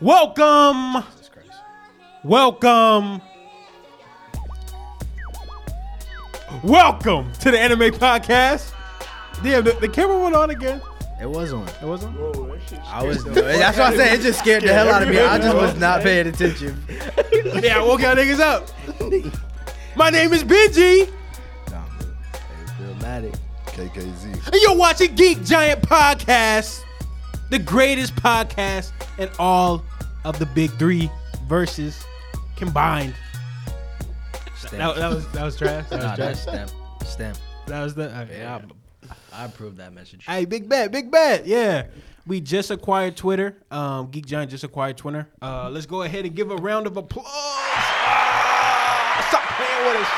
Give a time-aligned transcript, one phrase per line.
[0.00, 1.50] Welcome, Jesus Christ.
[2.22, 3.20] welcome,
[6.62, 8.72] welcome to the Anime Podcast.
[9.42, 10.80] Damn, the, the camera went on again.
[11.20, 11.66] It was on.
[11.66, 12.16] It wasn't.
[12.86, 13.24] I was.
[13.24, 14.20] That's what I said.
[14.20, 15.18] It just scared the hell out of me.
[15.18, 16.80] I just was not paying attention.
[17.60, 18.68] Yeah, I woke y'all niggas up.
[19.96, 21.10] My name is Benji,
[21.72, 21.82] Nah,
[22.78, 23.34] dramatic.
[23.66, 24.46] KKZ.
[24.46, 26.82] and you're watching Geek Giant Podcast,
[27.50, 29.84] the greatest podcast in all
[30.24, 31.10] of the big three
[31.48, 32.02] verses
[32.56, 33.14] combined.
[34.72, 35.88] That, that was that was trash.
[35.88, 36.18] That was Nah, trash.
[36.18, 36.68] that's stem.
[37.04, 37.34] Stem.
[37.66, 38.16] That was the.
[38.22, 38.38] okay.
[38.40, 38.60] Yeah,
[39.32, 40.24] I, I approve that message.
[40.26, 41.46] Hey, big bet, big bet.
[41.46, 41.86] Yeah.
[42.26, 43.56] We just acquired Twitter.
[43.70, 45.26] Um, Geek Giant just acquired Twitter.
[45.40, 47.24] Uh, let's go ahead and give a round of applause.
[47.26, 50.10] Ah, stop playing with us.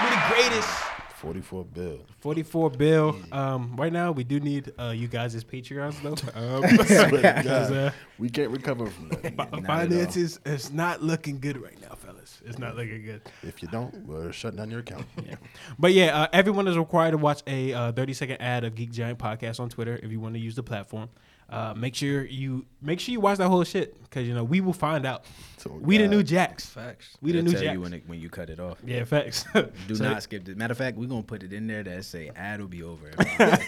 [0.00, 0.83] We're the greatest.
[1.24, 1.98] 44 bill.
[2.20, 3.16] 44 bill.
[3.32, 6.14] Um, right now, we do need uh, you guys as Patreons, though.
[6.34, 9.34] Um, Swear to because, God, uh, we can't recover from that.
[9.36, 12.40] fi- Not finances is not looking good right now, fellas.
[12.44, 13.22] It's not looking good.
[13.42, 15.06] If you don't, we'll shut down your account.
[15.78, 18.90] But yeah, uh, everyone is required to watch a uh, 30 second ad of Geek
[18.92, 21.08] Giant podcast on Twitter if you want to use the platform.
[21.50, 24.60] Uh, make sure you make sure you watch that whole shit because you know we
[24.60, 25.24] will find out.
[25.58, 26.66] So, We the new Jacks.
[26.66, 27.16] Facts.
[27.22, 27.72] We the It'll new tell Jacks.
[27.74, 28.78] you when, it, when you cut it off.
[28.84, 29.44] Yeah, facts.
[29.52, 30.56] Do So- not skip it.
[30.56, 33.08] Matter of fact, we're gonna put it in there that say ad will be over
[33.08, 33.62] in five,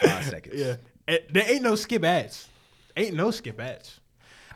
[0.00, 0.54] five seconds.
[0.54, 0.76] Yeah,
[1.08, 2.48] Eh, there ain't no skip ads.
[2.96, 4.00] Ain't no skip ads.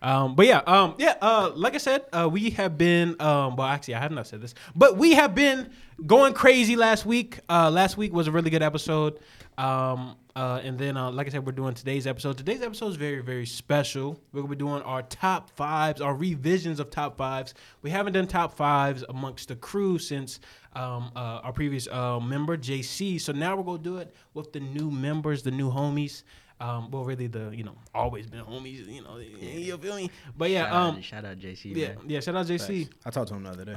[0.03, 1.17] Um, but yeah, um, yeah.
[1.21, 3.21] Uh, like I said, uh, we have been.
[3.21, 5.71] Um, well, actually, I have not said this, but we have been
[6.07, 7.39] going crazy last week.
[7.49, 9.19] Uh, last week was a really good episode.
[9.59, 12.39] Um, uh, and then, uh, like I said, we're doing today's episode.
[12.39, 14.19] Today's episode is very, very special.
[14.33, 17.53] We're gonna be doing our top fives, our revisions of top fives.
[17.83, 20.41] We haven't done top fives amongst the crew since
[20.75, 23.21] um, uh, our previous uh, member JC.
[23.21, 26.23] So now we're gonna do it with the new members, the new homies.
[26.61, 28.87] Um, well, really, the you know always been homies.
[28.87, 30.11] You know, you feel me?
[30.39, 31.77] But yeah, Shout, out, um, shout out JC.
[31.77, 31.99] yeah, man.
[32.07, 32.21] yeah.
[32.21, 32.87] Shout out JC.
[32.87, 32.97] Facts.
[33.05, 33.77] I talked to him the other day.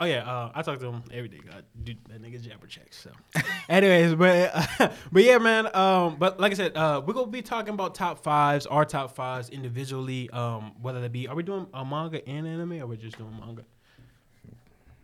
[0.00, 1.40] Oh yeah, uh, I talk to him every day.
[1.82, 2.96] Dude, that nigga jabber checks.
[3.02, 3.10] So,
[3.68, 4.68] anyways, but
[5.12, 5.74] but yeah, man.
[5.74, 9.16] Um, but like I said, uh, we're gonna be talking about top fives, our top
[9.16, 10.30] fives individually.
[10.30, 13.36] Um, whether that be, are we doing a manga and anime, or we're just doing
[13.40, 13.64] manga?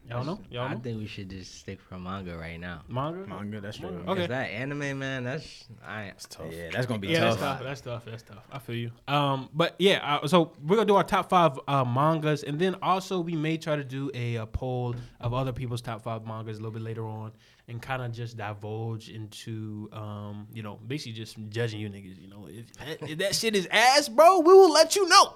[0.08, 0.38] Y'all know?
[0.50, 2.82] Y'all I think we should just stick for manga right now.
[2.88, 3.26] Manga.
[3.26, 4.04] Manga, that's true.
[4.06, 4.26] Okay.
[4.26, 6.04] That anime, man, that's I.
[6.04, 6.46] It's tough.
[6.52, 7.40] Yeah, that's gonna be Yeah, tough.
[7.40, 7.62] that's tough.
[7.64, 8.04] That's tough.
[8.04, 8.44] That's tough.
[8.52, 8.90] I feel you.
[9.08, 12.76] Um, but yeah, uh, so we're gonna do our top five uh, mangas, and then
[12.82, 16.58] also we may try to do a, uh poll of other people's top five mangas
[16.58, 17.32] a little bit later on,
[17.66, 22.20] and kind of just divulge into, um, you know, basically just judging you niggas.
[22.20, 25.34] You know, if, that- if that shit is ass, bro, we will let you know.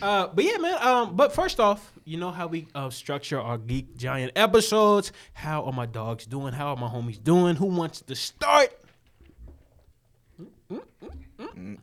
[0.00, 0.76] Uh, but yeah, man.
[0.80, 5.12] Um, but first off, you know how we uh, structure our Geek Giant episodes.
[5.34, 6.52] How are my dogs doing?
[6.54, 7.56] How are my homies doing?
[7.56, 8.70] Who wants to start?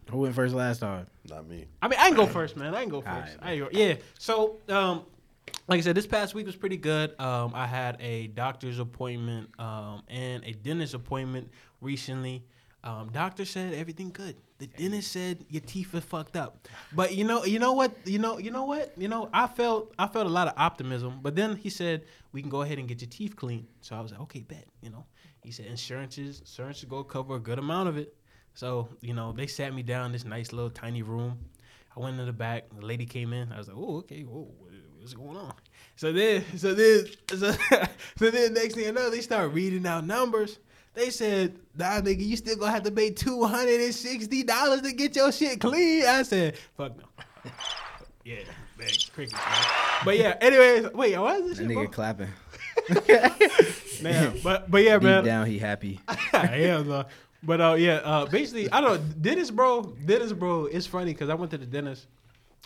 [0.09, 1.07] Who went first last time?
[1.29, 1.65] Not me.
[1.81, 2.73] I mean, I can go first, man.
[2.75, 3.13] I can go first.
[3.15, 3.69] Alright, I can go.
[3.71, 3.95] Yeah.
[4.19, 5.03] So, um,
[5.67, 7.19] like I said, this past week was pretty good.
[7.19, 11.49] Um, I had a doctor's appointment um, and a dentist appointment
[11.81, 12.43] recently.
[12.83, 14.35] Um, doctor said everything good.
[14.59, 16.67] The dentist said your teeth are fucked up.
[16.93, 17.95] But you know, you know what?
[18.05, 18.93] You know, you know what?
[18.95, 21.19] You know, I felt I felt a lot of optimism.
[21.21, 23.67] But then he said we can go ahead and get your teeth cleaned.
[23.81, 24.65] So I was like, okay, bet.
[24.81, 25.05] You know,
[25.43, 28.15] he said insurances insurance is go cover a good amount of it.
[28.53, 31.39] So you know, they sat me down in this nice little tiny room.
[31.97, 32.65] I went in the back.
[32.77, 33.51] The lady came in.
[33.51, 34.21] I was like, "Oh, okay.
[34.21, 34.53] Whoa,
[35.05, 35.53] what's going on?"
[35.95, 37.51] So then, so then, so,
[38.17, 40.59] so then, next thing I know, they start reading out numbers.
[40.93, 44.81] They said, "Nah, nigga, you still gonna have to pay two hundred and sixty dollars
[44.81, 47.03] to get your shit clean." I said, "Fuck no."
[48.25, 48.37] yeah,
[48.77, 49.65] man, crickets, man.
[50.03, 51.71] But yeah, anyways, wait, why is this That shit?
[51.71, 51.87] nigga bro?
[51.87, 52.29] clapping.
[54.01, 55.23] Man, but but yeah, Deep man.
[55.23, 55.99] down, he happy.
[56.33, 57.05] yeah, no.
[57.41, 59.13] But uh, yeah, uh, basically, I don't know.
[59.21, 60.65] Dentist, bro, dentist, bro.
[60.65, 62.07] It's funny because I went to the dentist,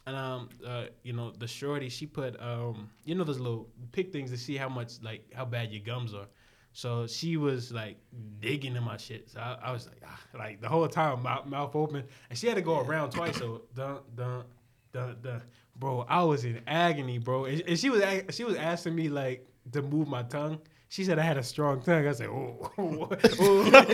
[0.05, 4.11] and um, uh, you know, the shorty, she put um, you know, those little pick
[4.11, 6.27] things to see how much like how bad your gums are.
[6.73, 7.97] So she was like
[8.39, 9.29] digging in my shit.
[9.29, 12.47] So I, I was like, ah, like the whole time, mouth, mouth open, and she
[12.47, 13.37] had to go around twice.
[13.37, 14.43] So dun dun
[14.93, 15.41] dun dun.
[15.75, 19.47] Bro, I was in agony, bro, and, and she was she was asking me like
[19.71, 20.59] to move my tongue.
[20.91, 22.07] She said I had a strong tongue.
[22.07, 23.71] I said, oh, oh, oh.
[23.73, 23.85] I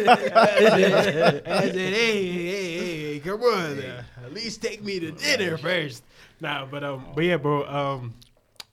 [0.72, 4.00] said, hey, hey, hey, come on, now.
[4.24, 6.04] at least take me to dinner first.
[6.40, 8.14] Nah, but um, but yeah, bro, um,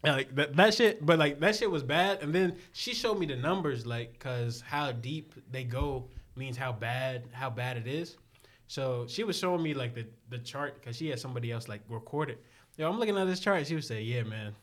[0.05, 2.23] like that, that shit, but like that shit was bad.
[2.23, 6.05] And then she showed me the numbers, like, cause how deep they go
[6.37, 8.17] means how bad how bad it is.
[8.69, 11.81] So she was showing me like the the chart, cause she had somebody else like
[11.89, 12.41] record it.
[12.77, 13.67] Yo, I'm looking at this chart.
[13.67, 14.55] She would say, yeah, man,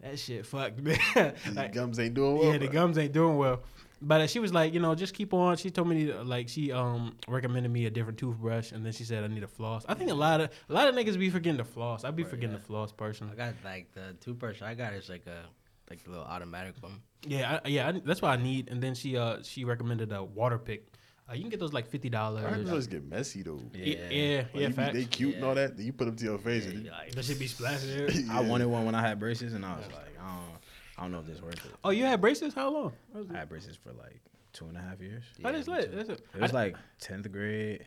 [0.00, 0.98] that shit fucked, man.
[1.14, 2.52] The like, gums ain't doing well.
[2.52, 3.62] yeah, the gums ain't doing well.
[4.02, 5.56] But uh, she was like, you know, just keep on.
[5.56, 9.24] She told me like she um recommended me a different toothbrush, and then she said
[9.24, 9.86] I need a floss.
[9.88, 12.04] I think a lot of a lot of niggas be forgetting to floss.
[12.04, 12.58] I be Right, forgetting yeah.
[12.60, 13.32] to floss personally.
[13.32, 15.44] I got like the toothbrush I got is like a
[15.88, 17.00] like a little automatic one.
[17.26, 18.68] Yeah, I, yeah, I, that's what I need.
[18.70, 20.92] And then she uh she recommended a water pick.
[21.28, 22.68] Uh, you can get those like fifty I heard dollars.
[22.70, 23.60] those get messy though.
[23.74, 23.94] Yeah, Yeah.
[24.10, 24.60] yeah, Like, yeah.
[24.60, 24.94] you be- facts.
[24.94, 25.76] they cute and all that.
[25.76, 26.66] Then you put them to your face.
[26.66, 28.08] and Like, that should be splashing there.
[28.30, 30.58] I wanted one when I had braces, and I was like, I don't,
[30.98, 31.72] I don't know if this worth it.
[31.82, 32.54] Oh, you had braces?
[32.54, 32.92] How long?
[33.34, 34.20] I had braces for like
[34.52, 35.24] two and a half years.
[35.40, 35.96] That is me lit.
[35.96, 36.26] That's it.
[36.34, 37.84] It was like tenth grade.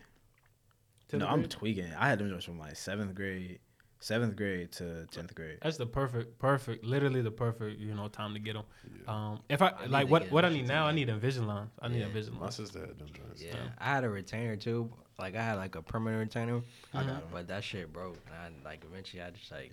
[1.08, 1.92] Tenth no, I'm tweaking.
[1.98, 3.58] I had them just from like seventh grade,
[4.00, 5.58] seventh grade to tenth grade.
[5.62, 8.64] That's the perfect, perfect, literally the perfect, you know, time to get them.
[9.06, 9.12] Yeah.
[9.30, 11.08] Um, if I, I like what what I need now, I again.
[11.08, 11.46] need Invisalign.
[11.46, 11.70] Lines.
[11.80, 12.06] I need Yeah.
[12.06, 12.40] Invisalign.
[12.40, 13.42] My sister had them joints.
[13.42, 14.90] Yeah, I had a retainer too.
[15.18, 16.62] Like I had like a permanent retainer,
[16.94, 17.06] I Mhm.
[17.06, 18.16] got, but that shit broke.
[18.26, 19.70] And I, like eventually I just like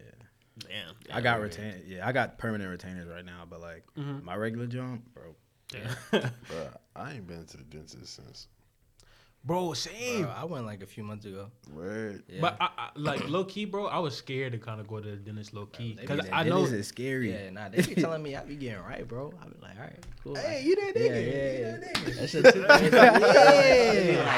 [0.60, 0.96] Damn.
[1.14, 1.84] I got retain.
[1.86, 4.24] Yeah, I got permanent retainers right now, but like Mhm.
[4.24, 5.36] my regular jump, bro.
[5.70, 5.96] Damn.
[6.48, 8.48] Bro, I ain't been to the dentist since.
[9.44, 10.24] Bro, same.
[10.24, 11.50] bro, I went like a few months ago.
[11.74, 12.24] Word.
[12.28, 12.42] Yeah.
[12.42, 15.10] But I, I, like low key, bro, I was scared to kind of go to
[15.10, 16.66] the dentist low key because I know.
[16.66, 17.32] it's scary.
[17.32, 19.34] yeah, nah, they be telling me I be getting right, bro.
[19.42, 20.36] I be like, all right, cool.
[20.36, 21.10] Hey, you that yeah, nigga?
[21.10, 22.22] yeah, You yeah.
[22.22, 22.62] that shit too.
[22.62, 24.18] They be like, Yeah.
[24.20, 24.38] Like,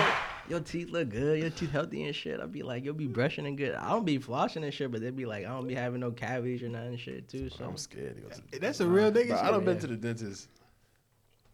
[0.00, 0.16] yeah,
[0.48, 2.40] your teeth look good, your teeth healthy and shit.
[2.40, 3.74] I be like, you'll be brushing and good.
[3.74, 6.10] I don't be flossing and shit, but they be like, I don't be having no
[6.10, 7.48] cavities or nothing and shit too.
[7.48, 9.28] So I'm scared to go to the That's a real nigga.
[9.28, 9.50] Bro, I shit.
[9.52, 10.48] done been to the dentist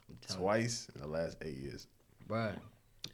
[0.08, 1.86] I'm twice in the last eight years.
[2.28, 2.52] You, bro.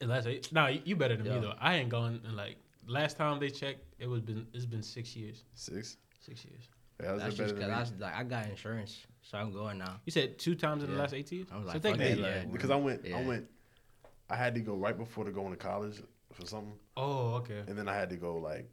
[0.00, 0.52] And Last eight.
[0.52, 1.54] Nah, you you better than me though.
[1.60, 2.56] I ain't gone in like
[2.86, 5.44] last time they checked, it was been it's been six years.
[5.54, 5.96] Six.
[6.20, 6.68] Six years.
[7.02, 7.70] Yeah, That's just because?
[7.70, 9.96] I, was, like, I got insurance, so I'm going now.
[10.04, 11.48] You said two times in the last eight years.
[11.52, 12.10] I was so like, take fuck that.
[12.12, 12.44] it, Hey, yeah.
[12.44, 13.46] because I went, I went,
[14.30, 16.00] I had to go right before to go into college
[16.32, 17.62] for something, Oh, okay.
[17.66, 18.70] and then I had to go like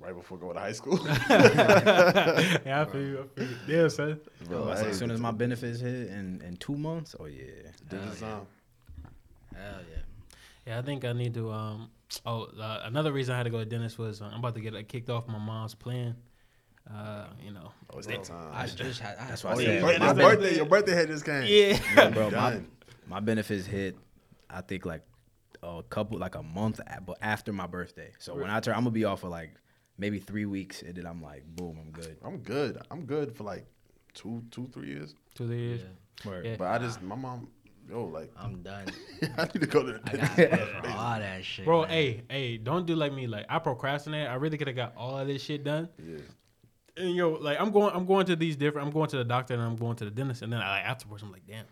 [0.00, 0.98] right before going to high school.
[1.30, 3.30] yeah, I feel you.
[3.36, 3.56] I feel you.
[3.68, 4.20] Yeah, son.
[4.48, 7.44] Bro, I As soon as my benefits hit in, in two months, oh yeah.
[7.88, 8.44] the dentist, Hell yeah.
[9.54, 9.96] Hell yeah.
[10.66, 11.50] Yeah, I think I need to.
[11.52, 11.90] Um.
[12.24, 14.60] Oh, uh, another reason I had to go to dentist was uh, I'm about to
[14.60, 16.14] get uh, kicked off my mom's plan.
[16.92, 17.72] Uh, you know.
[17.92, 18.50] Oh, it's that time.
[18.52, 19.16] I just had.
[19.18, 21.08] I That's had why I oh, said- yeah, my my, my birthday, your birthday had
[21.08, 21.44] just came.
[21.46, 21.78] Yeah.
[21.96, 22.60] Yeah, bro, my,
[23.08, 23.96] my benefits hit,
[24.50, 25.02] I think like
[25.62, 28.10] a couple, like a month, but after my birthday.
[28.18, 29.54] So when I turn, I'm gonna be off for like
[29.98, 32.16] maybe three weeks, and then I'm like, boom, I'm good.
[32.22, 32.80] I'm good.
[32.90, 33.66] I'm good for like
[34.12, 35.14] two, two, three years.
[35.34, 35.80] Two years.
[36.24, 36.56] Yeah, Yeah.
[36.58, 37.48] But I just, my mom,
[37.88, 38.86] yo, like, I'm done.
[39.38, 40.36] I need to go to the I dentist.
[40.36, 41.64] got to for all that shit.
[41.64, 41.90] Bro, man.
[41.90, 43.26] hey, hey, don't do like me.
[43.26, 44.28] Like I procrastinate.
[44.28, 45.88] I really could have got all of this shit done.
[45.98, 46.18] Yeah.
[46.96, 48.86] And yo, like I'm going, I'm going to these different.
[48.86, 50.42] I'm going to the doctor and I'm going to the dentist.
[50.42, 51.64] And then I, like, afterwards, I'm like, damn,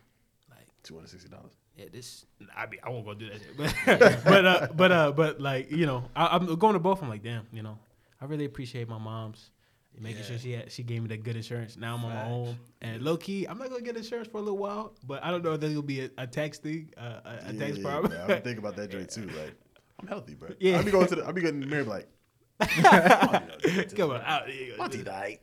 [0.50, 1.52] like Two hundred sixty dollars.
[1.76, 2.26] yeah, this.
[2.56, 3.56] I be, I won't go do that shit.
[3.86, 7.02] But, but, uh, but, uh, but like you know, I, I'm going to both.
[7.02, 7.78] I'm like, damn, you know,
[8.20, 9.51] I really appreciate my mom's
[9.98, 11.76] making sure she had, she gave me that good insurance.
[11.76, 12.56] Now I'm on my own.
[12.80, 14.94] And low key, I'm not gonna get insurance for a little while.
[15.06, 17.52] But I don't know if there's gonna be a, a tax thing, uh, a, a
[17.52, 18.12] tax problem.
[18.12, 19.26] I've been thinking about that joint too.
[19.26, 19.54] Like,
[20.00, 20.50] I'm healthy, bro.
[20.58, 20.72] Yeah.
[20.72, 20.78] Yeah.
[20.78, 22.08] I be going to the, I'll be getting married like,
[23.96, 24.48] Come on, out.
[24.48, 24.78] here you go.
[24.78, 25.40] my teeth alright.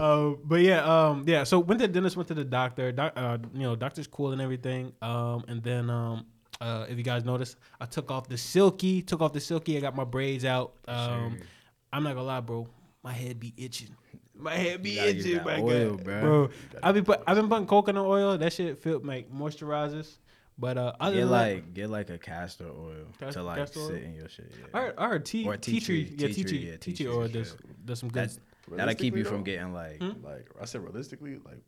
[0.00, 1.44] uh, but yeah, um, yeah.
[1.44, 2.92] So went to the dentist, went to the doctor.
[2.92, 4.92] Doc, uh, you know, doctor's cool and everything.
[5.02, 6.24] Um, and then um,
[6.62, 9.76] uh, if you guys notice, I took off the silky, took off the silky.
[9.76, 10.74] I got my braids out.
[10.88, 11.46] Um, Sure.
[11.92, 12.66] I'm not gonna lie, bro.
[13.04, 13.94] My head be itching.
[14.34, 16.04] My head be You gotta use itching, that my oil, God.
[16.06, 16.20] bruh.
[16.22, 16.50] bro.
[16.82, 18.36] I be put, I've been putting coconut oil.
[18.38, 20.16] That shit feel like moisturizes.
[20.56, 23.80] But uh, other Get than like get like a castor oil Cas- to like castor
[23.80, 23.88] oil?
[23.88, 24.52] sit in your shit.
[24.74, 24.92] Yeah.
[24.96, 26.92] I heard, tea, Or tea tea tree, tree, yeah, tea tea tree, tree, yeah, tea
[26.92, 28.22] tea tree tree oil does does some good.
[28.22, 28.38] That's
[28.70, 30.24] that'll keep you Realistically, from getting like Hmm?
[30.24, 31.58] like I said realistically, like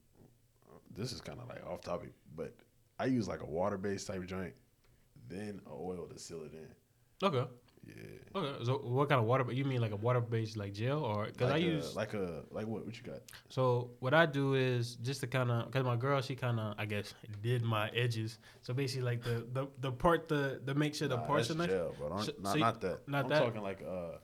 [0.97, 2.55] this is kind of like off topic, but
[2.99, 4.55] I use like a water based type joint,
[5.29, 7.27] then a oil to seal it in.
[7.27, 7.45] Okay.
[7.87, 7.95] Yeah.
[8.41, 8.65] Okay.
[8.65, 9.51] So what kind of water?
[9.53, 12.15] You mean like a water based like gel or because like I a, use like
[12.15, 13.21] a like what what you got?
[13.49, 16.75] so what I do is just to kind of because my girl she kind of
[16.79, 18.39] I guess did my edges.
[18.63, 21.59] So basically like the the, the part the the make sure the Nah, parts that's
[21.61, 21.71] are nice.
[21.71, 23.09] gel, but So- not, so you- not that.
[23.09, 23.39] not I'm that?
[23.45, 24.19] talking like uh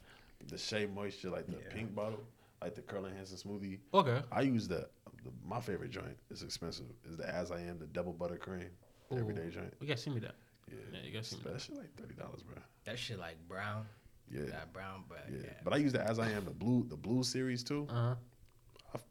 [0.49, 1.73] the Shea Moisture, like the Yeah.
[1.75, 2.21] pink bottle,
[2.61, 3.78] like the Curl Enhancing smoothie.
[3.95, 4.21] Okay.
[4.33, 4.90] I use that.
[5.25, 6.87] The, my favorite joint It's expensive.
[7.09, 8.69] Is the As I Am the double buttercream
[9.12, 9.50] everyday Ooh.
[9.52, 9.73] joint.
[9.81, 10.35] You gotta see me that.
[10.69, 12.57] Yeah, Yeah, you gotta that shit like thirty dollars, bro.
[12.85, 13.87] That shit like brown.
[14.31, 15.38] Yeah, That brown, but yeah.
[15.45, 15.50] yeah.
[15.62, 17.87] But I use the As I Am the blue the blue series too.
[17.90, 18.14] Uh huh.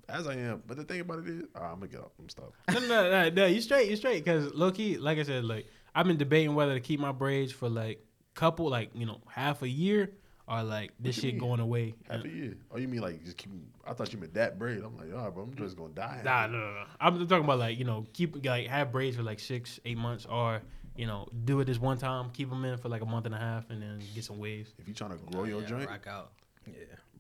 [0.09, 2.11] As I Am, but the thing about it is, ah, I'm gonna get up.
[2.19, 2.53] I'm stop.
[2.71, 4.23] no, no, no, no, you straight, you straight.
[4.23, 7.51] Because low key, like I said, like I've been debating whether to keep my braids
[7.51, 10.11] for like couple, like you know, half a year
[10.47, 11.39] or like this shit mean?
[11.39, 11.95] going away.
[12.09, 12.57] Half a year.
[12.71, 13.51] Oh, you mean like just keep?
[13.85, 14.83] I thought you meant that braid.
[14.83, 16.21] I'm like, oh, bro, I'm just gonna die.
[16.23, 16.83] Nah, no, no, no.
[16.99, 20.25] I'm talking about like you know, keep like have braids for like six, eight months,
[20.25, 20.61] or
[20.95, 23.35] you know, do it this one time, keep them in for like a month and
[23.35, 24.73] a half, and then get some waves.
[24.77, 26.31] If you trying to grow your oh, yeah, joint, rock out.
[26.67, 26.73] yeah.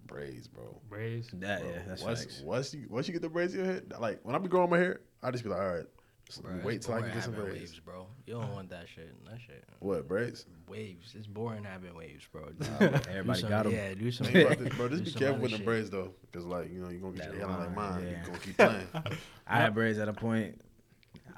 [0.07, 0.79] braids, bro.
[0.89, 1.29] Braids.
[1.33, 2.41] That Bro, yeah, that's once, facts.
[2.43, 4.69] once you once you get the braids in your head, like when I be growing
[4.69, 5.85] my hair, I just be like, all right,
[6.25, 7.53] just wait till I can get some braids.
[7.53, 8.07] waves, bro.
[8.25, 9.13] You don't want that shit.
[9.25, 9.63] That shit.
[9.79, 10.45] What braids?
[10.69, 11.13] Waves.
[11.17, 12.49] It's boring having waves, bro.
[12.79, 13.71] Everybody Do some- got 'em.
[13.73, 14.27] Yeah, do some.
[14.27, 14.89] Think about this, bro.
[14.89, 17.31] Just do be careful with the braids though, because like you know you're gonna get
[17.31, 18.03] That your hairline like line, mine.
[18.03, 18.09] yeah.
[18.11, 18.87] You're gonna keep playing.
[19.47, 20.61] I had braids at a point,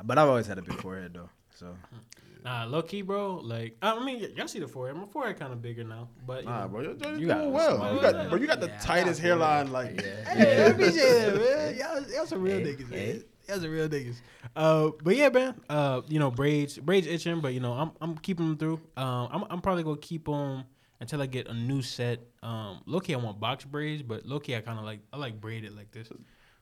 [0.03, 1.29] but I've always had a big forehead though.
[1.55, 1.97] So hmm.
[2.43, 3.35] Nah, low key, bro.
[3.43, 4.97] Like, I mean, y- y'all see the forehead.
[4.97, 6.67] My forehead kind of bigger now, but you Nah, know.
[6.67, 7.95] bro, you're, you're You doing got well.
[7.95, 9.71] You got, bro, you got the Yeah, I tightest got hairline.
[9.71, 10.23] Like, Yeah.
[10.33, 11.75] Hey, I appreciate that, man.
[11.77, 12.99] Y'all, y'all some real Hey, niggas, man.
[12.99, 13.21] hey.
[13.47, 14.15] Y'all some real niggas.
[14.55, 15.59] Uh, but yeah, man.
[15.69, 18.79] Uh, you know, braids, braids itching, but you know, I'm I'm keeping them through.
[18.97, 20.63] Um, I'm I'm probably gonna keep them
[21.01, 22.19] until I get a new set.
[22.41, 25.17] Um, low key, I want box braids, but low key, I kind of like I
[25.17, 26.07] like braided like this.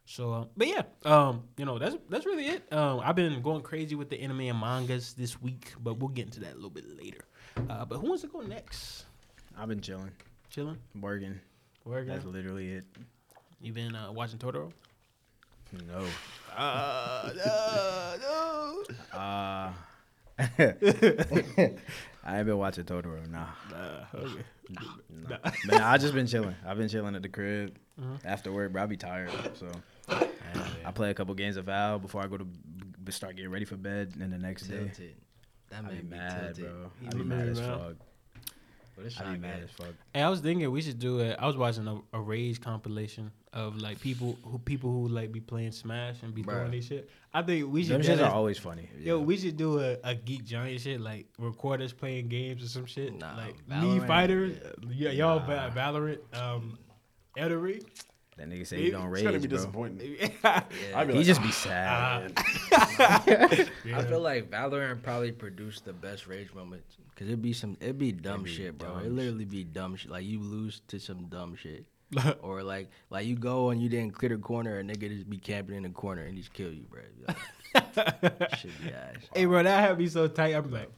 [0.06, 2.72] So, uh, but yeah, um, you know, that's that's really it.
[2.74, 6.26] Um, I've been going crazy with the anime and mangas this week, but we'll get
[6.26, 7.24] into that a little bit later.
[7.70, 9.06] Uh, but who wants to go next?
[9.58, 10.12] I've been chilling,
[10.50, 11.40] Chilling, working.
[11.86, 12.10] working.
[12.10, 12.84] That's literally it.
[13.62, 14.72] You been uh, watching Totoro?
[15.88, 16.06] No.
[16.58, 19.18] Uh, no, no.
[19.18, 19.72] Uh,
[22.24, 23.30] I ain't been watching Totoro.
[23.30, 23.46] Nah.
[23.70, 24.44] Nah, okay.
[25.10, 25.38] nah.
[25.66, 26.56] Man, I just been chilling.
[26.66, 28.20] I've been chilling at the crib Mhm.
[28.26, 28.84] after work, bro.
[28.84, 29.68] I be tired, so
[30.86, 33.66] I play a couple games of Val before I go to b- start getting ready
[33.66, 34.14] for bed.
[34.20, 35.16] And the next day, Tilted.
[35.70, 36.66] That I made be me mad, tilted.
[36.66, 36.92] bro.
[37.02, 37.96] He I be mad as fuck.
[39.20, 39.96] I not be mad as fuck.
[40.14, 41.36] Hey, I was thinking we should do it.
[41.40, 45.40] I was watching a, a Rage compilation of like people who people who like be
[45.40, 46.52] playing Smash and be Bruh.
[46.52, 47.10] throwing these shit.
[47.34, 48.12] I think we Them should.
[48.12, 48.90] shits deadass- are always funny.
[49.00, 52.68] Yo, we should do a, a geek giant shit like record us playing games or
[52.68, 53.18] some shit.
[53.18, 54.52] Nah, like Valorant, me fighter,
[54.90, 55.70] yeah, y'all Nah.
[55.72, 56.78] Valorant, um,
[57.38, 57.82] Elden Ring.
[58.42, 59.58] That nigga say Maybe he don't it's gonna rage, be bro.
[59.58, 60.16] disappointing.
[60.44, 60.64] yeah.
[60.96, 62.34] I'd be He just be "Ah, sad.
[63.94, 68.00] I feel like Valorant probably produced the best rage moments because it'd be some it'd
[68.00, 68.90] be dumb be shit, bro.
[68.96, 70.10] dumb It literally be dumb shit.
[70.12, 71.86] Like you lose to some dumb shit,
[72.42, 75.38] or like like you go and you didn't clear the corner, and nigga just be
[75.38, 77.02] camping in the corner and just kill you, bro.
[77.28, 79.16] Like, Should be ass.
[79.36, 80.56] hey, bro, that had me so tight.
[80.56, 80.90] I'm like,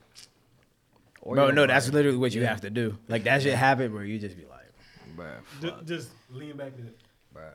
[1.22, 2.50] Or Bro, you'll no, that's literally what you Yeah.
[2.50, 2.98] have to do.
[3.10, 4.72] Like that shit happen where you just be like,
[5.16, 5.28] bro.
[5.62, 6.98] just, Fuck, just lean back to it.
[7.34, 7.50] Bro.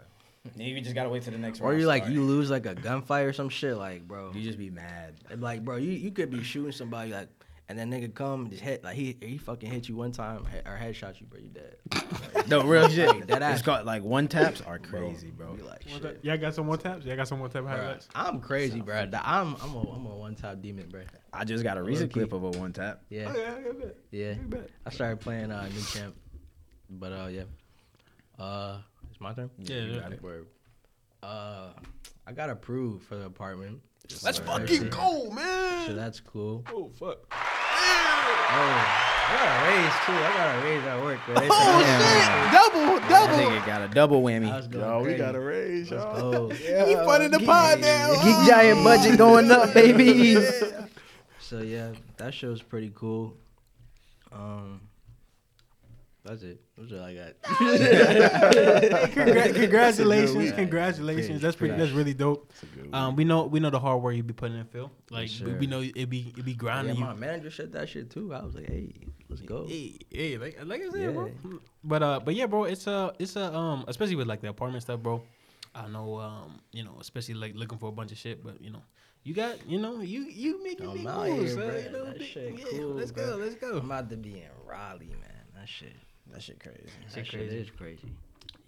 [0.56, 3.26] you just gotta wait till the next Or you like you lose like a gunfight
[3.26, 4.32] or some shit, like bro.
[4.34, 5.14] you just be mad.
[5.30, 7.28] And, like, bro, you, you could be shooting somebody like,
[7.70, 10.46] and then nigga come and just hit like he he fucking hit you one time
[10.50, 11.38] he- or headshot you, bro.
[11.38, 11.76] You dead.
[12.48, 13.08] No real shit.
[13.08, 15.52] Like, that it's called like one taps are crazy, bro.
[15.52, 16.02] Be like, One shit.
[16.02, 17.04] tap- Y'all got some more taps?
[17.04, 18.08] Y'all got some more tap highlights?
[18.14, 18.96] I'm crazy, bro.
[18.96, 21.02] I'm I'm a I'm a one top demon, bro.
[21.30, 22.26] I just got a recent Low-key.
[22.28, 23.02] clip of a one tap.
[23.10, 23.96] Yeah, Okay, okay, bet.
[24.12, 24.26] yeah.
[24.28, 24.70] Okay, bet.
[24.86, 26.14] I started playing uh new champ,
[26.88, 27.42] but uh yeah,
[28.38, 28.78] uh
[29.18, 29.50] it's my turn.
[29.58, 30.00] Yeah, you yeah.
[30.00, 30.22] got it.
[30.22, 30.46] Word.
[31.22, 31.70] Uh,
[32.26, 33.80] I got approved for the apartment.
[34.22, 35.34] Let's So fucking shit- go,
[35.86, 36.64] So that's cool.
[36.72, 37.18] Oh fuck.
[37.30, 38.54] Oh,
[39.30, 40.12] I got a raise too.
[40.12, 41.18] I got a raise at work.
[41.26, 41.34] Bro.
[41.34, 42.06] They Oh said, shit!
[42.06, 43.36] "Yeah, Double, That double.
[43.50, 44.56] nigga got a double I whammy.
[44.56, 45.18] was going Yo, we crazy.
[45.18, 46.48] got a raise, Let's y'all.
[46.48, 46.86] go.
[46.86, 48.08] We funding the pod now.
[48.10, 50.36] The Geek Giant budget going up, baby.
[51.40, 53.34] So yeah, that show was pretty cool.
[54.30, 54.82] Um,
[56.28, 56.60] that's it.
[56.76, 57.42] That's all I got.
[59.12, 60.54] Congra- congratulations, week.
[60.54, 61.40] congratulations.
[61.42, 61.76] That's pretty.
[61.76, 62.50] That's really dope.
[62.50, 64.64] It's a good Um, we know we know the hard work you be putting in,
[64.66, 64.90] Phil.
[65.10, 67.18] Like Yes, we, we know it be it be yeah, grinding my you.
[67.18, 68.34] manager said that shit too.
[68.34, 68.92] I was like, hey,
[69.28, 69.66] let's go.
[69.66, 71.30] Hey, hey, like like I said, bro.
[71.84, 72.64] But uh, but yeah, bro.
[72.64, 75.22] It's a it's a um, especially with like the apartment stuff, bro.
[75.74, 78.70] I know um, you know, especially like looking for a bunch of shit, but you
[78.70, 78.82] know.
[79.24, 81.78] You got, you know, you you making I'm big moves, here, son, bro.
[81.78, 83.26] you know, That big- shit yeah, cool, Let's bro.
[83.26, 83.76] go, let's go.
[83.78, 85.44] I'm about to be in Raleigh, man.
[85.54, 85.92] That shit.
[86.32, 86.78] That shit crazy.
[87.06, 87.56] That Shit shit crazy.
[87.58, 88.12] is crazy.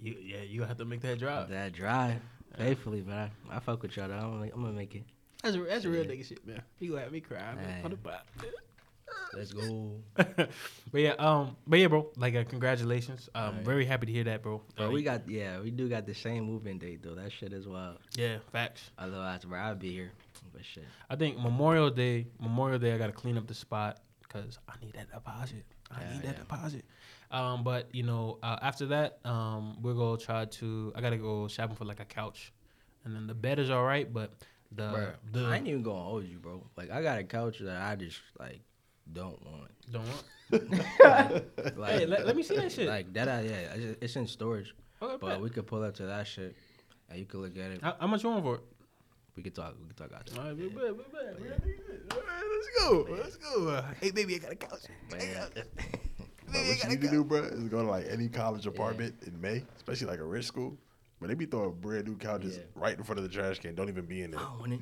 [0.02, 1.50] You, yeah, you have to make that drive.
[1.50, 2.20] That drive,
[2.56, 4.08] faithfully, but I, I fuck with y'all.
[4.08, 4.14] Though.
[4.14, 5.04] I'm, gonna- I'm gonna make it.
[5.42, 6.62] That's a, that's a real nigga shit, man.
[6.78, 7.84] You gonna have me cry man, Man.
[7.84, 8.26] on the pot.
[9.34, 9.92] Let's go.
[10.16, 10.48] but
[10.94, 12.08] yeah, um, but yeah, bro.
[12.16, 13.28] Like, uh, congratulations.
[13.34, 13.64] Um, Alright.
[13.64, 14.60] very happy to hear that, bro.
[14.76, 17.14] But Uh, we got yeah, we do got the same moving date though.
[17.14, 17.98] That shit is wild.
[18.16, 18.90] yeah, facts.
[18.98, 20.10] Otherwise, bro, I'd be here.
[20.52, 20.84] But shit.
[21.08, 24.94] I think Memorial Day, Memorial Day, I gotta clean up the spot because I need
[24.94, 25.64] that deposit.
[25.90, 26.32] I Yeah, need that yeah.
[26.38, 26.84] deposit.
[27.30, 30.92] Um, but you know, uh, after that, um, we're gonna try to.
[30.96, 32.52] I gotta go shopping for like a couch,
[33.04, 34.32] and then the bed is all right, but
[34.72, 36.66] the Bruh, the I ain't even gonna hold you, bro.
[36.76, 38.60] Like I got a couch that I just like
[39.12, 39.70] don't want.
[39.90, 40.24] don't want.
[41.76, 42.88] Like, hey, let, let me see that shit.
[42.88, 43.28] like that.
[43.28, 45.40] I, yeah, it's- it's in storage, okay, but bet.
[45.40, 46.56] we could pull up to that shit,
[47.08, 47.80] and you could look at it.
[47.82, 48.60] how, how much you want for it?
[49.36, 49.76] We could talk.
[49.80, 50.40] We could talk after.
[50.40, 52.12] All right, bet, bet, bet, bet.
[52.12, 53.06] All right, let's go.
[53.22, 53.68] Let's go.
[53.68, 54.80] Uh, hey, baby, I got a couch.
[56.52, 59.40] But what you need to do, bro, is go to like any college apartment in
[59.40, 60.76] May, especially like a rich school.
[61.20, 62.62] But they be throwing brand new couches Yeah.
[62.74, 63.74] right in front of the trash can.
[63.74, 64.40] Don't even be in there.
[64.40, 64.80] I don't want it.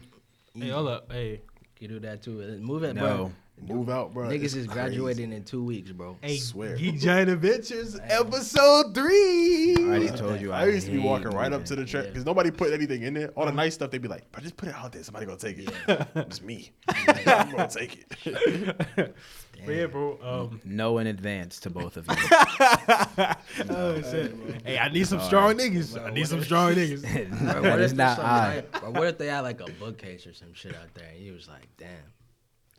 [0.55, 1.11] Hey, hold up.
[1.13, 1.41] Hey,
[1.81, 2.43] You do that too.
[2.43, 3.01] Uh, Move it, No.
[3.03, 3.77] bro.
[3.77, 4.29] Move out, bro.
[4.29, 4.73] Niggas It's is crazy.
[4.73, 6.17] graduating in two weeks, bro.
[6.21, 6.77] Hey, Swear.
[6.77, 9.75] Geek Giant Adventures episode three.
[9.77, 10.53] I already told you.
[10.53, 12.11] I used to be walking right up to the track Yeah.
[12.11, 13.31] because nobody put anything in there.
[13.31, 15.03] All the nice stuff, they'd be like, "But just put it out there.
[15.03, 15.71] Somebody gonna take it.
[16.15, 16.71] it's me.
[16.89, 19.15] I'm gonna take it."
[19.67, 20.19] But yeah, bro.
[20.23, 22.15] Um, No in advance to both of you.
[23.71, 24.35] oh, shit.
[24.65, 26.00] Hey, I need some strong niggas.
[26.03, 27.03] I need some strong niggas.
[27.53, 28.57] Bro, that is if not I.
[28.73, 31.33] like- what if they had like a bookcase or some shit out there and you
[31.33, 31.88] was like, damn.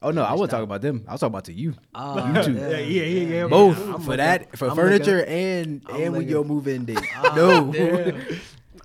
[0.01, 0.57] Oh no, I wasn't Stop.
[0.59, 1.03] talking about them.
[1.09, 1.73] I was talking about to you.
[1.93, 2.53] Oh, You too.
[2.53, 3.47] Yeah, yeah, yeah, yeah.
[3.47, 6.45] Both I'm for looking- that for I'm furniture looking- and I'm and when looking- your
[6.45, 6.99] move in date.
[7.15, 8.15] Ah, no, damn.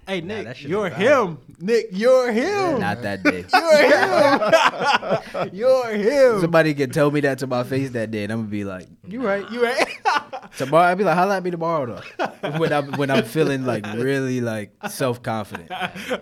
[0.07, 1.39] Hey, Nick, that you're him.
[1.61, 2.81] Nick, you're him.
[2.81, 3.45] not that day.
[3.53, 5.51] You're him.
[5.53, 6.41] you're him.
[6.41, 8.87] Somebody can tell me that to my face that day, and I'm gonna be like,
[9.07, 9.87] "You right." You right?
[10.59, 13.85] Tomorrow, I'll be like, "Holla at me tomorrow, though." when I'm when I'm feeling like
[13.95, 15.71] really like self confident.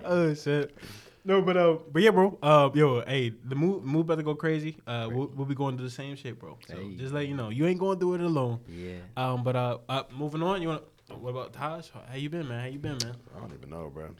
[0.04, 0.76] oh shit.
[1.24, 2.36] No, but uh, but yeah, bro.
[2.42, 4.76] Uh, yo, hey, the move move to go crazy.
[4.86, 6.58] Uh, we'll, we'll be going through the same shit, bro.
[6.66, 6.96] So Hey.
[6.96, 8.58] just let you know, you ain't going through it alone.
[8.68, 8.94] Yeah.
[9.16, 10.62] Um, but uh, uh moving on.
[10.62, 10.82] You want?
[11.20, 11.88] What about Taj?
[12.08, 12.60] How you been, man?
[12.60, 13.14] How you been, man?
[13.36, 14.10] I don't even know, bro.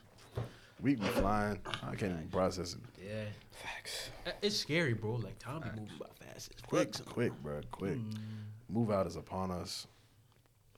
[0.80, 1.58] We be flying.
[1.82, 2.80] I can't even process it.
[3.04, 3.24] Yeah.
[3.52, 4.10] Facts.
[4.42, 5.14] It's scary, bro.
[5.14, 6.50] Like time be moving by fast.
[6.52, 7.06] It's Quick, quick.
[7.06, 7.60] quick, bro.
[7.70, 7.98] Quick.
[8.68, 9.86] Move out is upon us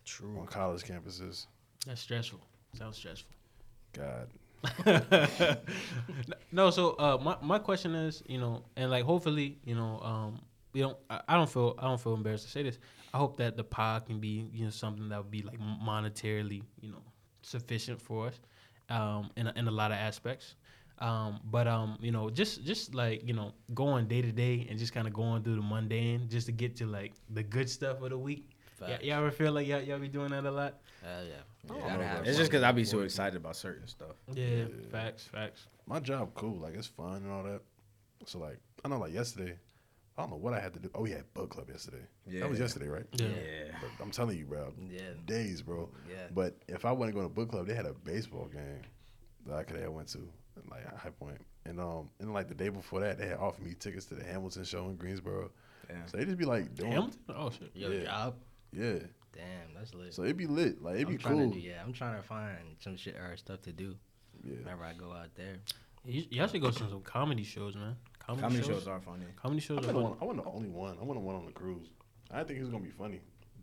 [0.05, 0.37] True.
[0.39, 1.47] on college campuses.
[1.87, 2.41] That's stressful.
[2.77, 3.31] Sounds stressful.
[3.93, 4.29] God.
[6.53, 10.41] no, so uh, my my question is, you know, and like hopefully, you know, um,
[10.73, 10.97] we don't.
[11.11, 12.79] I, I don't feel I don't feel embarrassed to say this.
[13.15, 16.65] I hope that the pod can be, you know, something that would be like monetarily,
[16.81, 17.03] you know,
[17.43, 18.41] sufficient for us,
[18.91, 20.57] um, in a, in a lot of aspects.
[20.99, 24.77] Um, but um, you know, just just like you know, going day to day and
[24.79, 28.03] just kind of going through the mundane, just to get to like the good stuff
[28.03, 28.51] of the week.
[28.81, 29.05] Yeah, Facts.
[29.05, 30.81] y'all ever feel like y'all, y'all be doing that a lot?
[31.01, 31.79] Hell yeah.
[31.81, 32.23] Gotta no.
[32.25, 34.17] It's just because I be so excited about certain stuff.
[34.33, 35.69] Yeah, facts, facts.
[35.87, 36.59] My job cool.
[36.59, 37.61] Like it's fun and all that.
[38.27, 39.55] So like I know like yesterday,
[40.17, 40.89] I don't know what I had to do.
[40.95, 42.05] Oh, we had book club yesterday.
[42.27, 42.41] Yeah.
[42.41, 43.05] That was yesterday, right?
[43.15, 43.27] Yeah.
[43.81, 44.73] But I'm telling you, bro.
[44.89, 45.01] Yeah.
[45.27, 45.89] Days, bro.
[46.09, 46.27] Yeah.
[46.33, 48.83] But if I wasn't going to book club, they had a baseball game
[49.47, 50.19] that I could have went to,
[50.71, 51.39] like High Point.
[51.67, 54.23] And um, and like the day before that, they had offered me tickets to the
[54.25, 55.51] Hamilton show in Greensboro.
[55.89, 56.07] Damn.
[56.09, 57.21] So they just be like doing, Hamilton?
[57.31, 57.71] Oh shit.
[57.75, 58.05] Your Yeah.
[58.05, 58.35] job?
[58.73, 58.99] yeah.
[59.33, 60.15] Damn, that's lit.
[60.15, 61.51] So it'd be lit, like it'd I'm be cool.
[61.51, 63.97] do, yeah, I'm trying to find some shit or stuff to do
[64.45, 64.59] Yeah.
[64.59, 65.57] whenever I go out there.
[66.05, 67.97] You, y'all should go to some comedy shows, man.
[68.27, 68.83] Comedy, Comedy shows?
[68.83, 69.25] shows are funny.
[69.37, 70.97] Comedy shows I are wasn't, one, I wasn't the only one.
[71.01, 71.89] I wasn't one on the cruise.
[72.31, 73.21] I didn't think he was gonna be funny.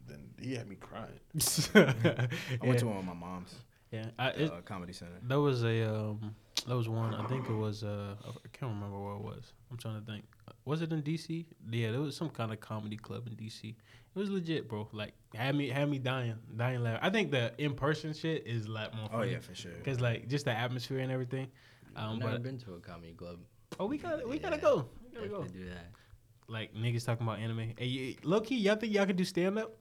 [0.08, 1.20] Then he had me crying.
[1.76, 3.56] I yeah, went to one with my mom's
[3.92, 4.06] yeah.
[4.18, 5.12] I, uh, it, comedy center.
[5.28, 6.34] that was a um,
[6.68, 7.14] that was one.
[7.14, 9.54] I think it was uh, I can't remember where it was.
[9.70, 10.24] I'm trying to think.
[10.64, 11.46] Was it in DC?
[11.70, 13.70] Yeah, there was some kind of comedy club in DC.
[13.70, 14.88] It was legit, bro.
[14.94, 17.00] Like had me had me dying, dying laugh.
[17.02, 19.10] I think the in person shit is a lot more.
[19.12, 19.72] Oh Funny yeah, for sure.
[19.84, 21.48] Cause like just the atmosphere and everything.
[21.96, 23.40] Um, I've never but been to a comedy club.
[23.80, 24.86] Oh, we got to we gotta go.
[25.12, 25.44] We gotta go.
[25.44, 25.88] do that.
[26.48, 27.74] Like niggas talking about anime.
[27.78, 29.72] Hey, you- low key, y'all think y'all could do stand up?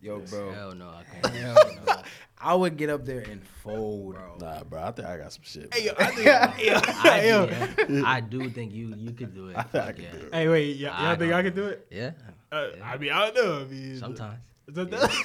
[0.00, 1.34] Yo, bro, Hell no, I can't.
[1.36, 1.54] Hell
[1.86, 2.02] no.
[2.44, 4.36] I would get up there and fold, bro.
[4.40, 4.82] Nah, bro.
[4.82, 5.72] I think I got some shit.
[5.72, 5.92] Hey, yo.
[5.96, 7.46] I think, yo, I, yo.
[7.86, 8.02] do, yeah.
[8.04, 9.56] I do think you you could do it.
[9.56, 10.10] I think I Fuck could yeah.
[10.12, 10.34] do it.
[10.34, 11.86] Hey, wait, y'all, y'all I think don't I could do it?
[11.90, 12.10] Yeah,
[12.50, 12.84] Uh, Yeah.
[12.90, 13.60] I mean, I don't know.
[13.60, 14.40] I mean, sometimes.
[14.72, 15.12] Sometimes.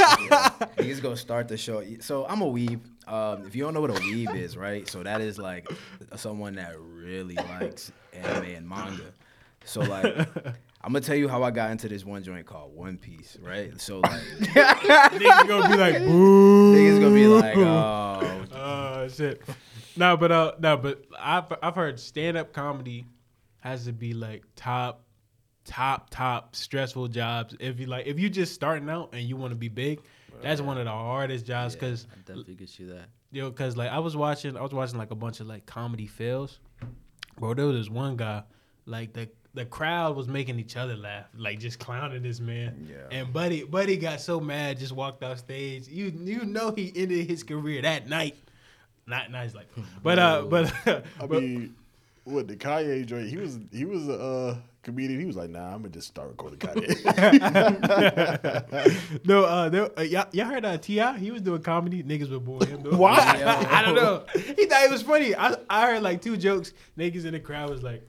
[0.78, 1.84] Niggas gonna start the show.
[2.00, 2.82] So I'm a weeb.
[3.08, 4.88] Um, if you don't know what a weeb is, right?
[4.88, 5.68] So that is like
[6.16, 9.14] someone that really likes anime and manga.
[9.66, 10.06] So like,
[10.82, 13.80] I'm gonna tell you how I got into this one joint called One Piece, right?
[13.80, 16.74] So like, Niggas gonna be like, boo.
[16.76, 19.42] niggas gonna be like, oh, Oh shit.
[19.96, 23.06] No, but uh, no, but I've I've heard stand up comedy
[23.60, 25.04] has to be like top,
[25.68, 27.56] top, top stressful jobs.
[27.60, 30.02] If you like, if you just starting out and you want to be big,
[30.42, 33.10] that's one of the hardest jobs because I definitely get you that.
[33.32, 36.08] yo, cause like I was watching, I was watching like a bunch of like comedy
[36.08, 36.60] fails.
[37.40, 38.44] Bro, there was this one guy,
[38.86, 42.88] like the the crowd was making each other laugh, like just clowning this man.
[42.90, 43.18] Yeah.
[43.20, 45.88] And Buddy, Buddy got so mad, just walked off stage.
[45.88, 48.36] You you know he ended his career that night.
[49.08, 49.68] Not nice like,
[50.04, 51.76] but uh, but I but mean,
[52.26, 53.30] what the Kanye joint?
[53.30, 55.20] He was he was a uh, comedian.
[55.20, 56.88] He was like, nah, I'm gonna just start recording Kanye.
[59.26, 61.18] no, uh, there, uh y'all, y'all heard uh, Ti?
[61.20, 62.02] He was doing comedy.
[62.04, 62.82] Niggas were booing him.
[62.84, 62.98] Though.
[62.98, 63.18] Why?
[63.70, 64.24] I don't know.
[64.34, 65.36] He thought it was funny.
[65.36, 66.72] I I heard like two jokes.
[66.98, 68.02] Niggas in the crowd was like,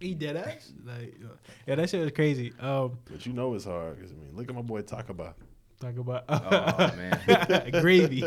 [0.00, 0.72] he dead ass.
[0.84, 1.14] Like,
[1.66, 2.52] yeah, that shit was crazy.
[2.60, 4.00] Um, but you know it's hard.
[4.00, 5.34] 'cause, I mean, look at my boy Takaba.
[5.80, 7.70] talk about oh man.
[7.80, 8.22] gravy.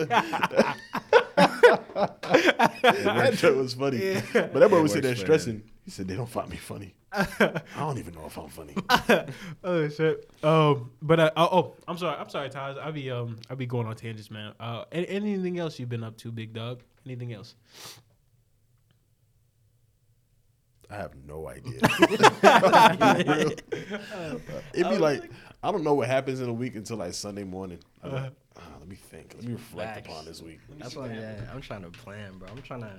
[1.93, 3.97] That joke was funny.
[3.97, 4.21] Yeah.
[4.33, 5.63] But that boy was It sitting there works for stressing.
[5.89, 6.93] He said they don't find me funny.
[7.11, 8.75] I don't even know if I'm funny.
[9.63, 10.29] oh shit.
[10.43, 12.15] Um, but uh, oh, oh, I'm sorry.
[12.15, 12.77] I'm sorry, Taj.
[12.77, 14.53] I be um, I be going on tangents, man.
[14.59, 16.83] Uh, anything else you've been up to, big dog?
[17.07, 17.55] Anything else?
[20.91, 21.79] I have no idea.
[24.75, 25.23] It'd be like
[25.63, 27.79] I don't know what happens in a week until like Sunday morning.
[28.03, 29.33] I'm like, ah, let me think.
[29.33, 30.07] Let me reflect Facts.
[30.07, 30.59] upon this week.
[30.77, 32.47] That's what yeah, I'm trying to plan, bro.
[32.47, 32.91] I'm trying to,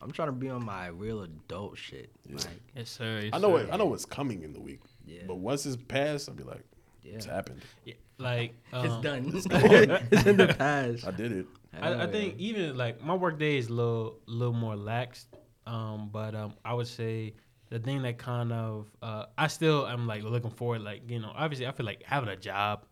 [0.00, 2.10] I'm trying to be on my real adult shit.
[2.30, 3.20] Like, Yes, sir.
[3.24, 3.64] yes, I know sir.
[3.64, 4.80] what I know what's coming in the week.
[5.04, 5.22] Yeah.
[5.26, 6.64] But once it's passed, I'll be like,
[7.02, 7.62] yeah, it's happened.
[7.84, 9.24] Yeah, like it's um, done.
[9.34, 11.06] it's in the past.
[11.06, 11.46] I did it.
[11.80, 12.48] I, I Hell think yeah.
[12.48, 15.26] even like my work day is a little little more lax.
[15.66, 17.34] Um, but um, I would say
[17.70, 21.32] the thing that kind of uh, I still am like looking forward, like you know,
[21.34, 22.84] obviously I feel like having a job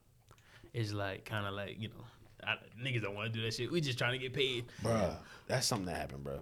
[0.73, 2.05] is like kind of like you know,
[2.45, 3.71] I, niggas don't want to do that shit.
[3.71, 4.65] We just trying to get paid.
[4.83, 5.15] Bruh,
[5.47, 6.41] that's something that happened, bro.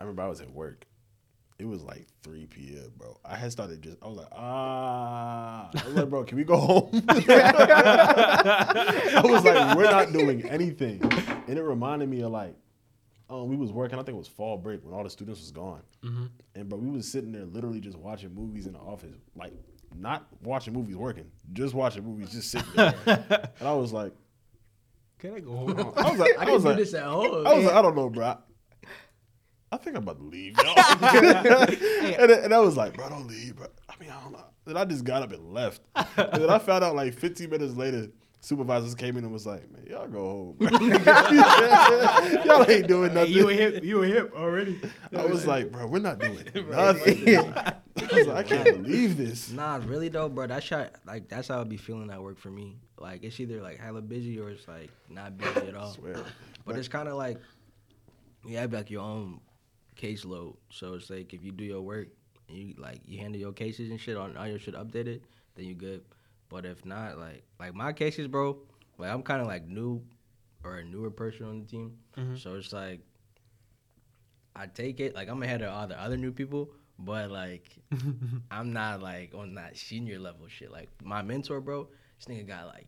[0.00, 0.86] I remember I was at work.
[1.58, 3.18] It was like 3 p.m., bro.
[3.22, 5.68] I had started just, I was like, ah.
[5.74, 6.88] I was like, bro, can we go home?
[7.10, 11.02] I was like, we're not doing anything.
[11.48, 12.54] And it reminded me of like,
[13.28, 15.50] um, we was working, I think it was fall break when all the students was
[15.50, 15.82] gone.
[16.54, 19.14] And bro, we was sitting there literally just watching movies in the office.
[19.36, 19.52] Like,
[19.94, 22.94] not watching movies working, just watching movies, just sitting there.
[23.58, 24.14] and I was like,
[25.18, 25.78] Can I go home?
[25.94, 27.46] I was like, I I, was like, this at home.
[27.46, 28.38] I was like, I don't know, bro.
[29.70, 30.74] I, I think I'm about to leave, y'all.
[32.20, 33.66] and, and I was like, bro, don't leave, bro.
[33.88, 34.44] I mean, I don't know.
[34.64, 35.80] Then I just got up and left.
[35.94, 38.08] And then I found out like 15 minutes later,
[38.40, 40.56] supervisors came in and was like, man, y'all go home.
[42.44, 43.32] y'all ain't doing Hey, nothing.
[43.32, 43.84] you were hip.
[43.84, 44.80] You were hip already.
[45.16, 46.74] I was like, bro, we're not doing nothing.
[46.74, 47.74] I
[48.16, 49.50] was like, I can't believe this.
[49.50, 50.46] Nah, really though, bro.
[50.46, 52.76] That shot, like, that's how I be feeling at work for me.
[52.98, 55.92] Like, it's either like hella busy or it's like not busy at I all.
[55.92, 56.16] swear.
[56.64, 57.38] But it's kind of like
[58.46, 59.40] yeah, have like your own
[60.00, 60.56] caseload.
[60.70, 62.08] So it's like if you do your work
[62.48, 65.20] and you like you handle your cases and shit on all your shit updated,
[65.54, 66.02] then you good.
[66.48, 68.58] But if not, like like my cases, bro,
[68.98, 70.02] like I'm kind of like new
[70.64, 71.96] or a newer person on the team.
[72.16, 72.36] Mm-hmm.
[72.36, 73.00] So it's like
[74.56, 77.70] I take it like I'm ahead of all the other new people, but like
[78.50, 80.72] I'm not like on that senior level shit.
[80.72, 82.86] Like my mentor, bro, this nigga got like.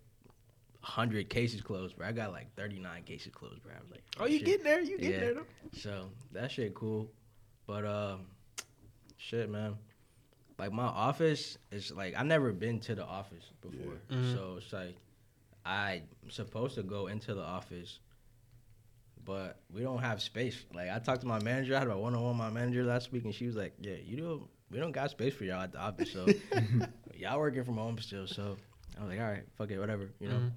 [0.82, 2.06] 100 cases closed, bro.
[2.08, 3.72] I got like 39 cases closed, bro.
[3.72, 4.46] I was like, Oh, you shit.
[4.46, 4.80] getting there?
[4.80, 5.20] You getting Yeah.
[5.20, 5.46] there though?
[5.72, 7.10] So that shit cool.
[7.66, 8.26] But um
[9.16, 9.76] shit man.
[10.58, 13.94] Like my office is like I never been to the office before.
[14.10, 14.32] Mhm.
[14.34, 14.96] So it's like
[15.64, 18.00] I'm supposed to go into the office
[19.24, 20.64] but we don't have space.
[20.74, 23.12] Like I talked to my manager, I had a one on one my manager last
[23.12, 25.70] week and she was like, Yeah, you don't we don't got space for y'all at
[25.72, 26.26] the office, so
[27.14, 28.56] y'all working from home still, so
[28.98, 30.34] I was like, All right, fuck it, whatever, you know.
[30.36, 30.50] Mhm.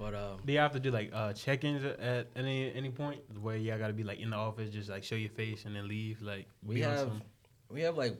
[0.00, 3.56] But um Do you have to do like uh, check-ins at- any any point where
[3.56, 5.86] y'all got to be like in the office, just like show your face and then
[5.88, 6.22] leave?
[6.22, 7.22] Like We have some-
[7.68, 8.16] we have like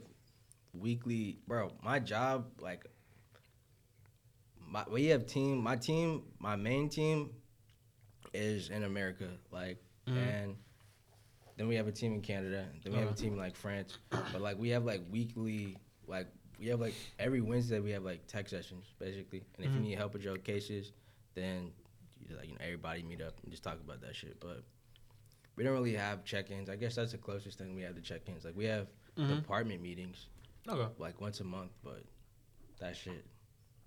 [0.74, 2.86] weekly bro, my job like
[4.68, 7.30] my we have team my team, my main team
[8.34, 9.28] is in America.
[9.50, 10.16] Like Mhm.
[10.18, 10.56] and
[11.56, 13.16] then we have a team in Canada, then we have a Uh-huh.
[13.22, 13.96] team in like France.
[14.10, 18.26] But like we have like weekly like we have like every Wednesday we have like
[18.26, 19.42] tech sessions basically.
[19.56, 19.76] And if Mhm.
[19.76, 20.92] you need help with your cases,
[21.40, 21.72] then
[22.28, 24.38] you like you know everybody meet up and just talk about that shit.
[24.40, 24.62] But
[25.56, 26.68] we don't really have check-ins.
[26.70, 28.44] I guess that's the closest thing we have to check-ins.
[28.44, 29.36] Like we have Mhm.
[29.42, 30.28] department meetings
[30.68, 30.88] Okay.
[30.98, 32.04] like once a month, but
[32.78, 33.24] that shit.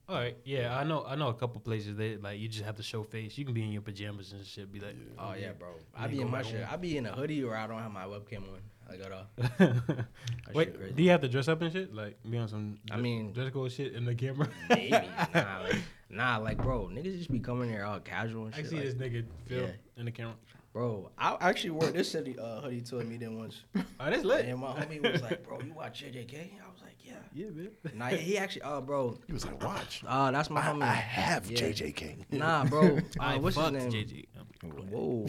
[0.10, 0.36] All right.
[0.44, 1.06] Yeah, I know.
[1.06, 3.38] I know a couple places that like you just have to show face.
[3.38, 4.70] You can be in your pajamas and shit.
[4.72, 5.76] Be like, Oh yeah, bro.
[5.96, 6.70] I be in my shit.
[6.70, 8.60] I be in a hoodie or I don't have my webcam on.
[8.91, 9.28] I got off.
[10.54, 10.93] Wait, shit crazy.
[10.93, 11.93] do you have to dress up and shit?
[11.93, 12.78] Like be on some?
[12.91, 14.48] I mean- dress code shit in the camera.
[14.69, 14.91] Maybe.
[14.91, 15.76] nah, like,
[16.10, 18.69] nah, like bro, niggas just be coming here all casual and I shit.
[18.69, 19.72] see like, this nigga Phil Yeah.
[19.98, 20.36] in the camera.
[20.74, 24.46] Bro, I actually wore this hoodie, uh, hoodie to a meeting once, Oh, that's lit.
[24.46, 27.69] and my homie was like, "Bro, you watch JJK?" I was like, "Yeah." Yeah, man.
[27.93, 30.02] Nah, he actually, oh, bro, He was like, watch.
[30.08, 30.82] uh, that's my I, homie.
[30.82, 31.60] I have Yeah.
[31.60, 32.26] JJ King.
[32.32, 33.91] Nah, bro, uh, I what's his fucked name?
[33.91, 34.26] JJ.
[34.63, 35.26] Whoa,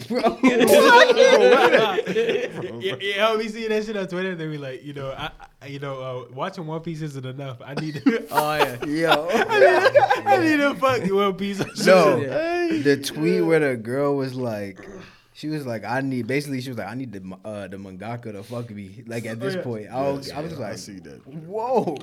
[2.09, 4.35] yeah, yeah, help me see that shit on Twitter.
[4.35, 7.57] They be like, you know, I, I you know, uh, watching One Piece isn't enough.
[7.65, 9.27] I need, to, oh yeah, Yo.
[9.31, 11.59] I need to fuck One Piece.
[11.85, 12.67] No, Yeah.
[12.83, 14.87] the tweet where the girl was like,
[15.33, 16.27] she was like, I need.
[16.27, 19.03] Basically, she was like, I need the uh, the mangaka to fuck me.
[19.07, 19.61] Like at this yeah.
[19.63, 21.25] point, I was, Yes, I was bro, like, I see that.
[21.27, 21.97] whoa.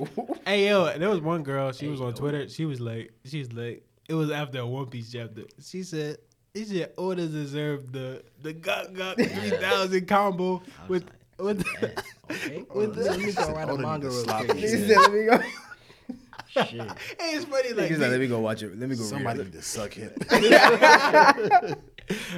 [0.45, 1.71] Hey yo, there was one girl.
[1.71, 2.13] She was on yo.
[2.15, 2.49] Twitter.
[2.49, 5.43] She was like, she was like, it was after a One Piece chapter.
[5.61, 6.17] She said,
[6.55, 11.91] "She said Oda deserve the the Gawk Gawk three thousand combo with like, with." "Damn,
[12.31, 12.65] okay.
[12.73, 14.53] With Let me go write a manga the real quick.
[14.57, 14.87] He shit.
[14.87, 15.39] said, let me go.
[16.63, 16.81] Shit.
[17.19, 18.77] Hey, it's funny like He's like, let me go watch it.
[18.79, 20.11] Let me go Somebody read need to suck him.
[20.19, 21.77] it.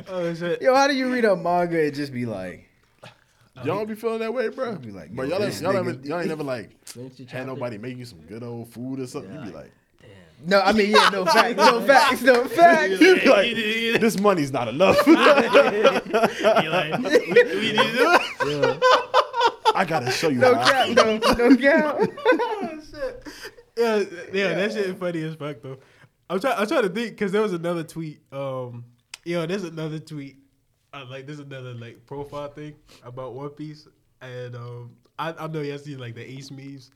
[0.10, 0.62] oh shit.
[0.62, 2.70] Yo, how do you read a manga and just be like,
[3.58, 4.76] Y'all don't be feeling that way, bro.
[4.76, 7.30] Be like, bro, yo, y'all, this ain't, y'all, nigga- ain't, y'all ain't never like Finish
[7.30, 9.34] had nobody make you some good old food or something.
[9.34, 9.72] You be like, Damn.
[10.44, 13.00] No, I mean, yeah, no facts, no facts, no facts.
[13.00, 13.56] you be like
[14.02, 14.98] this money's not enough.
[15.08, 18.84] You like, we, we need to do it.
[19.76, 20.40] I gotta show you.
[20.40, 20.96] No how I cap, feel.
[20.96, 21.98] no, no cap.
[22.00, 23.28] oh, shit.
[23.78, 25.78] Yeah, yeah, that shit is funny as fuck though.
[26.30, 26.58] I'm trying.
[26.58, 28.22] I'm trying to think because there was another tweet.
[28.32, 28.86] Um,
[29.26, 30.38] yo, there's another tweet.
[30.94, 33.88] Uh, like there's another like profile thing about One Piece,
[34.22, 36.92] and um, I, I know y'all see like the Ace memes.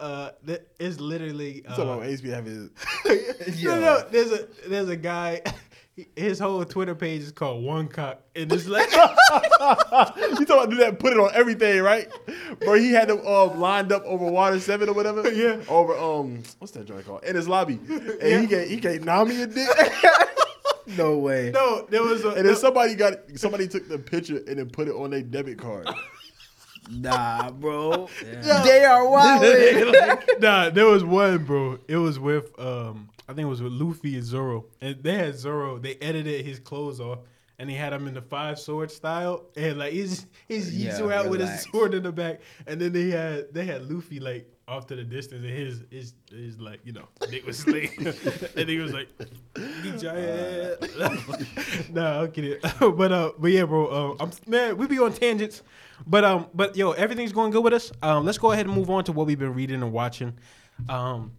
[0.00, 1.56] Uh, that is literally.
[1.56, 2.70] You talking Uh, about HB have his
[3.64, 5.42] no, no, there's a there's a guy.
[6.16, 10.76] His whole Twitter page is called One Cock, and it's like you talking about do
[10.76, 10.98] that?
[10.98, 12.08] Put it on everything, right?
[12.60, 15.30] Bro, he had them um, lined up over Water Seven or whatever.
[15.30, 15.60] Yeah.
[15.68, 17.24] Over um, what's that joint called?
[17.24, 17.78] In his lobby,
[18.22, 19.68] and he gave he gave Nami a dick.
[20.96, 21.50] No way.
[21.52, 24.88] no, there was a And then somebody got somebody took the picture and then put
[24.88, 25.86] it on their debit card.
[26.90, 28.08] Nah, bro.
[28.24, 28.62] Yeah.
[28.64, 30.24] They are wild.
[30.40, 31.78] nah, there was one, bro.
[31.88, 35.38] It was with um, I think it was with Luffy and Zoro, and they had
[35.38, 35.78] Zoro.
[35.78, 37.20] They edited his clothes off,
[37.58, 41.18] and he had him in the five sword style, and like he's he's Yeah, yeah,
[41.20, 44.50] out with his sword in the back, and then they had they had Luffy like
[44.66, 47.90] off to the distance, and his his his like you know dick was sling,
[48.56, 49.08] and he was like,
[49.84, 50.78] "Get your head."
[51.92, 52.58] nah, I'm kidding.
[52.96, 54.10] but uh, but yeah, bro.
[54.12, 55.62] Um, I'm man, we be on tangents,
[56.06, 57.92] but um, but yo, everything's going good with us.
[58.02, 60.34] Um, let's go ahead and move on to what we've been reading and watching.
[60.88, 61.32] Um,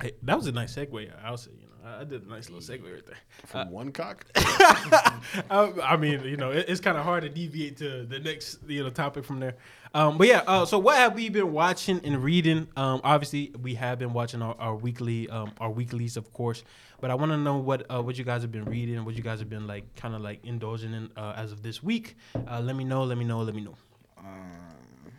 [0.00, 1.10] hey, that was a nice segue.
[1.24, 3.16] I'll say, you know, I did a nice little segue right there.
[3.46, 4.26] From one cock.
[4.36, 8.58] I, I mean, you know, it, it's kind of hard to deviate to the next,
[8.66, 9.56] you know, topic from there.
[9.94, 12.68] Um, but yeah, uh, so what have we been watching and reading?
[12.76, 16.64] Um, obviously, we have been watching our, our weekly, um, our weeklies, of course.
[17.00, 19.22] But I want to know what uh, what you guys have been reading, what you
[19.22, 22.16] guys have been like, kind of like indulging in uh, as of this week.
[22.50, 23.04] Uh, let me know.
[23.04, 23.40] Let me know.
[23.40, 23.74] Let me know.
[24.26, 25.12] Um,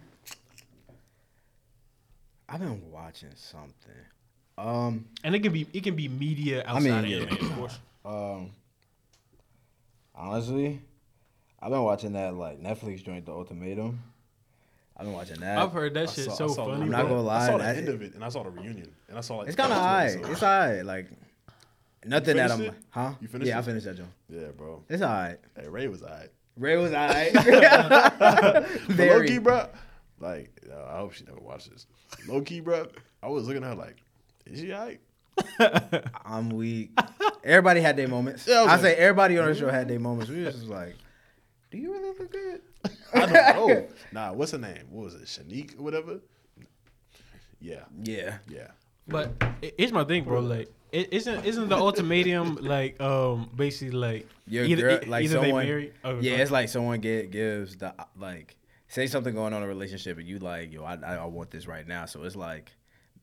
[2.50, 3.92] I've been watching something.
[4.58, 7.56] Um, And it can be it can be media I outside mean, of anime, of
[7.58, 7.80] course.
[8.06, 8.52] um,
[10.16, 10.82] honestly,
[11.62, 14.02] I've been watching that like Netflix joint, The Ultimatum.
[14.96, 15.60] I've been watching that.
[15.60, 16.84] I've heard that I shit saw- so saw funny.
[16.84, 18.50] I'm not gonna lie, I saw the that- end of it and I saw the
[18.50, 20.32] reunion and I saw like it's the kind of first two alright.
[20.34, 20.86] It's alright.
[20.86, 21.08] Like
[22.06, 22.62] nothing that I'm.
[22.62, 22.74] it?
[22.90, 23.14] Huh?
[23.22, 24.10] You finished Yeah, I finished that joint.
[24.30, 24.84] Yeah, bro.
[24.90, 25.38] It's alright.
[25.56, 26.30] Hey, Ray was alright.
[26.58, 27.34] Ray was alright.
[27.38, 29.68] But low key, bro.
[30.20, 31.88] Like, yo, I hope she never watches this.
[32.28, 32.88] Low key, bro.
[33.22, 33.98] I was looking at her like,
[34.46, 35.00] is she alright?
[36.26, 36.92] I'm weak.
[37.44, 38.48] Everybody had their moments.
[38.48, 40.30] Yeah, I I, like- say everybody on the show had their moments.
[40.32, 40.96] We was just like,
[41.70, 42.62] do you really look good?
[43.14, 43.88] I don't know.
[44.12, 44.86] nah, what's her name?
[44.90, 45.24] What was it?
[45.26, 46.20] Shanique or whatever?
[47.60, 48.38] Yeah, Yeah.
[48.50, 48.68] yeah.
[49.08, 49.32] But
[49.64, 50.40] i- here's my thing, bro.
[50.40, 55.42] Like, it isn't isn't the ultimatum like um basically like Your either, girl, like either
[55.42, 55.94] someone, they marry?
[56.04, 58.56] Oh, yeah, it's like someone get, gives the like
[58.88, 61.68] say something going on in a relationship and you like yo I, I want this
[61.68, 62.06] right now.
[62.06, 62.72] So it's like,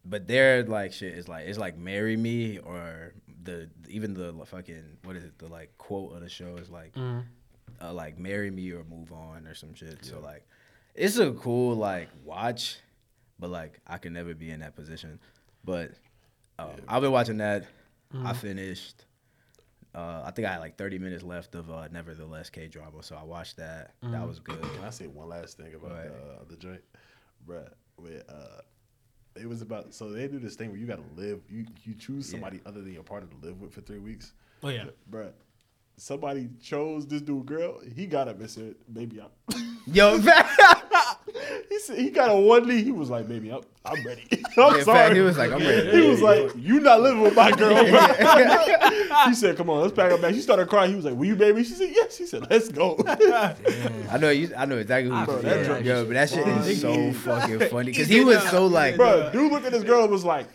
[0.04, 4.98] but their like shit is like it's like marry me or the even the fucking
[5.04, 7.24] what is it the like quote of the show is like Mhm.
[7.80, 10.04] uh, like marry me or move on or some shit.
[10.04, 10.46] So like
[10.94, 12.76] it's a cool like watch,
[13.38, 15.18] but like I can never be in that position.
[15.64, 15.92] But
[16.58, 17.64] um, I've been watching that.
[18.24, 19.04] I finished.
[19.94, 23.16] Uh, I think I had like 30 minutes left of uh, Nevertheless K drama, so
[23.16, 23.94] I watched that.
[24.02, 24.60] That was good.
[24.60, 26.08] Can I say one last thing about Right.
[26.08, 26.82] the, uh, the joint,
[27.46, 27.68] bruh?
[27.96, 28.60] Where uh,
[29.36, 29.94] it was about.
[29.94, 31.40] So they do this thing where you got to live.
[31.48, 34.68] You you choose somebody other than your partner to live with for three weeks, Oh
[34.68, 34.84] yeah.
[35.10, 35.32] bruh.
[35.96, 37.80] Somebody chose this dude girl.
[37.94, 40.18] He got up and said, "Baby, I'm." Yo,
[41.68, 42.82] he said he got a one knee.
[42.82, 45.90] He was like, "Baby, I'm, I'm ready." I'm in fact, he was like, I'm ready.
[45.90, 49.94] He was like, "You not living with my girl." bro." he said, "Come on, let's
[49.94, 50.90] pack up back." She started crying.
[50.90, 54.30] He was like, "Will you, baby?" She said, "Yes." He said, "Let's go." I know
[54.30, 54.50] you.
[54.56, 55.24] I know exactly who.
[55.24, 57.12] Bro, you that yeah, drunk yo, but that shit is so funny.
[57.12, 60.24] fucking funny because he was so like, Bro, dude looked at this girl and was
[60.24, 60.46] like,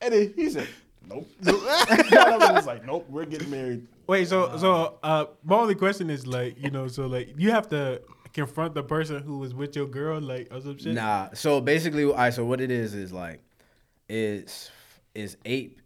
[0.00, 0.68] and then he said,
[1.08, 6.10] "Nope." Donovan was like, "Nope, we're getting married." Wait, so so uh, my only question
[6.10, 8.02] is like, you know, so like you have to
[8.34, 10.94] confront the person who was with your girl, like or some shit.
[10.94, 11.30] Nah.
[11.32, 12.34] So basically, all right.
[12.34, 13.40] So what it is is like,
[14.08, 14.70] it's
[15.14, 15.78] is eight.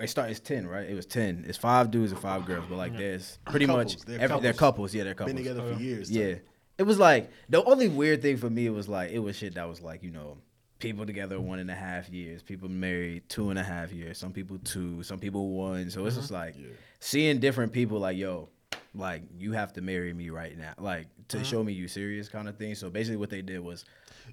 [0.00, 0.30] It start.
[0.30, 0.88] It's ten, right?
[0.88, 1.44] It was ten.
[1.46, 3.96] It's five dudes and five girls, but like there's pretty Couples.
[3.96, 4.58] much They're every, they're couples.
[4.58, 4.94] couples.
[4.94, 5.34] Yeah, they're couples.
[5.34, 6.10] Been together for years.
[6.10, 6.36] Yeah.
[6.78, 9.66] It was like the only weird thing for me was like it was shit that
[9.68, 10.36] was like you know
[10.78, 14.32] people together one and a half years, people married two and a half years, some
[14.32, 15.90] people two, some people one.
[15.90, 16.20] So it's mm-hmm.
[16.20, 16.54] just like
[17.00, 18.50] seeing different people like yo,
[18.94, 22.48] like you have to marry me right now, like to show me you serious kind
[22.48, 22.74] of thing.
[22.74, 23.84] So basically what they did was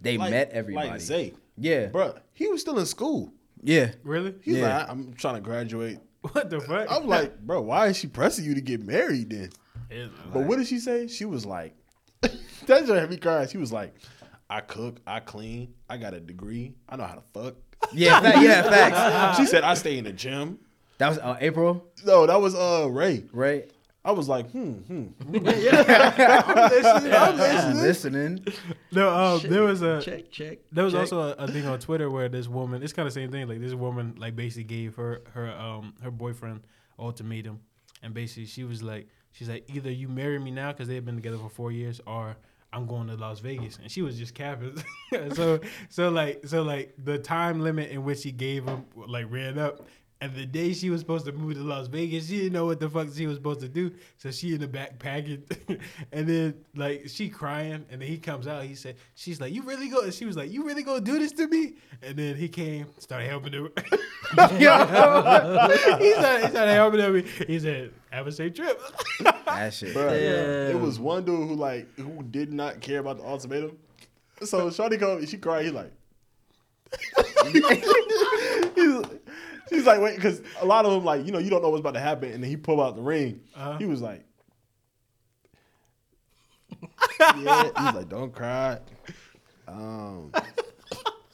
[0.02, 0.90] they Like- met everybody.
[0.90, 3.32] Like Zay, yeah, bro, he was still in school.
[3.62, 3.92] yeah.
[4.04, 4.36] Really?
[4.42, 4.78] He's Yeah.
[4.80, 6.00] like, "I'm trying to graduate."
[6.32, 6.88] What the fuck?
[6.90, 9.50] I'm like, bro, why is she pressing you to get married then?
[9.92, 11.08] Yeah, But what did she say?
[11.08, 11.76] She was like,
[12.22, 12.34] that's
[12.66, 13.50] just had me crying.
[13.50, 13.94] She was like,
[14.50, 17.56] I cook, I clean, I got a degree, I know how to fuck.
[17.94, 19.38] Yeah, fa- yeah, facts.
[19.38, 20.60] she said, I stay in the gym.
[21.00, 23.26] That was uh, April, No, that was uh Ray.
[23.34, 23.70] right?
[24.06, 25.06] I was like, hmm, hmm.
[25.28, 27.14] I'm listening.
[27.14, 27.82] I'm listening.
[27.82, 28.46] listening.
[28.92, 30.60] No, um, there was a check check.
[30.72, 31.02] there was check.
[31.02, 32.84] also a, a thing on Twitter where this woman.
[32.84, 33.48] It's kind of the same thing.
[33.48, 36.68] Like this woman, like basically gave her her um her boyfriend
[37.00, 37.62] ultimatum,
[38.02, 41.16] and basically she was like, she's like, either you marry me now because they've been
[41.16, 42.36] together for four years, or
[42.74, 43.78] I'm going to Las Vegas.
[43.78, 44.84] And she was just capping.
[45.34, 49.58] so so like so like the time limit in which he gave him like ran
[49.58, 49.88] up.
[50.24, 52.80] And the day she was supposed to move to Las Vegas, she didn't know what
[52.80, 53.92] the fuck she was supposed to do.
[54.18, 55.44] So she in the back packing.
[56.14, 57.86] and then like she crying.
[57.92, 58.64] And then he comes out.
[58.64, 61.20] He said, She's like, You really go and she was like, You really gonna do
[61.20, 61.74] this to me?
[62.02, 63.64] And then he came, started helping her.
[64.56, 67.18] he, started, he started helping her.
[67.46, 68.82] He said, Have a safe trip.
[69.46, 69.94] That shit.
[69.94, 70.78] Bruh, Damn.
[70.78, 73.78] it was one dude who like who did not care about the ultimatum.
[74.42, 75.66] So Shorty come, she cried.
[75.66, 75.92] He like,
[78.76, 79.04] he's,
[79.70, 81.82] she's like, wait, because a lot of them like you know you don't know what's
[81.82, 83.42] about to happen, and then he pulled out the ring.
[83.56, 83.78] Uh-huh.
[83.78, 84.24] He was like,
[87.20, 88.80] yeah, he's like, don't cry.
[89.68, 90.32] Um,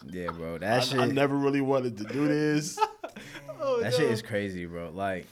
[0.08, 0.56] Yeah, bro.
[0.56, 1.00] I, That shit.
[1.00, 2.76] I never really wanted to do this.
[3.82, 4.92] that shit is crazy, bro.
[4.94, 5.28] Like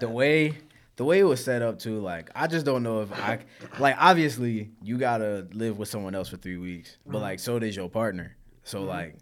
[0.00, 0.58] the way
[0.96, 2.00] the way it was set up too.
[2.00, 3.40] Like I just don't know if I
[3.78, 3.96] like.
[3.98, 7.88] Obviously, you gotta live with someone else for three weeks, but like so does your
[7.88, 8.36] partner.
[8.64, 9.16] So like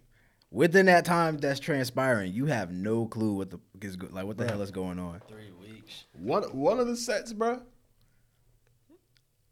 [0.55, 4.38] within that time that's transpiring, you have no clue what the is go- like what
[4.38, 5.21] the hell is going on.
[5.29, 6.05] three weeks.
[6.19, 7.61] One one of the sets, bro.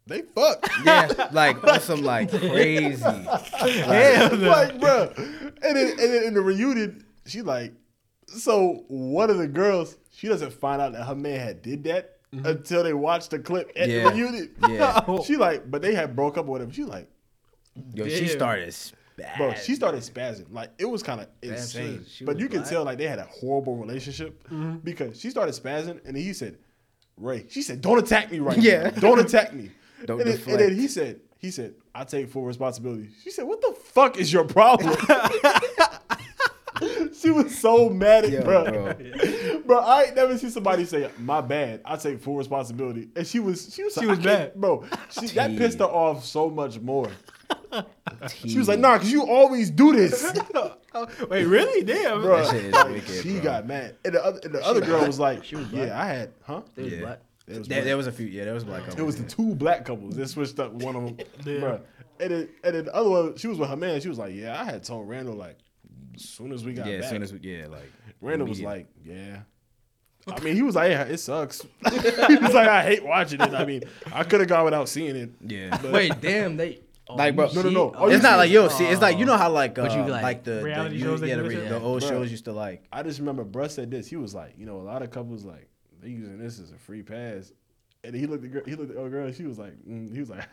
[0.07, 0.69] They fucked.
[0.85, 3.03] Yeah, like on some like crazy.
[3.03, 5.13] Hell like, bro.
[5.17, 7.75] And then, and then in the reunion, she like,
[8.27, 12.17] so one of the girls, she doesn't find out that her man had did that
[12.35, 12.47] mm-hmm.
[12.47, 14.05] until they watch the clip at Yeah.
[14.05, 14.51] the reunion.
[14.69, 15.23] Yeah.
[15.25, 16.73] She like, but they had broke up or whatever.
[16.73, 17.09] She like,
[17.95, 18.29] Yo, she Damn.
[18.29, 18.75] started.
[19.23, 19.37] Spazzing.
[19.37, 20.47] bro, she started spazzing.
[20.51, 21.99] Like it was kind of insane.
[21.99, 24.77] was- but was you can tell like they had a horrible relationship mm-hmm.
[24.79, 26.59] because she started spazzing and he said,
[27.17, 28.85] Ray, she said, don't attack me right Yeah.
[28.85, 29.01] now.
[29.01, 29.71] Don't attack me.
[30.05, 33.11] Don't and, then, and then he said, he said, I take full responsibility.
[33.23, 34.97] She said, what the fuck is your problem?
[37.15, 38.65] she was so mad at Yo, bro.
[38.95, 39.61] bro.
[39.67, 43.39] Bro, I ain't never seen somebody say, "My bad, I take full responsibility," and she
[43.41, 44.55] was, she was, She like, was mad.
[44.55, 44.85] bro.
[45.11, 47.09] She, that pissed her off so much more.
[48.37, 50.33] She was like, "Nah, cause you always do this."
[51.31, 51.83] Wait, really?
[51.85, 52.21] Damn.
[52.21, 53.43] Bro, That shit is wicked, she bro.
[53.43, 55.89] got mad, and the other, and the other girl was like, She was black.
[55.89, 57.01] "Yeah, I had, huh?" They was Yeah.
[57.01, 57.21] black.
[57.49, 57.85] It was, There, black.
[57.85, 58.27] there was a few.
[58.27, 58.83] Yeah, there was black.
[58.97, 60.17] it was the two black couples.
[60.17, 61.59] They switched up one of them, Yeah.
[61.61, 61.81] bro.
[62.21, 64.01] And then, and then the other one, she was with her man.
[64.01, 65.59] She was like, "Yeah, I had told Randall like,
[66.15, 68.61] as soon as we got Yeah, back." as soon as we, yeah, like Randall was
[68.61, 69.41] like, "Yeah."
[70.29, 73.53] I mean, he was like, "Yeah, it sucks." he was like, "I hate watching it."
[73.55, 75.31] I mean, I could have gone without seeing it.
[75.41, 75.77] yeah.
[75.83, 76.81] But- Wait, damn, they.
[77.09, 77.93] Oh, Like, bro- No, no, no.
[77.97, 80.03] Oh, it's not see- like yo, see, it's like you know how like uh, you
[80.11, 82.09] like, like the, the reality you- shows yeah, the, do the old Bruh.
[82.09, 82.85] shows used to like.
[82.93, 84.07] I just remember Bruss said this.
[84.07, 85.69] He was like, you know, a lot of couples like
[86.01, 87.53] they using this as a free pass,
[88.05, 89.75] and he looked at girl, he looked at the old girl, and she was like,
[89.85, 90.49] mm, he was like,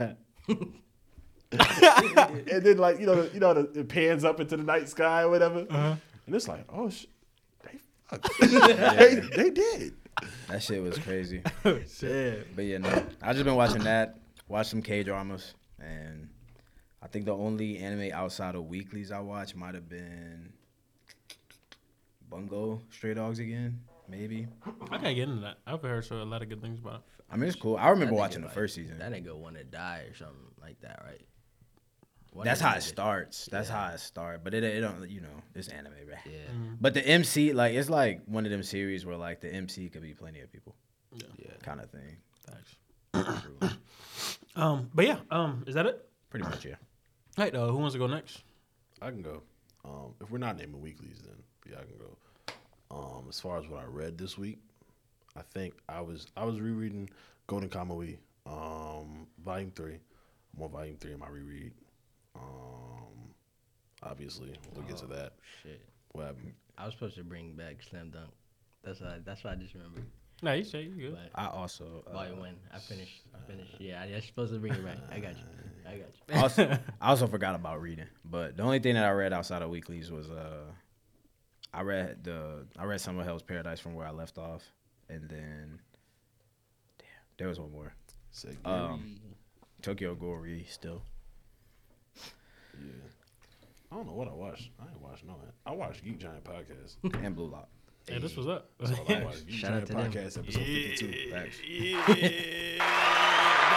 [1.52, 5.30] and then like you know, you know, it pans up into the night sky or
[5.30, 5.96] whatever, Uh-huh.
[6.26, 7.06] and it's like, oh, sh-
[7.64, 8.30] they fucked.
[8.40, 9.94] they, they did.
[10.48, 11.42] That shit was crazy.
[12.02, 12.36] Yeah.
[12.56, 16.30] But yeah, no, I just been watching that, watch some K dramas, and
[17.02, 20.52] I think the only anime outside of weeklies I watch might have been
[22.30, 24.48] Bungo Stray Dogs again, maybe.
[24.92, 25.58] I gotta get into that.
[25.66, 27.02] I've heard so a lot of good things about it.
[27.32, 27.78] I mean, it's cool.
[27.78, 29.00] I remember watching the like- first season.
[29.00, 31.22] That nigga want to die or something like that, right?
[32.32, 33.48] One That's how it starts.
[33.52, 33.88] That's Yeah.
[33.88, 34.42] how it starts.
[34.44, 36.20] But it, it don't, you know, it's anime, right?
[36.26, 36.38] Yeah.
[36.80, 40.04] But the MC, like, it's like one of them series where like the MC could
[40.04, 40.76] be plenty of people,
[41.14, 41.26] Yeah.
[41.64, 42.18] kind of thing.
[42.46, 43.76] Thanks.
[44.56, 46.06] Um, but yeah, um, is that it?
[46.30, 46.76] Pretty much, yeah.
[47.38, 48.44] All right, uh, who wants to go next?
[49.02, 49.42] I can go.
[49.86, 51.36] Um, if we're not naming weeklies, then
[51.72, 52.18] yeah, I can go.
[52.92, 54.60] Um, as far as what I read this week,
[55.38, 57.10] I think I was I was rereading
[57.48, 60.00] Golden Kamuy, um, volume three.
[60.58, 61.72] I'm on volume three in my reread.
[62.36, 63.34] Um,
[64.04, 65.34] obviously, we'll get to that.
[65.64, 65.82] Shit.
[66.12, 66.54] What happened?
[66.78, 68.30] I was supposed to bring back Slam Dunk.
[68.84, 70.06] That's what I, that's what I just remembered.
[70.42, 71.18] No, you say you good.
[71.34, 73.22] But I also, uh, volume one, I finished.
[73.36, 73.76] I finished.
[73.80, 74.98] Yeah, I was supposed to bring it back.
[75.12, 75.44] I got you.
[75.86, 76.36] I got you.
[76.36, 78.08] I also, I also forgot about reading.
[78.24, 80.64] But the only thing that I read outside of weeklies was uh,
[81.74, 84.64] I read the I read Summer Hell's Paradise from where I left off,
[85.10, 85.80] and then
[86.98, 87.94] damn, there was one more.
[88.32, 88.56] Sick.
[88.64, 89.20] Um,
[89.82, 91.02] Tokyo Ghoul still.
[92.86, 93.92] Yeah.
[93.92, 94.70] I don't know what I watched.
[94.80, 95.36] I ain't watched no.
[95.66, 96.98] I watched Geek Giant podcast.
[97.26, 97.68] and Blue Lock.
[98.08, 98.70] Hey, this was up.
[98.80, 99.48] That's all I watched.
[99.48, 100.12] Geek Shout out Giant to them.
[100.12, 101.32] podcast episode 52.
[101.32, 101.58] Facts.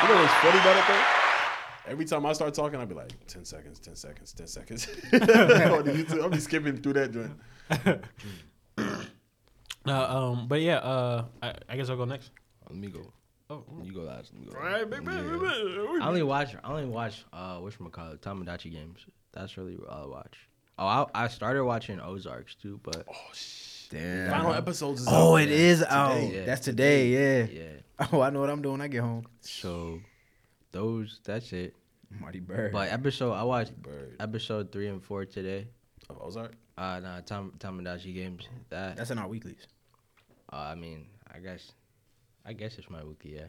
[0.02, 1.92] You know what's funny about it though?
[1.92, 4.88] Every time I start talking, I'll be like, 10 seconds, 10 seconds, 10 seconds.
[5.12, 8.02] On the YouTube, I'll be skipping through that joint.
[9.86, 12.30] Uh, um, but yeah, uh, I, I guess I'll go next.
[12.68, 13.00] Let me go.
[13.52, 14.32] Oh, You go last.
[14.38, 14.72] You go all last.
[14.74, 15.98] right, big man, big man.
[16.02, 16.54] I only watch.
[16.62, 17.24] I only watch.
[17.32, 18.20] Uh, which call it?
[18.22, 19.00] Tomodachi games.
[19.32, 20.36] That's really all I watch.
[20.78, 24.00] Oh, I, I started watching Ozarks too, but Oh shit.
[24.00, 24.30] Damn.
[24.30, 25.64] Final episodes is Oh, out it today.
[25.68, 26.14] is out.
[26.14, 26.34] Today.
[26.36, 26.44] Yeah.
[26.46, 27.08] That's today.
[27.08, 27.46] Yeah.
[27.62, 28.06] yeah.
[28.12, 28.72] Oh, I know what I'm doing.
[28.72, 29.26] when I get home.
[29.42, 30.00] So
[30.72, 31.20] those.
[31.24, 31.74] That's it.
[32.20, 32.72] Marty Byrde.
[32.72, 34.16] But episode I watched Bird.
[34.20, 35.68] episode three and four today.
[36.10, 36.54] Of Ozark.
[36.76, 38.48] Uh, nah, Tom Tomodachi games.
[38.70, 38.96] That.
[38.96, 39.66] That's in our weeklies.
[40.52, 41.72] Uh, I mean, I guess.
[42.44, 43.30] I guess it's my wiki.
[43.30, 43.46] Yeah.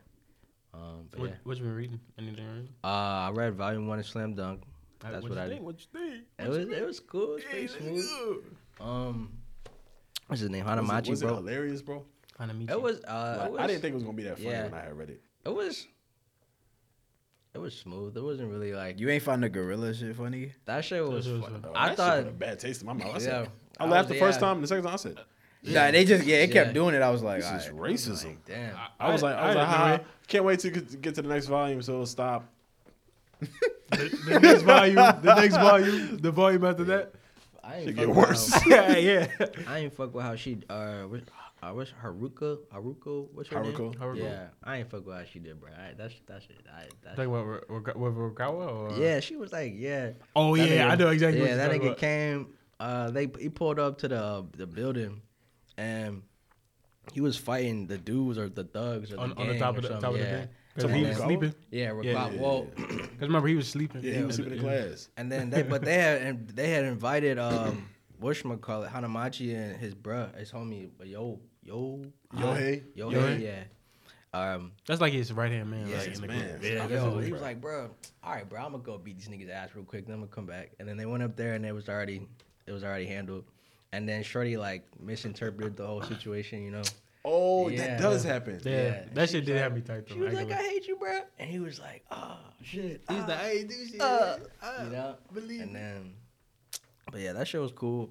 [0.74, 1.36] Um, but What, yeah.
[1.44, 2.00] what you been reading?
[2.18, 2.70] Anything reading?
[2.84, 4.62] Uh, I read volume one of Slam Dunk.
[5.00, 5.62] That's what what you I- think?
[5.64, 6.24] What you think?
[6.40, 7.36] It was it was cool.
[7.36, 8.44] It was pretty smooth.
[8.80, 9.32] Um,
[10.28, 10.66] what's his name?
[10.66, 11.36] Was it, Hanamichi, was it bro.
[11.36, 12.06] hilarious, bro?
[12.40, 12.72] Hanamichi.
[12.72, 13.02] It was.
[13.04, 14.64] Uh, Like, it was I didn't think it was gonna be that funny yeah.
[14.64, 15.22] when I had read it.
[15.46, 15.88] It was.
[17.54, 18.18] It was smooth.
[18.18, 20.54] It wasn't really like You ain't find the gorilla shit funny?
[20.66, 21.28] that shit was.
[21.28, 21.62] It was fun.
[21.62, 21.66] fun.
[21.66, 22.20] Oh, I that shit thought.
[22.20, 23.08] a bad taste in my mouth.
[23.10, 23.18] I, Yeah.
[23.20, 24.48] said, I I laughed was- the first yeah.
[24.48, 24.62] time.
[24.62, 25.20] The second time I said,
[25.64, 26.74] Yeah, they just yeah, it kept Yeah.
[26.74, 27.02] doing it.
[27.02, 27.94] I was like, "This is all right.
[27.94, 28.76] racism." Like, damn.
[29.00, 30.06] I was like, I was like, didn't "Ha, know it.
[30.28, 32.46] can't wait to get, get to the next volume, so it'll stop.
[33.40, 37.14] the, the next volume, the next volume, the volume after that.
[37.64, 38.54] I ain't Should get worse.
[38.54, 39.28] how- yeah, yeah.
[39.68, 40.58] I ain't fuck with how she.
[40.70, 41.22] Uh, what,
[41.62, 42.58] uh, what's Haruka?
[42.74, 43.28] Haruko?
[43.34, 43.80] What's her Haruko.
[43.80, 43.94] name?
[43.94, 44.18] Haruko.
[44.18, 45.70] Yeah, I ain't fuck with how she did, bro.
[45.72, 46.58] I, that's that's it.
[46.70, 50.12] I, that's, Talking about Ro- Ro- with Rukawa or yeah, she was like, yeah.
[50.36, 51.42] Oh That yeah, nigga- I know exactly.
[51.42, 52.48] Yeah, what that you're nigga talking came.
[52.82, 55.22] Uh, they he pulled up to the the building,
[55.78, 56.22] and
[57.12, 59.36] he was fighting the dudes or the thugs or about.
[59.36, 60.02] the on, on the top of the something.
[60.02, 60.40] top of the yeah.
[60.40, 60.50] thing.
[60.76, 61.56] Because So he he was was sleeping.
[61.72, 64.02] Yeah, Yeah, yeah, yeah, well, Because remember he was sleeping.
[64.04, 65.10] Yeah, he was sleeping in class.
[65.18, 67.90] and then they but they had and they had invited um
[68.22, 72.04] whatchamacallit, Hanamichi and his bruh, his homie, yo yo
[72.36, 72.84] Yohei?
[72.96, 73.42] yo Yohei?
[73.42, 73.64] yeah.
[74.36, 75.88] Um, That's like his right hand man.
[75.88, 76.60] Yeah, like, his man.
[76.64, 77.34] Yeah, Yeah, yo, he bruh.
[77.34, 77.92] was like, bro,
[78.24, 80.08] all right, bro, I'm gonna go beat these niggas ass real quick.
[80.08, 80.72] Then I'm gonna come back.
[80.80, 82.26] And then they went up there and it was already
[82.66, 83.44] it was already handled.
[83.94, 86.82] And then Shorty like misinterpreted the whole situation, you know.
[87.24, 87.78] Oh, Yeah.
[87.78, 88.60] that does happen.
[88.66, 88.72] yeah.
[88.72, 89.06] Yeah.
[89.14, 90.16] That shit did like- have me tight though.
[90.16, 91.22] She was I like, I hate you, bro.
[91.38, 93.04] And he was like, oh shit.
[93.08, 94.02] He's ah, like, hey, do shit.
[94.02, 95.16] uh, uh, you know.
[95.32, 96.14] believe And then,
[97.12, 98.10] but yeah, that shit was cool.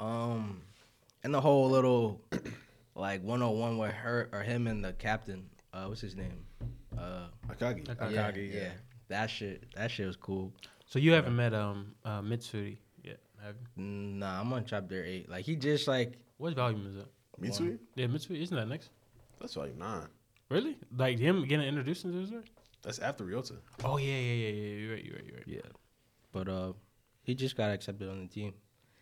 [0.00, 0.60] Um,
[1.22, 2.20] and the whole little
[2.96, 5.48] like one on one with her or him and the captain.
[5.72, 6.44] Uh, what's his name?
[6.98, 7.86] Uh, Akagi.
[7.86, 8.12] Akagi.
[8.12, 8.62] yeah, yeah.
[8.62, 8.68] yeah.
[9.08, 10.52] That shit, that shit was cool.
[10.86, 12.91] So you haven't met um uh, Mitsuri yet,
[13.44, 13.82] have you?
[13.84, 15.28] Nah, I'm on chapter eight.
[15.28, 17.08] Like he just like What volume is that?
[17.40, 17.78] Mitsui?
[17.94, 18.40] Yeah, Mitsuri.
[18.42, 18.90] Isn't that next?
[19.40, 20.06] That's like nine.
[20.50, 20.76] Really?
[20.96, 22.28] Like him getting introduced into this?
[22.28, 22.44] story?
[22.82, 23.56] That's after Ryota.
[23.84, 24.74] Oh yeah, yeah, yeah, yeah.
[24.76, 25.04] You're right.
[25.04, 25.24] You're right.
[25.26, 25.46] You're right.
[25.46, 25.70] yeah,
[26.32, 26.72] but uh,
[27.22, 28.54] he just got accepted on the team.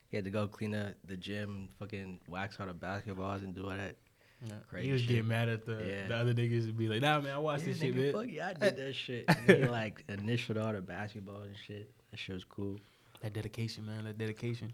[0.09, 3.65] He had to go clean up the gym, fucking wax all the basketballs and do
[3.65, 3.97] all that.
[4.45, 4.55] Yeah.
[4.69, 5.09] Crazy he was shit.
[5.11, 6.09] getting mad at the Yeah.
[6.09, 8.13] the other niggas and be like, Nah, man, I watched Yeah, this shit, nigga, man.
[8.13, 9.25] fuck yeah, I did that shit.
[9.29, 11.91] And then he like initialed all the basketball and shit.
[12.11, 12.79] That shit was cool.
[13.21, 14.05] That dedication, man.
[14.05, 14.73] That dedication.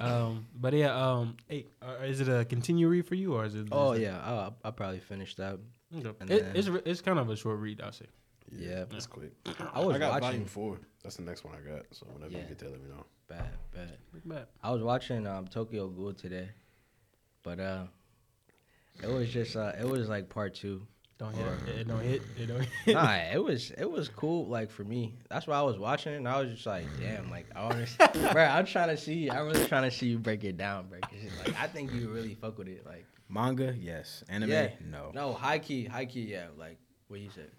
[0.00, 3.54] um, but yeah, um, hey, uh, is it a continue read for you or is
[3.54, 3.68] it?
[3.70, 5.58] Oh is it- yeah, I'll, I'll probably finish that.
[5.94, 6.34] Okay.
[6.34, 8.06] It, it's it's kind of a short read, I'll say.
[8.50, 8.84] Yeah.
[8.90, 9.32] That's quick.
[9.74, 10.20] I was I got watching.
[10.22, 10.78] volume four.
[11.02, 11.82] That's the next one I got.
[11.90, 12.38] So whenever Yeah.
[12.40, 13.04] you get there, let me know.
[13.28, 13.98] Bad, bad.
[14.14, 14.46] Look back.
[14.62, 16.48] I was watching um, Tokyo Ghoul today,
[17.42, 17.84] but uh,
[19.02, 20.86] it was just uh, it was like part two.
[21.22, 21.46] Don't hit.
[21.46, 22.22] Or- It, it don't hit.
[22.36, 22.94] It don't hit.
[22.94, 24.46] nah, it was it was cool.
[24.48, 26.16] Like for me, that's why I was watching it.
[26.16, 27.00] And I was just like, mm.
[27.00, 28.42] damn, like I want bro.
[28.44, 29.30] I'm trying to see.
[29.30, 30.98] I'm really trying to see you break it down, bro.
[31.00, 32.84] 'cause it's like I think you really fuck with it.
[32.84, 34.24] Like Manga, yes.
[34.28, 34.70] Anime, Yeah.
[34.90, 35.12] no.
[35.14, 36.46] no, high key, high key, yeah.
[36.58, 37.50] Like what you said,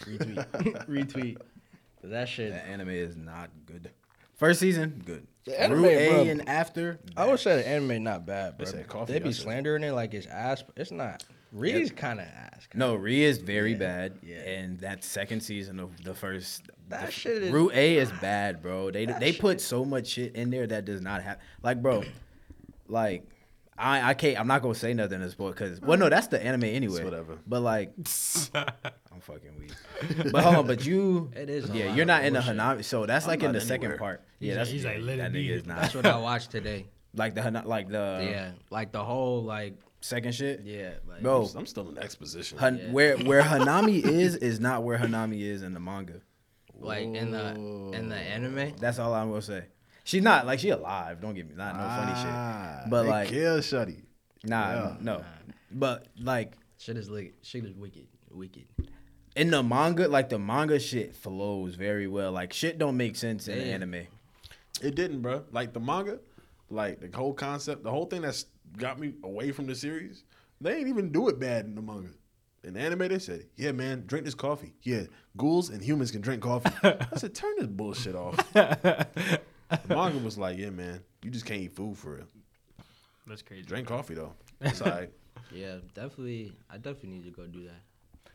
[0.00, 1.36] retweet, retweet.
[2.00, 2.50] 'Cause That shit.
[2.50, 3.90] The anime is not good.
[4.34, 5.24] First season, good.
[5.44, 6.22] The anime, Route A bro.
[6.24, 8.82] and after, I would say the anime not bad, They bro.
[8.84, 10.62] coffee, They be slandering it like it's ass.
[10.62, 11.22] but It's not.
[11.52, 12.66] Reed's kind of ass.
[12.74, 14.18] No, Re is very Yeah, bad.
[14.22, 14.36] yeah.
[14.38, 18.62] And that second season of the first That the, shit is- Route A is bad,
[18.62, 18.90] bro.
[18.90, 21.42] They they shit put so much shit in there that does not happen.
[21.62, 22.04] like bro,
[22.88, 23.26] like
[23.76, 26.42] I I can't I'm not gonna say nothing to spoil because well no that's the
[26.42, 27.04] anime anyway.
[27.04, 27.38] whatever.
[27.46, 27.92] But like
[28.54, 29.72] I'm fucking weak.
[30.32, 32.56] But hold on, but you It is a yeah you're not in the bullshit.
[32.56, 34.22] Hanami so that's I'm like in not the second part.
[34.38, 35.48] He's Yeah, like- that's he's like, yeah, let it that be.
[35.48, 36.86] nigga is not That's what I watched today.
[37.14, 40.60] like the Hana- like the yeah, like the whole like second shit.
[40.64, 42.58] yeah, like Bro, I'm still in exposition.
[42.58, 42.90] Han- Yeah.
[42.92, 46.20] where where Hanami is is not where Hanami is in the manga.
[46.78, 47.54] like in the
[47.96, 48.74] in the anime.
[48.78, 49.64] That's all I'm gonna say.
[50.04, 51.20] She's not like she alive.
[51.20, 52.90] Don't get me not no funny Ah, shit.
[52.90, 54.02] But like kill Shuddy.
[54.44, 54.96] nah, Yeah.
[55.00, 55.24] no.
[55.70, 58.64] But like Shit is like shit is wicked, wicked.
[59.36, 62.32] in the manga, like the manga shit flows very well.
[62.32, 64.06] Like shit don't make sense in the anime.
[64.82, 65.44] It didn't, bro.
[65.52, 66.18] Like the manga,
[66.68, 68.46] like the whole concept, the whole thing that's
[68.76, 70.24] got me away from the series.
[70.60, 72.10] They ain't even do it bad in the manga.
[72.64, 74.72] In the anime, they said, "Yeah, man, drink this coffee.
[74.82, 75.02] Yeah,
[75.36, 79.38] ghouls and humans can drink coffee." I said, "Turn this bullshit off." the
[79.88, 82.26] manga was like, "Yeah, man, you just can't eat food for real.
[83.26, 83.62] That's crazy.
[83.62, 84.34] Drink coffee though.
[84.60, 85.10] It's all right."
[85.52, 86.52] Yeah, definitely.
[86.70, 87.80] I definitely need to go do that.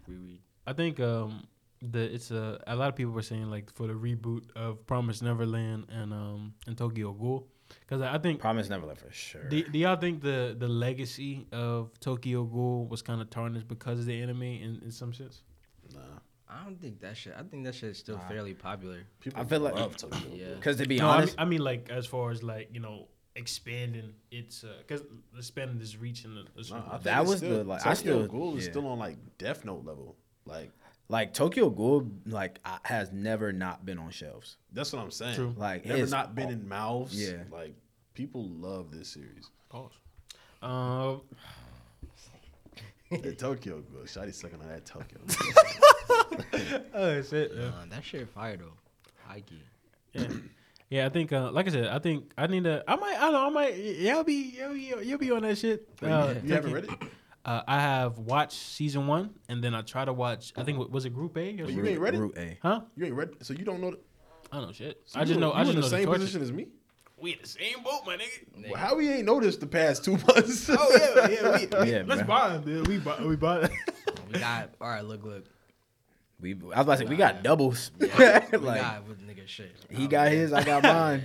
[0.08, 0.40] Reread.
[0.66, 1.48] I think um
[1.82, 5.22] the it's a a lot of people were saying like for the reboot of Promise
[5.22, 7.48] Neverland and um and Tokyo Ghoul
[7.88, 9.44] because I think Promise Neverland for sure.
[9.50, 14.00] do, do y'all think the the legacy of Tokyo Ghoul was kind of tarnished because
[14.00, 15.42] of the anime in, in some sense?
[15.94, 16.00] Nah,
[16.50, 17.34] I don't think that shit.
[17.38, 18.28] I think that shit's still Nah.
[18.28, 19.00] fairly popular.
[19.22, 20.20] people I feel like- love Tokyo.
[20.34, 20.54] Yeah.
[20.56, 22.80] Because to be no, I mean, honest, I mean like as far as like you
[22.82, 25.04] know expanding its uh, because
[25.38, 27.94] expanding this reach in the, the Nah, I That was still, the, like, Tokyo I
[27.94, 28.72] still- Ghoul is yeah.
[28.72, 30.16] still on like Death Note level.
[30.46, 30.72] Like
[31.10, 34.58] like Tokyo Ghoul, like I- has never not been on shelves.
[34.74, 35.36] that's what I'm saying.
[35.36, 35.54] True.
[35.58, 37.14] Like Never it's not been in mouths.
[37.16, 37.44] Yeah.
[37.52, 37.76] Like
[38.14, 39.50] people love this series.
[39.70, 39.92] Pause.
[40.62, 41.22] Um,
[43.22, 44.04] The Tokyo Ghoul.
[44.04, 45.20] Shotty sucking on that Tokyo.
[46.94, 47.52] oh shit.
[47.56, 47.64] Yeah.
[47.66, 48.74] Uh, that shit fire though.
[49.26, 49.62] High key.
[50.14, 50.28] Yeah.
[50.90, 52.82] Yeah, I think, uh, like I said, I think I need to.
[52.88, 53.76] I might, I don't know, I might.
[53.76, 55.86] Y'all be, y'all be, you'll be on that shit.
[56.02, 56.90] Uh, you haven't read it?
[57.48, 60.52] Uh, I have watched season one, and then I try to watch.
[60.58, 62.20] I think was it Group A or But you ain't read it?
[62.20, 62.58] Route A.
[62.62, 62.82] Huh?
[62.98, 64.00] You ain't read so you don't know the,
[64.52, 65.02] I don't know shit.
[65.06, 65.54] so I just you- know.
[65.54, 66.20] you I just in know the the same torture.
[66.20, 66.68] position as me?
[67.20, 68.70] We in the same boat, my nigga.
[68.72, 70.70] Well, how we ain't noticed the past two months?
[70.70, 70.76] Oh
[71.16, 71.84] yeah, yeah.
[71.84, 72.28] We, Yeah, let's man.
[72.28, 72.88] buy them, dude.
[72.88, 73.70] We buy, we buy.
[74.32, 75.06] We got all right.
[75.06, 75.46] Look, look.
[76.42, 77.92] We, I was about to say we got doubles.
[77.98, 79.74] We like got with nigga shit.
[79.90, 81.24] he got his, I got mine.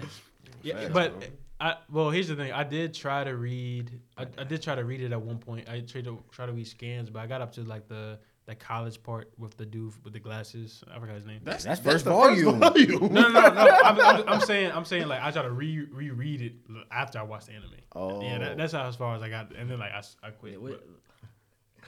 [0.62, 1.28] Yeah, Facts, but bro.
[1.62, 2.50] I well, here's the thing.
[2.52, 4.00] I did try to read.
[4.18, 5.68] I, I did try to read it at one point.
[5.68, 8.56] I tried to try to read scans, but I got up to like the the
[8.56, 10.82] college part with the dude with the glasses.
[10.92, 11.40] I forgot his name.
[11.44, 12.58] That's, That's that's first the volume.
[12.58, 13.12] first volume.
[13.14, 13.60] No, no, no, no.
[13.84, 16.54] I'm, I'm, I'm saying, I'm saying, like I try to re reread it
[16.90, 17.70] after I watched the anime.
[17.94, 18.20] Oh.
[18.20, 20.54] yeah, that, that's how as far as I got, and then like I, I quit.
[20.54, 20.88] Yeah, what- but-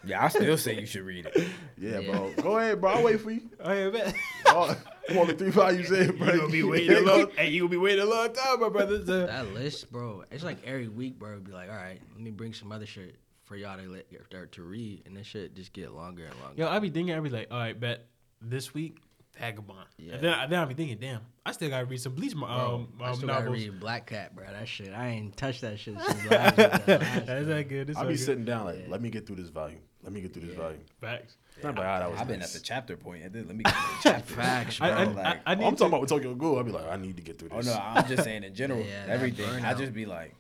[0.07, 1.47] Yeah, I still say you should read it.
[1.79, 2.11] Yeah, Yeah.
[2.13, 2.33] bro.
[2.41, 2.93] Go ahead, bro.
[2.93, 3.43] I'll wait for you.
[3.61, 4.15] Oh yeah, man.
[4.47, 4.77] Oh,
[5.11, 6.37] I'm only three volumes in, You bro.
[6.39, 9.05] gonna be waiting a long, hey, you gonna be waiting a long time, my brother.
[9.05, 10.25] So- That list, bro.
[10.31, 11.39] It's like every week, bro.
[11.41, 14.47] Be like, all right, let me bring some other shit for y'all to let or
[14.47, 16.55] to read, and this shit just get longer and longer.
[16.63, 18.07] Yo, I be thinking, I be like, all right, bet
[18.41, 18.99] this week,
[19.39, 19.87] Vagabond.
[19.99, 20.15] Yeah.
[20.15, 22.89] And then, then I be thinking, damn, I still gotta read some Bleach Bro, um,
[23.03, 24.47] I um, still gotta read Black Cat, bro.
[24.47, 26.57] That shit, I ain't touched that shit since last.
[26.57, 27.57] last, That's bro.
[27.57, 27.91] not good.
[27.91, 28.25] It's I'll all be good.
[28.25, 29.81] sitting down like, let me get through this volume.
[30.05, 30.81] Let me get through this volume.
[31.01, 31.37] Facts.
[31.63, 32.55] Not like, ah, that was I've been nice.
[32.55, 33.25] at the chapter point.
[33.25, 34.35] and then Let me get to the chapter.
[34.35, 34.89] Facts, bro.
[34.89, 36.59] I, I, like- I, I need I'm to, talking about with Tokyo Ghoul.
[36.59, 37.57] I'll be like, I need to get through this.
[37.59, 37.75] Oh this.
[37.75, 39.49] no, I'm just saying in general, Yeah, that everything.
[39.65, 39.79] I burnout.
[39.79, 40.35] just be like,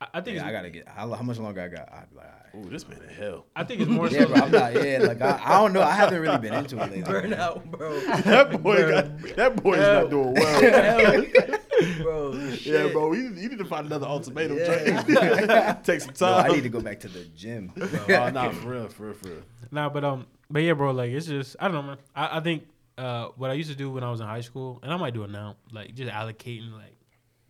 [0.00, 0.88] I, I think yeah, I it's, gotta get.
[0.88, 1.92] How, how much longer I got?
[1.92, 2.66] I'd be like, all right.
[2.66, 3.46] Ooh, this man in hell.
[3.54, 4.26] I think it's more yeah, so.
[4.28, 4.36] bro.
[4.42, 4.74] I'm not.
[4.74, 5.82] Yeah, like I, I don't know.
[5.82, 7.02] I haven't really been into it lately.
[7.02, 8.00] Burnout, bro.
[8.00, 11.58] That boy got that boy's not doing well.
[12.02, 12.32] Bro,
[12.64, 13.12] yeah, bro.
[13.12, 14.58] You, you need to find another ultimatum.
[14.58, 15.78] Yeah.
[15.84, 16.50] Take some No, time.
[16.50, 17.72] I need to go back to the gym.
[17.80, 19.42] oh, nah, for real, for real, for real.
[19.70, 20.90] Nah, but um, but yeah, bro.
[20.92, 21.96] Like it's just I don't know, man.
[22.14, 22.68] I, I think
[22.98, 25.14] uh, what I used to do when I was in high school, and I might
[25.14, 26.96] do it now, like just allocating like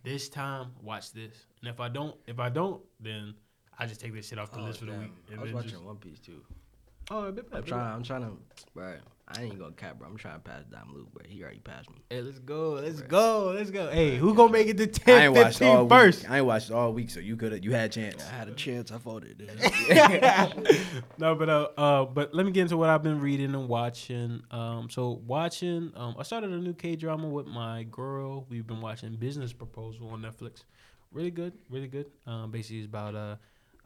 [0.03, 3.35] this time, watch this, and if I don't, if I don't, then
[3.79, 5.13] I just take this shit off the Oh, list for the week.
[5.37, 6.41] I was watching just, One Piece too.
[7.11, 7.95] oh, a bit I'm bad, trying.
[7.95, 8.37] I'm trying to.
[8.75, 8.95] Bro,
[9.27, 10.07] I ain't gonna cap, bro.
[10.07, 11.97] I'm trying to pass Dom Luke, but he already passed me.
[12.11, 13.91] Hey, let's go, let's go, let's go.
[13.91, 16.23] Hey, who gonna make it to 10, I ain't watched 15 all first?
[16.23, 16.31] week.
[16.31, 17.53] I ain't watched all week, so you could.
[17.53, 18.23] have, You had a chance.
[18.23, 18.93] I had a chance.
[18.93, 19.51] I folded.
[21.19, 24.43] No, but uh, uh, but let me get into what I've been reading and watching.
[24.51, 28.47] Um, so watching, um, I started a new K drama with my girl.
[28.51, 30.65] We've been watching Business Proposal on Netflix.
[31.13, 32.11] Really good, really good.
[32.27, 33.39] Um, basically, it's about a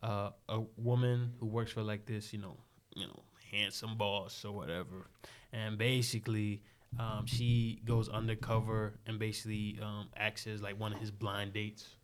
[0.03, 2.57] uh, a woman who works for like this, you know,
[2.95, 5.09] you know, handsome boss or whatever,
[5.53, 6.63] and basically.
[6.99, 11.97] Um, she goes undercover and basically um, acts as like one of his blind dates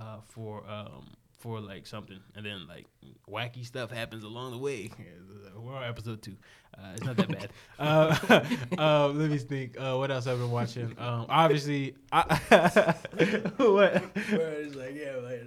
[0.00, 1.04] uh, for um,
[1.38, 2.86] for like something, and then like
[3.30, 4.90] wacky stuff happens along the way.
[5.56, 6.36] We're on episode two.
[6.76, 7.50] Uh, it's not that bad.
[7.78, 8.40] uh,
[8.78, 9.80] uh, let me think.
[9.80, 10.94] Uh, what else I've been watching?
[10.98, 12.22] Um, obviously, I,
[13.56, 14.14] what?
[14.28, 15.44] Bro, it's like yeah, like,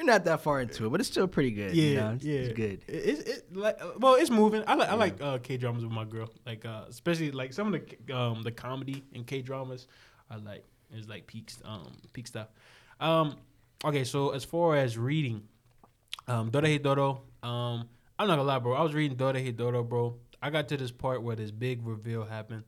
[0.00, 1.74] we're not that far into it, but it's still pretty good.
[1.74, 2.12] Yeah, you know?
[2.16, 2.84] it's, yeah, it's good.
[2.88, 4.62] It's it, like uh, well, it's moving.
[4.66, 6.30] I like I like uh, K dramas with my girl.
[6.46, 9.86] Like uh, especially like some of the um the comedy in K dramas
[10.30, 12.48] I like is like peak um peak stuff.
[13.00, 13.36] Um,
[13.84, 15.42] okay, so as far as reading,
[16.28, 17.88] um, Dorohedoro, um,
[18.18, 18.74] I'm not gonna lie, bro.
[18.74, 20.16] I was reading Dorohedoro, bro.
[20.42, 22.64] I got to this part where this big reveal happened,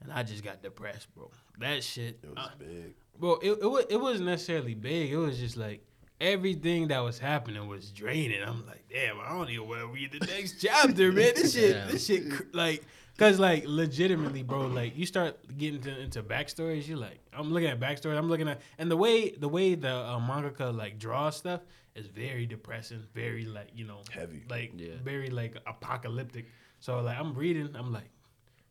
[0.00, 1.30] and I just got depressed, bro.
[1.58, 2.94] That shit, It uh, was big.
[3.18, 3.34] bro.
[3.42, 5.10] It it, wa- it wasn't necessarily big.
[5.10, 5.84] It was just like
[6.20, 8.42] everything that was happening was draining.
[8.42, 11.32] I'm like, damn, I don't even want to read the next chapter, man.
[11.34, 11.86] This shit, Yeah.
[11.86, 12.82] this shit, cr- like,
[13.18, 14.66] cause like legitimately, bro.
[14.66, 16.88] Like you start getting to, into backstories.
[16.88, 19.90] You're like, I'm looking at backstories, I'm looking at, and the way the way the
[19.94, 21.60] uh, mangaka like draws stuff
[21.94, 23.02] is very depressing.
[23.14, 24.44] Very like you know Heavy.
[24.48, 24.94] like Yeah.
[25.02, 26.46] very like apocalyptic.
[26.80, 28.10] So like I'm reading, I'm like.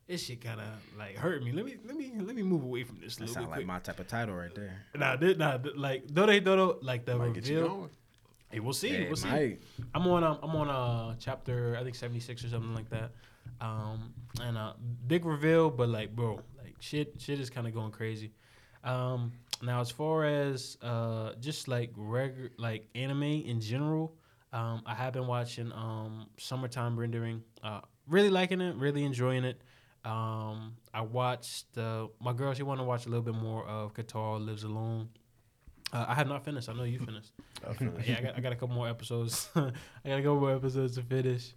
[0.07, 1.51] This shit kind of like hurt me.
[1.51, 3.67] Let me let me let me move away from this a That sound like quick.
[3.67, 4.81] my type of title right there.
[4.95, 7.89] Nah, this, nah, th- like Dore Doro, like the Might reveal.
[8.49, 8.89] Hey, we'll see.
[8.97, 9.27] Yeah, we'll see.
[9.27, 9.61] might.
[9.93, 10.23] I'm on.
[10.23, 13.11] Um, I'm on uh chapter I think 76 or something like that.
[13.59, 14.73] Um, and uh,
[15.07, 18.31] big reveal, but like, bro, like shit, shit is kind of going crazy.
[18.83, 24.15] Um, now as far as uh, just like regular like anime in general,
[24.53, 27.43] um, I have been watching um, Summertime Rendering.
[27.61, 29.61] Uh, really liking it, really enjoying it.
[30.05, 32.53] Um, I watched uh, my girl.
[32.53, 35.09] She wanted to watch a little bit more of Kotaro Lives Alone.
[35.91, 36.69] Uh, I have not finished.
[36.69, 37.31] I know you finished.
[37.67, 38.07] I finished.
[38.07, 39.49] yeah, I got, I got a couple more episodes.
[39.55, 39.71] I
[40.05, 41.53] got a couple more episodes to finish.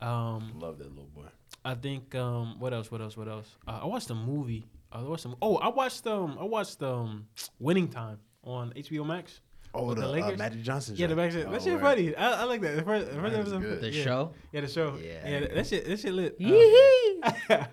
[0.00, 1.26] Um, Love that little boy.
[1.64, 2.90] I think um, what else?
[2.90, 3.16] What else?
[3.16, 3.48] What else?
[3.66, 4.64] Uh, I watched a movie.
[4.92, 5.36] Uh, I watched some.
[5.40, 7.26] Oh, I watched um, I watched um,
[7.58, 9.40] Winning Time on HBO Max.
[9.74, 10.38] Oh, With the, the uh, Lakers?
[10.38, 10.94] Magic Johnson.
[10.96, 11.34] Yeah, the joint.
[11.34, 11.46] Max.
[11.46, 11.82] Oh, That shit word.
[11.82, 12.14] funny.
[12.16, 12.76] I, I like that.
[12.76, 13.62] The first, the first episode.
[13.62, 13.80] good.
[13.80, 14.04] The yeah.
[14.04, 14.32] show.
[14.52, 14.98] Yeah, the show.
[15.02, 15.28] Yeah.
[15.28, 15.86] Yeah, that shit.
[15.86, 16.32] That shit lit.
[16.40, 17.20] Uh, Yee-hee.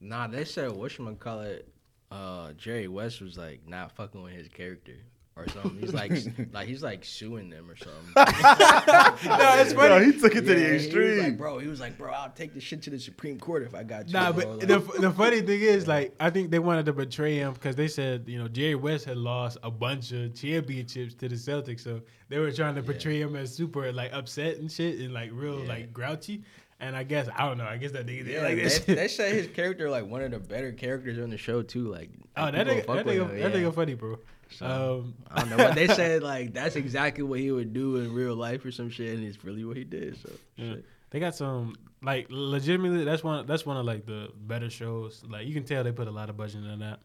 [0.00, 1.62] Nah, they said whatchamacallit,
[2.10, 4.96] uh, Jerry West was like not fucking with his character
[5.36, 5.78] or something.
[5.78, 6.12] He's like,
[6.52, 8.02] like he's like suing them or something.
[8.16, 9.88] no, it's funny.
[9.90, 11.18] No, he took it to Yeah, the he extreme.
[11.18, 13.74] like, bro, he was like, bro, I'll take this shit to the Supreme Court if
[13.74, 14.14] I got you.
[14.14, 14.44] Nah, bro.
[14.58, 17.52] but Like, the, the funny thing is, like, I think they wanted to betray him
[17.52, 21.36] because they said, you know, Jerry West had lost a bunch of championships to the
[21.36, 25.12] Celtics, so they were trying to portray him as super like upset and shit and
[25.12, 25.68] like real Yeah.
[25.68, 26.42] like grouchy.
[26.78, 27.64] And I guess I don't know.
[27.64, 28.78] I guess that nigga yeah, like they, this.
[28.80, 31.90] they said his character like one of the better characters on the show too.
[31.90, 33.60] Like, oh, like, that nigga, that nigga, him, that yeah.
[33.60, 34.18] nigga funny, bro.
[34.50, 34.66] So,
[35.04, 38.12] Um, I don't know, but they said like that's exactly what he would do in
[38.12, 40.16] real life or some shit, and it's really what he did.
[40.22, 40.74] So, Yeah.
[40.74, 40.84] shit.
[41.10, 43.04] They got some like legitimately.
[43.04, 43.46] That's one.
[43.46, 45.22] That's one of like the better shows.
[45.28, 47.00] Like you can tell they put a lot of budget in that.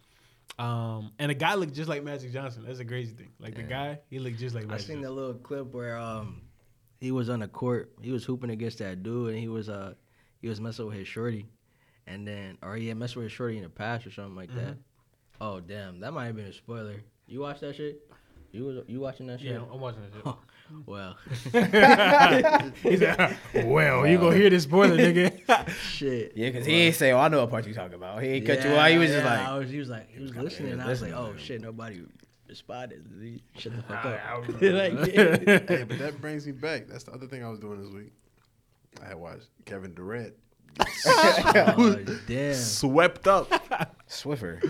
[0.59, 2.63] Um, and the guy looked just like Magic Johnson.
[2.67, 3.29] That's a crazy thing.
[3.39, 4.87] Like the guy, he looked just like I Magic.
[4.87, 5.15] seen Johnson.
[5.15, 6.41] the little clip where um
[6.99, 9.93] he was on the court, he was hooping against that dude, and he was uh
[10.41, 11.47] he was messing with his shorty,
[12.07, 14.53] and then or he had messed with his shorty in the past or something like
[14.55, 14.77] that.
[15.39, 17.01] Oh damn, that might have been a spoiler.
[17.32, 18.01] You watch that shit?
[18.51, 19.51] You was you watching that shit?
[19.51, 20.36] Yeah, I'm watching that shit.
[20.86, 21.15] Well,
[22.84, 26.34] he said, "Well, you gonna hear this spoiler, nigga." shit.
[26.36, 28.45] Yeah, because he ain't say, "Oh, I know what part you talking about." He ain't
[28.45, 28.91] cut you Yeah, out.
[28.91, 30.73] He was just like, I was, he was like, he was listening.
[30.73, 32.01] And I was like, oh shit, nobody
[32.49, 33.05] responded.
[33.21, 34.47] He- Shut the fuck up.
[34.61, 35.59] like, yeah.
[35.67, 36.88] hey, but that brings me back.
[36.88, 38.11] That's the other thing I was doing this week.
[39.01, 40.34] I had watched Kevin Durant
[41.05, 41.95] oh,
[42.27, 42.53] damn.
[42.55, 43.49] swept up.
[44.09, 44.61] Swiffer.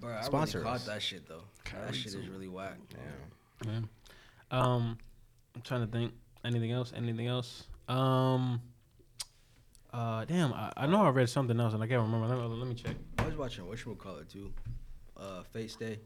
[0.00, 0.84] Bro, I Sponsor really us.
[0.84, 1.42] caught that shit though.
[1.72, 2.78] That shit is really whack.
[4.50, 4.98] um,
[5.54, 6.12] I'm trying to think.
[6.44, 6.92] Anything else?
[6.96, 7.64] Anything else?
[7.88, 8.60] Um,
[9.92, 12.26] uh, damn, I, I know I read something else and I can't remember.
[12.28, 12.94] Let me, let me check.
[13.18, 14.52] I was watching whatchamacallit too.
[15.16, 15.98] Uh, Fate Stay.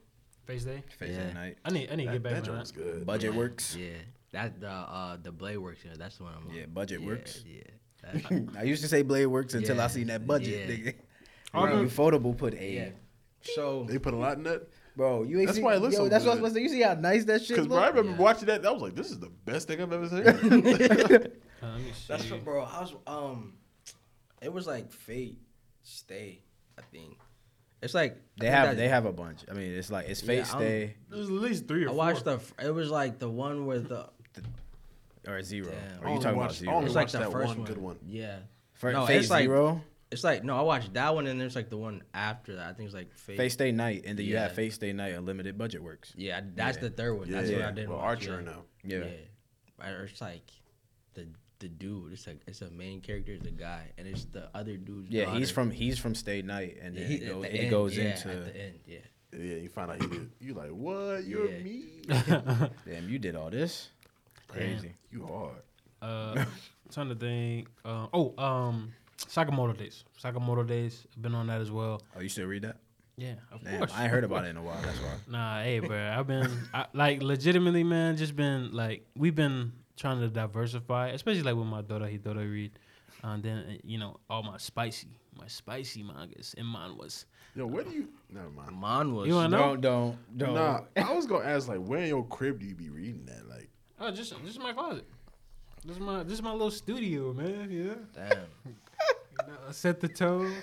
[0.47, 0.83] Fate Stay.
[0.99, 1.25] Face Yeah.
[1.25, 1.59] at night.
[1.65, 2.61] I need, I need to get back that on joint that.
[2.61, 3.07] was good.
[3.07, 3.77] Budget works.
[3.79, 3.89] Yeah,
[4.33, 5.81] that the uh the Blade Works.
[5.85, 6.55] Yeah, that's the one I'm on.
[6.55, 7.45] Yeah, Budget yeah, Works.
[7.47, 8.41] Yeah.
[8.59, 10.69] I used to say Blade works until I seen that budget.
[10.69, 10.75] Yeah.
[10.75, 10.95] Nigga.
[11.53, 11.67] Bro.
[11.67, 12.73] Bro, Ufotable put a.
[12.73, 12.89] yeah.
[13.55, 14.67] So They put a lot in that.
[14.97, 16.49] Bro, you ain't That's see, why it looks yo, so That's what I was good.
[16.51, 16.61] supposed to.
[16.63, 18.17] You see how nice that shit Because bro, I remember Yeah.
[18.19, 18.67] watching that.
[18.67, 21.29] I was like, this is the best thing I've ever seen.
[21.63, 22.05] Uh, let me see.
[22.09, 22.65] that's what, bro.
[22.65, 23.53] I was um,
[24.43, 25.39] it was like Fate
[25.83, 26.43] Stay.
[26.77, 27.17] I think
[27.81, 29.43] it's like They have that- they have a bunch.
[29.49, 31.97] I mean, it's like it's Fate I'm- Stay There's at least three or I four.
[31.99, 32.41] watched the.
[32.61, 34.09] It was like the one with the.
[35.29, 35.71] or Zero.
[35.71, 36.05] Damn.
[36.05, 36.75] Or I you talking about watched- I Zero?
[36.75, 37.67] only It's like the that first one one.
[37.67, 37.99] good one.
[38.09, 38.39] Yeah.
[38.75, 39.81] For, No, Fate it's like- Zero,
[40.13, 42.69] It's like no, I watched that one and there's like the one after that.
[42.69, 43.37] I think it's like Fate.
[43.37, 44.55] Fate Stay Night, and then you have Yeah.
[44.57, 46.13] Fate Stay Night Unlimited Budget Works.
[46.17, 46.83] Yeah, that's Yeah.
[46.83, 47.29] the third one.
[47.29, 47.63] Yeah, That's what.
[47.63, 48.29] I didn't well, watch.
[48.29, 48.51] Archer yeah.
[48.53, 48.63] now.
[48.85, 48.99] Yeah.
[49.81, 50.03] Yeah.
[50.05, 50.51] It's like
[51.15, 51.27] the
[51.59, 52.13] the dude.
[52.13, 55.11] It's like it's a main character It's a guy, and it's the other dude's.
[55.11, 57.71] Yeah, he's from he's from Stay Night, and then He- it goes, the it end,
[57.71, 58.79] goes yeah, into at the end.
[58.87, 58.99] Yeah.
[59.35, 60.31] Yeah, you find out he did.
[60.41, 61.25] You like what?
[61.25, 61.63] You're Yeah.
[61.63, 61.85] me.
[62.87, 63.09] damn.
[63.09, 63.89] You did all this,
[64.47, 64.93] crazy.
[65.11, 65.63] You hard.
[66.03, 66.45] Uh,
[66.93, 67.69] trying to think.
[67.85, 70.05] Uh, oh, um, Sakamoto Days.
[70.23, 71.07] Sakamoto Days.
[71.21, 72.03] Been on that as well.
[72.17, 72.77] Oh, you still read that?
[73.17, 73.93] Yeah, of Damn, course.
[73.95, 74.81] I ain't heard about it in a while.
[74.83, 75.15] That's why.
[75.29, 76.15] Nah, hey, bro.
[76.17, 78.17] I've been I, like legitimately, man.
[78.17, 82.07] Just been like we've been trying to diversify, especially like with my daughter.
[82.07, 82.73] He daughter read,
[83.23, 85.09] and then uh, you know all my spicy,
[85.39, 87.27] my spicy mangas and manhwas.
[87.55, 88.09] Yo, where do you?
[88.31, 88.73] Never mind.
[88.73, 89.29] Mon was.
[89.29, 89.77] You wanna know?
[89.77, 90.55] Don't don't don't.
[90.55, 93.47] Nah, I was gonna ask like, where in your crib do you be reading that?
[93.47, 93.69] Like,
[94.01, 95.07] Oh, just just my closet.
[95.85, 97.69] This is my this is my little studio, man.
[97.71, 97.95] Yeah.
[98.15, 98.39] Damn.
[98.67, 98.75] You
[99.49, 100.55] know, set the tone.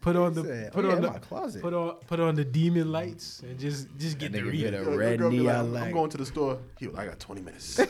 [0.00, 1.60] Put on the Said, put oh, yeah, on the my closet.
[1.60, 4.70] put on put on the demon lights and just just get That the nigga reading.
[4.72, 6.58] get a red girl be like, neon I'm going to the store.
[6.78, 7.80] He was I got 20 minutes.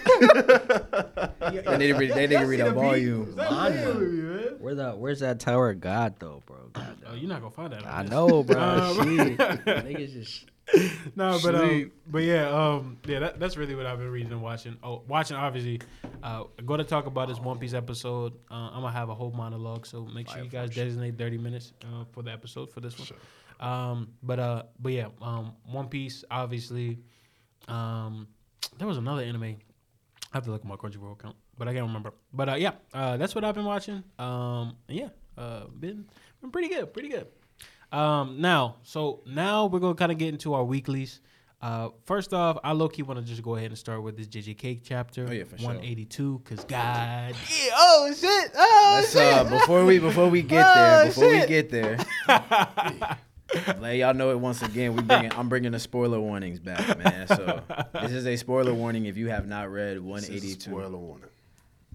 [1.50, 1.56] They
[1.92, 3.32] nigga read, they nigga read a volume.
[3.32, 4.56] Stop playing Mine, man.
[4.60, 6.56] Where the Where's that Tower of God though, bro?
[6.72, 7.86] God, Oh, you're not gonna find that.
[7.86, 8.58] I know, bro.
[8.60, 9.38] Um, Shit.
[9.38, 10.44] Niggas just.
[11.16, 14.42] no, but um, but yeah, um, yeah, that, that's really what I've been reading and
[14.42, 14.76] watching.
[14.82, 15.80] Oh, watching obviously.
[16.22, 18.34] Uh, going to talk about this One Piece episode.
[18.50, 21.72] Uh, I'm gonna have a whole monologue, so make sure you guys designate 30 minutes
[21.84, 23.08] uh, for the episode for this one.
[23.60, 26.98] Um, but uh, but yeah, um, One Piece obviously.
[27.68, 28.28] Um,
[28.78, 29.42] there was another anime.
[29.44, 29.56] I
[30.36, 32.12] have to look at my Crunchyroll account, but I can't remember.
[32.32, 34.04] But uh, yeah, uh, that's what I've been watching.
[34.18, 36.06] Um, yeah, Uh, been
[36.40, 37.26] been pretty good, pretty good.
[37.92, 41.20] Um, now, so now we're gonna kind of get into our weeklies.
[41.62, 44.26] Uh, first off, I low key want to just go ahead and start with this
[44.28, 45.26] JJK chapter.
[45.28, 45.66] Oh, yeah, for sure.
[45.66, 49.22] 182, cause God, yeah, oh shit, oh Let's shit.
[49.22, 51.98] uh before we before we get Oh, there, before we get there,
[53.80, 54.94] let y'all know it once again.
[54.94, 57.26] We bringing I'm bringing the spoiler warnings back, man.
[57.26, 57.60] So
[57.94, 60.60] this is a spoiler warning if you have not read This is 182.
[60.60, 61.28] Spoiler warning.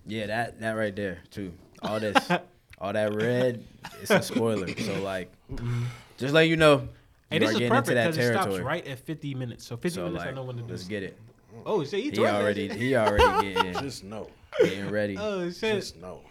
[0.06, 1.54] Yeah, that that right there too.
[1.82, 2.16] All this,
[2.86, 3.64] all that red,
[4.02, 4.68] it's a spoiler.
[4.78, 5.32] So like,
[6.18, 6.88] just let you know,
[7.30, 9.34] Hey, you this are is getting perfect into that because it stops right at 50
[9.36, 9.66] minutes.
[9.66, 10.70] So 50 So minutes, like, I know when to do.
[10.70, 11.18] let's get it.
[11.66, 14.28] Oh, shit, he, He already he already getting Just know.
[14.62, 15.18] getting ready.
[15.18, 15.76] Oh shit.
[15.76, 16.22] Just know.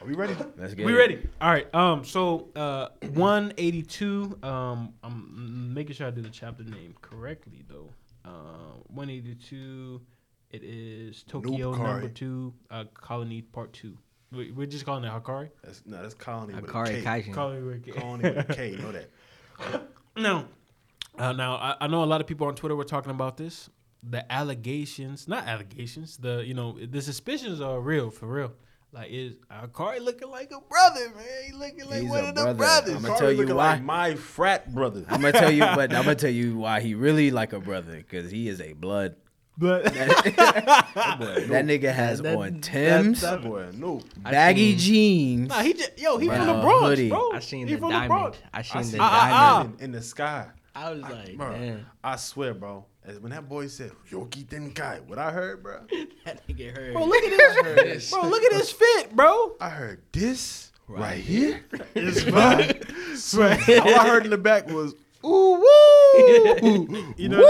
[0.00, 0.34] Are we ready?
[0.58, 0.96] Let's get We it.
[0.96, 1.28] ready?
[1.40, 1.74] All right.
[1.74, 2.04] Um.
[2.04, 4.38] So, uh, one eighty two.
[4.42, 4.92] Um.
[5.02, 7.88] I'm making sure I do the chapter name correctly though.
[8.24, 10.02] Uh, one eighty two.
[10.50, 12.52] It is Tokyo number two.
[12.70, 13.96] Uh, Colony part two.
[14.32, 15.50] We, we're just calling it Hakari.
[15.62, 17.02] That's, no, that's Colony with Akari a K.
[17.22, 17.32] Kaijin.
[17.34, 17.62] Colony.
[17.62, 18.76] with- Colony with a K.
[18.80, 19.82] Know that.
[20.16, 20.46] No.
[21.18, 23.68] Uh, now I, I know a lot of people on Twitter were talking about this.
[24.02, 26.16] The allegations, not allegations.
[26.16, 28.52] The you know the suspicions are real for real.
[28.92, 31.24] Like is Akari looking like a brother, man?
[31.46, 32.54] He looking like He's one a of the brother.
[32.56, 32.96] brothers.
[33.04, 33.72] I'ma tell you looking why.
[33.72, 35.04] Like my frat brother.
[35.08, 37.96] I'm gonna tell you, but I'm gonna tell you why he really like a brother
[37.96, 39.16] because he is a blood.
[39.58, 39.92] But That
[41.66, 44.02] nigga has That- on that- Tim's, That boy, no.
[44.18, 45.48] Baggy seen- jeans.
[45.48, 46.38] Nah, he just yo, he Right.
[46.38, 47.08] from the Bronx, hoodie.
[47.08, 47.32] bro.
[47.32, 48.08] I seen he the from diamond.
[48.08, 48.38] Bronx.
[48.52, 49.58] I I seen see the Ah, ah, ah.
[49.62, 49.78] diamond.
[49.80, 50.46] in, in the sky.
[50.74, 52.84] I was I, like, bro, man, I swear, bro.
[53.02, 55.78] As when that boy said "Ryoiki Tenkai," what I heard, bro.
[56.26, 56.92] that nigga heard.
[56.92, 57.30] Bro, look at
[57.78, 58.22] this, bro.
[58.28, 59.56] Look at this fit, bro.
[59.58, 61.18] I heard this right, Right.
[61.18, 61.64] here.
[61.94, 63.80] It's fine.
[63.80, 64.92] All I heard in the back was
[65.24, 65.64] "Ooh woo."
[67.16, 67.46] You know.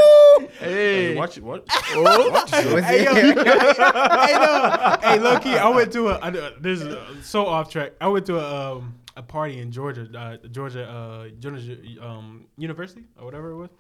[0.59, 1.45] Hey, watch it.
[1.45, 1.67] What?
[1.95, 3.14] watch it Hey, yo.
[3.14, 4.97] hey, no.
[5.03, 6.19] hey, low key, I went to a.
[6.21, 7.93] I, this is uh, so off track.
[8.01, 13.05] I went to a um a party in Georgia, uh, Georgia, uh, Georgia um University
[13.19, 13.71] or whatever it was.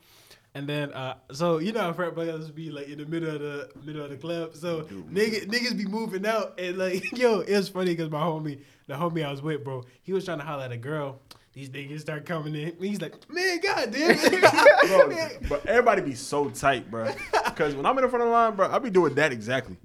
[0.54, 3.40] And then, uh, so you know how frat brothers be like in the middle of
[3.40, 4.54] the middle of the club.
[4.54, 8.62] So niggas, niggas be moving out, and like, yo, it was funny because my homie,
[8.86, 11.20] the homie I was with, bro, he was trying to holler at a girl.
[11.56, 12.76] These niggas start coming in.
[12.78, 14.14] He's like, man, god damn
[14.88, 15.42] bro, it.
[15.48, 17.10] but everybody be so tight, bro.
[17.46, 19.78] Because when I'm in the front of the line, bro, I be doing that exactly.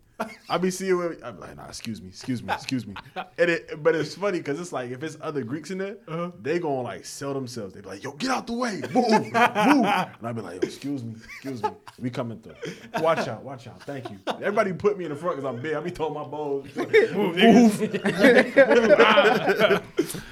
[0.50, 2.94] I be seeing, where, I'm like, nah, excuse me, excuse me, excuse me.
[3.16, 6.32] And it, but it's funny because it's like if it's other Greeks in there, Uh-huh.
[6.42, 7.74] they gonna like sell themselves.
[7.74, 9.34] They be like, yo, get out the way, move, move.
[9.34, 9.84] And
[10.24, 11.70] I be like, yo, excuse me, excuse me,
[12.00, 12.56] we coming through.
[13.02, 14.20] Watch out, watch out, thank you.
[14.28, 15.74] Everybody put me in the front because I'm big.
[15.76, 16.68] I be throwing my balls.
[16.76, 17.82] Move, move.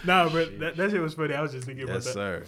[0.06, 1.34] nah, but that, that shit was funny.
[1.34, 2.14] I was just thinking about yes, that.
[2.14, 2.44] sir.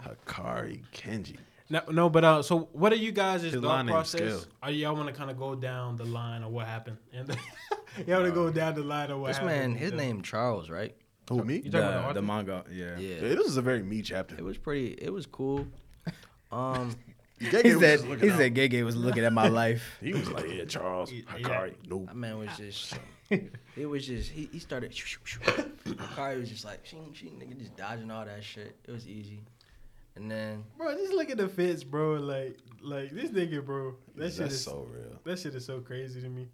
[0.00, 1.36] Hakari Kenji.
[1.72, 4.46] No, no, but uh, so what are you guys' thought process?
[4.62, 6.98] Are y'all want to kind of go down the line of what happened?
[7.14, 7.28] And
[8.06, 9.72] y'all want to go down the line of what This happened?
[9.72, 10.94] man, his name Charles, right?
[11.30, 11.62] Who me?
[11.64, 12.98] You talking The, the the manga, yeah.
[12.98, 13.14] Yeah.
[13.22, 14.34] Yeah, this is a very me chapter.
[14.36, 14.88] It was pretty.
[15.00, 15.66] It was cool.
[16.52, 16.94] Um,
[17.40, 18.36] Gege He said just he out.
[18.36, 19.96] said Gege was looking at my life.
[20.02, 21.22] He was like, yeah, Charles, Yeah.
[21.22, 22.08] Hakari, nope.
[22.08, 22.98] that man was just.
[23.30, 24.94] It was just he, he started.
[24.94, 25.94] Shoo, shoo, shoo.
[26.14, 28.76] Kari was just like, shing, shing, nigga, just dodging all that shit.
[28.86, 29.40] It was easy.
[30.16, 32.14] And then bro, just look at the fits, bro.
[32.14, 33.94] Like, like this nigga, bro.
[34.16, 35.18] That shit is so real.
[35.24, 36.48] that shit is so crazy to me.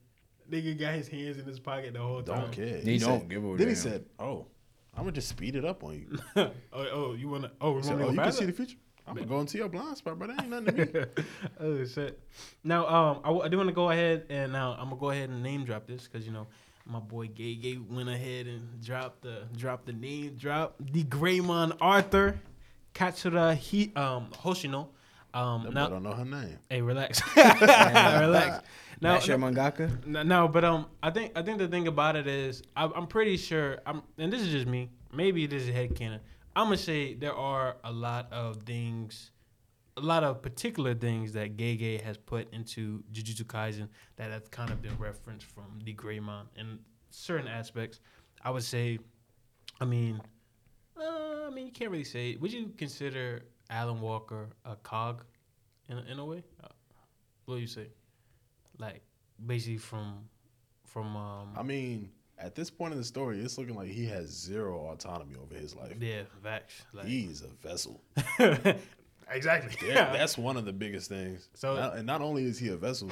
[0.50, 2.42] Nigga got his hands in his pocket the whole time.
[2.42, 2.78] Don't care.
[2.78, 4.46] He don't said, give a Then he said, "Oh,
[4.94, 7.50] I'm gonna just speed it up on you." oh, oh, you wanna?
[7.61, 8.76] Oh, He we said, wanna "Oh, go you can see the future.
[9.06, 11.24] I'm gonna go into your blind spot, but that ain't nothing to me."
[11.61, 12.20] oh shit.
[12.62, 15.11] Now, um, I, w- I do want to go ahead and now I'm gonna go
[15.11, 16.46] ahead and name drop this because you know
[16.86, 22.38] my boy Gege went ahead and dropped the dropped the name drop the Gray-man Arthur
[22.99, 24.88] Katsura Hi, um Hoshino.
[25.34, 26.59] Um, That boy now, don't know her name.
[26.70, 28.64] hey, relax, relax.
[29.01, 30.05] Now, That's your mangaka.
[30.07, 33.07] no, no, but um, I think I think the thing about it is I, I'm
[33.07, 34.90] pretty sure I'm, and this is just me.
[35.12, 36.20] Maybe this is headcanon.
[36.57, 39.30] I'm gonna say there are a lot of things,
[39.96, 44.70] a lot of particular things that Gege has put into Jujutsu Kaisen that have kind
[44.70, 46.80] of been referenced from the Gray-man in
[47.11, 48.01] certain aspects.
[48.42, 48.99] I would say,
[49.80, 50.20] I mean,
[51.01, 52.36] uh, I mean, you can't really say.
[52.36, 55.24] Would you consider Allen Walker a cog,
[55.88, 56.42] in in a way?
[56.62, 56.68] Uh,
[57.44, 57.88] what do you say?
[58.78, 59.03] Like
[59.46, 60.28] basically from
[60.84, 64.28] from um I mean, at this point in the story, it's looking like he has
[64.30, 65.94] zero autonomy over his life.
[66.01, 68.01] yeah facts like He's a vessel.
[69.30, 71.49] exactly Yeah, that's one of the biggest things.
[71.55, 73.11] So- So, and not only is he a vessel,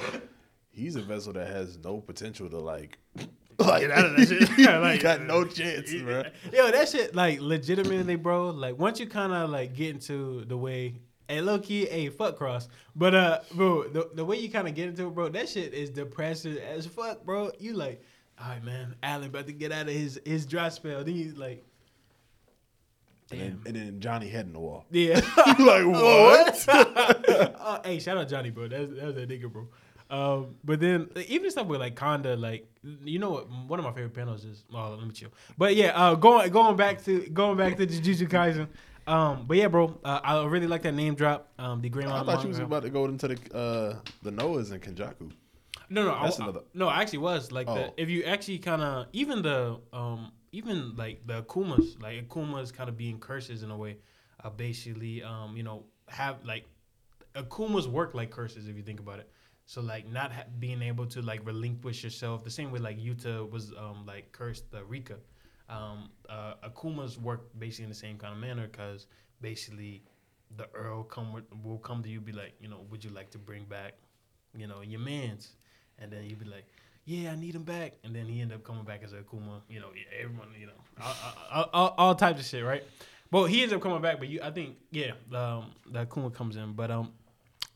[0.71, 2.97] he's a vessel that has no potential to like.
[3.59, 4.49] Like Get out of that shit.
[4.81, 6.23] Like- got no chance, bro.
[6.53, 8.49] Yo, that shit, like, legitimately, bro.
[8.51, 10.95] Like, once you kind of like get into the way,
[11.27, 12.67] hey, low key, hey, fuck cross.
[12.95, 15.73] But uh, bro, the, the way you kind of get into it, bro, that shit
[15.73, 17.51] is depressing as fuck, bro.
[17.59, 18.01] You like,
[18.39, 21.03] all right, man, Allen about to get out of his his dry spell.
[21.03, 21.63] Then you like,
[23.31, 24.85] And then, and then Johnny head in the wall.
[24.91, 25.19] Yeah.
[25.57, 26.65] you like what?
[26.69, 28.67] uh, hey, shout out Johnny, bro.
[28.67, 29.67] That's was that nigga, bro.
[30.09, 32.67] Um, but then even stuff with like Kanda, like
[33.03, 33.49] you know what?
[33.67, 34.63] One of my favorite panels is.
[34.73, 35.29] Oh, let me chill.
[35.57, 38.67] But yeah, uh, going going back to going back to Jujutsu Kaisen.
[39.05, 41.47] Um, but yeah, bro, uh, I really like that name drop.
[41.57, 44.71] Um, the Green I thought you was about to go into the uh, the Noahs
[44.71, 45.31] and Kenjaku.
[45.89, 46.89] No, no, That's I, another- no.
[46.89, 47.75] I actually was like Oh.
[47.75, 52.73] the, if you actually kind of even the um even like the Akumas like Akumas
[52.73, 53.97] kind of being curses in a way,
[54.43, 56.65] uh, basically um you know have like
[57.35, 59.29] Akumas work like curses if you think about it.
[59.67, 63.49] So like not ha- being able to like relinquish yourself the same way like Yuta
[63.51, 65.17] was um like cursed uh, Rika.
[65.69, 69.07] Um, uh, Akumas work basically in the same kind of manner because
[69.41, 70.01] basically
[70.55, 73.29] the Earl come with, will come to you be like you know would you like
[73.31, 73.95] to bring back
[74.55, 75.57] you know your man's?
[75.99, 76.65] And then you'd be like
[77.03, 77.95] yeah I need him back.
[78.05, 80.79] And then he end up coming back as a Akuma you know everyone you know
[81.01, 81.15] all,
[81.51, 82.85] all, all, all types of shit right?
[83.29, 86.55] But he ends up coming back but you I think yeah um, the Akuma comes
[86.55, 86.71] in.
[86.71, 87.11] But um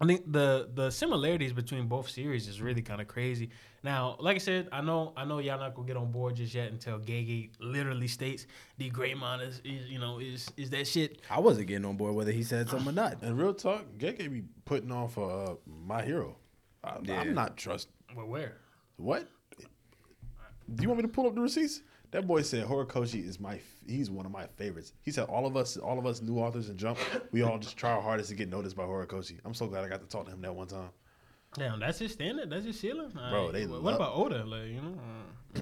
[0.01, 3.51] I think the the similarities between both series is really kind of crazy.
[3.83, 6.55] Now, like I said, I know I know y'all not gonna get on board just
[6.55, 8.47] yet until Gege literally states
[8.79, 11.21] the Gray-man is, is you know is is that shit.
[11.29, 13.21] I wasn't getting on board whether he said something or not.
[13.21, 16.35] And real talk, Gege be putting on for uh, my hero.
[16.83, 17.21] I, Yeah.
[17.21, 17.89] I'm not trust.
[18.15, 18.57] But where?
[18.97, 19.27] What?
[20.73, 21.81] Do you want me to pull up the receipts?
[22.11, 24.93] That boy said Horikoshi is my he's one of my favorites.
[25.01, 26.99] He said all of us, all of us new authors and Jump,
[27.31, 29.39] we all just try our hardest to get noticed by Horikoshi.
[29.45, 30.89] I'm so glad I got to talk to him that one time.
[31.53, 32.49] Damn, that's his standard.
[32.49, 33.11] That's his ceiling.
[33.11, 34.43] Bro, they what love- about Oda?
[34.45, 34.97] Like you know,
[35.55, 35.61] uh,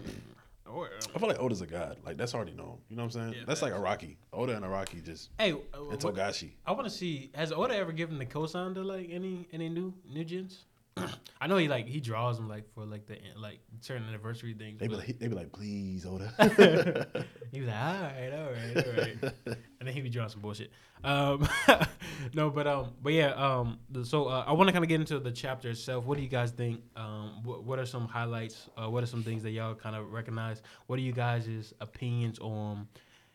[0.71, 1.97] or, I feel like Oda's a god.
[2.05, 2.77] Like that's already known.
[2.89, 3.33] You know what I'm saying?
[3.33, 4.17] Yeah, that's like Araki.
[4.33, 6.51] Oda and Araki just hey, uh, and Togashi.
[6.65, 9.93] I want to see has Oda ever given the cosign to like any any new
[10.07, 10.65] new gens?
[11.41, 14.79] I know he like he draws them like for like the like certain anniversary things.
[14.79, 17.07] They be like, they be like, please, Oda.
[17.51, 19.33] He was like, all right, all right, all right.
[19.45, 20.71] and then he be drawing some bullshit.
[21.03, 21.47] Um,
[22.33, 23.31] no, but um, but yeah.
[23.33, 26.05] Um, so uh, I want to kind of get into the chapter itself.
[26.05, 26.81] What do you guys think?
[26.95, 28.69] Um, what, what are some highlights?
[28.77, 30.61] Uh, what are some things that y'all kind of recognize?
[30.87, 32.87] What are you guys' opinions on?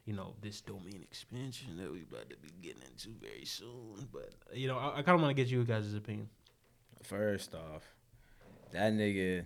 [0.04, 4.06] You know this domain expansion that we about to be getting into very soon.
[4.12, 6.28] But you know, I, I kind of want to get you guys' opinion.
[7.04, 7.82] First off,
[8.72, 9.44] that nigga,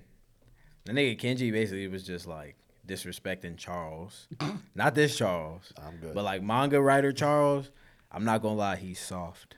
[0.84, 2.56] that nigga Kenji basically was just like
[2.86, 4.28] disrespecting Charles.
[4.74, 6.14] not this Charles, I'm good.
[6.14, 7.70] but like manga writer Charles.
[8.12, 9.56] I'm not gonna lie, he's soft.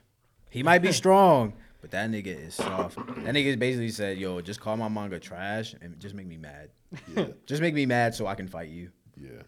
[0.48, 2.96] He might be strong, but that nigga is soft.
[2.96, 6.70] That nigga basically said, "Yo, just call my manga trash and just make me mad.
[7.14, 9.42] yeah, Just make me mad so I can fight you." yeah.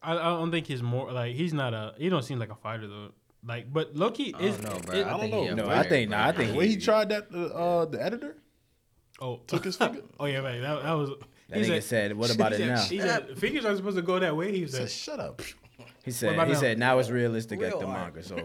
[0.00, 1.92] I, I don't think he's more like he's not a.
[1.98, 3.10] He don't seem like a fighter though.
[3.44, 4.56] Like, but Loki I is.
[4.56, 4.94] don't know, bro.
[4.98, 5.54] it- I don't know.
[5.54, 6.18] No, I think bro.
[6.18, 8.36] nah, I think when he he- tried that, uh, uh, the editor
[9.20, 10.02] Oh, took his finger.
[10.20, 10.60] Oh yeah, man.
[10.62, 11.10] That, that was.
[11.48, 13.96] That he nigga said, "What about he it said, now?" He said fingers aren't supposed
[13.96, 14.52] to go that way.
[14.52, 15.40] He He said, said, "Shut up."
[16.04, 16.54] He said, "He now?
[16.54, 18.14] said now it's realistic Real at the art.
[18.14, 18.36] manga." So,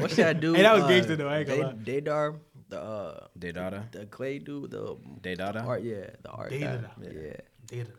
[0.00, 0.56] What's that dude?
[0.56, 1.72] Hey, that was uh, gangster though, I ain't gonna lie.
[1.72, 2.36] Day- Daydar,
[2.68, 5.64] the uh, Deidara, the clay dude, the Deidara.
[5.66, 6.50] art, yeah, the art.
[6.50, 6.56] guy.
[6.58, 6.90] Daydar.
[7.00, 7.32] Yeah,
[7.66, 7.90] "Data."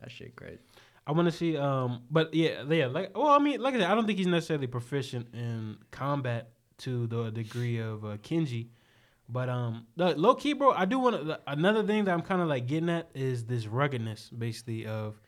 [0.00, 0.58] that shit crazy.
[1.06, 1.56] I want to see.
[1.56, 2.86] Um, but yeah, yeah.
[2.86, 6.50] Like, well, I mean, like I said, I don't think he's necessarily proficient in combat
[6.78, 8.68] to the degree of uh, Kenji.
[9.28, 11.38] But um, the, low key, bro, I do want.
[11.46, 15.20] Another thing that I'm kind of like getting at is this ruggedness, basically, of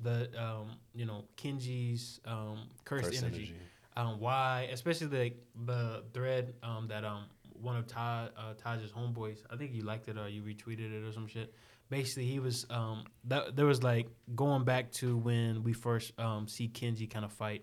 [0.00, 3.54] the um, you know, Kenji's um cursed Curse energy.
[3.54, 3.54] energy.
[3.96, 5.32] um, why, especially the
[5.64, 7.24] the thread um, that um,
[7.62, 11.02] one of Taj uh, Taj's homeboys, I think you liked it or you retweeted it
[11.02, 11.54] or some shit.
[11.88, 16.48] Basically, he was um, that there was like going back to when we first um,
[16.48, 17.62] see Kenji kind of fight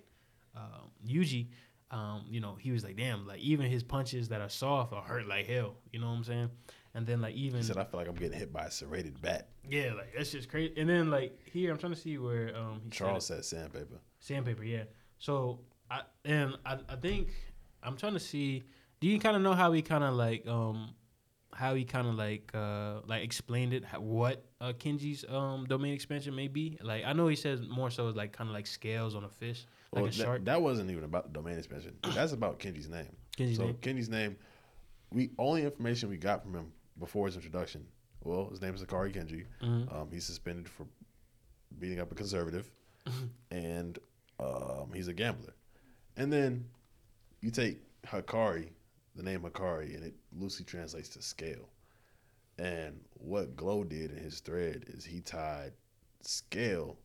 [0.56, 1.48] um, Yuji.
[1.92, 5.04] Um, you know, he was like, damn, like even his punches that are soft are
[5.04, 5.76] hurt like hell.
[5.92, 6.50] You know what I'm saying?
[6.96, 9.22] And then like even He said, "I feel like I'm getting hit by a serrated
[9.22, 10.74] bat." yeah, like that's just crazy.
[10.78, 12.92] And then like here, I'm trying to see where um he said.
[12.92, 14.00] Charles said sandpaper.
[14.20, 14.84] Sandpaper, yeah.
[15.18, 15.60] So
[15.90, 17.30] I and I, I think
[17.82, 18.64] I'm trying to see.
[19.00, 20.94] Do you kind of know how he kind of like um
[21.56, 25.93] how he kind of like uh like explained it how, what uh Kenji's um domain
[25.93, 26.78] expansion may be?
[26.82, 29.66] Like I know he says more so like kind of like scales on a fish,
[29.91, 30.45] like a that, shark.
[30.45, 31.95] that wasn't even about the domain expansion.
[32.14, 33.16] That's about Kenji's name.
[33.38, 33.76] Kenji's so name.
[33.82, 34.36] Kenji's name,
[35.12, 37.86] we only information we got from him before his introduction.
[38.24, 39.45] Well, his name is Akari Kenji.
[39.62, 39.93] Mhm.
[39.93, 40.86] Um, he's suspended for
[41.80, 42.72] beating up a conservative,
[43.51, 43.99] and
[44.39, 45.54] um, he's a gambler.
[46.16, 46.66] And then
[47.41, 48.70] you take Hakari,
[49.16, 51.70] the name Hakari, and it loosely translates to scale.
[52.57, 55.74] And what Glow did in his thread is he tied
[56.22, 56.97] scale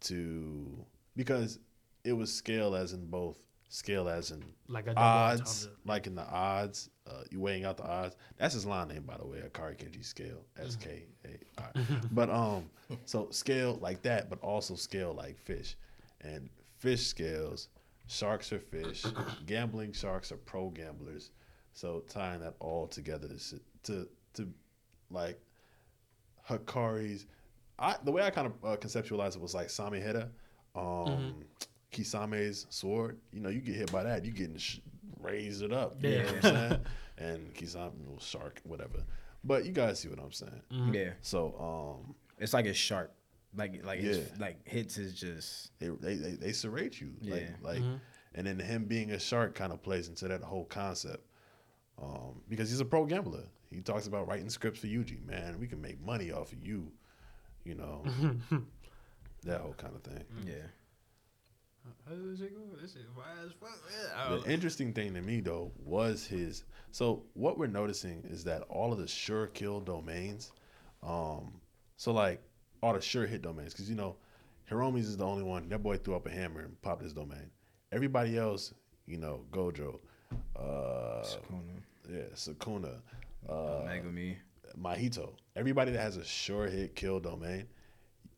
[0.00, 0.84] to
[1.16, 1.58] because
[2.04, 3.38] it was scale as in both
[3.68, 8.16] scale as in Like odds, like in the odds, uh, you weighing out the odds.
[8.36, 11.72] That's his line name, by the way, Akari Kenji Scale, S K A R.
[12.12, 12.68] But um,
[13.04, 15.76] so scale like that, but also scale like fish,
[16.22, 16.48] and
[16.78, 17.68] fish scales
[18.10, 19.04] sharks are fish,
[19.46, 21.30] gambling sharks are pro gamblers.
[21.72, 24.48] So tying that all together to to to
[25.10, 25.40] like
[26.48, 27.26] Hakari's,
[27.78, 30.28] I the way I kind of uh, conceptualized it was like Samehada,
[30.74, 31.44] um,
[31.92, 33.18] Kisame's sword.
[33.32, 34.80] You know, you get hit by that, you getting sh-
[35.20, 36.02] raised it up.
[36.02, 36.80] You know what I'm saying?
[37.18, 39.04] and Kisame, little shark, whatever.
[39.44, 40.92] But you guys see what I'm saying.
[40.92, 41.54] Yeah, So
[42.04, 43.14] um, it's like a sharp.
[43.56, 47.12] Like like his, like hits is just they they they, they serrate you.
[47.20, 47.48] Like, Yeah.
[47.62, 47.82] like
[48.34, 51.26] and then him being a shark kind of plays into that whole concept.
[52.00, 53.44] Um, because he's a pro gambler.
[53.70, 55.24] He talks about writing scripts for Yuji.
[55.26, 56.90] Man, we can make money off of you.
[57.64, 58.04] You know,
[59.44, 60.24] that whole kind of thing.
[60.46, 60.54] yeah.
[62.08, 62.60] How does it go?
[62.80, 63.78] This is why as fuck.
[64.16, 66.64] Yeah, The interesting thing to me though was his.
[66.92, 70.52] So what we're noticing is that all of the sure kill domains,
[71.02, 71.52] um,
[71.96, 72.42] so like
[72.82, 74.16] all the sure hit domains, because you know,
[74.70, 75.68] Hiromi's is the only one.
[75.68, 77.50] That boy threw up a hammer and popped his domain.
[77.92, 78.72] Everybody else,
[79.06, 79.98] you know, Gojo,
[80.56, 83.00] uh, Sukuna, yeah, Sakuna,
[83.48, 83.52] uh,
[83.86, 84.36] Megumi.
[84.80, 85.30] Mahito.
[85.56, 87.66] Everybody that has a sure hit kill domain,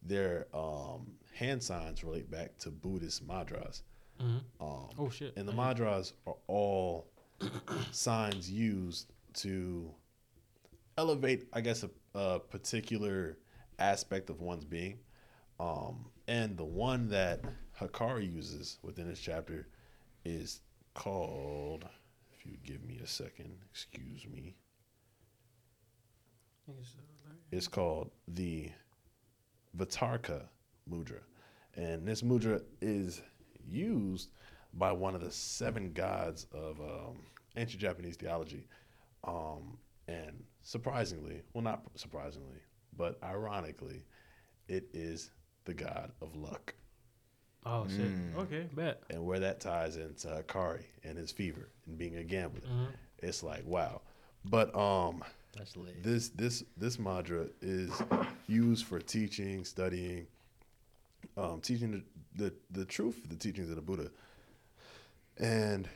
[0.02, 3.82] their um, hand signs relate back to Buddhist mantras.
[4.20, 4.40] Um,
[4.98, 5.36] Oh shit.
[5.36, 7.08] and the mantras are all
[7.90, 9.90] signs used to
[10.96, 13.36] elevate, I guess, a, a particular
[13.78, 14.98] aspect of one's being.
[15.60, 17.40] Um, and the one that
[17.80, 19.68] Hakari uses within this chapter
[20.24, 20.60] is
[20.94, 21.84] called,
[22.32, 24.56] if you give me a second, excuse me,
[27.50, 28.70] it's called the
[29.76, 30.42] Vitarka
[30.90, 31.20] mudra.
[31.76, 33.22] And this mudra is
[33.68, 34.30] used
[34.74, 37.18] by one of the seven gods of um,
[37.56, 38.66] ancient Japanese theology.
[39.24, 42.58] Um, and surprisingly, well, not surprisingly,
[42.96, 44.04] but ironically,
[44.68, 45.30] it is
[45.64, 46.74] the god of luck.
[47.64, 48.10] Oh shit.
[48.36, 49.02] Okay, bet.
[49.10, 52.62] And where that ties into Akari and his fever and being a gambler,
[53.18, 54.02] it's like wow.
[54.44, 55.22] But um,
[55.56, 56.02] That's lit.
[56.02, 57.90] this this this mantra is
[58.48, 60.26] used for teaching, studying,
[61.36, 62.02] um, teaching
[62.36, 64.10] the, the the truth, the teachings of the Buddha.
[65.38, 65.88] And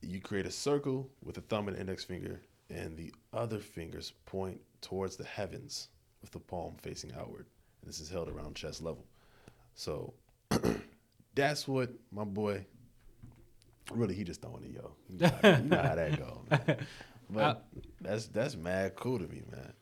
[0.00, 2.40] you create a circle with the thumb and index finger,
[2.70, 5.88] and the other fingers point towards the heavens
[6.22, 7.46] with the palm facing outward.
[7.80, 9.04] And this is held around chest level.
[9.74, 10.14] So
[11.34, 12.64] that's what my boy.
[13.90, 14.92] Really, he just throwing it, yo.
[15.10, 16.86] You know how, you know how that go, man.
[17.30, 17.64] But
[18.00, 19.72] that's that's mad cool to me, man.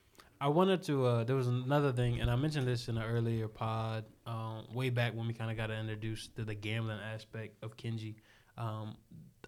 [0.41, 1.05] I wanted to.
[1.05, 4.89] Uh, there was another thing, and I mentioned this in an earlier pod, um, way
[4.89, 8.15] back when we kind of got introduced to the gambling aspect of Kenji.
[8.57, 8.97] Um,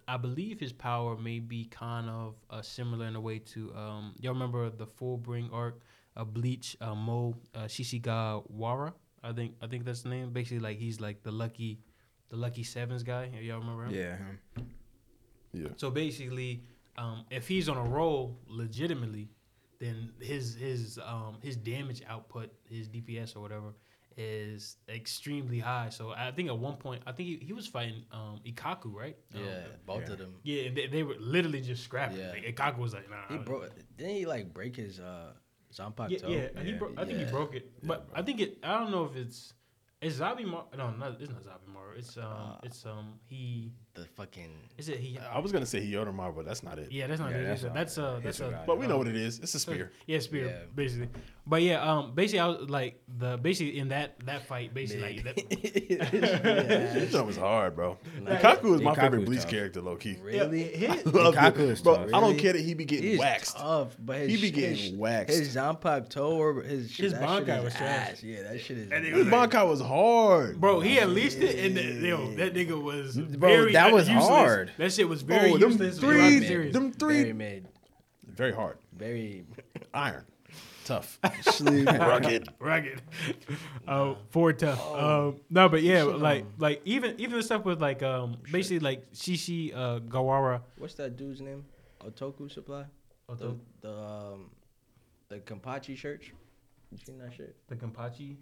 [0.07, 4.13] I believe his power may be kind of uh, similar in a way to um,
[4.19, 5.79] y'all remember the full bring arc,
[6.17, 8.93] uh, Bleach, uh, Mo uh, Shishigawara.
[9.23, 10.31] I think I think that's the name.
[10.31, 11.79] Basically, like he's like the lucky,
[12.29, 13.29] the lucky sevens guy.
[13.41, 13.93] Y'all remember him?
[13.93, 14.39] Yeah, him.
[15.53, 15.67] Yeah.
[15.77, 16.63] So basically,
[16.97, 19.29] um, if he's on a roll legitimately,
[19.79, 23.73] then his his um, his damage output, his DPS or whatever,
[24.17, 25.87] is extremely high.
[25.89, 29.15] So I think at one point, I think he, he was fighting um, Ikkaku, right?
[29.35, 30.11] Um, Yeah, both yeah.
[30.13, 30.33] of them.
[30.43, 32.17] yeah, and they, they were literally just scrapping.
[32.19, 32.31] Yeah.
[32.31, 33.27] Like, Ikkaku was like, nah.
[33.29, 33.69] He broke.
[33.97, 35.33] Didn't he like break his uh
[35.73, 36.29] Zanpakuto?
[36.29, 36.77] Yeah, yeah, He Yeah.
[36.77, 38.57] bro- I think he broke it, but I think it.
[38.63, 39.53] I don't know if it's.
[40.01, 40.75] It's Zabimaru.
[40.77, 41.97] No, not, it's not Zabimaru.
[41.97, 42.23] It's um.
[42.23, 43.19] Uh, it's um.
[43.25, 43.71] He.
[43.95, 44.49] The fucking.
[44.79, 45.19] Is it he?
[45.19, 46.91] I was gonna say Hyodomar, but that's not it.
[46.91, 47.43] Yeah, that's not Yeah, it.
[47.43, 48.19] that's That's, not- that's uh.
[48.23, 48.63] That's it's a a.
[48.65, 49.37] But we know um, what it is.
[49.39, 49.91] It's a spear.
[50.07, 50.57] Yeah, spear, Yeah.
[50.73, 51.09] basically.
[51.45, 55.35] But yeah, um, basically, I was like the basically in that that fight, basically, like
[55.35, 55.49] that,
[56.11, 57.97] This jump was hard, bro.
[58.21, 60.17] Like- Kaku is my Ikkaku favorite Bleach character, low key.
[60.23, 60.63] really?
[60.63, 61.05] hit.
[61.13, 61.69] Love Ikkaku it.
[61.69, 61.97] is bro.
[61.97, 62.07] tough.
[62.13, 63.57] I don't care that he be getting He's waxed.
[63.57, 65.37] tough, but his He be shit- getting his, waxed.
[65.37, 68.23] His Zanpakuto or his His that Bankai was trash.
[68.23, 68.89] Yeah, that shit is.
[68.89, 72.81] That nigga His was Bankai was hard, Bro, he unleashed it, and yo, that nigga
[72.81, 74.27] was Bro, very that was useless.
[74.27, 74.71] hard.
[74.77, 75.99] That shit was very Oh, them useless.
[75.99, 77.67] three- throughout the them three- very mid,
[78.27, 78.77] Very hard.
[78.95, 79.45] very
[79.93, 80.25] Iron.
[80.85, 81.17] Tough.
[81.43, 81.87] sleep.
[81.87, 82.49] Rugged.
[82.59, 83.01] rugged.
[83.87, 84.81] Uh, Ford tough.
[84.93, 89.11] Um, no, but yeah, like like even even the stuff with like um basically like
[89.13, 90.61] Shishi uh, Gawara.
[90.77, 91.63] What's that dude's name?
[92.05, 92.83] Otoku Supply.
[93.29, 94.51] The the um
[95.29, 96.33] the Kampachi church.
[96.91, 97.55] You seen that shit?
[97.69, 98.35] the Kampachi.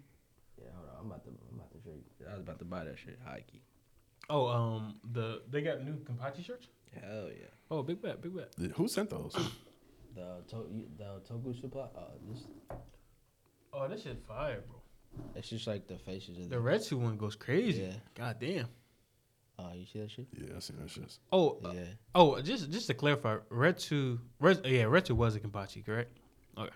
[0.58, 0.96] Yeah, hold on.
[1.00, 2.26] I'm about to I'm about to show you.
[2.28, 3.18] I was about to buy that shit.
[3.24, 3.62] High key.
[4.30, 6.68] Oh, um, the they got new Kampachi shirts.
[7.00, 7.46] Hell yeah.
[7.70, 8.52] Oh, big bet, big bet.
[8.76, 9.34] Who sent those?
[10.14, 10.66] The to,
[10.98, 11.84] the Otoku Supply.
[11.96, 12.42] Uh, this
[13.72, 15.22] Oh, that shit fire, bro.
[15.34, 16.60] it's just like the faces of The the.
[16.60, 17.84] Red Suit one goes crazy.
[17.84, 17.92] Yeah.
[18.14, 18.66] God damn.
[19.58, 20.26] Uh, you see that shit?
[20.36, 21.16] Yeah, I seen that shit.
[21.32, 21.84] Oh, uh, Yeah.
[22.14, 26.14] oh, just just to clarify, Red Two, Red, yeah, Red Two was a Kampachi, correct?
[26.58, 26.68] Okay,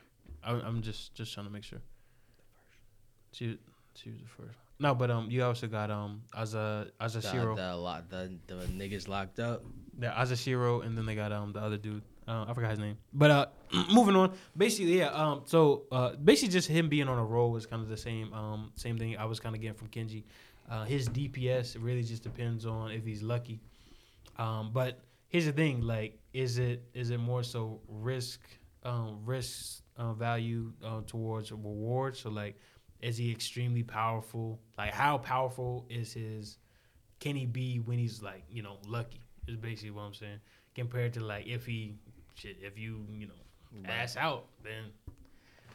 [0.42, 1.82] I, I'm just just trying to make sure.
[3.32, 3.58] She
[3.94, 4.58] she was the first.
[4.78, 9.08] No, but um, you also got um, Aza The, Azashiro, the, lot, the, the niggas
[9.08, 9.62] locked up.
[9.98, 12.02] the Azashiro, and then they got um the other dude.
[12.28, 12.98] Uh, I forgot his name.
[13.12, 13.46] But uh,
[13.92, 14.32] moving on.
[14.56, 15.08] Basically, yeah.
[15.10, 18.32] Um, so uh, basically, just him being on a roll was kind of the same.
[18.32, 20.24] Um, same thing I was kind of getting from Kenji.
[20.68, 23.60] Uh, his DPS really just depends on if he's lucky.
[24.38, 24.98] Um, but
[25.28, 28.40] here's the thing: like, is it is it more so risk
[28.82, 32.16] um, risk uh, value uh, towards reward?
[32.16, 32.58] So like,
[33.02, 34.58] is he extremely powerful?
[34.78, 36.58] Like, how powerful is his?
[37.20, 39.20] Can he be when he's like you know lucky?
[39.48, 40.40] Is basically what I'm saying.
[40.74, 41.96] Compared to like if he
[42.34, 44.84] shit, if you you know ass out, then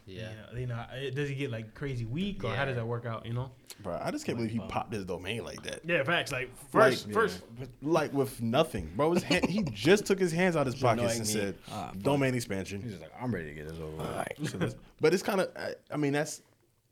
[0.05, 0.29] Yeah.
[0.29, 2.85] you know, you know uh, does he get like crazy weak or how does that
[2.87, 3.25] work out?
[3.25, 3.51] You know.
[3.81, 5.79] Bro, I just can't believe he popped his domain like that.
[5.83, 6.31] Yeah, facts.
[6.31, 7.41] Like Like, first, first.
[7.81, 9.13] like with nothing, bro.
[9.13, 11.33] His hand, he just took his hands out of his pockets and me.
[11.33, 14.25] said, Ah, "Domain expansion." He's just like, I'm ready to get this over.
[14.37, 14.49] with.
[14.51, 16.43] So that's- but it's kind of, I, I mean, that's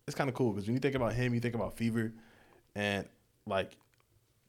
[0.09, 2.11] it's kind of cool because when you think about him, you think about Fever,
[2.75, 3.07] and
[3.45, 3.77] like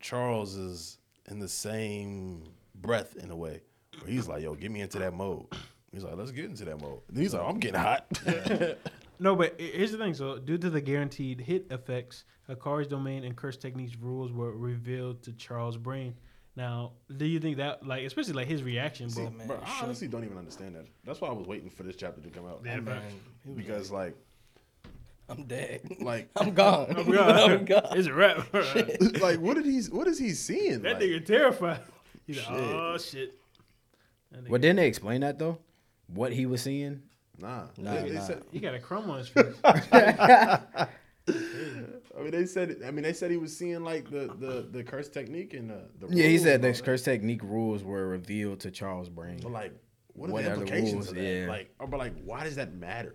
[0.00, 0.98] Charles is
[1.30, 2.42] in the same
[2.74, 3.60] breath in a way
[4.00, 5.46] where he's like, "Yo, get me into that mode."
[5.92, 8.06] He's like, "Let's get into that mode." And he's like, "I'm getting hot."
[9.22, 10.14] No, but here's the thing.
[10.14, 15.22] So, due to the guaranteed hit effects, Hikari's domain and curse techniques rules were revealed
[15.24, 16.14] to Charles' brain.
[16.56, 19.46] Now, do you think that, like, especially like his reaction, See, bro?
[19.46, 20.86] bro, I honestly don't even understand that.
[21.04, 23.02] That's why I was waiting for this chapter to come out Yeah, Man,
[23.54, 24.16] because, like,
[25.30, 25.82] I'm dead.
[26.00, 26.92] like, I'm gone.
[26.96, 27.50] Oh, God.
[27.50, 27.86] I'm gone.
[27.92, 28.38] It's a wrap.
[28.52, 29.80] that like, what did he?
[29.90, 30.82] What is he seeing?
[30.82, 31.80] Like, nigga terrified.
[32.26, 32.56] He's like, Shit.
[32.58, 33.34] oh shit.
[34.48, 35.58] Well, didn't they explain that though?
[36.08, 37.02] What he was seeing?
[37.38, 38.20] nah, Nah, They- they nah.
[38.20, 39.54] said- he got a crumb on his face.
[39.64, 40.88] I
[42.22, 42.78] mean, they said.
[42.84, 45.82] I mean, they said he was seeing like the the the curse technique and the.
[46.06, 49.38] the Yeah, he said and the all curse technique rules were revealed to Charles' brain.
[49.42, 49.72] But like,
[50.14, 51.08] what are What the are the implications rules?
[51.10, 51.22] of that?
[51.22, 51.46] Yeah.
[51.48, 53.14] Like, oh, but like, why does that matter?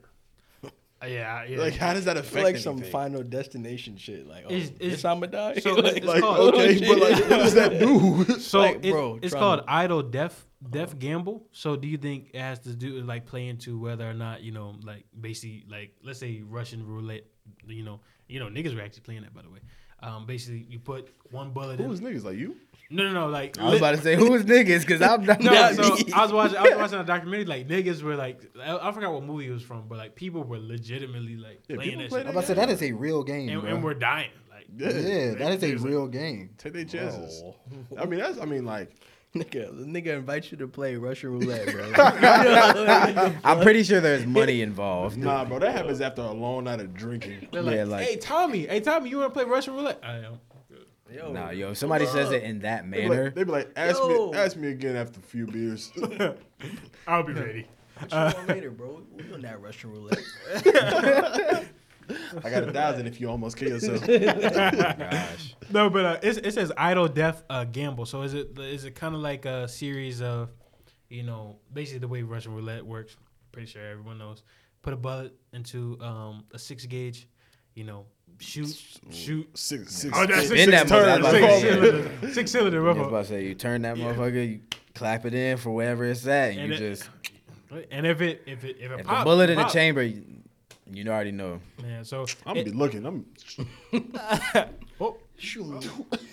[1.06, 1.58] Yeah, yeah.
[1.60, 4.28] Like, how does that I affect feel like some final destination shit.
[4.28, 5.60] Like, oh, Is- is- this I'ma die.
[5.60, 8.26] so like, it's like, called- okay, but like, what does that do?
[8.40, 9.58] So Like, it- bro, it's trauma.
[9.58, 11.48] called idle death death gamble.
[11.52, 14.52] So do you think it has to do like play into whether or not you
[14.52, 17.26] know like basically like let's say Russian roulette,
[17.68, 19.60] you know you know niggas were actually playing that by the way.
[20.02, 21.88] Um, basically you put one bullet in.
[21.88, 22.56] Who's niggas like you?
[22.90, 23.28] No, no, no.
[23.28, 25.40] Like I was lit- about to say who's niggas because I'm not.
[25.42, 26.12] no, not so me.
[26.14, 26.58] I was watching.
[26.58, 27.46] I was watching a documentary.
[27.46, 30.44] Like niggas were like, I, I forgot what movie it was from, but like people
[30.44, 32.84] were legitimately like Yeah, playing people that play shit, I'm about to say that is
[32.84, 34.30] a real game, and, and we're dying.
[34.52, 35.90] Like, Yeah, yeah, that is a Seriously.
[35.90, 36.52] real game.
[36.58, 37.42] take their chances.
[37.44, 37.56] Oh.
[37.98, 38.40] I mean, that's.
[38.40, 38.92] I mean, like,
[39.36, 41.92] nigga, the nigga invite you to play Russian roulette, bro.
[43.44, 45.18] I'm pretty sure there's money involved.
[45.18, 47.48] nah, bro, that happens after a long night of drinking.
[47.52, 50.00] they're like, Yeah, like- hey Tommy, hey Tommy, you want to play Russian roulette?
[50.04, 50.40] I am.
[51.16, 53.24] Yo, Nah, yo, if somebody says it in that They be manner.
[53.26, 54.32] like, they be like ask Yo.
[54.32, 55.92] me, ask me again after a few beers.
[57.08, 57.68] I'll be ready.
[58.00, 59.02] what you want later, bro?
[59.18, 60.20] We on that Russian roulette.
[62.44, 64.06] I got a thousand if you almost kill yourself.
[64.06, 65.56] Gosh.
[65.72, 68.06] No, but uh, it, it says idle death uh, gamble.
[68.06, 70.50] So is it is it kind of like a series of,
[71.10, 73.16] you know, basically the way Russian roulette works?
[73.52, 74.44] Pretty sure everyone knows.
[74.84, 77.28] Put a bullet into um, a six gauge,
[77.74, 78.06] you know,
[78.40, 78.76] shoot,
[79.12, 79.58] shoot.
[79.58, 81.62] Six, six, Oh, that's six, Been six that much, I Six about to say.
[81.62, 84.60] cylinder, six cylinder I was about to say you turn that motherfucker, you
[84.94, 87.10] clap it in for wherever it's at, and, And you it- just
[87.92, 90.24] And if it if it if it if pop, the bullet in the chamber, you,
[90.92, 91.60] you already know.
[91.82, 92.06] man.
[92.06, 93.06] So I'm gonna it- be looking.
[93.06, 93.26] I'm.
[95.02, 95.90] oh, shoot,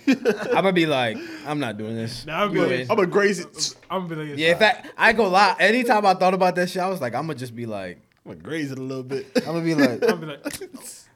[0.07, 2.25] I'm gonna be like, I'm not doing this.
[2.25, 2.71] Nah, I'm You good.
[2.81, 2.81] in.
[2.91, 3.75] I'm gonna graze it.
[3.89, 5.55] I'm gonna be like, Yeah, in fact, I ain't gonna lie.
[5.59, 8.31] Anytime I thought about that shit, I was like, I'm gonna just be like, I'm
[8.33, 9.27] gonna graze it a little bit.
[9.37, 10.59] I'm gonna be like, I'm gonna be like,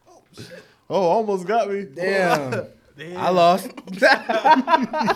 [0.10, 0.22] Oh,
[0.90, 1.84] Oh, almost got me.
[1.84, 2.52] damn,
[2.98, 3.18] damn.
[3.18, 3.72] I lost.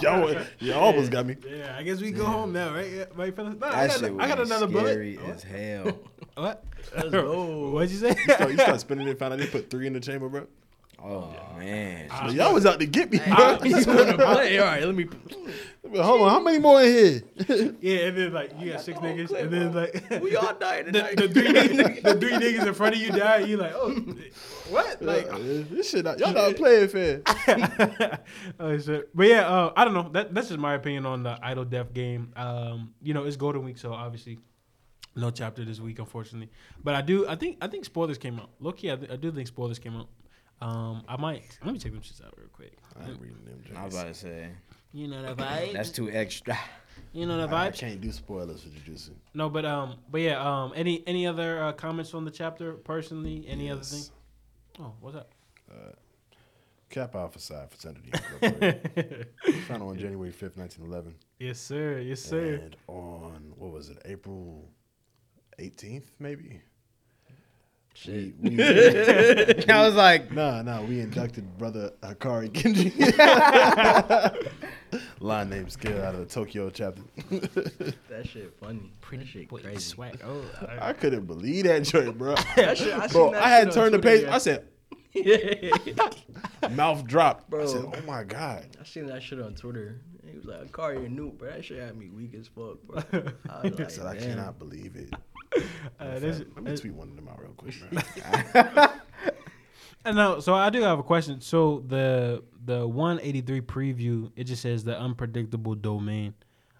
[0.01, 1.36] Y'all, y'all almost got me.
[1.49, 2.91] Yeah, I guess we go home now, right?
[2.91, 3.55] Yeah, right, fellas.
[3.59, 5.36] Nah, I got, shit I got another scary bullet.
[5.36, 6.00] as hell.
[6.36, 6.63] What?
[6.95, 7.71] Let's go.
[7.71, 8.09] What'd you say?
[8.09, 9.20] You start, you start spinning it.
[9.20, 10.47] Found out they put three in the chamber, bro.
[11.03, 13.17] Oh man, But y'all was out to get me.
[13.19, 13.59] Bro.
[13.63, 14.59] You wanna play?
[14.59, 15.07] All right, let me.
[15.99, 17.21] Hold on, how many more in here?
[17.82, 20.86] yeah, and then like you got six niggas, clip, and then like We all died
[20.86, 21.15] the, tonight.
[21.17, 23.39] the three niggas, the three niggas in front of you die.
[23.39, 23.89] You like, oh,
[24.69, 25.01] what?
[25.01, 25.37] Like, Uh,
[25.71, 27.21] this shit, not, y'all not playing fair.
[28.59, 29.15] oh shit.
[29.15, 30.09] But yeah, uh, I don't know.
[30.13, 32.32] That that's just my opinion on the Idle Death game.
[32.36, 34.39] Um, you know, it's Golden Week, so obviously
[35.15, 36.49] no chapter this week, unfortunately.
[36.83, 38.49] But I do, I think, I think spoilers came out.
[38.61, 40.07] Look, yeah, I, th- I do think spoilers came out.
[40.62, 42.74] Um, I might let me check them shits out real quick.
[43.00, 43.62] I ain't reading them.
[43.75, 44.50] I was about to say
[44.93, 45.74] You know the vibe.
[45.74, 46.58] that's too extra.
[47.13, 47.54] you know the vibe.
[47.54, 47.79] I vibe.
[47.79, 49.12] can't do spoilers for Jujutsu.
[49.33, 53.46] No, but um, but yeah, um, any any other uh, comments on the chapter personally?
[53.47, 54.04] Any other thing?
[54.79, 55.32] Oh, what's up?
[56.89, 59.28] Kappa Alpha Psi Fraternity Incorporated.
[59.67, 61.16] Founded on January 5th, 1911.
[61.39, 62.00] yes, sir.
[62.00, 62.55] Yes, sir.
[62.63, 64.67] And on, what was it, April
[65.58, 66.62] 18th, maybe?
[67.93, 68.34] We, Shit.
[68.42, 72.92] we, I was like, nah, nah, we inducted brother Akari Genji.
[75.20, 77.01] Line name skill out of the Tokyo chapter.
[78.09, 78.92] That shit funny.
[79.12, 79.80] That shit Boy, crazy.
[79.80, 80.22] swag.
[80.26, 82.36] Oh, I- I couldn't believe that joint, bro.
[82.55, 84.24] That shit- I seen bro, that I had shit on turned the page.
[84.24, 84.36] yeah.
[84.36, 84.68] I said,
[85.13, 86.70] yeah.
[86.70, 87.50] mouth dropped.
[87.50, 87.63] Bro.
[87.63, 88.66] I said, oh my god.
[88.80, 90.00] I seen that shit on Twitter.
[90.26, 91.50] He was like, Akari and Noob, bro.
[91.51, 93.01] That shit had me weak as fuck, bro.
[93.50, 95.13] I was I like, said, I cannot believe it.
[95.99, 97.75] uh, this- Let me this- tweet one of them out real quick.
[100.03, 101.41] And now, so I do have a question.
[101.41, 106.33] So the the 183 preview, it just says the unpredictable domain.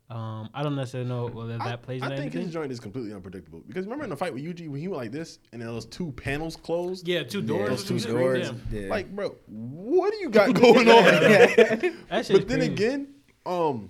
[0.10, 2.41] Um, I don't necessarily know whether that I, plays I think anything.
[2.41, 5.03] his joint is completely unpredictable because remember in the fight with UG when he went
[5.03, 7.07] like this and then those two panels closed.
[7.07, 7.69] yeah, two yeah, doors.
[7.69, 8.52] those two some doors.
[8.72, 8.80] Yeah.
[8.81, 8.89] Yeah.
[8.89, 11.03] Like, bro, what do you got going on?
[11.06, 12.65] That but then crazy.
[12.73, 13.07] again,
[13.45, 13.89] um,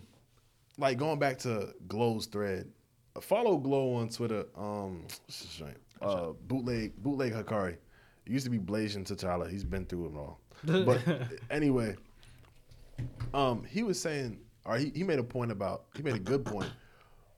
[0.78, 2.70] like going back to Glow's thread,
[3.20, 4.46] follow Glow on Twitter.
[4.56, 5.76] Um, what's his name?
[6.02, 7.74] Uh, bootleg bootleg Hakari.
[8.26, 9.50] It used to be Blazing T'Challa.
[9.50, 10.40] He's been through it all.
[10.86, 11.02] But
[11.50, 11.96] anyway,
[13.34, 16.46] um, he was saying, or he, he made a point about he made a good
[16.46, 16.72] point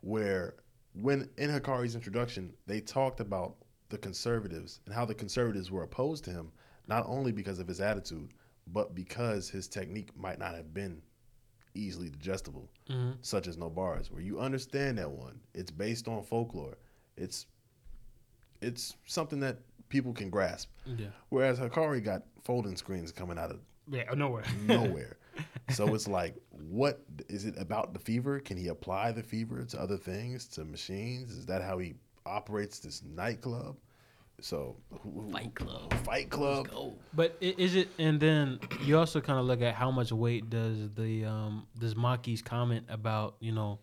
[0.01, 0.55] where
[0.93, 3.55] when in Hakari's introduction they talked about
[3.89, 6.51] the conservatives and how the conservatives were opposed to him
[6.87, 8.33] not only because of his attitude
[8.67, 11.01] but because his technique might not have been
[11.75, 13.17] easily digestible Mhm.
[13.21, 16.77] such as Nobara's where you understand that one it's based on folklore
[17.17, 17.45] it's
[18.61, 19.59] it's something that
[19.89, 21.07] people can grasp Yeah.
[21.29, 24.43] whereas Hakari got folding screens coming out of Yeah, oh, nowhere.
[24.65, 25.17] nowhere.
[25.71, 28.39] so it's like, what is it about the fever?
[28.39, 31.31] Can he apply the fever to other things, to machines?
[31.31, 31.95] Is that how he
[32.25, 33.75] operates this nightclub?
[34.41, 35.93] So who- who- Fight Club.
[36.05, 36.67] Fight Club.
[37.13, 37.89] But i- is it?
[37.97, 41.95] And then you also kind of look at how much weight does the um does
[41.95, 43.79] Maki's comment about you know,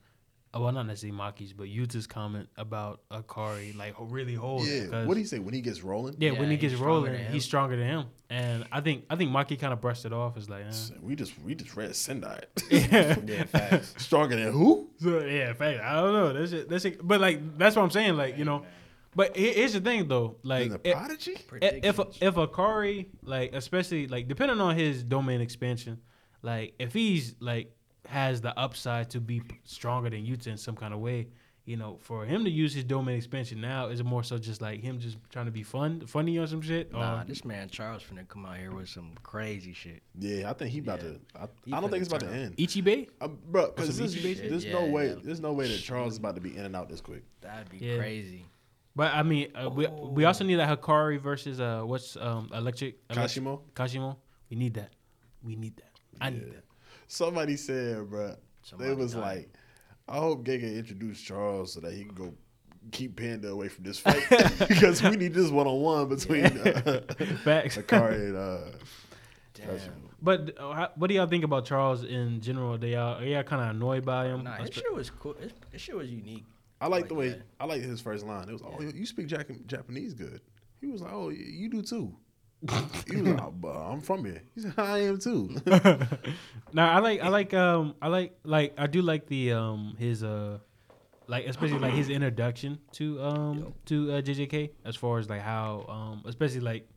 [0.55, 4.67] uh, well not necessarily Maki's but Yuta's comment about Akari like ho- really hold.
[4.67, 4.87] Yeah.
[4.87, 6.17] 'cause- What do you say when he gets rolling?
[6.19, 7.33] Yeah, Yeah, when he he's gets stronger rolling, than him.
[7.33, 8.05] he's stronger than him.
[8.29, 10.73] And I think I think Maki kind of brushed it off as like, eh.
[11.01, 12.41] We just we just read Sendai.
[12.71, 13.17] yeah.
[13.27, 13.95] yeah, facts.
[13.97, 14.91] Stronger than who?
[14.99, 15.81] So yeah, fact.
[15.81, 16.33] I don't know.
[16.39, 16.69] That's it.
[16.69, 16.99] That's it.
[17.07, 18.17] But like that's what I'm saying.
[18.17, 18.67] Like you know,
[19.15, 20.37] but he- here's the thing though.
[20.43, 21.37] Like the Prodigy?
[21.63, 25.99] I- if if Akari like especially like depending on his domain expansion,
[26.43, 27.73] like if he's like
[28.07, 31.29] has the upside to be stronger than Yuta in some kind of way,
[31.67, 34.81] you know, for him to use his domain expansion now is more so just like
[34.81, 36.91] him just trying to be fun, funny or some shit.
[36.93, 40.03] Nah, Or, this man Charles finna come out here with some crazy shit.
[40.19, 41.09] Yeah, I think he about Yeah.
[41.11, 41.21] to.
[41.37, 42.57] I, He I don't think it's about to end.
[42.57, 43.09] Ichibe?
[43.21, 45.09] Um, bro, because there's, there's Yeah, no way.
[45.11, 45.17] yeah.
[45.23, 47.23] There's no way that Charles is about to be in and out this quick.
[47.43, 47.99] That'd be Yeah.
[47.99, 48.47] crazy.
[48.97, 52.99] But I mean, uh, we we also need that Hikari versus uh what's um electric,
[53.09, 53.61] electric Kashimo.
[53.75, 54.17] Kashimo.
[54.51, 54.91] We need that.
[55.43, 55.91] We need that.
[56.21, 56.65] I need that.
[57.07, 59.21] Somebody said, bro, they Somebody was died.
[59.21, 59.55] like,
[60.09, 62.35] I hope Gege introduced Charles so that he can go
[62.93, 64.23] keep Panda away from this fight
[64.69, 67.01] because we need this one on one between uh,
[67.45, 67.77] Facts.
[67.79, 68.59] Akari and uh,
[69.55, 69.69] Damn.
[69.69, 69.93] Kashimo.
[70.23, 72.77] But uh, how- what do y'all think about Charles in general?
[72.77, 74.45] They y'all are y'all kind of annoyed by him?
[74.45, 75.35] Nah, his shit was cool.
[75.41, 76.45] His, his shit was unique.
[76.81, 77.43] I like the way that.
[77.59, 78.49] I like his first line.
[78.49, 80.41] It was, "Oh, you speak Jap- Japanese good."
[80.81, 82.15] He was like, "Oh, you do too."
[83.11, 85.57] he was like, oh, "I'm from here." He said, "I am too."
[86.73, 90.23] Now I like I like um I like like I do like the um his
[90.23, 90.59] uh
[91.27, 95.85] like especially like his introduction to um to uh, JJK as far as like how
[95.89, 96.89] um especially like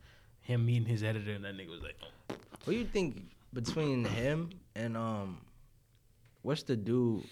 [0.41, 1.95] him meeting his editor and that nigga was like
[2.29, 3.23] What do you think
[3.53, 5.41] between him and um,
[6.41, 7.23] what's the dude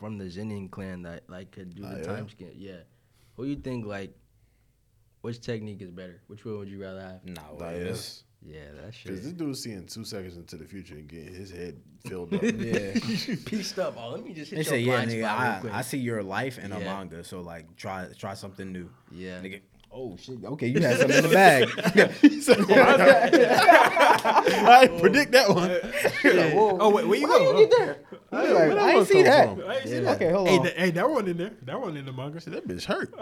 [0.00, 2.02] from the Zenin clan that like could do the oh, yeah.
[2.02, 2.52] time scan?
[2.56, 2.80] Yeah.
[3.36, 4.16] Who you think like,
[5.20, 6.20] which technique is better?
[6.26, 7.24] Which one would you rather have?
[7.24, 7.84] No, Nah, way.
[7.84, 8.24] yes.
[8.42, 9.12] Yeah, that shit.
[9.12, 12.42] Because this dude's seeing two seconds into the future and getting his head filled up.
[12.42, 12.92] Yeah.
[13.44, 13.96] Pieced up.
[13.98, 15.72] Oh, let me just hit They your say, yeah, blind nigga, spot real I, quick.
[15.74, 16.84] I see your life in a Yeah.
[16.86, 18.88] manga, so like try try something new.
[19.12, 19.40] yeah.
[19.42, 19.60] Nigga,
[19.92, 21.68] oh shit, okay, you had something in the bag.
[22.42, 23.26] Said, I
[24.86, 25.70] didn't predict that one.
[26.80, 27.96] oh wait where you Why go you get there?
[28.32, 29.48] I, was like, I ain't see that.
[30.16, 30.64] Okay, hold hey, on.
[30.64, 33.12] that, hey that one in there that one in the manga That bitch hurt.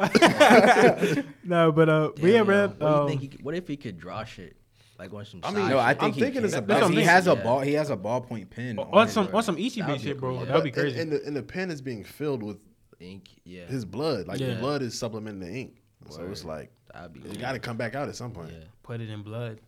[1.44, 3.98] no but uh but yeah man What, um, think he, could- what if he could
[3.98, 4.56] draw shit
[4.98, 5.40] like on some?
[5.44, 6.00] I mean, side No, I shit?
[6.00, 6.44] think I'm he thinking can.
[6.46, 6.96] it's a Because balance.
[6.96, 7.42] he has a Yeah.
[7.44, 7.60] ball.
[7.60, 8.78] He has a ballpoint pen.
[8.80, 10.44] on his- some on some Ichibe That'd be shit bro cool.
[10.46, 12.56] that'd be But- crazy And, and the, and the pen is being filled with
[13.00, 13.28] ink.
[13.44, 14.26] Yeah, his blood.
[14.26, 14.58] Like the Yeah.
[14.60, 15.76] blood is supplementing the ink.
[16.10, 17.20] So it's like, that'd be.
[17.28, 18.50] it got to come back out at some point.
[18.52, 18.64] Yeah.
[18.82, 19.58] put it in blood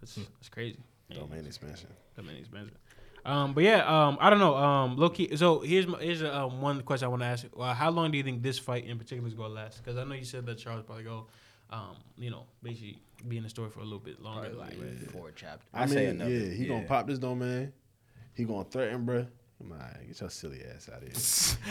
[0.00, 0.78] that's that's crazy
[1.12, 1.88] Domain expansion.
[2.14, 2.76] That many expensive.
[3.24, 4.54] Um, but yeah, um, I don't know.
[4.56, 5.34] Um, low key.
[5.36, 7.44] So here's my, here's a, um, one question I want to ask.
[7.44, 7.50] you.
[7.58, 9.82] Uh, how long do you think this fight in particular is gonna last?
[9.82, 11.26] Because I know you said that Charles probably go,
[11.70, 12.98] um, you know, basically
[13.28, 14.50] be in the story for a little bit longer.
[14.50, 15.68] Probably like Like, four chapters.
[15.72, 17.72] I, I say mean, another- yeah, he gonna pop this domain.
[18.34, 19.26] He gonna threaten, bruh.
[19.66, 19.76] Nah,
[20.06, 21.08] get your silly ass out of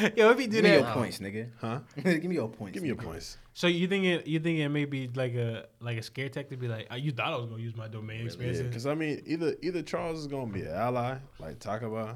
[0.02, 0.12] here.
[0.18, 1.50] Yo, if he do Give me your that, points, nigga.
[1.62, 1.80] Huh?
[2.04, 2.74] Give me your points.
[2.74, 3.04] Give me your nigga.
[3.04, 3.38] points.
[3.54, 4.26] so you think it?
[4.28, 6.50] You think it may be like a like a scare tactic?
[6.52, 8.62] To be like, oh, you thought I was gonna use my domain Yeah, experience?
[8.62, 12.16] because I mean, either either Charles is gonna be an ally, like Takaba,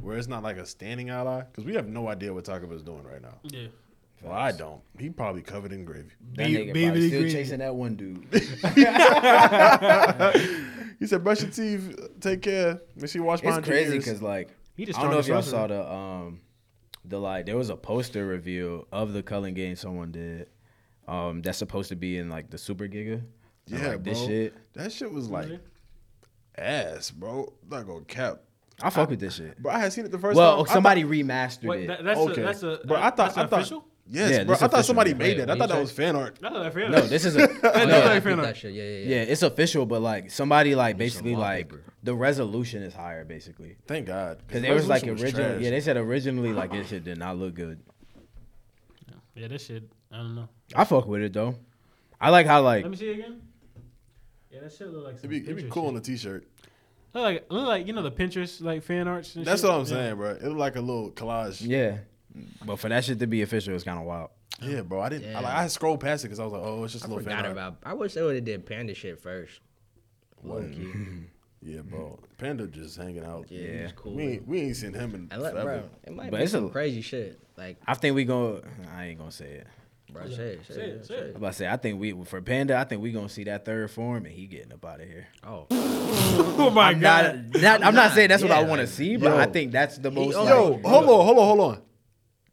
[0.00, 2.82] where it's not like a standing ally, because we have no idea what Takaba is
[2.84, 3.34] doing right now.
[3.44, 3.66] yeah.
[4.22, 4.80] Well, I don't.
[4.98, 6.08] He probably covered in gravy.
[6.36, 7.32] That nigga baby probably still green.
[7.32, 8.26] chasing that one dude.
[10.98, 13.98] He said, "Brush your teeth, take care, make sure you wash it's behind your crazy
[13.98, 16.40] because like He I don't know if y'all saw the um
[17.04, 20.48] the like there was a poster reveal of the Culling Game someone did.
[21.08, 23.22] Um, that's supposed to be in like the Super Giga.
[23.70, 24.54] And, Yeah, like, this shit.
[24.74, 25.60] That shit was like Really?
[26.58, 27.52] ass, bro.
[27.70, 28.40] Not gonna cap.
[28.82, 29.60] I fuck with this shit.
[29.62, 30.70] Bro, I had seen it the first Well, time.
[30.70, 31.86] I somebody remastered Wait, it.
[31.88, 32.42] that, that's Okay.
[32.42, 33.84] a that's a Bro, I thought- that's I thought- official.
[34.08, 34.54] Yes, Yeah, bro.
[34.54, 35.18] this I thought somebody game.
[35.18, 35.50] made Wait, that.
[35.54, 36.38] I thought that was fan art.
[36.40, 36.88] That's not fair.
[36.88, 38.42] no, this is a That's no, I like peeped fan art.
[38.46, 38.72] that shit.
[38.74, 39.22] Yeah, yeah, yeah, yeah.
[39.22, 41.92] it's official, but like somebody like basically like wallpaper.
[42.04, 44.38] the resolution is higher basically Thank God.
[44.46, 45.30] because there was like original.
[45.32, 45.60] trash.
[45.62, 47.80] yeah, they said originally like this shit did not look good.
[49.34, 49.84] Yeah, this shit.
[50.12, 50.48] I don't know.
[50.74, 51.56] I fuck with it though.
[52.20, 53.42] I like how like Let me see it again.
[54.50, 55.90] Yeah, that shit look like some It'd be, it'd be cool shit.
[55.90, 56.46] on a t-shirt.
[57.12, 59.36] Look like look like you know the Pinterest like fan arts.
[59.36, 59.68] And That's shit?
[59.70, 59.86] what I'm Yeah.
[59.86, 60.30] saying, bro.
[60.30, 61.60] It looked like a little collage.
[61.66, 61.98] yeah,
[62.64, 64.30] but for that shit to be official, it's kind of wild.
[64.62, 65.00] Yeah, bro.
[65.00, 65.34] I didn't.
[65.36, 67.10] I, like, I scrolled past it because I was like, oh, it's just a I
[67.10, 67.52] little fan forgot art.
[67.52, 67.76] about.
[67.84, 69.60] I wish they would have did panda shit first.
[70.42, 70.64] Low.
[71.62, 72.16] Yeah, bro.
[72.38, 73.46] Panda just hanging out.
[73.50, 73.66] Yeah, Yeah.
[73.84, 74.14] it's cool.
[74.14, 75.78] We ain't, we ain't seen him in And let, forever.
[75.78, 77.40] bro, it might But be it's some a- crazy shit.
[77.56, 78.60] Like, I think we gonna.
[78.94, 79.66] I ain't gonna say it.
[80.12, 81.24] bro, say it, say, Say it, it, say say it.
[81.24, 81.30] it.
[81.30, 82.76] I'm about to say I think we for Panda.
[82.76, 85.26] I think we gonna see that third form and he getting up out of here.
[85.42, 87.50] Oh, Oh my I'm god.
[87.54, 89.36] not, not- I'm not saying that's what I want to like, see, but yo.
[89.38, 90.36] I think that's the most.
[90.36, 90.50] oh, like-
[90.84, 91.82] Yo, hold on, hold on, hold on.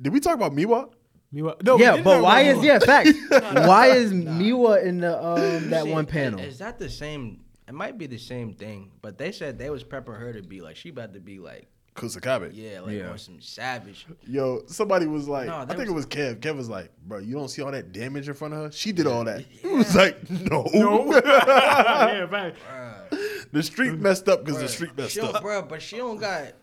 [0.02, 0.90] Did we talk about Miwa?
[1.34, 2.64] Miwa- No, yeah, but why is Miwa.
[2.66, 3.14] yeah facts?
[3.68, 6.40] why is Miwa in the um that See, one panel?
[6.40, 7.40] Is that the same?
[7.68, 10.62] It might be the same thing, but they said they was prepping her to be
[10.62, 12.52] like she about to be like Kusakabe.
[12.54, 13.10] yeah, like Yeah.
[13.12, 14.06] on some savage.
[14.28, 16.40] Yo, somebody was like, No, I there think it was was- Kev.
[16.40, 18.72] Kev was like, bro, you don't see all that damage in front of her?
[18.72, 19.42] She did all that.
[19.62, 20.68] He was like, no.
[20.74, 21.06] No.
[21.26, 22.58] yeah, fact.
[23.52, 25.42] The street messed up because the street messed she don't- up.
[25.44, 26.54] Bro, but she don't got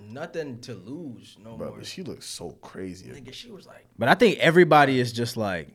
[0.00, 1.76] nothing to lose no Bro, more.
[1.78, 3.08] but she looks so crazy.
[3.10, 5.68] Nigga, she was like, But I think everybody is just like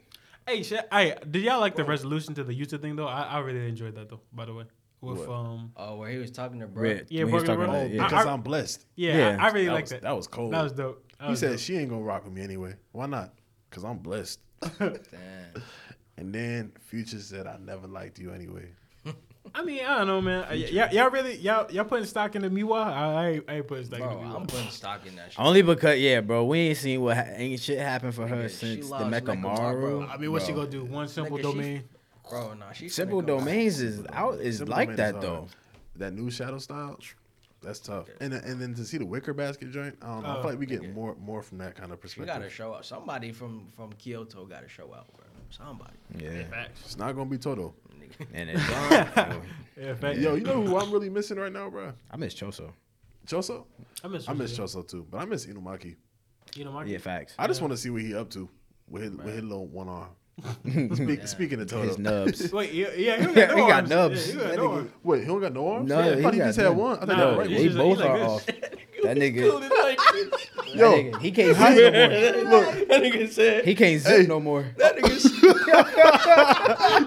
[0.48, 3.08] Hey, shit, hey, did y'all like the resolution to the YouTube thing though?
[3.08, 4.20] I, I really enjoyed that though.
[4.34, 4.66] By the way,
[5.00, 5.30] with What?
[5.30, 6.84] um, oh, where he was talking to bro.
[6.84, 7.08] Red.
[7.10, 7.70] Yeah, when he was talking Roll.
[7.76, 8.04] about, yeah.
[8.04, 8.86] Because I- I, am blessed.
[8.96, 10.02] yeah, Yeah, I, I really that like was, that.
[10.02, 10.54] That was cold.
[10.54, 11.06] That was dope.
[11.20, 11.60] That he was said dope.
[11.60, 12.76] she ain't gonna rock with me anyway.
[12.92, 13.34] Why not?
[13.70, 14.40] Because I'm blessed.
[14.80, 14.94] Damn.
[16.18, 18.70] And then Future said, I never liked you anyway.
[19.54, 20.44] I mean, I don't know, man.
[20.44, 22.86] Uh, y- y'all, y'all really y'all y'all putting stock in the Miwa?
[22.86, 24.36] I, I, ain't, I ain't putting stock Bro, in the Miwa.
[24.42, 25.40] I'm putting stock in that shit.
[25.40, 28.50] only because yeah, bro, we ain't seen what ha- ain't shit happen for her Nigga,
[28.50, 30.10] she since the lost Mechamaru, Mechamaru.
[30.10, 30.62] I mean, what's she Bro.
[30.62, 30.86] gonna do?
[30.86, 31.84] One simple Nigga, she- domain.
[32.30, 35.22] Bro, nah, she's Simple finna come domains is out is Simple like Domain that is
[35.22, 35.36] though.
[35.36, 35.48] hard.
[35.98, 36.98] That new shadow style,
[37.62, 38.08] that's tough.
[38.22, 40.30] And then- and then to see the wicker basket joint, I don't know.
[40.30, 42.34] I Oh, feel like we get more more from that kind of She perspective.
[42.34, 42.86] gotta show up.
[42.86, 45.26] Somebody from from Kyoto gotta show out, bro.
[45.50, 45.92] Somebody.
[46.18, 46.82] Yeah, Facts.
[46.86, 47.76] It's not gonna be Toto.
[48.20, 48.28] Nigga.
[48.34, 48.68] and it's
[49.16, 49.42] gone.
[49.80, 50.20] Yeah, facts.
[50.20, 51.94] Yo, you know who I'm really missing right now, bro?
[52.12, 52.72] I miss Choso.
[53.28, 53.66] Choso.
[54.04, 54.28] I miss.
[54.30, 55.96] I miss Choso too, but I miss Inumaki.
[56.56, 56.88] You know, Mark.
[56.88, 57.34] Yeah, facts.
[57.40, 58.50] I just want to see what he up to
[58.90, 60.10] with his, with his little one arm.
[60.96, 62.52] Speak, Speaking of Toto, His nubs.
[62.54, 64.28] Wait, yeah, yeah, he, Yeah, got, no he got nubs.
[64.28, 64.92] Yeah, he got no nigga- arms.
[65.04, 65.90] wait, he don't got no arms.
[65.90, 66.98] No, I he thought he just had one.
[66.98, 67.58] I thought No, he was he's right.
[67.58, 68.28] they just- both like are this.
[68.28, 68.46] off.
[69.04, 72.62] That nigga, that Yo, nigga, he can't zip no more.
[72.62, 73.66] look, That nigga said.
[73.66, 74.28] He can't zip Hey.
[74.28, 74.66] no more.
[74.78, 75.20] That nigga.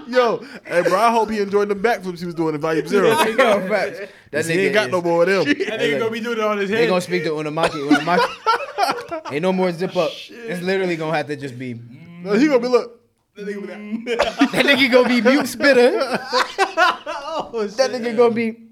[0.07, 3.07] yo, hey, bro, I hope he enjoyed the backflips he was doing in Volume Zero.
[3.09, 3.99] Yo, facts.
[4.29, 5.45] That he ain't got is- no more of them.
[5.45, 6.77] That nigga gonna be doing it on his head.
[6.77, 6.89] They head.
[6.89, 7.89] gonna speak to Unamaki.
[7.89, 9.31] Unamaki.
[9.33, 10.11] Ain't no more zip up.
[10.29, 11.73] It's literally gonna have to just be.
[12.21, 12.93] No, he gonna be look.
[13.37, 15.91] That nigga gonna be mute spitter.
[15.99, 18.63] oh, That nigga gonna be.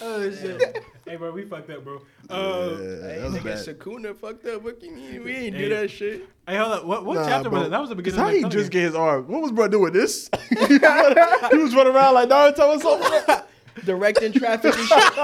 [0.00, 0.84] Oh shit.
[1.04, 1.96] hey, bro, we fucked up, bro.
[2.30, 3.58] Uh, Yeah, Hey, that nigga, bad.
[3.66, 4.62] Sakuna fucked up.
[4.62, 5.24] What you mean?
[5.24, 5.62] We ain't Hey.
[5.62, 6.28] do that shit.
[6.46, 6.84] hey, hold up.
[6.84, 7.58] What, what Nah, chapter bro.
[7.60, 7.70] was it?
[7.70, 8.20] That was the 'Cause beginning.
[8.20, 9.26] How of he the just get his arm?
[9.26, 10.30] What was bro doing this?
[10.48, 13.44] he was running around like Naruto or something.
[13.84, 15.14] Directing traffic and shit.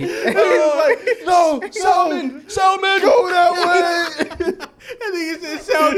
[0.06, 3.52] He was like, no, Salmon, Salmon, go that
[4.48, 4.66] way.
[4.90, 5.96] That oh, nigga oh, said sound.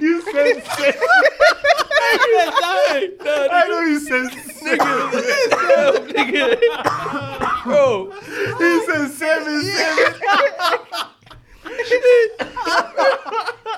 [0.00, 0.54] you said,
[3.50, 4.26] I know you said,
[6.16, 6.40] nigga.
[7.64, 8.10] Bro,
[8.58, 10.12] He said seven, seven.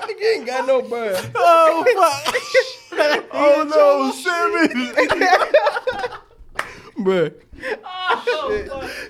[0.06, 1.30] nigga ain't got no bird.
[1.34, 2.34] Oh fuck!
[3.32, 4.68] oh no, seven.
[6.98, 7.30] Bro.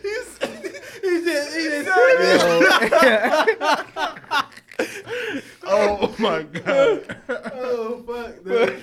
[0.03, 1.89] he said, he said,
[5.67, 7.17] Oh my god.
[7.29, 8.45] oh fuck.
[8.45, 8.83] dude.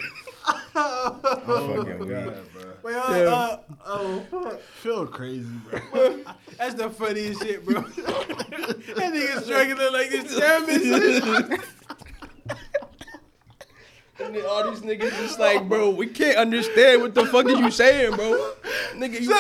[0.74, 2.71] fucking weak.
[2.84, 4.62] Wait, uh, uh, oh, fuck.
[4.62, 6.20] Feel crazy, bro.
[6.58, 7.82] That's the funniest shit, bro.
[7.82, 11.62] that nigga struggling like this German.
[14.24, 17.60] And then all these niggas just like, bro, we can't understand what the fuck is
[17.60, 18.54] you saying, bro.
[18.94, 19.32] Nigga, you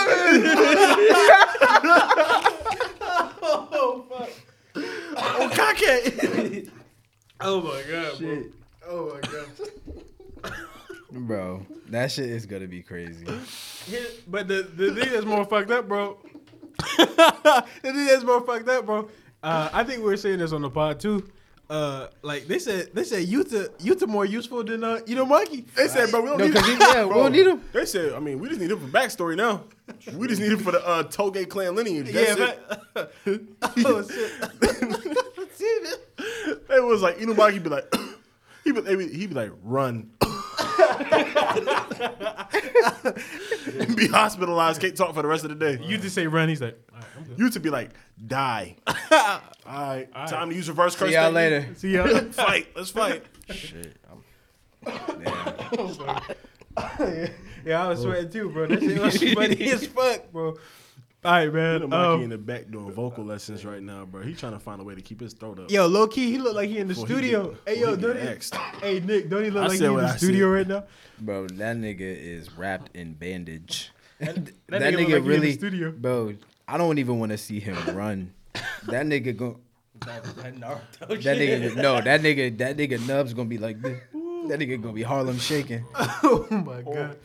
[3.43, 4.29] oh fuck.
[5.17, 6.69] Oh cockhead.
[7.41, 8.43] oh my god, bro.
[8.87, 9.47] Oh my god.
[11.11, 13.25] Bro, that shit is gonna be crazy.
[13.85, 16.17] Here- But the the thing that's more fucked up, bro.
[16.97, 19.09] the thing that's more fucked up, bro.
[19.43, 21.27] Uh, I think we were saying this on the pod too.
[21.69, 25.65] Uh, like they said, they said Yuta, Yuta more useful than uh, you know, monkey.
[25.75, 26.77] They said, bro, we don't No, need 'cause him.
[26.77, 27.61] he- yeah, we don't need him.
[27.71, 29.63] They said, I mean, we just need him for backstory now.
[30.15, 32.11] We just need him for the uh, Toge clan lineage.
[32.11, 32.59] That's yeah, it.
[32.93, 33.13] but,
[33.85, 34.31] oh shit.
[36.69, 37.93] It was like Inumaki be like,
[38.63, 40.09] he be, be, he be like, run.
[43.79, 45.83] And be hospitalized, can't talk for the rest of the day.
[45.83, 46.49] You just say run.
[46.49, 47.39] He's like, all right, I'm good.
[47.39, 47.91] You to be like,
[48.27, 48.75] die.
[48.87, 48.95] All
[49.65, 51.09] right, time to use reverse curse.
[51.09, 51.35] See y'all technique.
[51.35, 51.75] later.
[51.75, 52.07] See ya.
[52.31, 52.67] Fight.
[52.75, 53.23] Let's fight.
[53.49, 53.95] Shit.
[54.09, 54.23] I'm-
[57.65, 58.67] yeah, I was sweating too, bro.
[58.67, 60.57] That shit was funny as fuck, bro.
[61.23, 61.81] All right, man.
[61.81, 64.23] Inumaki Um, in the back doing vocal lessons right now, bro.
[64.23, 65.69] He trying to find a way to keep his throat up.
[65.69, 67.49] yo, low key, he look like he in the Before he studio.
[67.65, 68.33] get- hey, yo, before he don't he?
[68.33, 68.55] axed.
[68.81, 70.57] Hey, Nick, don't he look I like he in the I studio said.
[70.57, 70.83] right now?
[71.19, 73.91] Bro, that nigga is wrapped in bandage.
[74.19, 74.35] That,
[74.67, 75.91] That, nigga, nigga, like he in the really, studio.
[75.91, 76.33] bro.
[76.67, 78.33] I don't even want to see him run.
[78.87, 79.59] that nigga go.
[80.05, 83.99] That Naruto That nigga, no, that nigga, that nigga Nubs gonna be like this.
[84.47, 85.85] That nigga gonna be Harlem shaking.
[85.95, 87.17] oh my god.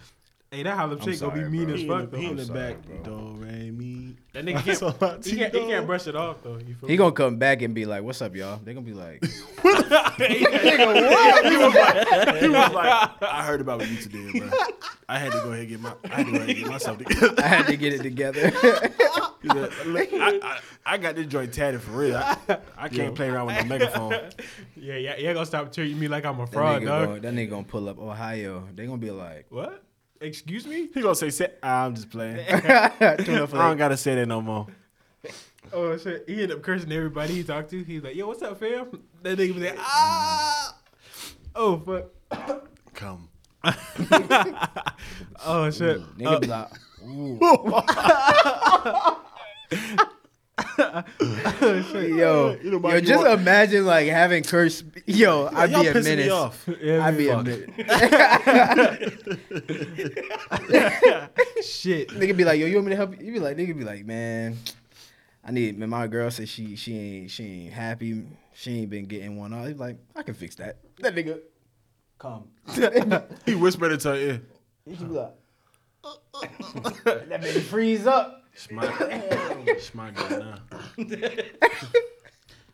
[0.50, 1.74] Hey, that Harlem Shake gonna be sorry, mean bro.
[1.74, 2.18] as He fuck though.
[2.18, 2.82] he in the I'm sorry, back.
[2.86, 3.02] bro.
[3.34, 4.14] Do, re, mi.
[4.32, 5.24] That nigga That's all I can't.
[5.24, 6.58] He can't, he can't brush it off though.
[6.58, 6.96] You feel He me?
[6.96, 9.30] gonna come back and be like, "What's up, y'all?" They gonna be like, he
[9.66, 9.90] was
[11.74, 14.50] like, he was like, I heard about what you two did, bro.
[15.08, 16.68] I had to go ahead and get my, I had to go ahead and get
[16.68, 17.34] myself together.
[17.38, 18.50] "I had to get it together."
[19.42, 19.72] He "Look,
[20.12, 22.16] I, I, I got this joint tatted for real.
[22.16, 22.36] I,
[22.76, 24.12] I can't play around with no megaphone.
[24.76, 25.32] Yeah, yeah, yeah.
[25.34, 27.08] Gonna stop treating me like I'm a that, fraud, nigga dog.
[27.08, 28.64] gonna, that nigga gonna pull up Ohio.
[28.74, 29.82] They gonna be like, What?
[30.20, 30.88] Excuse me?
[30.92, 32.44] He gonna say, "Say- I'm just playing.
[32.48, 34.66] I don't gotta say that no more.
[35.72, 36.24] Oh shit!
[36.26, 37.82] He ended up cursing everybody he talked to.
[37.82, 40.76] He's like, "Yo, what's up, fam?" That nigga was like, "Ah."
[41.54, 42.06] Oh fuck.
[42.94, 43.28] Come.
[45.44, 46.00] Oh shit.
[46.16, 46.68] Nigga Uh, be like,
[50.78, 54.82] "Yo, yo, just want- imagine like having curse.
[55.04, 56.30] Yo, I'd be a pissing me menace.
[56.32, 56.68] off.
[56.80, 57.44] yeah, I'd be a fuck.
[57.46, 57.68] menace.
[61.62, 62.08] shit.
[62.10, 63.26] Nigga be like, yo, you want me to help you?
[63.26, 64.56] You be like, nigga be like, man,
[65.44, 65.78] I need.
[65.78, 68.24] Man, my girl said she she ain't she ain't happy.
[68.54, 69.52] She ain't been getting one.
[69.66, 70.78] He be like, I can fix that.
[71.00, 71.40] That nigga,
[72.18, 72.44] come.
[73.44, 74.40] He whispered into her ear.
[74.86, 75.34] He be like,
[77.04, 78.42] that baby freeze up.
[78.56, 78.84] It's my,
[79.66, 80.54] it's now.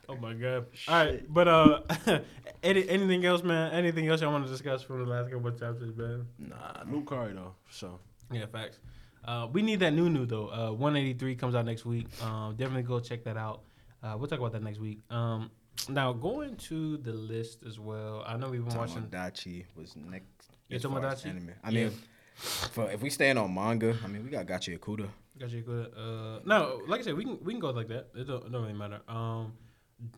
[0.08, 0.66] Oh my god.
[0.88, 1.80] All right, but uh,
[2.62, 3.72] any, anything else, man?
[3.72, 6.26] Anything else I want to discuss from the last couple of chapters, man?
[6.38, 7.98] Nah, new car though, So.
[8.30, 8.78] Yeah, facts.
[9.24, 10.48] Uh, we need that new new though.
[10.52, 12.06] Uh, 183 comes out next week.
[12.22, 13.62] Um, definitely go check that out.
[14.02, 15.00] Uh, we'll talk about that next week.
[15.10, 15.50] Um,
[15.88, 18.22] now going to the list as well.
[18.26, 19.02] I know we've been watching.
[19.04, 20.26] Tomodachi was next.
[20.68, 21.26] Yeah, as far Tomodachi?
[21.26, 21.50] anime.
[21.64, 21.84] I Yeah.
[21.88, 21.98] mean,
[22.34, 25.08] for if we staying on manga, I mean, we got Gachiakuta.
[25.42, 25.92] Got you good.
[25.96, 28.10] Uh, no, like I said, we can we can go like that.
[28.14, 29.00] It don't, it don't really matter.
[29.08, 29.52] Um,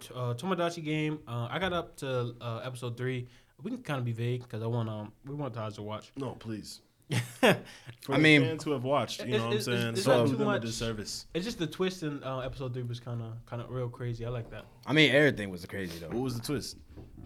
[0.01, 1.19] t- uh, Tomodachi game.
[1.27, 3.27] Uh, I got up to uh, episode three.
[3.63, 6.13] We can kind of be vague because I want um we want Taj to watch.
[6.17, 6.83] No, please.
[7.09, 7.49] it's For
[8.13, 9.89] I the mean- fans who have watched, you know what I'm it's- saying.
[9.95, 10.63] it's so not do too them a much.
[10.63, 11.27] disservice.
[11.33, 14.27] It's just the twist in uh, episode three was kind of kind of real crazy.
[14.27, 14.67] I like that.
[14.87, 16.09] I mean, everything was crazy though.
[16.09, 16.21] What though.
[16.21, 16.77] was the twist?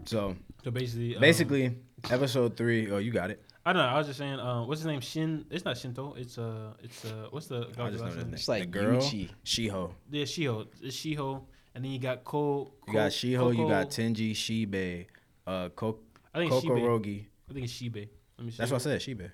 [0.04, 1.76] So So basically, um, basically,
[2.10, 2.88] episode three.
[2.92, 3.42] Oh, you got it.
[3.68, 3.88] I don't know.
[3.90, 4.40] I was just saying.
[4.40, 5.02] Uh, what's his name?
[5.02, 5.44] Shin.
[5.50, 6.14] It's not Shinto.
[6.16, 6.72] It's uh.
[6.82, 7.26] It's uh.
[7.28, 7.68] What's the?
[7.78, 8.24] I just know the name?
[8.24, 8.34] name.
[8.34, 9.28] It's like the girl, Yuichi.
[9.44, 9.92] Shiho.
[10.10, 10.66] Yeah, Shiho.
[10.82, 11.42] It's Shiho,
[11.74, 12.72] and then you got Ko.
[12.86, 13.54] You got Ko- Shiho.
[13.54, 15.04] You got Tenji, Shibe,
[15.46, 15.98] uh, Ko-
[16.34, 16.80] I think it's Shibe.
[16.80, 17.26] Kokorogi.
[17.50, 18.08] I think it's Shibe.
[18.38, 18.56] Let me see.
[18.56, 19.00] That's what I said.
[19.02, 19.30] Shibe.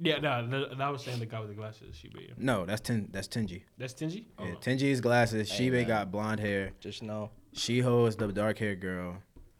[0.00, 2.26] Yeah, no, no, I was saying the guy with the glasses, Shibe.
[2.26, 2.34] Yeah.
[2.38, 3.10] No, that's ten.
[3.12, 3.64] That's Tenji.
[3.76, 4.24] That's Tenji.
[4.38, 4.46] Oh.
[4.46, 5.50] Yeah, Tenji's glasses.
[5.50, 5.88] Hey, Shibe man.
[5.88, 6.70] got blonde hair.
[6.80, 7.32] Just know.
[7.54, 9.18] Shiho is the dark haired girl.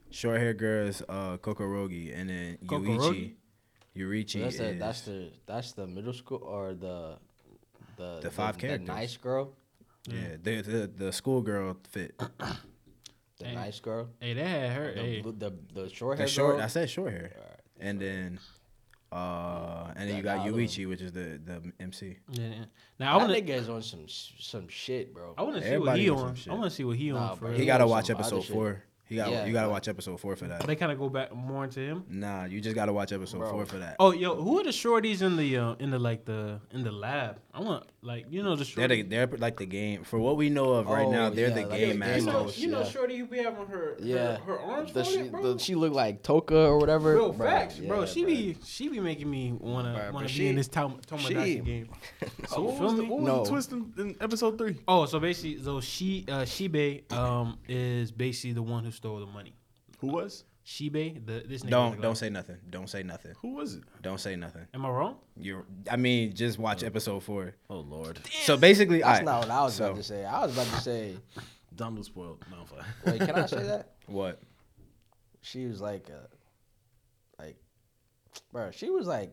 [0.08, 3.34] Short hair girl is uh, Kokorogi, and then Yuichi.
[3.96, 4.24] Kokorogi?
[4.24, 7.16] Yurichi that's the is that's the that's the middle school or the
[7.96, 8.88] the The five the, characters.
[8.88, 9.52] nice girl,
[10.08, 12.18] yeah the the, the schoolgirl fit.
[13.38, 13.54] the Hey.
[13.54, 14.94] nice girl, Hey, that had her.
[14.94, 16.56] the, Hey, blue- the the short The hair short.
[16.56, 16.64] girl.
[16.64, 17.60] I said short hair, Alright.
[17.80, 18.38] and then
[19.12, 20.50] uh, and then you got other.
[20.52, 22.16] Yuichi, which is the the MC.
[22.30, 22.42] yeah.
[22.48, 22.64] yeah.
[22.98, 23.40] Now I want to.
[23.42, 25.34] nigga is on some some shit, bro.
[25.38, 26.34] I want to see what he on some on.
[26.34, 26.52] shit.
[26.52, 27.36] I want to see what he Nah, on.
[27.36, 27.52] For bro.
[27.52, 28.52] He He got to watch some other episode shit.
[28.54, 28.82] four.
[29.06, 30.66] He got Yeah, you gotta watch episode four for that.
[30.66, 32.04] They kind of go back more into him.
[32.08, 33.50] Nah, you just gotta watch episode Bro.
[33.50, 33.96] four for that.
[33.98, 36.92] Oh, yo, who are the shorties in the uh, in the like the in the
[36.92, 37.40] lab?
[37.56, 40.02] I want like you know the They're the, they're like the game.
[40.02, 41.98] For what we know of right Oh, now, they're yeah, the like game the you
[42.00, 42.26] masters.
[42.26, 42.84] know, Masters, you know, yeah.
[42.88, 44.36] shorty who be having her Yeah.
[44.38, 45.52] her, her arms The she, folded, bro.
[45.54, 47.14] the, she look like Toka or whatever.
[47.14, 48.06] Bro, Bro, facts, yeah, bro.
[48.06, 48.30] She bro.
[48.34, 51.44] be she be making me wanna Bruh, wanna but be she- in this Tom Tomodachi
[51.44, 51.88] she- game.
[52.48, 53.08] So Oh, what feel was the, me?
[53.08, 53.44] what was No.
[53.44, 54.76] the twist in, in episode three?
[54.88, 59.26] Oh, so basically, so she uh Shibe um is basically the one who stole the
[59.26, 59.54] money.
[60.00, 60.42] Who was?
[60.66, 61.70] Shibe, the this nigga.
[61.70, 62.18] Don't don't glass.
[62.20, 62.56] say nothing.
[62.70, 63.32] Don't say nothing.
[63.42, 63.82] Who was it?
[64.00, 64.66] Don't say nothing.
[64.72, 65.16] Am I wrong?
[65.36, 65.66] You're.
[65.90, 67.54] I mean, just watch episode four.
[67.68, 70.24] Oh Lord, So basically, That's alright, not what I was so, about to say.
[70.24, 71.16] I was about to say,
[71.76, 72.42] Dom was spoiled.
[72.50, 72.84] No, I'm fine.
[73.04, 73.92] wait, can I say that?
[74.06, 74.40] What?
[75.42, 76.26] She was like, uh,
[77.38, 77.56] like,
[78.50, 79.32] bro, she was like,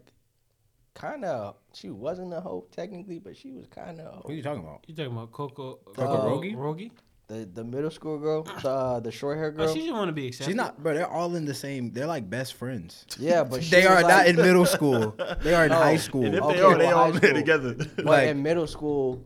[0.96, 1.56] kind of.
[1.74, 4.34] She wasn't a hoe technically, but she was kind of a Who hoe.
[4.34, 4.84] you talking about?
[4.88, 5.76] You talking about Coco?
[5.96, 6.54] Coco Rogi?
[6.54, 6.58] Rogi?
[6.58, 6.92] Rogi?
[7.32, 9.70] The the middle school girl, the uh, the short hair girl.
[9.70, 10.48] Oh, she just want to be accepted.
[10.52, 10.94] She's not, bro.
[10.94, 11.92] They're all in the same.
[11.94, 13.06] They're like best friends.
[13.18, 15.16] yeah, but They are like, not in middle school.
[15.42, 15.78] They are in No.
[15.78, 16.26] high school.
[16.26, 17.74] And if Okay, they are, they well, all high there together.
[17.96, 19.26] But like- in middle school,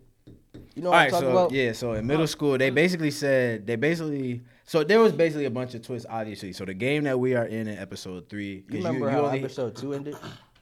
[0.76, 1.52] you know what right, I'm talking so about?
[1.52, 5.56] yeah, so in middle school, they basically said they basically so there was basically a
[5.60, 6.54] bunch of twists, obviously.
[6.54, 9.76] So the game that we are in in episode three, You remember how only, episode
[9.76, 10.16] two ended?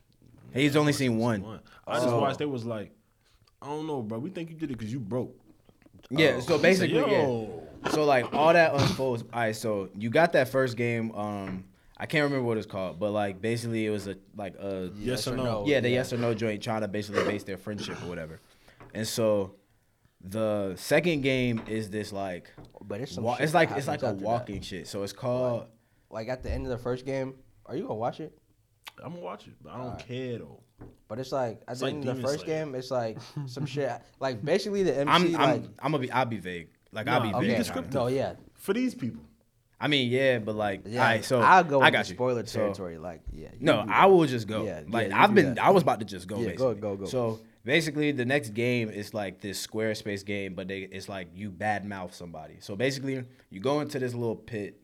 [0.53, 1.43] he's only seen one.
[1.85, 2.39] I just So- watched.
[2.39, 2.91] It was like,
[3.61, 4.19] I don't know, bro.
[4.19, 5.35] We think you did it because you broke.
[6.17, 6.39] Yeah, Oh.
[6.39, 7.21] so He said, basically, yeah.
[7.23, 7.63] Yo.
[7.91, 9.23] So like all that unfolds.
[9.33, 11.11] All right, so you got that first game.
[11.15, 11.65] Um,
[11.97, 15.27] I can't remember what it's called, but like basically it was a like a Yes
[15.27, 15.63] or no?
[15.67, 18.39] yeah the yes or no joint trying to basically base their friendship or whatever.
[18.93, 19.55] And so
[20.21, 22.49] the second game is this like
[22.81, 24.25] But it's some wa- shit it's that like it's like a after that.
[24.25, 24.87] walking shit.
[24.87, 25.67] So it's called
[26.09, 27.35] Like at the end of the first game,
[27.65, 28.37] are you gonna watch it?
[29.03, 30.07] I'm gonna watch it, but I don't Alright.
[30.07, 30.62] care though.
[31.07, 32.65] But it's like I think the like the Demon first Slayer.
[32.65, 33.91] game, it's like some shit.
[34.19, 35.09] Like basically the MC.
[35.09, 35.31] I'm I'm
[35.61, 36.69] like, I'm gonna be I'll be vague.
[36.91, 37.57] Like I'll be Nah, vague.
[37.57, 37.93] descriptive.
[37.93, 39.21] no, yeah, For these people,
[39.79, 40.99] I mean, yeah, but like, yeah.
[41.01, 42.15] all right, so I'll go I into got you.
[42.15, 42.97] spoiler So- territory.
[42.97, 43.49] like, yeah.
[43.53, 44.11] you No, do I that.
[44.11, 44.63] will just go.
[44.63, 45.63] Yeah, like yeah, you I've do been, that.
[45.65, 46.37] I was about to just go.
[46.37, 46.75] Yeah, basically.
[46.75, 47.05] go, go, go.
[47.05, 51.51] So basically, the next game is like this Squarespace game, but they, it's like you
[51.51, 52.57] badmouth somebody.
[52.59, 54.79] So basically, you go into this little pit,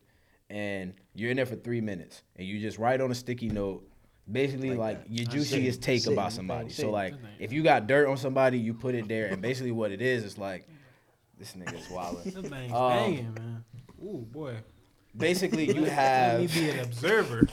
[0.50, 3.86] and you're in there for three minutes, and you just write on a sticky note.
[4.30, 6.68] Basically, like, your juiciest take Sit, about somebody.
[6.68, 6.82] sit.
[6.82, 9.90] So like, if you got dirt on somebody, you put it there, and basically what
[9.90, 10.68] it is is like,
[11.38, 12.24] this nigga's wilding.
[12.32, 13.64] This thing's Um, banging, man.
[14.04, 14.54] Ooh boy.
[15.16, 17.48] Basically, you Let me be an observer.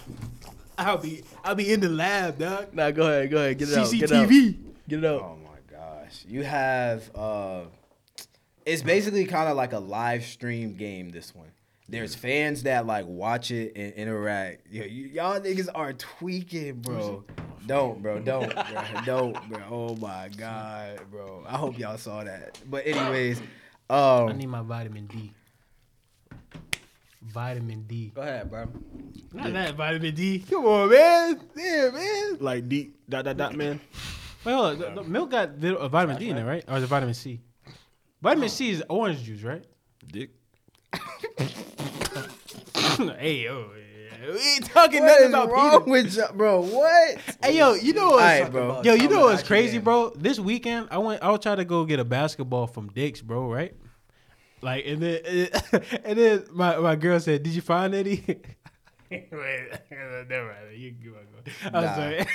[0.77, 2.73] I'll be I'll be in the lab, dog.
[2.73, 3.91] Nah, go ahead, go ahead, get it out.
[3.91, 4.29] Get out.
[4.29, 4.57] CCTV.
[4.87, 5.21] Get it out.
[5.21, 6.23] Oh my gosh.
[6.27, 7.61] You have uh
[8.65, 11.47] it's basically kind of like a live stream game this one.
[11.89, 14.67] There's fans that like watch it and interact.
[14.69, 17.23] Yo, you, y'all niggas are tweaking, bro.
[17.65, 18.19] Don't, bro.
[18.23, 18.63] Don't, bro.
[19.05, 19.59] Don't, bro.
[19.69, 21.45] Oh my god, bro.
[21.47, 22.59] I hope y'all saw that.
[22.69, 23.41] But anyways,
[23.89, 25.33] I um need my vitamin D.
[27.21, 28.11] Vitamin D.
[28.13, 28.67] Go ahead, bro.
[29.33, 30.39] Not that vitamin D.
[30.39, 31.39] Come on, man.
[31.55, 32.37] Yeah, man.
[32.39, 33.79] like deep dot dot dot man.
[34.43, 34.79] Wait, hold on.
[34.95, 36.63] The, the milk got vi- uh, vitamin D in it, right?
[36.67, 37.39] Or is it vitamin C?
[38.21, 39.63] Vitamin C is orange juice, right?
[40.05, 40.31] Dick.
[43.19, 43.69] hey, yo.
[44.19, 45.91] We ain't talking what nothing is about wrong Peter.
[45.91, 46.61] with y'all, bro?
[46.61, 47.17] What?
[47.41, 48.81] Hey, yo, you know what's Alright, bro.
[48.83, 50.11] Yo, you know what's crazy, bro?
[50.15, 51.23] This weekend, I went.
[51.23, 53.49] I was trying to go get a basketball from Dick's, bro.
[53.49, 53.73] Right?
[54.61, 55.19] Like, and then
[56.03, 58.23] and then my, my girl said, "Did you find any?"
[59.09, 59.29] Wait,
[60.29, 60.75] never mind.
[60.77, 61.17] You can go.
[61.73, 61.95] I'm Nah.
[61.95, 62.25] sorry.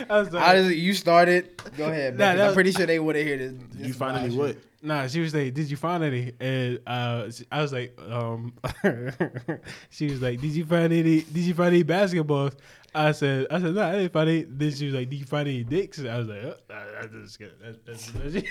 [0.10, 0.44] I'm sorry.
[0.44, 1.62] Honestly, you started.
[1.76, 2.32] Go ahead, Nah, man.
[2.34, 3.52] 'cause that I'm pretty sure they would have heard this.
[3.74, 4.56] This you find any what?
[4.80, 8.52] Nah, she was like, "Did you find any?" And uh, I was like, um,
[9.90, 11.22] she was like, "Did you find any?
[11.22, 12.54] Did you find any basketballs?"
[12.94, 15.26] I said, "I said no, I didn't find any." Then she was like, "Did you
[15.26, 18.06] find any dicks?" I was like, oh, nah, "That's just good." That's,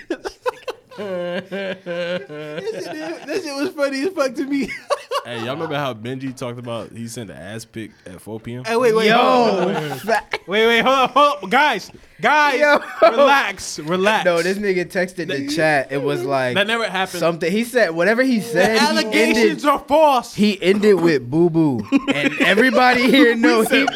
[0.08, 0.38] that's,
[0.98, 4.70] that, shit, that shit was funny as fuck to me.
[5.24, 8.64] Hey, y'all remember how Benji talked about he sent an ass pic at 4 p.m.
[8.64, 12.58] hey, wait, wait, Yo, hold wait, wait, wait, wait, hold on, hold on, guys, guys,
[12.58, 12.78] Yo.
[13.10, 14.24] relax, relax.
[14.24, 15.92] No, this nigga texted the chat.
[15.92, 17.18] It was like that never happened.
[17.18, 17.50] something.
[17.52, 18.78] He said whatever he the said.
[18.78, 20.32] He allegations ended, are false.
[20.34, 21.80] he ended with boo boo,
[22.14, 23.68] and everybody here knows.
[23.68, 23.86] He,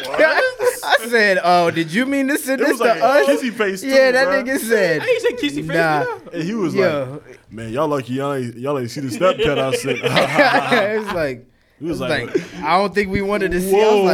[0.83, 3.53] I said, "Oh, did you mean to send It this was like to us?" kissy
[3.53, 4.43] face too, yeah, that bruh.
[4.43, 5.01] nigga said.
[5.01, 5.67] Hey, you said kissy face.
[5.67, 6.05] Nah.
[6.33, 9.37] And he was Yo, like, "Man, y'all lucky y'all ain't, y'all ain't see the step
[9.43, 11.47] cut I sent." it's like.
[11.79, 13.75] He was It's like, like, I don't think we wanted to see.
[13.75, 14.05] I was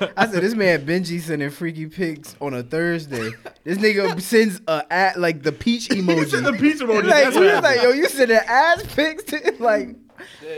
[0.00, 3.30] like, I said, this man Benji sending freaky pics on a Thursday.
[3.62, 6.30] This nigga sends a at like the peach emoji.
[6.30, 7.04] sent the pizza emoji.
[7.04, 9.22] like, That's he was like, yo, you sending ass pics?
[9.24, 9.94] To, like,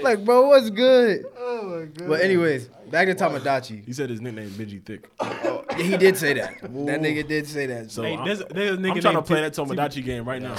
[0.03, 1.24] like, bro, what's good?
[1.39, 2.09] Oh my god.
[2.09, 3.85] But anyways, back to Tomodachi.
[3.85, 5.11] He said his nickname Benji Thick.
[5.20, 6.61] Oh, yeah, he did say that.
[6.61, 7.91] That nigga did say that.
[7.91, 10.05] So Hey, I'm, there's, there's a nigga I'm trying to named play Tim- that Tomodachi
[10.05, 10.57] game right now.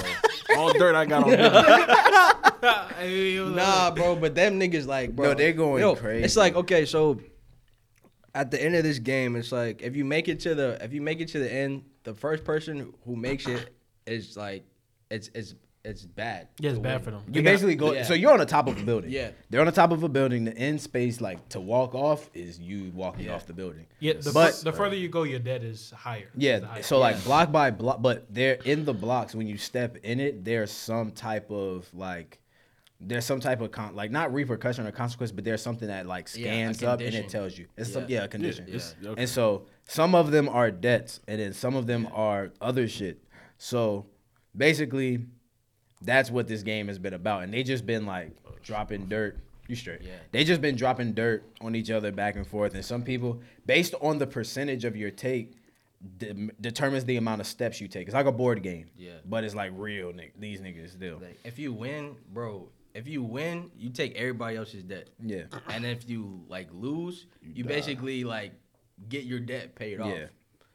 [0.56, 2.96] All dirt I got on Benji.
[2.96, 5.28] Hey, it Nah, bro, but them niggas like, bro.
[5.28, 6.24] No, they're going yo, crazy.
[6.24, 7.20] It's like okay, so
[8.34, 10.92] at the end of this game, it's like if you make it to the if
[10.92, 13.74] you make it to the end, the first person who makes it
[14.06, 14.64] is like
[15.10, 15.54] it's it's
[15.86, 16.48] it's bad.
[16.58, 17.02] Yeah, it's bad win.
[17.04, 17.22] for them.
[17.28, 17.92] You They got- basically go.
[17.92, 18.02] yeah.
[18.04, 19.10] So you're on the top of a building.
[19.10, 19.30] Yeah.
[19.48, 20.44] They're on the top of a building.
[20.44, 23.34] The end space, like to walk off, is you walking Yeah.
[23.34, 23.86] off the building.
[24.00, 26.28] Yeah, the, But- fur- the further you go, your debt is higher.
[26.36, 26.60] Yeah.
[26.60, 26.82] higher.
[26.82, 27.22] So like Yeah.
[27.24, 29.34] block by block, but they're in the blocks.
[29.34, 32.40] When you step in it, there's some type of like.
[32.98, 36.28] There's some type of con- like not repercussion or consequence, but there's something that like
[36.34, 37.66] Yeah, scans up and it tells you.
[37.76, 37.94] It's Yeah.
[37.94, 38.64] some yeah a condition.
[38.68, 39.20] it's- okay.
[39.20, 43.22] And so some of them are debts, and then some of them are other shit.
[43.58, 44.06] So
[44.56, 45.18] basically,
[46.02, 49.38] that's what this game has been about, and they just been like oh, dropping dirt.
[49.68, 50.02] You straight?
[50.02, 50.12] Yeah.
[50.30, 53.94] They just been dropping dirt on each other back and forth, and some people, based
[54.00, 55.54] on the percentage of your take,
[56.18, 58.06] de- determines the amount of steps you take.
[58.06, 58.90] It's like a board game.
[58.96, 59.14] Yeah.
[59.24, 60.12] But it's like real.
[60.12, 60.38] Nick.
[60.38, 61.18] These niggas still.
[61.18, 65.08] Like, if you win, bro, if you win, you take everybody else's debt.
[65.20, 65.44] Yeah.
[65.68, 67.68] And if you like lose, you, die.
[67.68, 68.52] basically like
[69.08, 70.08] get your debt paid off.
[70.14, 70.26] Yeah.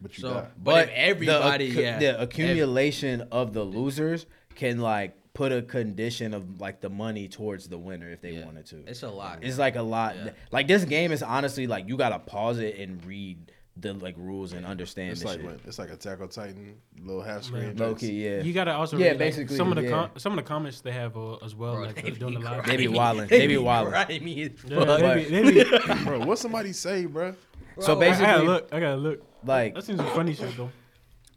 [0.02, 0.48] But you So, die.
[0.62, 5.62] but, if everybody, the, accu- yeah, the accumulation of the losers can like put a
[5.62, 8.46] condition of like the money towards the winner if they Yeah.
[8.46, 8.84] wanted to.
[8.88, 9.40] it's a lot.
[9.42, 10.16] It's like a lot.
[10.18, 10.32] Yeah.
[10.52, 14.52] Like this game is honestly like you gotta pause it and read the like rules
[14.52, 15.46] and understand It's like shit.
[15.46, 17.64] when, it's like Attack on Titan, little half screen.
[17.68, 17.78] Man.
[17.78, 18.42] Low key, yeah.
[18.42, 19.90] You gotta also Yeah, read, like, basically, some of the yeah.
[19.90, 22.40] com- some of the comments they have uh, as well, Bro, like they during the
[22.42, 22.66] be live.
[22.66, 23.00] They be grimy.
[23.00, 23.28] wildin'.
[23.30, 23.90] They be wildin'.
[23.90, 27.34] grimy Yeah, be, Bro, what somebody say, bro?
[27.80, 28.70] so I, I gotta basically, look.
[28.74, 29.24] I gotta look.
[29.46, 30.70] like That seems some funny shit though.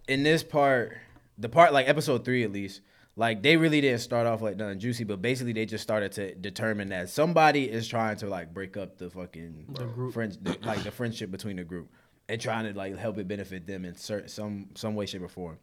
[0.09, 0.99] in this part,
[1.39, 2.81] the part like episode three at least,
[3.17, 6.35] like they really didn't start off like nothing juicy, but basically they just started to
[6.35, 10.13] determine that somebody is trying to like break up the fucking The group.
[10.13, 11.91] friends, the, like the friendship between the group,
[12.29, 15.29] and trying to like help it benefit them in certain some some way, shape, or
[15.29, 15.59] form.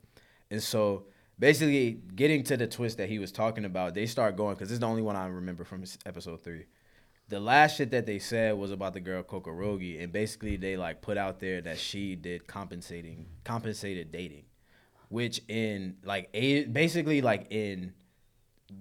[0.49, 1.05] And so
[1.39, 4.75] basically, getting to the twist that he was talking about, they start going because this
[4.75, 6.65] is the only one I remember from episode three.
[7.27, 11.01] The last shit that they said was about the girl Kokorogi, and basically they like
[11.01, 14.43] put out there that she did compensating compensated dating,
[15.11, 17.93] which in like a basically like in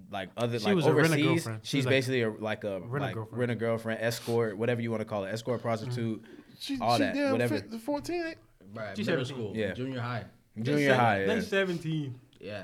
[0.09, 3.03] like other She like was a a overseas, she's like- basically a, like a Rent
[3.03, 3.39] a like girlfriend.
[3.39, 5.67] rent a girlfriend, escort, whatever you want to call it, escort mm-hmm.
[5.67, 6.23] prostitute,
[6.59, 7.59] She, all she that, damn whatever.
[7.59, 8.35] fit- 14.
[8.73, 9.25] Right, She's middle 17.
[9.25, 9.73] school, Yeah.
[9.73, 10.23] junior high.
[10.61, 11.25] junior high.
[11.25, 11.41] They Yeah.
[11.41, 12.15] seventeen.
[12.39, 12.63] Yeah,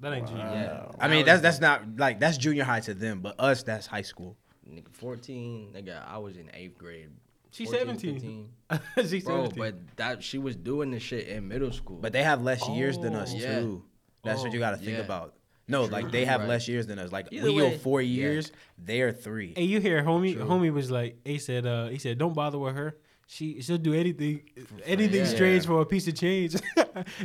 [0.00, 0.42] That ain't junior.
[0.44, 0.86] yeah.
[1.00, 4.02] I mean that's that's not like that's junior high to them, but us that's high
[4.02, 4.36] school.
[4.68, 7.08] Nigga, 14, nigga, I was in eighth grade.
[7.54, 8.48] She's 14, 17.
[9.08, 9.58] She's Bro, 17.
[9.58, 11.98] but that she was doing this shit in middle school.
[12.00, 13.38] But they have less years than us Oh.
[13.38, 13.60] Yeah.
[13.60, 13.84] too.
[14.24, 15.04] That's what you got to think yeah.
[15.04, 15.34] about.
[15.68, 16.48] No, like they have Right.
[16.48, 17.12] less years than us.
[17.12, 18.22] Like Either we go way, four yeah.
[18.22, 19.54] years, they're three.
[19.56, 20.34] Hey, you hear homie?
[20.34, 20.44] True.
[20.44, 22.96] Homie was like, he said, uh, he said, don't bother with her.
[23.26, 24.42] She she'll do anything,
[24.84, 25.24] anything Yeah.
[25.26, 25.68] strange Yeah.
[25.68, 26.56] for a piece of change.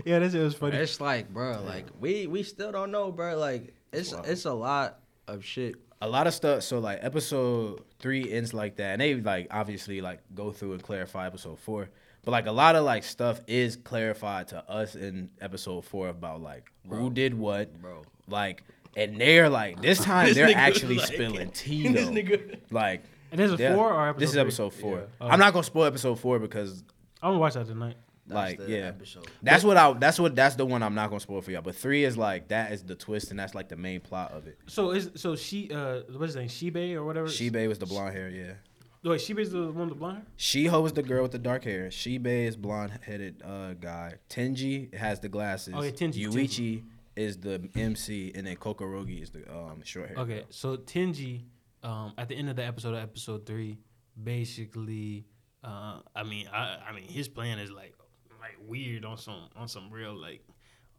[0.05, 0.77] yeah, that shit was funny.
[0.77, 3.37] it's like, bro, like we we still don't know, bro.
[3.37, 5.75] Like it's it's a lot of shit.
[6.01, 6.63] A lot of stuff.
[6.63, 10.81] So like episode three ends like that, and they like obviously like go through and
[10.83, 11.89] clarify episode four.
[12.23, 16.41] But like a lot of like stuff is clarified to us in episode four about
[16.41, 18.03] like who did what, Bro.
[18.27, 18.63] Like,
[18.95, 22.11] and they're like this time This they're actually like- spilling tea this though.
[22.13, 24.41] nigga- Like, and this is four or episode this is three?
[24.41, 24.97] episode four.
[24.99, 25.05] Yeah.
[25.21, 25.27] Oh.
[25.27, 26.83] I'm not gonna spoil episode four because
[27.21, 27.95] I'm gonna watch that tonight.
[28.29, 28.87] That's like the yeah.
[28.87, 29.27] episode.
[29.41, 29.93] That's what I.
[29.93, 30.35] That's what.
[30.35, 31.61] That's the one I'm not gonna spoil for y'all.
[31.61, 34.47] But three is like that is the twist, and that's like the main plot of
[34.47, 34.59] it.
[34.67, 37.27] So is so she uh what's his name Shibe or whatever?
[37.27, 38.29] Shibe was the blonde hair.
[38.29, 38.53] Yeah.
[39.03, 40.25] Wait, Shibe's the one with the blonde hair.
[40.37, 41.87] Shiho is the girl with the dark hair.
[41.87, 44.15] Shibe is blonde headed uh guy.
[44.29, 45.73] Tenji has the glasses.
[45.75, 46.83] Oh, yeah, Tenji, Yuichi
[47.15, 50.17] is the MC, and then Kokorogi is the um short hair.
[50.19, 51.43] Okay, so Tenji,
[51.83, 53.77] um, at the end of the episode of episode three,
[54.21, 55.25] basically,
[55.63, 57.98] uh, I mean, I, I mean, his plan is like, like
[58.61, 60.41] weird on some, on some real like,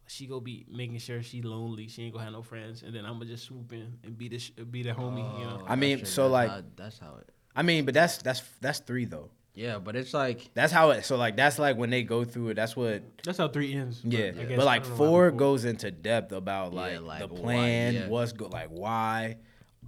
[0.07, 3.05] she go be making sure she lonely, she ain't gonna have no friends, and then
[3.05, 5.61] I'm gonna just swoop in and be the, sh- be the homie, you know.
[5.63, 7.29] Oh, I mean, that so, that's like- how- that's how it.
[7.55, 9.31] I mean, but that's that's that's three though.
[9.55, 11.05] Yeah, but it's like That's how it.
[11.05, 12.55] So like that's like when they go through it.
[12.55, 13.03] That's what.
[13.25, 14.01] That's how three ends.
[14.05, 17.01] Yeah, I guess- but like don't know why four goes into depth about Yeah, like,
[17.03, 18.09] like the why, plan, yeah.
[18.09, 19.37] what's go like why,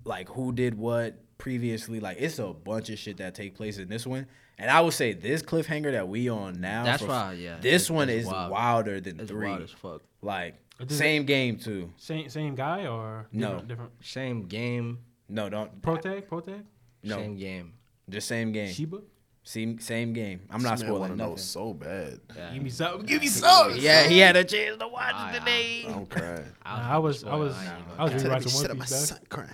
[0.05, 2.01] like who did what previously.
[2.01, 4.27] Like it's a bunch of shit that take place in this one.
[4.59, 6.85] And I would say this cliffhanger that we on now.
[6.85, 8.51] That's for- why, yeah, This it's- one it's is wild.
[8.53, 9.49] wilder than it's three.
[9.49, 10.03] wild as fuck.
[10.21, 11.91] Like Does it- same game too.
[11.97, 13.49] Same same guy or No.
[13.49, 14.99] different, different Same game,
[15.29, 15.83] No, don't.
[15.83, 16.65] pro tag pro tag
[17.03, 17.73] No, same game.
[18.09, 18.73] just same game.
[18.73, 18.99] Shiba.
[19.45, 20.43] Same same game.
[20.51, 22.21] I'm not This man spoiling wanna know so bad.
[22.37, 22.53] Yeah.
[22.55, 23.03] Give me some.
[23.03, 23.75] Give me some.
[23.77, 25.39] Yeah, he had a chance to watch it yeah.
[25.41, 25.85] today.
[25.89, 26.45] I'm crying.
[26.65, 27.53] Nah, I was I was
[27.99, 29.51] I was Tell me rewatching shit One of my son crying.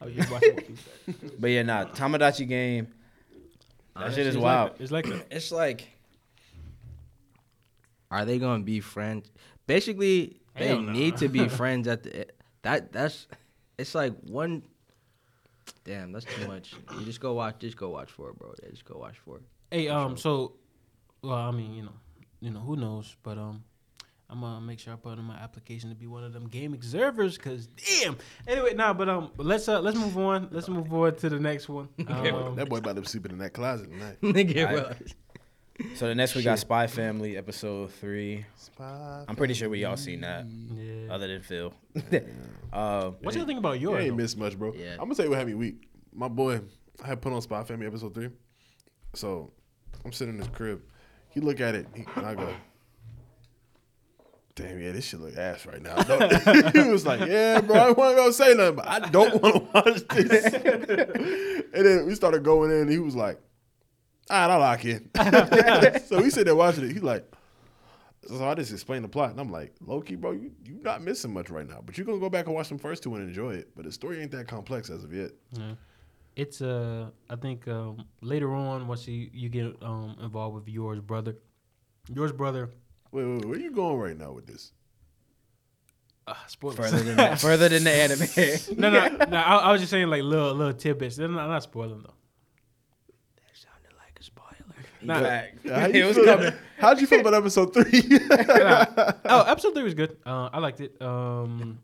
[0.00, 1.30] I was rewatching One Piece.
[1.38, 2.88] But yeah, nah, Tomodachi game.
[3.96, 4.70] That shit is It's wild.
[4.70, 5.26] Like, it's like that.
[5.30, 5.88] It's like,
[8.10, 9.30] are they gonna be friends?
[9.66, 10.92] Basically, they Hell no.
[10.92, 12.26] need to be friends at the.
[12.62, 13.26] That that's.
[13.78, 14.62] it's like one.
[15.84, 16.74] Damn, that's too much.
[16.98, 17.58] You just go watch.
[17.58, 18.54] Just go watch for it, bro.
[18.62, 19.42] Yeah, just go watch for it.
[19.70, 20.52] Hey, um, so,
[21.22, 21.92] well, I mean, you know,
[22.40, 23.16] you know, who knows?
[23.22, 23.64] But um,
[24.32, 26.72] I'm gonna make sure I put in my application to be one of them game
[26.72, 27.36] observers.
[27.38, 27.66] Cause
[28.00, 28.16] damn.
[28.48, 30.48] Anyway, nah, but um, let's uh, let's move on.
[30.50, 31.88] Let's move forward to the next one.
[32.08, 34.16] Um, that boy about to be sleeping in that closet tonight.
[34.22, 35.14] Nigga, Alright.
[35.96, 38.44] So the next we got Spy Family episode three.
[38.56, 41.12] Spy I'm pretty sure we all seen that, yeah.
[41.12, 41.74] other than Phil.
[42.72, 44.04] uh, What y'all think about You yours?
[44.04, 44.22] ain't though?
[44.22, 44.72] missed much, bro.
[44.74, 44.92] Yeah.
[44.92, 45.88] I'm gonna tell you what had me weak.
[46.14, 46.60] My boy,
[47.02, 48.28] I had put on Spy Family episode three.
[49.14, 49.50] So
[50.04, 50.82] I'm sitting in his crib.
[51.30, 52.54] He look at it he, and I go,
[54.54, 56.02] "Damn, yeah, this shit look ass right now."
[56.72, 59.60] he was like, "Yeah, bro, I wasn't gonna say nothing, but I don't want to
[59.72, 60.44] watch this."
[61.74, 62.82] and then we started going in.
[62.82, 63.40] and He was like,
[64.30, 65.10] "All right, I lock in."
[66.06, 66.92] so we sit there watching it.
[66.92, 67.24] He's like.
[68.28, 71.02] So I just explained the plot, and I'm like, low key, bro, you you not
[71.02, 73.28] missing much right now, but you're gonna go back and watch them first two and
[73.28, 73.70] enjoy it.
[73.74, 75.32] But the story ain't that complex as of yet.
[75.50, 75.72] Yeah.
[76.36, 81.00] It's uh, I think um, later on once you you get um involved with Yor's
[81.00, 81.36] brother,
[82.08, 82.70] Yor's brother.
[83.12, 84.72] Wait, wait, wait, where you going right now with this?
[86.26, 86.76] Uh, spoilers.
[86.78, 88.80] further than that, further than the anime.
[88.80, 89.36] no, no, no.
[89.36, 91.16] I, I was just saying like little little tidbits.
[91.16, 92.14] They're not, not spoiling though.
[93.36, 94.48] That sounded like a spoiler.
[95.02, 95.18] Nah.
[95.20, 95.68] Fact.
[95.68, 96.52] how it was feel, coming.
[96.78, 98.02] How'd you feel about episode three?
[99.24, 100.16] Oh, episode three was good.
[100.24, 101.00] Uh, I liked it.
[101.02, 101.80] Um,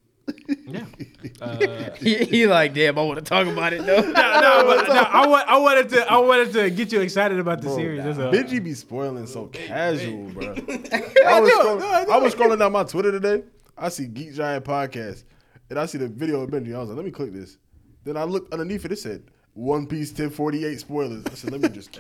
[0.66, 0.84] yeah.
[1.40, 4.00] Uh, he, he like, damn, I want to talk about it though.
[4.00, 7.38] no, no, but, no, I, want, I wanted to I wanted to get you excited
[7.38, 8.04] about the Bro, series.
[8.04, 8.32] That's all.
[8.32, 10.46] Benji be spoiling so casual, bro.
[10.46, 12.06] I was, do, scrolling, no, I.
[12.10, 13.44] I was scrolling down my Twitter today.
[13.76, 15.24] I see Geek Giant podcast,
[15.70, 16.74] and I see the video of Benji.
[16.74, 17.56] I was like, let me click this.
[18.04, 18.92] Then I looked underneath it.
[18.92, 19.22] It said
[19.54, 21.24] One Piece 1048 spoilers.
[21.26, 21.96] I said, let me just.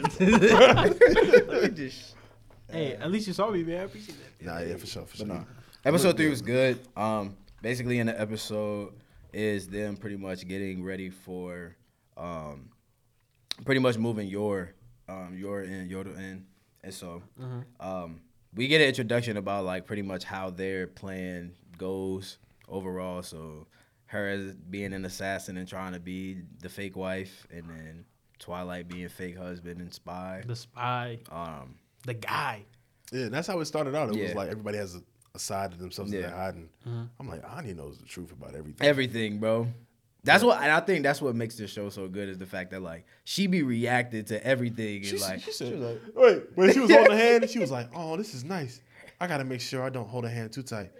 [2.70, 3.80] Hey, at least you saw me, man.
[3.80, 4.44] I appreciate that.
[4.44, 5.26] nah, yeah, for sure, for sure.
[5.26, 5.46] But no.
[5.84, 6.80] Episode three was good.
[6.96, 8.92] Um, basically in the episode
[9.32, 11.76] is them pretty much getting ready for,
[12.16, 12.70] um,
[13.64, 14.72] pretty much moving your,
[15.08, 16.46] um, your in Yoda in,
[16.82, 17.22] and so,
[17.80, 18.20] um,
[18.54, 23.22] we get an introduction about like pretty much how their plan goes overall.
[23.22, 23.66] So,
[24.06, 28.04] her as being an assassin and trying to be the fake wife, and then
[28.38, 30.42] Twilight being fake husband and spy.
[30.46, 31.74] The spy, Um,
[32.06, 32.64] the guy.
[33.12, 34.14] Yeah, and that's how it started out.
[34.16, 35.02] It was like everybody has a,
[35.38, 36.26] a side of themselves that Yeah.
[36.26, 36.68] they're hiding.
[36.86, 37.02] Mm-hmm.
[37.20, 38.86] I'm like, Anya knows the truth about everything.
[38.86, 39.68] Everything, bro.
[40.24, 42.72] That's what, and I think that's what makes this show so good is the fact
[42.72, 46.72] that like she be reacted to everything She, and said- like she said, wait, when
[46.72, 48.80] she was holding the hand, she was like, oh, this is nice.
[49.20, 50.90] I got to make sure I don't hold her hand too tight.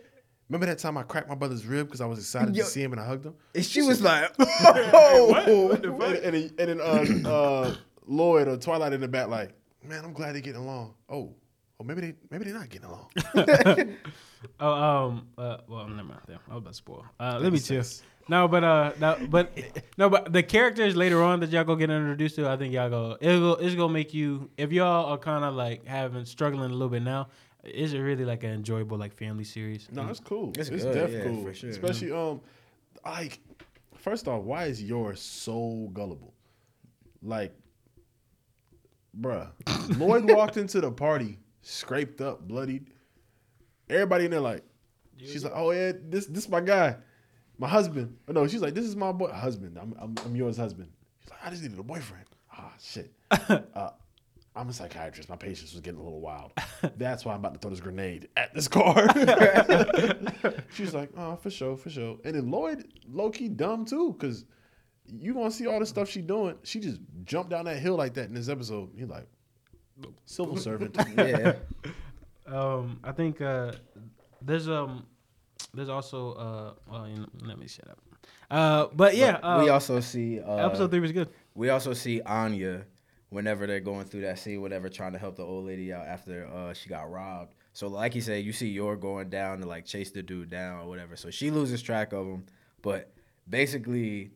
[0.49, 2.65] Remember that time I cracked my brother's rib because I was excited Yo.
[2.65, 3.35] to see him and I hugged him?
[3.55, 6.81] and she was like, oh, and, and, then- and then
[7.27, 7.75] uh, uh,
[8.07, 9.51] Lloyd or Twilight in the back, like,
[9.85, 10.95] man, I'm glad they're getting along.
[11.11, 11.35] Oh,
[11.81, 13.09] oh, maybe they maybe they're not getting along.
[14.61, 16.21] Oh, um, uh, well, never mind.
[16.27, 17.05] Damn, I was about to spoil.
[17.19, 17.83] Uh, let me chill.
[18.29, 19.51] No, but uh, no, but
[19.97, 22.91] no, but the characters later on that y'all go get introduced to, I think y'all
[22.91, 23.17] go.
[23.21, 23.57] It'll.
[23.57, 24.51] It's gonna make you.
[24.57, 27.29] If y'all are kind of like having struggling a little bit now,
[27.65, 29.89] it's really like an enjoyable like family series.
[29.91, 30.53] No, it's cool.
[30.57, 31.43] It's It's, good, def yeah, cool.
[31.43, 31.71] for sure.
[31.71, 32.41] Especially um,
[33.05, 33.41] like
[33.97, 36.35] first off, why is yours so gullible?
[37.23, 37.55] Like,
[39.19, 39.49] bruh,
[39.99, 41.39] Lloyd walked into the party
[41.69, 42.87] scraped up, bloodied.
[43.89, 44.65] Everybody in there like,
[45.19, 46.97] she's like, oh yeah, this this my guy,
[47.59, 48.17] my husband.
[48.29, 49.79] Oh, no, she's like, this is my boy husband.
[49.79, 50.91] I'm I'm, I'm Yor's husband.
[51.21, 52.25] She's like, I just needed a boyfriend.
[52.53, 53.13] Ah shit.
[53.31, 53.91] uh,
[54.57, 55.29] I'm a psychiatrist.
[55.29, 56.53] My patience was getting a little wild.
[56.97, 59.07] That's why I'm about to throw this grenade at this car.
[60.75, 62.19] She's like, oh, for sure, for sure.
[62.25, 64.47] And then Lloyd, low key dumb too, because
[65.07, 66.57] you gonna see all the stuff she doing.
[66.65, 68.91] She just jumped down that hill like that in this episode.
[68.97, 69.29] He's like,
[70.25, 70.97] civil servant.
[71.17, 71.55] yeah,
[72.47, 73.73] Um, I think uh,
[74.41, 75.07] there's um,
[75.75, 77.99] there's also uh, well, you know, let me shut up.
[78.51, 81.29] Uh, but yeah, uh, we also see uh, episode three was good.
[81.55, 82.85] We also see Anya
[83.31, 86.47] whenever they're going through that scene, whatever, trying to help the old lady out after
[86.47, 87.55] uh, she got robbed.
[87.75, 90.81] So, like you said, you see Yor going down to like chase the dude down
[90.81, 91.15] or whatever.
[91.17, 92.47] So she loses track of him.
[92.83, 93.13] But
[93.49, 94.31] basically,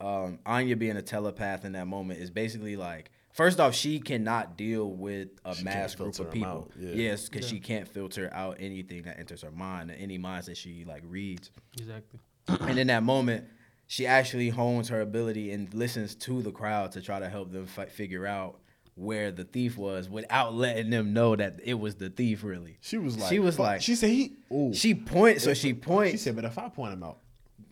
[0.00, 4.56] um, Anya being a telepath in that moment is basically like, first off, she cannot
[4.56, 6.70] deal with a She mass group of people.
[6.78, 6.90] yeah.
[6.94, 10.84] Yes, because she can't filter out anything that enters her mind, any minds that she
[10.84, 12.18] like reads Exactly.
[12.48, 13.44] and in that moment,
[13.86, 17.66] she actually hones her ability and listens to the crowd to try to help them
[17.66, 18.58] fi- figure out
[18.94, 22.42] where the thief was without letting them know that it was the thief.
[22.42, 24.36] Really, She was like, She was like- she said he.
[24.52, 24.72] Ooh.
[24.74, 25.44] she points.
[25.44, 26.12] So she points.
[26.12, 27.18] She said, but if I point him out,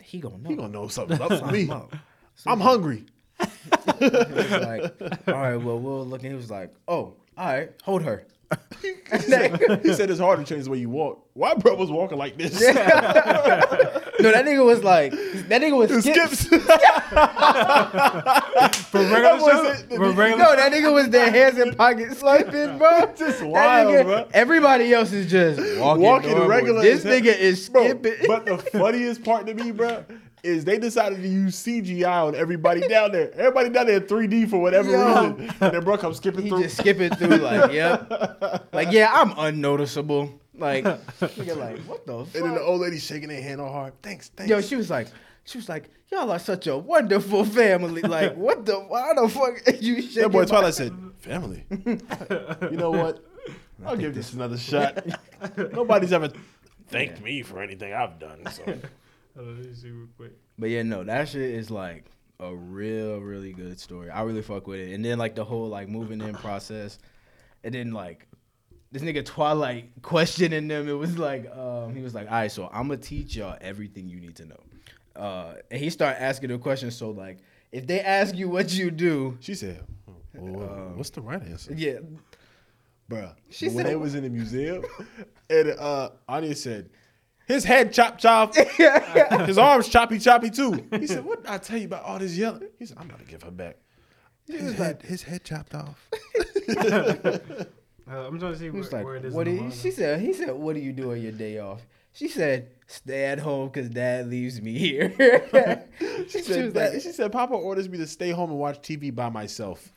[0.03, 0.49] he gonna know.
[0.51, 1.69] he gonna know something's up for me.
[2.47, 3.07] I'm hungry.
[3.40, 6.23] He was like, all right, well, we'll look.
[6.23, 8.27] And he was like, oh, all right, hold her.
[8.82, 8.94] he
[9.93, 11.27] said it's hard to change the way you walk.
[11.32, 12.61] Why bro was walking like this?
[14.20, 16.39] No, that nigga was like that nigga was skips.
[16.39, 16.65] Skips.
[18.89, 19.97] For regular That show?
[19.97, 23.12] For regular No, that nigga was their hands in pockets skipping, bro.
[23.16, 24.28] Just That wild, nigga- bro.
[24.32, 26.48] Everybody else is just walking, Walking normal.
[26.48, 28.15] regular This nigga is Bro, skipping.
[28.27, 30.05] but the funniest part to me, bro,
[30.45, 33.33] is they decided to use CGI on everybody down there.
[33.35, 35.07] Everybody down there in 3D for whatever Yo.
[35.33, 35.51] reason.
[35.61, 36.45] And then bro comes skipping through.
[36.45, 36.62] he through.
[36.65, 38.69] just skipping through like, yep.
[38.73, 40.39] Like, yeah, I'm unnoticeable.
[40.57, 40.85] Like,
[41.21, 42.35] nigga, like, what the fuck?
[42.37, 44.01] and then the old lady shaking her hand all hard.
[44.03, 44.49] Thanks, thanks.
[44.51, 45.09] Yo, she was like,
[45.45, 48.03] she was like, y'all are such a wonderful family.
[48.03, 51.65] Like, what the, why the fuck are you shaking that boy my- Twilight said, family.
[51.71, 53.25] you know what?
[53.85, 55.05] I'll give this another shot.
[55.57, 56.31] Nobody's ever
[56.89, 58.45] thanked me for anything I've done.
[58.53, 58.79] So.
[59.36, 60.32] Let me see real quick.
[60.59, 62.05] But yeah, no, that shit is like
[62.40, 64.11] a real, really good story.
[64.11, 64.93] I really fuck with it.
[64.94, 66.98] And then like the whole like moving in process,
[67.65, 68.27] and then like
[68.93, 70.89] this nigga Twilight questioning them.
[70.89, 74.09] It was like um, he was like, all right, so I'm gonna teach y'all everything
[74.09, 74.61] you need to know.
[75.16, 76.94] Uh, and he started asking the questions.
[76.97, 77.39] So like,
[77.73, 79.81] if they ask you what you do, She said,
[80.32, 81.73] well, what's the right answer?
[81.77, 81.98] yeah,
[83.11, 83.35] Bruh.
[83.51, 84.85] She when said- they was in the museum,
[85.51, 86.90] and uh, Anya said,
[87.47, 88.55] his head chop chop,
[89.47, 90.85] his arms choppy choppy too.
[90.99, 92.69] He said, what did I tell you about all this yelling?
[92.79, 93.77] He said, I'm gonna give her back.
[94.47, 96.09] His head, his head chopped off.
[98.07, 99.33] Uh, I'm trying to see he where, was like, where it is.
[99.33, 99.49] what?
[99.49, 101.81] in the you, she said, he said, what do you do on your day off?
[102.12, 105.09] She said, stay at home because dad leaves me here.
[105.99, 108.83] She She said, was like- she said, Papa orders me to stay home and watch
[108.83, 109.89] TV by myself.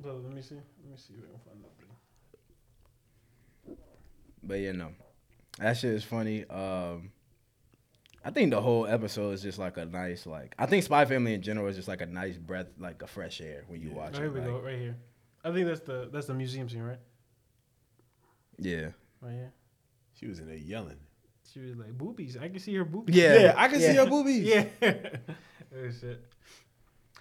[0.00, 0.54] So, let me see.
[0.54, 1.14] Let me see.
[1.14, 1.64] If I can find
[3.66, 3.76] that.
[4.44, 4.90] But yeah, no,
[5.58, 6.44] that shit is funny.
[6.48, 7.10] Um,
[8.24, 11.34] I think the whole episode is just like a nice, like I think Spy Family
[11.34, 14.14] in general is just like a nice breath, like a fresh air when you watch
[14.14, 14.32] Oh, here it.
[14.34, 14.60] we like- go.
[14.60, 14.96] Right here.
[15.44, 17.00] I think that's the that's the museum scene, right?
[18.58, 18.88] Yeah,
[19.20, 19.52] Right here.
[20.14, 20.98] She was in there yelling.
[21.52, 22.36] She was like boobies.
[22.36, 23.16] I can see her boobies.
[23.16, 24.44] yeah, Yeah, I can see her boobies.
[24.46, 24.64] Yeah.
[24.82, 26.22] oh shit.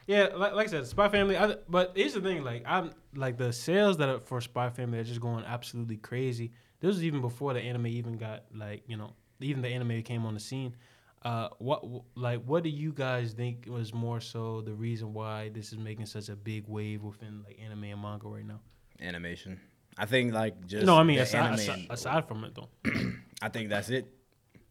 [0.07, 1.37] Yeah, like, like I said, Spy Family.
[1.37, 4.99] I, but here's the thing: like I'm like the sales that are for Spy Family
[4.99, 6.51] are just going absolutely crazy.
[6.81, 10.25] This was even before the anime even got like you know even the anime came
[10.25, 10.75] on the scene.
[11.23, 11.83] Uh, what
[12.15, 16.05] like what do you guys think was more so the reason why this is making
[16.07, 18.59] such a big wave within like anime and manga right now?
[18.99, 19.59] animation.
[19.97, 22.69] I think like just no, I mean aside, anime- aside, aside from it though.
[23.41, 24.07] I think that's it.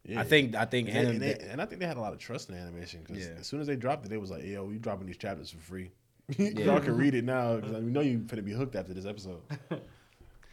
[0.05, 0.21] Yeah.
[0.21, 2.13] I think I think And, anim- and, they- and I think they had a lot
[2.13, 3.35] of trust in animation because Yeah.
[3.39, 5.59] as soon as they dropped it, they was like, "Yo, we dropping these chapters for
[5.59, 5.91] free.
[6.39, 6.65] Yeah.
[6.65, 9.41] Y'all can read it now because we know you' gonna be hooked after this episode."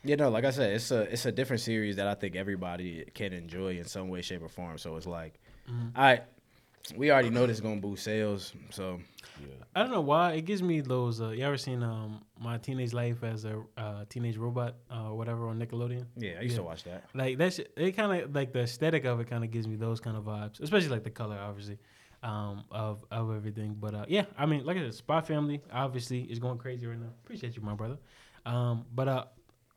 [0.04, 3.06] Yeah, know, like I said, it's a it's a different series that I think everybody
[3.14, 4.78] can enjoy in some way, shape, or form.
[4.78, 5.34] So it's like,
[5.70, 5.98] Mm-hmm.
[5.98, 6.24] all right,
[6.96, 8.54] we already know this is gonna boost sales.
[8.70, 9.02] So
[9.76, 11.22] I don't know why it gives me those.
[11.22, 15.50] Uh, you ever seen um my teenage life as a uh, teenage robot uh, whatever
[15.50, 16.06] on Nickelodeon?
[16.16, 17.04] yeah, I used to watch that.
[17.14, 17.96] Like that's it.
[17.98, 20.62] Kind of like the aesthetic of it kind of gives me those kind of vibes,
[20.62, 21.78] especially like the color, obviously,
[22.24, 23.76] um, of of everything.
[23.80, 27.00] But uh, yeah, I mean, like I said, Spy Family obviously is going crazy right
[27.00, 27.12] now.
[27.24, 27.98] Appreciate you, my brother.
[28.46, 29.26] Um, but uh,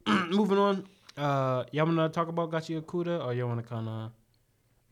[0.31, 0.87] moving on.
[1.17, 4.11] Uh, y'all wanna talk about Gachiakuta, or y'all wanna kind of?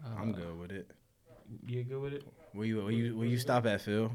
[0.05, 0.91] Uh, I'm good with it.
[1.67, 2.25] You good with it?
[2.53, 4.11] Where you where you where you stop at Phil?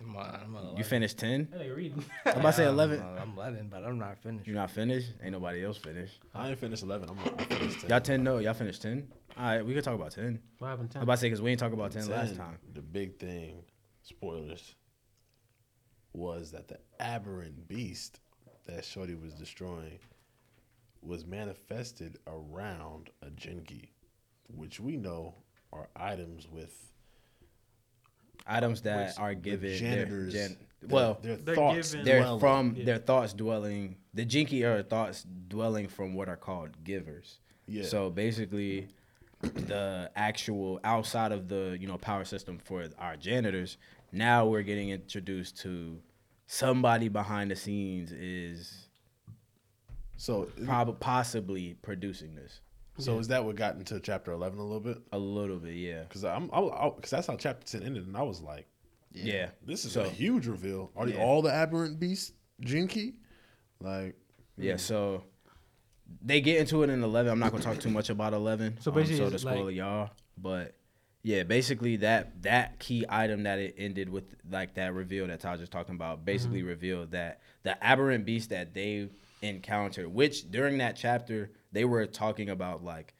[0.00, 1.48] I'm, I'm You finished ten?
[1.54, 2.04] I like reading.
[2.26, 3.00] I'm about to say eleven.
[3.00, 4.46] I'm, 11, but I'm not finished.
[4.46, 5.12] You're not finished.
[5.22, 6.20] Ain't nobody else finished.
[6.34, 7.08] I ain't finished eleven.
[7.10, 7.90] I'm I finished 10.
[7.90, 8.24] Y'all ten?
[8.24, 9.08] No, y'all finished ten.
[9.36, 10.40] All right, we could talk about ten.
[10.58, 10.92] what happened?
[10.96, 12.58] I'm about to say because we ain't talk about ten, last time.
[12.74, 13.62] The big thing,
[14.02, 14.74] spoilers,
[16.12, 18.20] was that the aberrant beast
[18.66, 19.98] that Shorty was destroying
[21.02, 23.88] was manifested around a Jinki,
[24.48, 25.34] which we know
[25.72, 26.90] are items with
[28.46, 29.68] Items that are with given.
[29.70, 30.32] their janitors.
[30.34, 30.56] gen-
[30.88, 31.92] well, their They're thoughts.
[31.92, 32.40] given- they're dwelling.
[32.40, 32.84] from Yeah.
[32.84, 33.96] their thoughts dwelling.
[34.12, 37.38] The Jinki are thoughts dwelling from what are called givers.
[37.66, 37.84] Yeah.
[37.84, 38.88] So basically,
[39.40, 43.78] the actual outside of the you know power system for our janitors,
[44.12, 46.02] now we're getting introduced to
[46.54, 48.88] somebody behind the scenes is
[50.16, 52.60] So, probably possibly producing this
[52.96, 54.98] so is that what got into chapter eleven a little bit?
[55.10, 55.74] a little bit.
[55.74, 56.04] Yeah.
[56.04, 58.68] Because I'm, because that's how chapter ten ended, and I was like,
[59.12, 59.50] Yeah.
[59.66, 60.92] this is So- a huge reveal.
[60.94, 61.24] Are they Yeah.
[61.24, 62.32] all the aberrant beasts
[62.62, 63.14] Jinki?
[63.80, 64.14] Like,
[64.56, 65.24] Yeah, so
[66.22, 67.32] they get into it in eleven.
[67.32, 68.78] I'm not gonna talk too much about eleven.
[68.80, 70.76] So um, basically so it's to spoil like- y'all, but
[71.24, 75.58] yeah, basically that that key item that it ended with, like that reveal that Taj
[75.58, 76.68] was talking about, basically Mm-hmm.
[76.68, 79.08] revealed that the aberrant beast that they
[79.42, 83.14] encountered, which during that chapter they were talking about, like,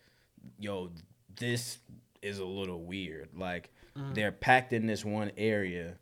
[0.59, 0.91] yo,
[1.37, 1.79] this
[2.23, 3.31] is a little weird.
[3.35, 4.13] Like Mm-hmm.
[4.15, 5.95] they're packed in this one area,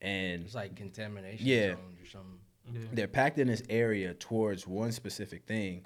[0.00, 1.74] and It's like contamination Yeah.
[1.74, 2.38] zones or something.
[2.72, 2.80] Yeah.
[2.92, 5.84] they're packed in this area towards one specific thing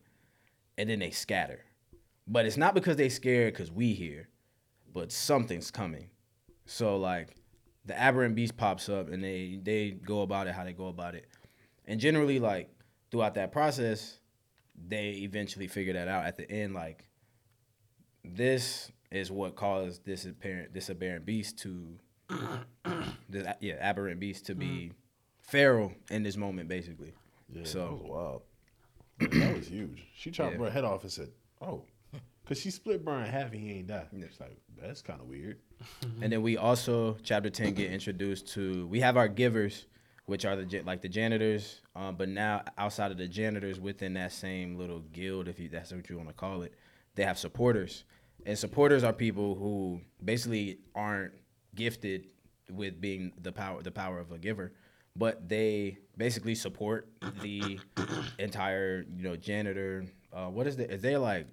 [0.78, 1.60] and then they scatter
[2.26, 4.28] but it's not because they scared because we here
[4.92, 6.10] but something's coming.
[6.66, 7.36] So like
[7.84, 11.14] the aberrant beast pops up and they they go about it how they go about
[11.14, 11.26] it.
[11.86, 12.70] And generally like
[13.10, 14.18] throughout that process,
[14.88, 17.08] they eventually figure that out at the end like
[18.24, 21.98] this is what caused this apparent this aberrant beast to
[23.28, 24.92] this yeah, aberrant beast to be mm-hmm.
[25.40, 27.12] feral in this moment basically.
[27.52, 28.42] Yeah, So- that was wild.
[29.20, 30.06] Man, that was huge.
[30.14, 30.64] She chopped Yeah.
[30.64, 31.28] her head off and said,
[31.60, 31.84] "Oh,"
[32.50, 34.06] because she split Brian in half and he ain't die.
[34.12, 35.58] It's like that's kind of weird.
[36.20, 39.86] And then we also chapter ten get introduced to we have our givers,
[40.26, 44.32] which are the like the janitors, um, but now outside of the janitors within that
[44.32, 46.74] same little guild, if you that's what you want to call it,
[47.14, 48.02] they have supporters,
[48.44, 51.32] and supporters are people who basically aren't
[51.76, 52.26] gifted
[52.68, 54.72] with being the power the power of a giver,
[55.14, 57.08] but they basically support
[57.42, 57.78] the
[58.40, 60.04] entire you know janitor.
[60.32, 61.46] Uh, what is the is there like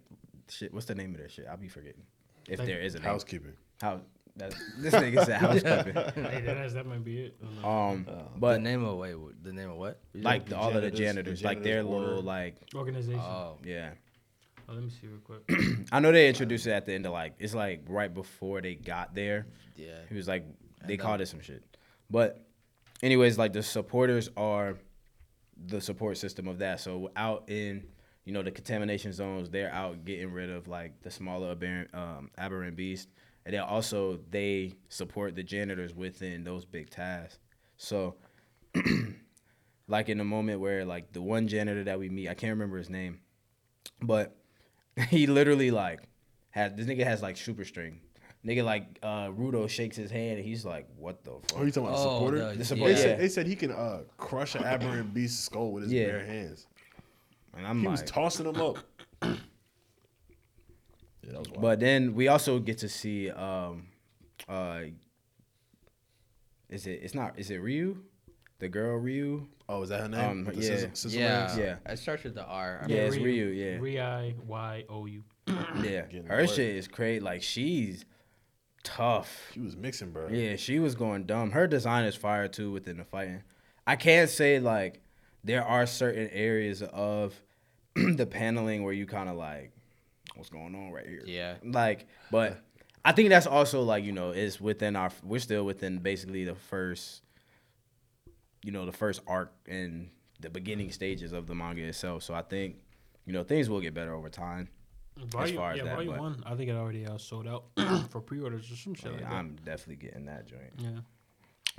[0.50, 0.74] shit?
[0.74, 1.46] What's the name of that shit?
[1.50, 2.04] I'll be forgetting
[2.48, 3.08] if there is a name.
[3.08, 3.54] Housekeeping.
[3.82, 4.02] How
[4.38, 6.24] that this nigga said housekeeping.
[6.24, 7.38] Hey, that, is- that might be it.
[7.42, 7.70] I don't know.
[7.70, 10.00] Um, the but name of wait, the name of what?
[10.14, 13.20] You like the the, all of the janitors- janitors, like their little like Organization.
[13.20, 13.92] Oh, yeah.
[14.70, 15.42] oh, let me see real quick.
[15.92, 18.76] I know they introduced it at the end of like it's like right before they
[18.76, 19.48] got there.
[19.76, 19.88] yeah.
[20.10, 20.46] He was like
[20.86, 21.64] they And, called it some shit.
[22.10, 22.40] But
[23.02, 24.78] anyways, like the supporters are
[25.66, 26.80] the support system of that.
[26.80, 27.86] So out in
[28.28, 32.30] you know the contamination zones, they're out getting rid of like the smaller aberrant, um,
[32.38, 33.08] aberrant beast,
[33.46, 37.40] and then also they support the janitors within those big tasks.
[37.78, 38.16] So,
[39.88, 42.78] like in the moment where like the one janitor that we meet, I can't remember
[42.78, 43.20] his name,
[44.02, 44.36] but
[45.10, 46.02] he literally like
[46.50, 48.02] had this nigga has like super string.
[48.46, 51.72] Nigga like uh Rudo shakes his hand and he's like, "What the fuck?" Oh, you
[51.72, 52.38] talking about Oh, supporter?
[52.54, 55.84] the- The They, said, they said he can uh, crush an aberrant beast's skull with
[55.84, 56.06] his Yeah.
[56.08, 56.68] bare hands.
[57.58, 58.78] And I'm He like, was tossing them up.
[59.24, 59.32] yeah,
[61.24, 61.62] that was wild.
[61.62, 63.88] But then we also get to see um
[64.48, 64.82] uh
[66.70, 67.98] is it it's not is it Ryu?
[68.60, 69.48] The girl Ryu?
[69.70, 70.30] oh, is that her name?
[70.30, 70.62] um, the yeah.
[70.62, 71.42] scissor- scissor Yeah.
[71.42, 71.58] legs?
[71.58, 71.76] Yeah.
[71.94, 72.80] It starts with the R.
[72.84, 74.02] I Yeah, mean, it's Ryu, yeah.
[74.02, 75.24] R I Y O U.
[75.84, 76.04] Yeah.
[76.28, 76.50] Her work.
[76.50, 77.20] shit is crazy.
[77.20, 78.06] Like she's
[78.84, 79.50] tough.
[79.54, 80.30] She was mixing, bro.
[80.30, 81.52] Yeah, she was going dumb.
[81.52, 83.44] Her design is fire too within the fighting.
[83.86, 85.02] I can't say like
[85.44, 87.40] there are certain areas of
[88.16, 89.72] the paneling where you kind of like,
[90.36, 91.24] what's going on right here?
[91.26, 91.56] Yeah.
[91.64, 92.62] Like, but
[93.04, 95.12] I think that's also like you know is within our.
[95.24, 97.22] We're still within basically the first,
[98.64, 100.10] you know, the first arc and
[100.40, 102.24] the beginning stages of the manga itself.
[102.24, 102.76] So I think,
[103.26, 104.70] you know, things will get better over time.
[105.18, 106.44] Volume, far as yeah, that, volume one.
[106.46, 107.66] I think it already uh, sold out
[108.12, 109.36] for pre-orders or some shit like Yeah, that.
[109.36, 110.74] I'm definitely getting that joint.
[110.78, 111.00] Yeah.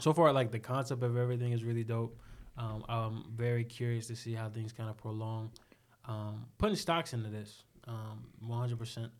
[0.01, 2.19] So far, like the concept of everything is really dope.
[2.57, 5.53] Um, I'm very curious to see how things kind of prolong.
[6.09, 9.11] Um, putting stocks into this, um, 100%.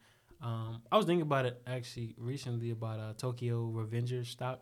[0.43, 4.61] Um, I was thinking about it actually recently about uh, Tokyo Revengers stock,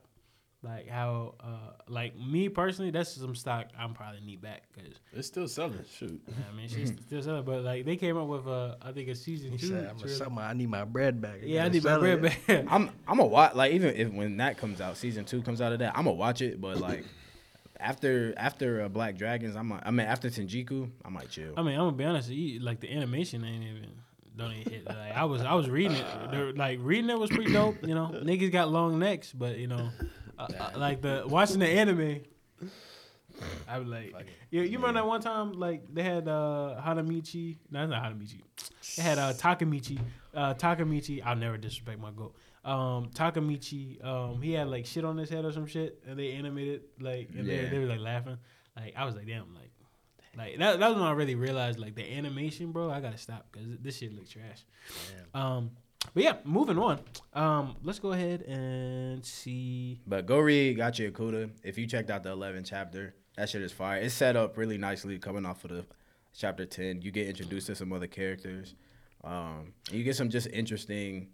[0.63, 5.29] like how, uh, like me personally, that's some stock I'm probably need back because It's
[5.29, 5.85] still selling.
[5.99, 6.21] Shoot.
[6.51, 9.15] I mean she's still selling, but like they came up with a, I think a
[9.15, 9.67] season He two.
[9.69, 10.15] said, "I'm trailer.
[10.15, 10.43] a summer.
[10.43, 12.65] I need my bread back." yeah, I need my bread it." back.
[12.73, 15.73] I'm I'm a watch like even if when that comes out, season two comes out
[15.73, 16.59] of that, I'm gonna watch it.
[16.61, 17.05] But like
[17.81, 21.55] after after uh, Black Dragons, I'm I mean after Tenjiku, I might chill.
[21.57, 22.29] I mean, I'm gonna be honest.
[22.31, 23.91] You, like the animation ain't even
[24.37, 24.87] don't even hit.
[24.87, 26.07] Like I was, I was reading it.
[26.31, 27.77] The- like reading it was pretty dope.
[27.87, 29.91] You know, niggas got long necks, but you know,
[30.39, 32.21] uh, uh, like the watching the anime.
[33.69, 34.15] I was like,
[34.51, 37.59] you, you remember that one time like they had uh Hanamichi?
[37.71, 38.41] No, it's not Hanamichi.
[38.97, 39.99] They had uh Takemichi.
[40.35, 41.23] Uh, Takemichi.
[41.25, 42.35] I'll never disrespect my goat.
[42.67, 44.05] Um, Takemichi.
[44.05, 47.31] Um, he had like shit on his head or some shit, and they animated like,
[47.37, 47.69] and they, Yeah.
[47.71, 48.37] they were like laughing.
[48.77, 49.71] Like I was like, damn, like
[50.37, 52.91] like that, that was when I really realized like the animation, bro.
[52.91, 54.65] I gotta stop because this shit looks trash.
[55.33, 55.71] Um,
[56.13, 57.01] but yeah, moving on.
[57.33, 60.01] Um, let's go ahead and see.
[60.07, 61.51] But go read Gachiakuta.
[61.65, 64.01] If you checked out the 11th chapter, that shit is fire.
[64.01, 65.85] It's set up really nicely coming off of the
[66.35, 67.03] chapter 10.
[67.03, 68.75] You get introduced to some other characters.
[69.25, 71.29] Um, you get some just interesting,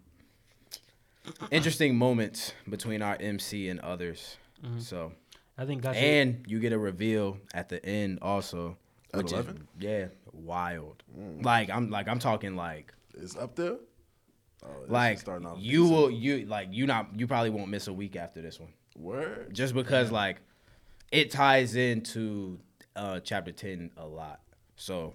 [1.51, 4.36] interesting moments between our MC and others.
[4.78, 5.12] So,
[5.59, 5.99] I think gotcha.
[5.99, 8.77] and you get a reveal at the end also,
[9.12, 9.66] At which is 11?
[9.81, 11.03] yeah, wild.
[11.43, 13.77] Like I'm like I'm talking like It's up there.
[14.65, 17.93] Oh, like starting off you will you like you not you probably won't miss a
[17.93, 19.53] week after this one Word.
[19.53, 20.40] just because like
[21.11, 22.61] it ties into
[22.94, 24.39] uh chapter 10 a lot
[24.77, 25.15] so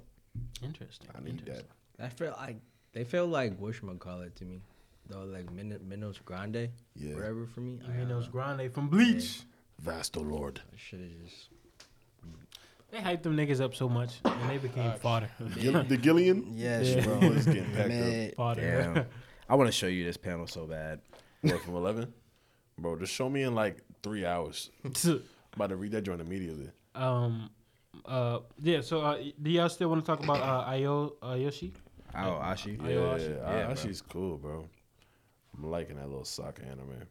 [0.61, 1.07] interesting.
[1.17, 1.63] I need that.
[1.97, 2.57] I feel like
[2.91, 4.61] they feel like whatchamacallit to me.
[5.09, 7.15] Though like Min- Menos Grande, Yeah.
[7.15, 7.79] whatever for me.
[7.87, 8.27] I You don't know, know.
[8.27, 9.41] Grande from Bleach.
[9.83, 10.61] Vasto Lorde.
[10.71, 11.49] That shit is just
[12.91, 15.29] They hyped them niggas up so much, and they became fodder.
[15.59, 16.53] Gill- the Gillian.
[16.55, 17.03] yes, Yeah.
[17.03, 17.19] bro.
[17.21, 17.91] It's getting packed
[18.31, 18.35] up.
[18.35, 18.61] fodder.
[18.93, 19.05] Damn.
[19.49, 20.99] I want to show you this panel so bad.
[21.41, 22.13] What, from 11?
[22.79, 24.69] Bro, just show me in like three hours.
[25.53, 26.69] about to read that joint immediately.
[26.95, 27.49] um,
[28.05, 28.81] uh, yeah.
[28.81, 31.73] So, uh, do y'all still want to talk about uh, Ayo uh, Yoshi?
[32.15, 32.77] Oh, Ashi.
[32.81, 32.89] Yeah.
[32.89, 33.29] Yeah, Aoashi.
[33.29, 33.73] Yeah, bro.
[33.73, 34.65] Ashi's cool, bro.
[35.57, 37.03] I'm liking that little soccer anime.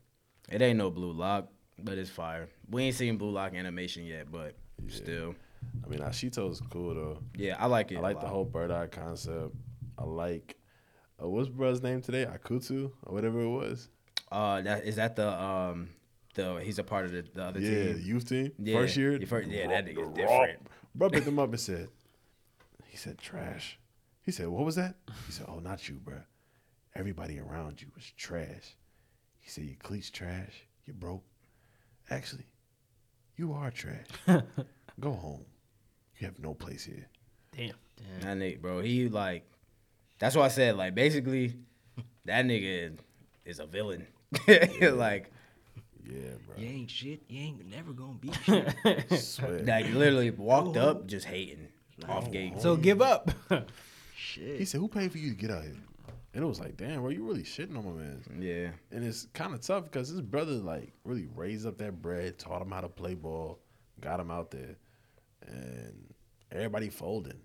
[0.48, 1.48] It ain't no blue lock,
[1.78, 2.48] but it's fire.
[2.70, 4.55] We ain't seen blue lock animation yet, but
[4.89, 5.35] still,
[5.85, 7.18] I mean, Ashito's cool though.
[7.36, 7.97] yeah, I like it.
[7.97, 9.55] I like the whole bird eye concept.
[9.98, 10.56] I like
[11.23, 12.27] uh, what's brother's name today?
[12.27, 13.89] Akutsu or whatever it was.
[14.31, 15.89] Uh, that is that the um
[16.35, 18.01] the he's a part of the, the other yeah, team.
[18.05, 18.52] youth team.
[18.59, 19.18] Yeah, First year.
[19.27, 20.60] first- yeah, that nigga's different.
[20.94, 21.89] Bro picked him up and said,
[22.86, 23.78] he said trash.
[24.23, 24.94] He said, what was that?
[25.27, 26.16] He said, oh, not you, bro.
[26.98, 28.74] Everybody around you was trash.
[29.39, 30.64] He said, your cleats trash.
[30.86, 31.24] You broke.
[32.10, 32.47] Actually,
[33.36, 34.06] you are trash.
[35.01, 35.44] Go home.
[36.18, 37.06] You have no place here.
[37.55, 37.74] Damn.
[38.20, 39.44] That nigga, bro, he like
[40.18, 41.55] that's why I said like basically
[42.24, 42.97] that nigga
[43.44, 44.06] is a villain.
[44.81, 45.31] like
[46.02, 46.56] Yeah, bro.
[46.56, 47.23] You ain't shit.
[47.28, 48.32] You ain't never gonna be
[49.16, 49.66] shit.
[49.66, 51.68] Like literally walked up just hating
[52.09, 52.60] off gate.
[52.60, 53.31] So give up.
[54.16, 54.59] Shit.
[54.59, 55.74] He said, "Who paid for you to get out here?"
[56.37, 59.27] And it was like, "Damn, bro, you really shitting on my man." Yeah, And it's
[59.33, 62.83] kind of tough because his brother like really raised up that bread, taught him how
[62.83, 63.59] to play ball,
[64.03, 64.77] got him out there,
[65.47, 66.13] and
[66.53, 67.41] everybody folding,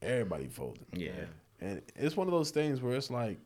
[0.00, 0.86] everybody folding.
[0.92, 1.10] yeah.
[1.60, 3.38] And it's one of those things where it's like,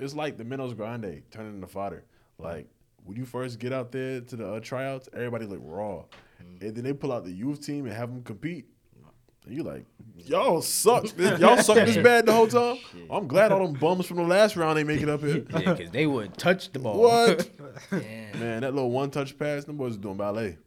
[0.00, 2.02] it's like the Menos Grande turning into fodder.
[2.38, 2.68] Like
[3.04, 6.04] when you first get out there to the uh, tryouts, everybody look raw,
[6.40, 8.64] and then they pull out the youth team and have them compete.
[9.46, 9.84] And you like,
[10.16, 11.04] y'all suck.
[11.16, 12.78] This- y'all suck this bad the whole time.
[13.10, 15.44] I'm glad all them bums from the last round ain't make it up here.
[15.50, 17.00] Yeah, because they wouldn't touch the ball.
[17.00, 17.48] What?
[17.90, 18.40] Damn.
[18.40, 20.58] Man, that little one touch pass, them boys was doing ballet.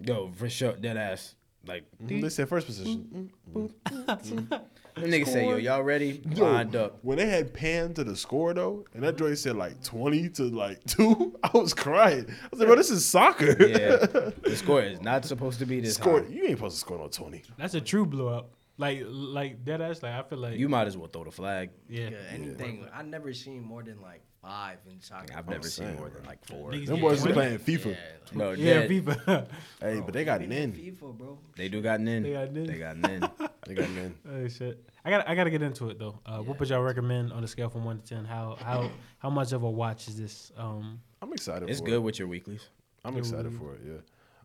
[0.00, 1.34] Yo, for sure, dead ass.
[1.66, 2.20] Like mm-hmm.
[2.20, 3.32] They said first position.
[3.52, 3.66] Mm-hmm.
[4.04, 4.54] Mm-hmm.
[4.96, 6.22] Them niggas say, yo, y'all ready?
[6.34, 6.98] Lined up.
[7.02, 10.44] When they had pan to the score though, and that joint said like twenty to
[10.44, 12.26] like two, I was crying.
[12.28, 13.56] I was like, bro, this is soccer.
[13.66, 13.96] Yeah,
[14.42, 16.28] the score is not supposed to be this Score, high.
[16.28, 17.42] you ain't supposed to score no twenty.
[17.58, 18.50] That's a true blow up.
[18.78, 20.02] Like, like dead ass.
[20.02, 21.70] Like I feel like You might as well throw the flag.
[21.88, 22.10] yeah.
[22.10, 22.86] Yeah, anything.
[22.92, 25.34] I've never seen more than like five in soccer.
[25.34, 26.70] I've never seen more than like four.
[26.72, 27.86] Niggas Them get boys is playing FIFA.
[27.86, 27.92] Yeah,
[28.26, 28.90] like, No, Yeah, dead.
[28.90, 29.46] FIFA.
[29.80, 30.94] Hey, but they got even an in in.
[30.94, 31.38] FIFA, bro.
[31.56, 32.22] They do got nin.
[32.22, 32.66] They got nin.
[32.66, 33.22] They got nin.
[33.24, 33.30] in.
[33.66, 34.14] They got an in.
[34.30, 34.84] oh shit.
[35.04, 36.20] I got I got to get into it though.
[36.24, 38.24] Uh, What would y'all recommend on a scale from one to ten?
[38.24, 40.52] How how how much of a watch is this?
[40.56, 41.68] Um, I'm excited.
[41.68, 42.02] It's for good It.
[42.02, 42.68] with your weeklies.
[43.04, 43.80] I'm excited for it.
[43.84, 44.00] Yeah,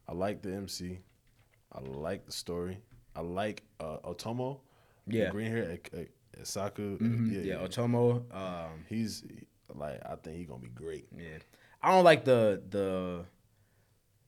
[0.07, 0.99] I like the MC.
[1.73, 2.79] I like the story.
[3.15, 4.59] I like uh, Otomo.
[5.07, 5.29] Yeah.
[5.29, 5.99] green hair, uh,
[6.43, 6.97] Saku.
[6.99, 7.31] Mhm.
[7.31, 7.67] Yeah, Yeah, yeah.
[7.67, 8.23] Otomo.
[8.33, 9.23] Um, He's
[9.73, 11.07] like, I think he's gonna be great.
[11.17, 11.39] yeah,
[11.81, 13.25] I don't like the the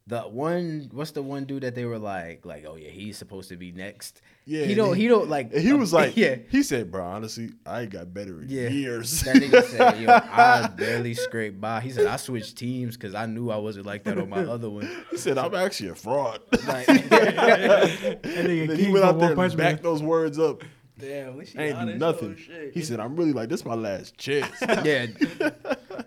[0.07, 0.89] the one.
[0.91, 3.71] What's the one dude that they were like, like, oh yeah, he's supposed to be
[3.71, 4.21] next.
[4.45, 4.95] Yeah, he don't.
[4.95, 5.53] he- He don't like.
[5.53, 6.35] He was like, yeah.
[6.49, 8.67] he said, bro, honestly, I ain't got better in Yeah.
[8.67, 9.21] years.
[9.21, 13.25] That nigga said, "Yo, I barely scraped by." He said, "I switched teams because I
[13.25, 16.41] knew I wasn't like that on my other one." he said, I'm actually a fraud.
[16.67, 20.63] Like, then he went out there and backed those words up.
[20.99, 22.29] Damn, we ain't do oh, nothing.
[22.29, 22.71] old.
[22.73, 24.53] He said, I'm really like, this Is my last chance.
[24.61, 25.07] yeah,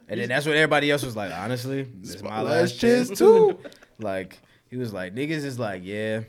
[0.09, 1.33] and then that's what everybody else was like.
[1.33, 3.59] Honestly, this is my, my last, last chance, too.
[3.99, 6.21] Like he was like, niggas is like, yeah,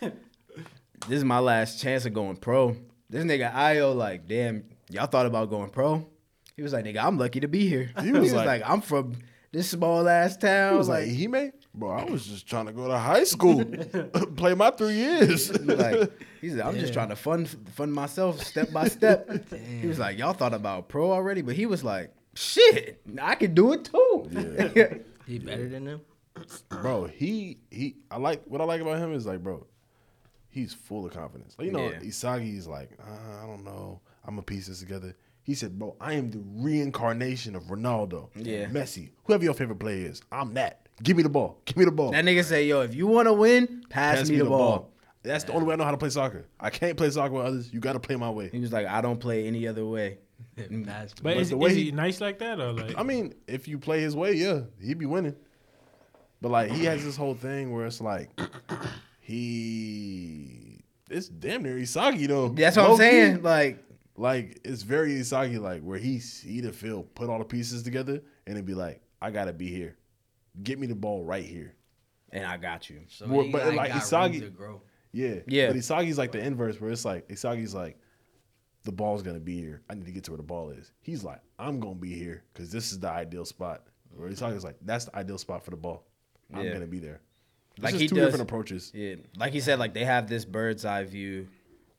[0.00, 0.12] this
[1.18, 2.76] is my last chance of going pro.
[3.08, 6.06] This nigga Io like, damn, y'all thought about going pro?
[6.56, 7.90] He was like, nigga, I'm lucky to be here.
[8.02, 9.14] He was was, like- like, I'm from
[9.52, 10.72] this small ass town.
[10.72, 13.24] He was like, like, he made, bro, I was just trying to go to high
[13.24, 13.64] school,
[14.36, 15.50] play my three years.
[15.60, 19.28] He was like he said, I'm just trying to fund fund myself step by step.
[19.80, 23.52] He was like, y'all thought about pro already, but he was like, shit, I can
[23.54, 25.02] do it too.
[25.26, 26.00] He better than them.
[26.68, 29.66] Bro, he he I like what I like about him is like, bro,
[30.48, 31.54] he's full of confidence.
[31.58, 32.00] Like, you know, Yeah.
[32.00, 35.16] Isagi's like, uh, I don't know, I'm gonna piece this together.
[35.42, 38.66] He said, bro, I am the reincarnation of Ronaldo, Yeah.
[38.66, 40.22] Messi, whoever your favorite player is.
[40.30, 40.86] I'm that.
[41.02, 41.60] Give me the ball.
[41.64, 42.12] Give me the ball.
[42.12, 44.90] that nigga say, yo, if you want to win, pass, me, the, ball.
[45.22, 46.46] That's the only way I know how to play soccer.
[46.60, 47.72] I can't play soccer with others.
[47.72, 48.50] You got to play my way.
[48.52, 50.18] He was like, I don't play any other way.
[50.56, 52.98] Pass But But is, the is way he he- nice like that or like?
[52.98, 55.36] I mean, if you play his way, yeah, he'd be winning.
[56.40, 58.30] But like he has this whole thing where it's like
[59.20, 62.48] he it's damn near Isagi though.
[62.50, 63.02] That's what I'm Low-key.
[63.02, 63.42] saying.
[63.42, 63.82] Like,
[64.16, 68.22] Like it's very Isagi like where he see the field, put all the pieces together,
[68.46, 69.96] and it'd be like, I gotta be here.
[70.62, 71.74] Get me the ball right here.
[72.32, 73.00] and I got you.
[73.08, 74.82] So Well, he but like, like got Isagi- room to grow.
[75.12, 75.36] Yeah.
[75.46, 75.68] Yeah.
[75.68, 77.98] But Isagi's like the inverse where it's like Isagi's like,
[78.84, 79.82] the ball's gonna be here.
[79.90, 80.92] I need to get to where the ball is.
[81.00, 83.82] He's like, I'm gonna be here because this is the ideal spot.
[84.14, 86.04] Where Isagi's like, that's the ideal spot for the ball.
[86.52, 86.72] I'm Yeah.
[86.74, 87.20] gonna be there.
[87.76, 88.90] It's Like just he two does- different approaches.
[88.94, 91.48] Yeah, like he said, like they have this bird's eye view.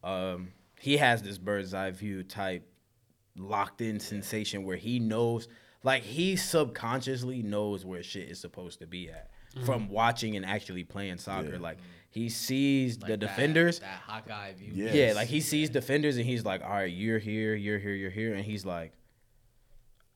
[0.04, 2.68] Um, he has this bird's eye view type
[3.38, 5.48] locked in sensation where he knows,
[5.84, 9.30] like he subconsciously knows where shit is supposed to be at
[9.66, 11.54] from watching and actually playing soccer.
[11.54, 11.58] Yeah.
[11.60, 11.78] Like
[12.10, 13.80] he sees Like the that- defenders.
[13.80, 14.72] That, Hawkeye view.
[14.74, 14.94] Yeah.
[14.94, 18.12] Yeah, like he sees defenders and he's like, all right, you're here, you're here, you're
[18.12, 18.92] here, and he's like,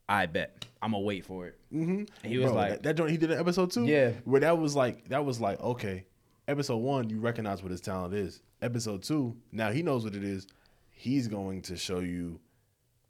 [0.08, 1.58] I bet I'm gonna wait for it.
[1.74, 2.04] Mm-hmm.
[2.24, 3.86] And he was like, that, that joint he did an episode two.
[3.86, 4.12] Yeah.
[4.24, 6.06] where that was like that was like okay,
[6.48, 8.42] episode one you recognize what his talent is.
[8.62, 10.48] Episode two, now he knows what it is.
[10.92, 12.40] He's going to show you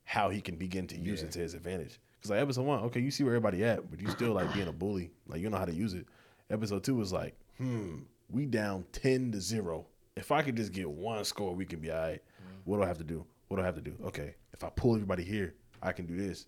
[0.03, 1.27] how he can begin to use Yeah.
[1.27, 1.99] it to his advantage.
[2.17, 4.67] Because like episode one, okay, you see where everybody at, but you still like being
[4.67, 5.11] a bully.
[5.27, 6.05] Like you know how to use it.
[6.49, 7.97] Episode two was like, hmm,
[8.29, 9.85] we down ten to zero.
[10.15, 12.21] If I could just get one score, we can be all right.
[12.63, 13.25] What do I have to do?
[13.47, 13.95] What do I have to do?
[14.05, 15.53] Okay, if I pull everybody here,
[15.83, 16.45] I can do this.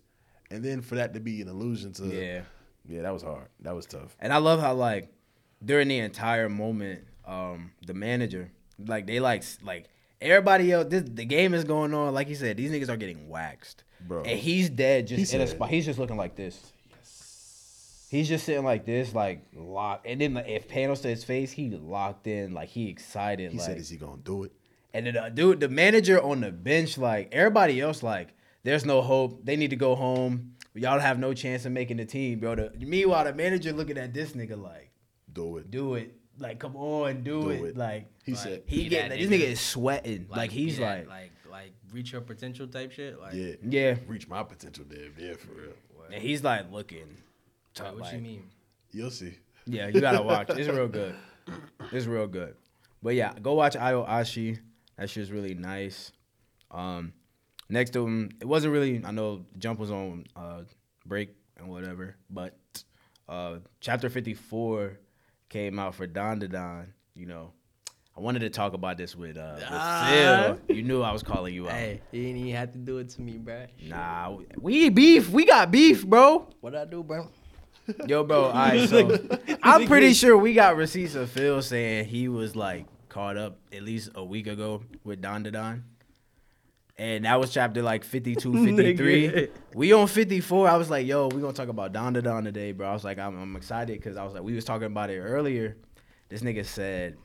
[0.50, 2.42] And then for that to be an illusion to yeah.
[2.86, 3.48] yeah, that was hard.
[3.60, 4.16] That was tough.
[4.20, 5.12] And I love how like
[5.64, 9.86] during the entire moment, um, the manager, like they like like
[10.20, 12.14] everybody else, this the game is going on.
[12.14, 14.22] Like you said, these niggas are getting waxed, Bro.
[14.22, 15.70] And he's dead, just He in a spot.
[15.70, 16.72] He's just looking like this.
[18.10, 20.06] He's just sitting like this, like locked.
[20.06, 23.52] And then like, if panels to his face, he locked in, like he excited.
[23.52, 24.52] He like, said, "Is he gonna do it?"
[24.94, 28.28] And then uh, dude, the manager on the bench, like everybody else, like
[28.68, 29.44] there's no hope.
[29.44, 30.52] They need to go home.
[30.74, 32.54] Y'all have no chance of making the team, bro.
[32.54, 34.90] The, meanwhile, the manager looking at this nigga like,
[35.32, 35.70] Do it.
[35.70, 37.60] do it, like come on, do, Do it.
[37.70, 37.76] it.
[37.76, 39.40] like He Like, said, he Be get that this nigga.
[39.40, 43.18] nigga is sweating, like, be he's that, like, like like reach your potential type shit.
[43.18, 45.72] Like "Yeah, yeah, reach my potential, there, yeah, for real."
[46.12, 46.98] and he's like looking.
[47.08, 47.16] Wait,
[47.74, 48.42] tough, what like- you mean?
[48.92, 49.34] You'll see.
[49.66, 50.50] Yeah, you gotta watch.
[50.50, 51.14] It's real good.
[51.92, 52.54] It's real good.
[53.02, 54.58] But yeah, go watch Aoashi.
[54.96, 56.12] That shit's really nice.
[56.70, 57.12] Um,
[57.68, 59.02] next to him, it wasn't really.
[59.04, 60.62] I know Jump was on uh,
[61.06, 62.58] break and whatever, but
[63.28, 64.98] uh, chapter fifty four
[65.48, 66.88] came out for Dandadan.
[67.14, 67.52] You know,
[68.16, 70.56] I wanted to talk about this with uh, with Ah.
[70.66, 70.76] Phil.
[70.76, 71.74] You knew I was calling you out.
[71.74, 73.66] Hey, you didn't even have to do it to me, bro.
[73.86, 75.30] Nah, we beef.
[75.30, 76.48] We got beef, bro.
[76.60, 77.28] What I do, bro?
[78.06, 78.44] Yo, bro.
[78.46, 79.18] All right, so
[79.62, 83.82] I'm pretty sure we got receipts of Phil saying he was like caught up at
[83.82, 85.82] least a week ago with Dandadan.
[86.98, 89.48] And that was chapter like 52, 53.
[89.74, 90.68] We on 54.
[90.68, 92.88] I was like, yo, we gonna talk about Dandadan today, bro.
[92.88, 95.20] I was like, I'm, I'm excited because I was like, we was talking about it
[95.20, 95.76] earlier.
[96.28, 97.16] This nigga said,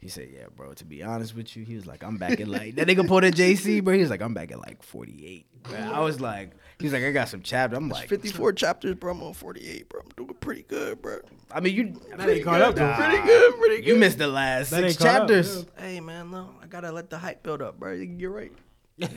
[0.00, 2.48] he said, yeah, bro, to be honest with you, he was like, I'm back at
[2.48, 3.94] like, that nigga pulled a JC, bro.
[3.94, 5.46] He was like, I'm back at like 48.
[5.62, 5.78] Bro.
[5.78, 6.50] I was like,
[6.80, 7.76] he's like, I got some chapter.
[7.76, 9.12] I'm like, 54 chapters, bro.
[9.12, 10.00] I'm on 48, bro.
[10.00, 11.18] I'm doing pretty good, bro.
[11.52, 12.96] I mean, you That ain't caught up to him.
[12.96, 13.86] Pretty good, pretty good.
[13.86, 15.66] You missed the last That six ain't caught up, chapters.
[15.78, 16.50] Hey, man, no.
[16.60, 17.92] I gotta let the hype build up, bro.
[17.92, 18.50] You're right.
[18.98, 19.08] Nah,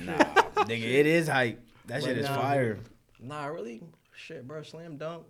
[0.65, 1.61] nigga, it is hype.
[1.87, 2.79] That shit is nah, fire.
[3.19, 3.81] Nah, really?
[4.15, 4.63] Shit, bro.
[4.63, 5.25] Slam dunk.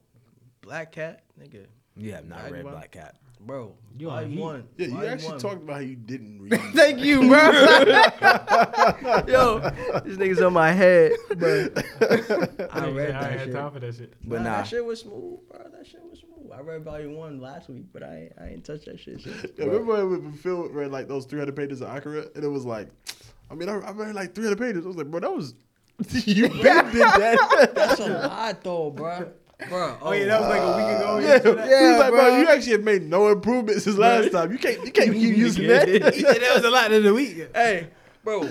[0.61, 1.65] Black cat, nigga.
[1.97, 3.15] You have not Dragon read Black Cat.
[3.39, 4.67] Bro, You volume one.
[4.77, 5.39] Yeah, you actually one.
[5.39, 6.59] talked about how you didn't read.
[6.73, 7.37] Thank you, bro.
[9.27, 9.59] Yo,
[10.03, 11.67] this nigga's on my head, bro.
[12.01, 13.53] I I read I that had shit.
[13.53, 14.13] time for that shit.
[14.23, 14.57] But nah, nah.
[14.57, 15.59] that shit was smooth, bro.
[15.77, 16.51] That shit was smooth.
[16.51, 19.21] I read volume one last week, but I I ain't touched that shit.
[19.21, 19.45] since.
[19.57, 22.89] Yeah, remember when Phil read like those 300 pages of Akira, and it was like,
[23.49, 24.85] I mean, I, I read like 300 pages.
[24.85, 25.53] I was like, bro, that was
[26.25, 27.71] you been did that.
[27.73, 29.31] That's a lot though, bro.
[29.69, 31.17] Bro, oh, oh yeah, that was like a week ago.
[31.19, 31.79] yeah, Yeah.
[31.79, 32.39] he was like, bro, bro.
[32.39, 34.51] you actually have made no improvements since last time.
[34.51, 35.87] You can't, you can't keep using that.
[35.87, 37.47] He said that was a lot in the week.
[37.55, 37.87] Hey,
[38.23, 38.49] bro.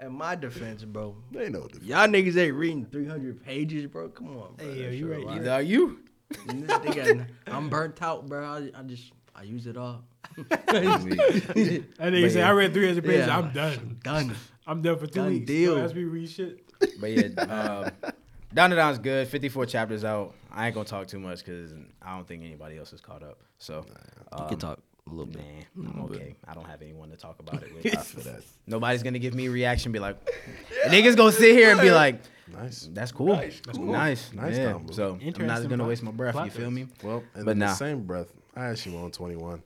[0.00, 4.08] In my defense, bro, they know the y'all niggas ain't reading 300 pages, bro.
[4.08, 4.66] Come on, bro.
[4.66, 5.22] Hey, yo, you shit right.
[5.22, 5.36] a lot.
[5.36, 6.00] Either are you.
[6.48, 8.44] And nigga, I'm burnt out, bro.
[8.44, 10.02] I, I just I use it all.
[10.36, 12.48] That nigga said, yeah.
[12.48, 13.26] I read 300 pages.
[13.26, 13.38] Yeah.
[13.38, 13.98] I'm done.
[14.02, 14.34] Done.
[14.66, 15.46] I'm done for two Done weeks.
[15.46, 15.76] deal.
[15.76, 16.62] Don't ask me read shit.
[17.00, 18.12] But yeah, um,
[18.54, 19.28] Dandadan's good.
[19.28, 20.34] 54 chapters out.
[20.50, 21.72] I ain't gonna talk too much because
[22.02, 23.38] I don't think anybody else is caught up.
[23.58, 25.42] So, You um, can talk a little bit.
[25.74, 26.36] Nah, I'm okay.
[26.46, 28.56] I don't have anyone to talk about it with.
[28.66, 29.92] Nobody's gonna give me a reaction.
[29.92, 30.16] Be like,
[30.88, 32.20] niggas gonna sit here and be like,
[32.52, 32.88] nice.
[32.92, 33.86] "That's cool, Nice, That's cool.
[33.92, 34.72] nice, Nice Yeah.
[34.72, 34.92] combo.
[34.92, 36.32] So I'm not gonna waste my breath.
[36.32, 36.88] plot You feel me?
[37.02, 37.68] Well, and But in nah.
[37.68, 39.58] the same breath, I actually won 21.
[39.58, 39.62] It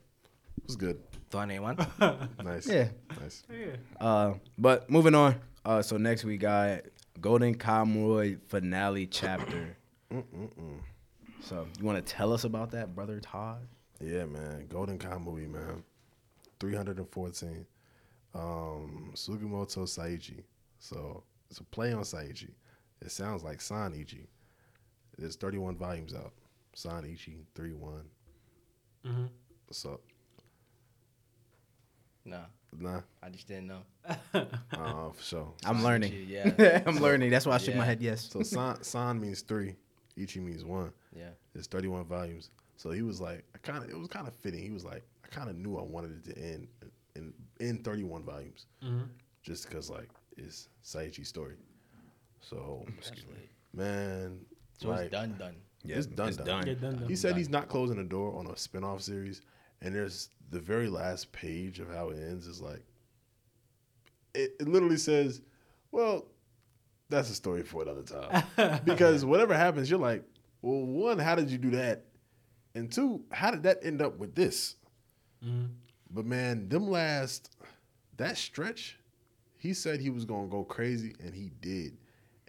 [0.67, 1.01] was good.
[1.31, 1.77] 21.
[2.45, 2.67] nice.
[2.67, 2.89] Yeah.
[3.21, 3.45] Nice.
[3.49, 3.77] Yeah.
[4.05, 5.37] Uh, but moving on.
[5.65, 6.83] Uh, so next we got
[7.21, 9.77] Golden Kamuy finale chapter.
[10.13, 10.81] Mm-mm-mm.
[11.41, 13.61] so you want to tell us about that, brother Todd?
[14.01, 14.67] Yeah, man.
[14.69, 15.85] Golden Kamuy, man.
[16.59, 17.65] 314.
[18.35, 20.43] Um, Sugimoto Saichi.
[20.81, 22.51] So it's a play on Saichi.
[23.03, 24.27] It sounds like Sanichi.
[25.17, 26.33] There's 31 volumes out.
[26.75, 28.03] Sanichi 31
[29.07, 29.25] Mm-hmm.
[29.67, 30.01] What's up?
[32.25, 32.45] Nah.
[32.79, 33.01] Nah.
[33.23, 33.83] I just didn't know.
[34.33, 35.53] Uh, uh, for sure.
[35.65, 36.13] I'm learning.
[36.29, 36.83] Yeah.
[36.87, 37.31] I'm so, learning.
[37.31, 38.29] That's why I shook my head yes.
[38.31, 39.75] So san, san means three.
[40.17, 40.93] Ichi means one.
[41.15, 41.31] Yeah.
[41.55, 42.51] It's 31 volumes.
[42.77, 43.91] So he was like, I kind of.
[43.91, 44.63] It was kind of fitting.
[44.63, 46.69] He was like, I kind of knew I wanted it to end
[47.17, 49.05] in in 31 volumes, mm-hmm.
[49.43, 51.57] just because like it's Saichi's story.
[52.41, 53.13] So, That's
[53.75, 54.41] man,
[54.79, 55.57] so like, it's done, done.
[55.83, 56.67] Yeah, It's done, done.
[56.67, 57.09] Yeah, done, done.
[57.09, 59.41] He said he's not closing the door on a spin-off series,
[59.81, 62.83] and there's the very last page of how it ends is like
[64.35, 65.41] it, it literally says,
[65.91, 66.27] Well,
[67.09, 68.81] that's a story for another time.
[68.85, 70.23] because whatever happens, you're like,
[70.63, 72.05] Well, one, how did you do that?
[72.75, 74.77] And two, how did that end up with this?
[75.45, 75.71] Mhm.
[76.11, 77.57] But man, them last
[78.17, 78.99] that stretch,
[79.57, 81.97] he said he was gonna go crazy, and he did.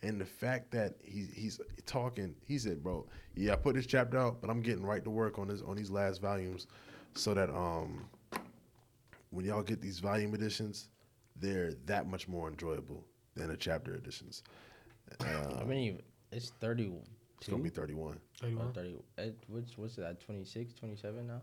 [0.03, 3.05] And the fact that he, he's talking, he said, "Bro,
[3.35, 5.75] yeah, I put this chapter out, but I'm getting right to work on this on
[5.75, 6.65] these last volumes,
[7.13, 8.05] so that um,
[9.29, 10.89] when y'all get these volume editions,
[11.35, 13.05] they're that much more enjoyable
[13.35, 14.43] than the chapter editions.
[15.19, 16.01] I mean,
[16.31, 16.91] it's 30.
[17.39, 18.19] It's gonna be 31.
[18.43, 18.95] Or 30.
[19.19, 21.41] eh, What's, what's that, 26, 27 now?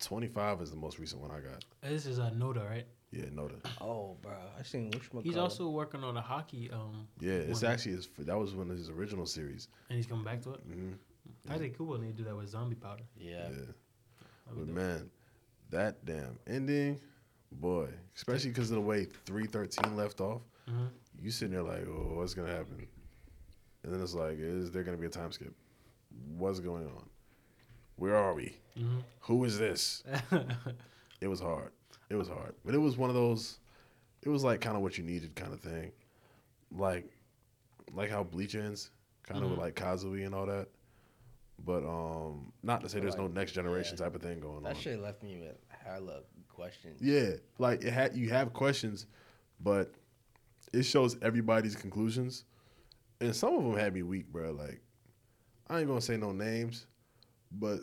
[0.00, 1.64] 25 is the most recent one I got.
[1.82, 2.86] This is a Noda, right?
[3.12, 3.60] Yeah, Noda.
[3.80, 4.32] Oh, bro.
[4.58, 5.22] I seen which one.
[5.22, 6.70] He's also working on a hockey.
[6.72, 9.68] Um, Yeah, it's one, actually his, that was one of his original series.
[9.90, 10.60] and he's coming back to it.
[10.60, 10.92] hmm
[11.50, 13.02] I think cool when they do that with zombie powder.
[13.16, 13.42] Yeah.
[13.42, 13.48] Yeah.
[13.50, 13.74] That'd
[14.56, 14.74] But dope.
[14.74, 15.10] man,
[15.70, 17.00] that damn ending,
[17.52, 20.88] boy, especially because of the way 313 left off, Mhm.
[21.20, 22.86] you sitting there like, oh, what's going to happen?
[23.84, 25.52] And then it's like, is there going to be a time skip?
[26.36, 27.08] What's going on?
[27.96, 28.56] Where are we?
[28.76, 29.02] Mhm.
[29.20, 30.02] Who is this?
[31.20, 31.70] It was hard.
[32.12, 32.54] It was hard.
[32.64, 33.58] But it was one of those,
[34.22, 35.92] it was like kind of what you needed kind of thing.
[36.70, 37.10] Like,
[37.94, 38.90] like how Bleach ends,
[39.22, 40.68] kind of with like Kazui and all that.
[41.64, 44.04] But um, not to say there's no next generation yeah.
[44.04, 44.74] type of thing going That on.
[44.74, 47.00] That shit left me with hella questions.
[47.00, 49.06] Yeah, like it had you have questions,
[49.60, 49.92] but
[50.72, 52.44] it shows everybody's conclusions,
[53.20, 54.50] and some of them had me weak, bro.
[54.52, 54.80] Like
[55.68, 56.86] I ain't gonna say no names,
[57.52, 57.80] but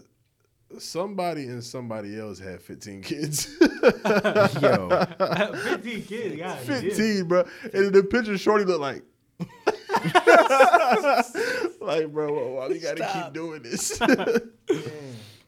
[0.78, 3.56] somebody and somebody else had 15 kids.
[4.62, 4.90] Yo,
[5.20, 6.56] 15 kids, yeah.
[6.56, 7.46] 15, bro.
[7.74, 9.04] And in the picture, Shorty looked like.
[11.82, 14.00] like, bro, why- why we gotta keep doing this?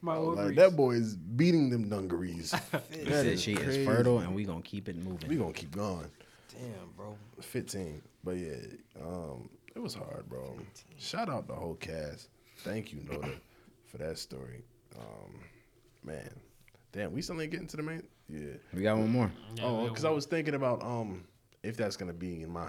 [0.04, 2.52] My old like, that boy is beating them dungarees.
[2.90, 5.28] he said she is fertile, and we gonna keep it moving.
[5.28, 6.10] we gonna keep going.
[6.52, 7.16] Damn, bro.
[7.40, 8.02] 15.
[8.24, 8.56] But yeah,
[9.00, 10.56] um, it was hard, bro.
[10.98, 12.28] Shout out the whole cast.
[12.58, 13.32] Thank you, Noda,
[13.86, 14.62] for that story.
[14.98, 15.40] Um,
[16.04, 16.30] man,
[16.92, 18.02] damn, we still ain't getting to the main.
[18.28, 18.54] Yeah.
[18.72, 19.30] we got one more.
[19.56, 21.24] Yeah, oh, because I was thinking about um
[21.62, 22.68] if that's gonna be in my.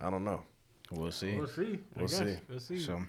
[0.00, 0.42] I don't know.
[0.90, 1.36] We'll see.
[1.36, 1.78] We'll see.
[1.96, 2.36] We'll see.
[2.48, 2.78] We'll see.
[2.80, 3.00] So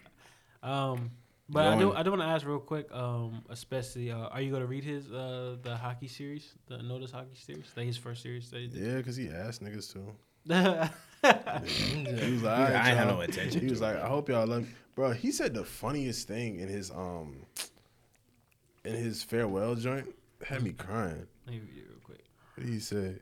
[0.63, 1.11] Um,
[1.49, 1.93] but I do.
[1.93, 2.91] I do want to ask real quick.
[2.91, 7.35] Um, especially, uh, are you gonna read his uh the hockey series, the Noda's hockey
[7.35, 8.81] series, that his first series that he did?
[8.81, 10.05] Yeah, because he asked niggas too.
[10.47, 10.89] Yeah.
[11.23, 14.45] He was like, I "All right, had no attention He was like, I hope y'all
[14.45, 14.67] love me.
[14.93, 17.37] Bro, he said the funniest thing in his um
[18.85, 20.07] in his farewell joint
[20.45, 21.27] had me crying.
[21.45, 22.25] Let me read it real quick.
[22.63, 23.19] He said,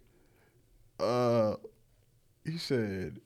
[0.99, 1.56] uh,
[2.45, 3.19] he said,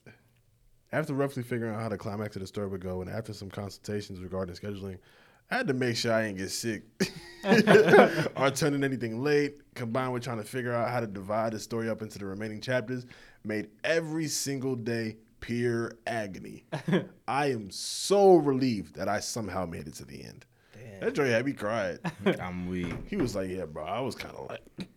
[0.92, 3.50] after roughly figuring out how the climax of the story would go, and after some
[3.50, 5.00] consultations regarding scheduling,
[5.50, 6.84] I had to make sure I ain't get sick
[8.36, 9.62] or turning anything late.
[9.76, 12.60] Combined with trying to figure out how to divide the story up into the remaining
[12.60, 13.06] chapters,
[13.44, 16.66] made every single day pure agony.
[17.28, 20.46] I am so relieved that I somehow made it to the end.
[21.00, 22.00] That joy had me crying.
[22.42, 22.94] I'm weak.
[23.08, 24.88] He was like, "Yeah, bro." I was kind of like,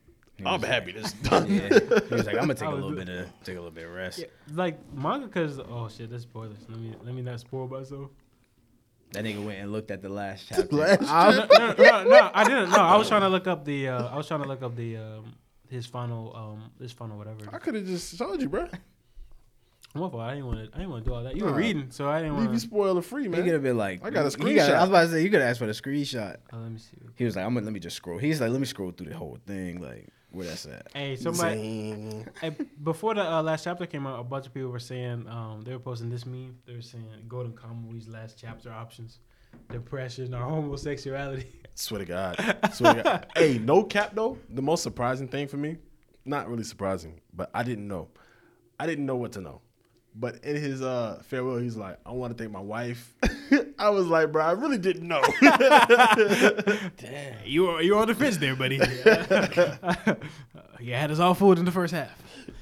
[0.44, 1.68] "I'm happy this is done." Yeah.
[2.08, 3.92] He was like, I'm gonna take a little bit of take a little bit of
[3.92, 4.18] rest.
[4.20, 6.58] Yeah, like manga, cause oh shit, that's spoilers.
[6.68, 8.10] Let me let me not spoil myself.
[9.12, 10.76] That nigga went and looked at the last chapter.
[10.76, 12.70] Last I, no, no, no, no, I didn't.
[12.70, 13.88] No, I was trying to look up the.
[13.88, 15.34] Uh, I was trying to look up the um,
[15.68, 17.40] his final um his final whatever.
[17.52, 18.68] I could have just told you, bro.
[19.94, 20.14] My fault.
[20.22, 20.64] I didn't want to.
[20.74, 21.36] I didn't want to do all that.
[21.36, 21.56] You were Nah.
[21.56, 22.66] reading, so I didn't Leave want you to.
[22.66, 23.42] spoiler free, He man.
[23.42, 24.74] could have been like, I got a you gotta- screenshot.
[24.76, 26.36] I was about to say you could have asked for the screenshot.
[26.52, 26.96] Oh, let me see.
[27.16, 28.18] He was like, I'm gonna let me just scroll.
[28.18, 30.86] He's like, let me scroll through the whole thing, like where that's at.
[30.94, 31.56] Hey, somebody.
[31.58, 32.28] Zing.
[32.40, 32.54] hey,
[32.84, 35.72] before the uh, last chapter came out, a bunch of people were saying um, they
[35.72, 36.56] were posting this meme.
[36.66, 39.18] They were saying Golden Kamuy's last chapter options:
[39.70, 41.46] depression or homosexuality.
[41.74, 42.36] Swear to God.
[42.72, 43.26] Swear to God.
[43.36, 44.38] hey, no cap though.
[44.50, 45.78] The most surprising thing for me,
[46.24, 48.08] not really surprising, but I didn't know.
[48.78, 49.62] I didn't know what to know.
[50.14, 53.14] But in his uh, farewell, he's like, "I want to thank my wife."
[53.78, 58.14] I was like, "Bro, I really didn't know." Damn, you were you were on the
[58.14, 58.76] fence there, buddy.
[60.80, 62.10] you had us all fooled in the first half.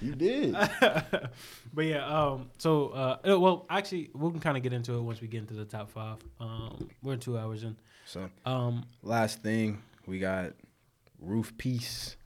[0.00, 0.52] you did.
[0.52, 5.00] but yeah, um, so uh, uh, well, actually, we can kind of get into it
[5.00, 6.18] once we get into the top five.
[6.40, 7.76] Um, we're two hours in.
[8.04, 10.52] So Um, last thing, we got
[11.20, 12.16] roof piece.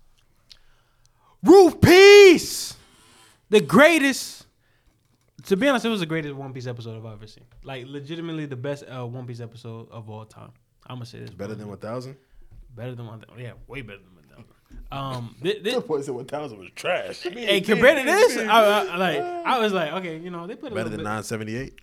[1.45, 2.77] Roof Piece,
[3.51, 4.47] the greatest.
[5.45, 7.45] To be honest, it was the greatest One Piece episode I've ever seen.
[7.65, 10.51] Like, legitimately, the best uh, One Piece episode of all time.
[10.87, 11.31] I'm gonna say this.
[11.31, 12.17] Better than one thousand.
[12.75, 13.25] better than one.
[13.39, 14.45] Yeah, way better than one thousand.
[14.91, 17.21] Um, thi- thi- That boy said 1000 was trash.
[17.23, 20.73] hey, compared to this, I, I, like I was like, okay, you know, they put
[20.73, 21.79] a Better little than 978?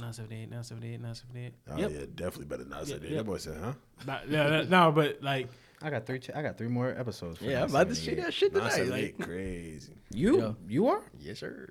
[0.00, 1.54] 978, 978, 978.
[1.70, 1.90] Oh, yep.
[1.90, 3.10] yeah, definitely better than 978.
[3.10, 3.18] yep.
[3.18, 3.72] That boy said, huh?
[4.06, 5.48] Nah, nah, nah, no, but like,
[5.82, 6.20] I got three.
[6.20, 7.38] ch- I got three more episodes.
[7.38, 8.76] For Yeah, I'm about to see that shit tonight.
[8.78, 9.92] 978, Like, crazy.
[10.12, 10.40] You?
[10.40, 10.52] Yeah.
[10.68, 11.02] You are?
[11.18, 11.68] yes, sir.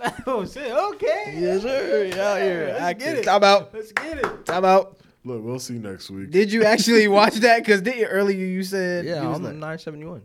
[0.26, 2.04] oh shit, okay, Yes, sir.
[2.04, 2.76] Yeah, here.
[2.78, 3.24] Let's get it.
[3.24, 3.72] Time out.
[3.74, 4.46] let's get it.
[4.46, 4.98] Time out.
[5.24, 6.30] Look, we'll see next week.
[6.30, 7.58] Did you actually watch that?
[7.64, 10.22] Because earlier you said Yeah, you was I'm like- 971.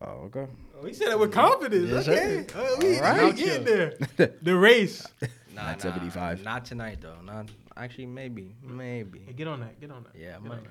[0.00, 0.46] oh okay.
[0.80, 1.90] Oh, he said it with confidence.
[1.90, 2.58] Yes, okay, sir.
[2.60, 3.24] Uh, we, All right.
[3.24, 3.94] we getting there.
[4.42, 5.06] the race.
[5.54, 6.42] Nah, 975.
[6.44, 7.20] Nah, not tonight though.
[7.24, 9.20] Not actually, maybe, maybe.
[9.26, 9.80] Hey, get on that.
[9.80, 10.18] Get on that.
[10.20, 10.58] Yeah, I Get might.
[10.58, 10.70] on that.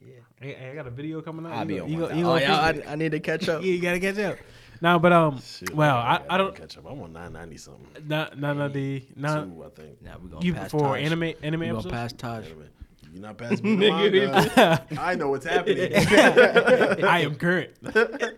[0.00, 0.14] Yeah, yeah.
[0.40, 1.52] Hey, hey, I got a video coming out.
[1.52, 2.18] I'll You be go- on you go- 1000.
[2.18, 2.58] you Oh yeah.
[2.88, 3.62] I, I need to catch up.
[3.62, 4.38] Yeah, you gotta catch up.
[4.84, 6.54] No, but um, Shit, well, I, gotta I don't.
[6.54, 6.84] catch up.
[6.84, 7.86] I'm on 990 something.
[8.06, 10.02] Not none of the not Two, I think.
[10.02, 11.00] Now we gonna you pass for Taj.
[11.06, 11.92] anime We anime gonna episodes.
[11.92, 12.44] pass Taj.
[12.44, 12.72] Wait a minute.
[13.14, 13.76] You're not past me.
[13.76, 14.86] the manga.
[15.00, 15.90] I know what's happening.
[15.96, 17.70] I am current.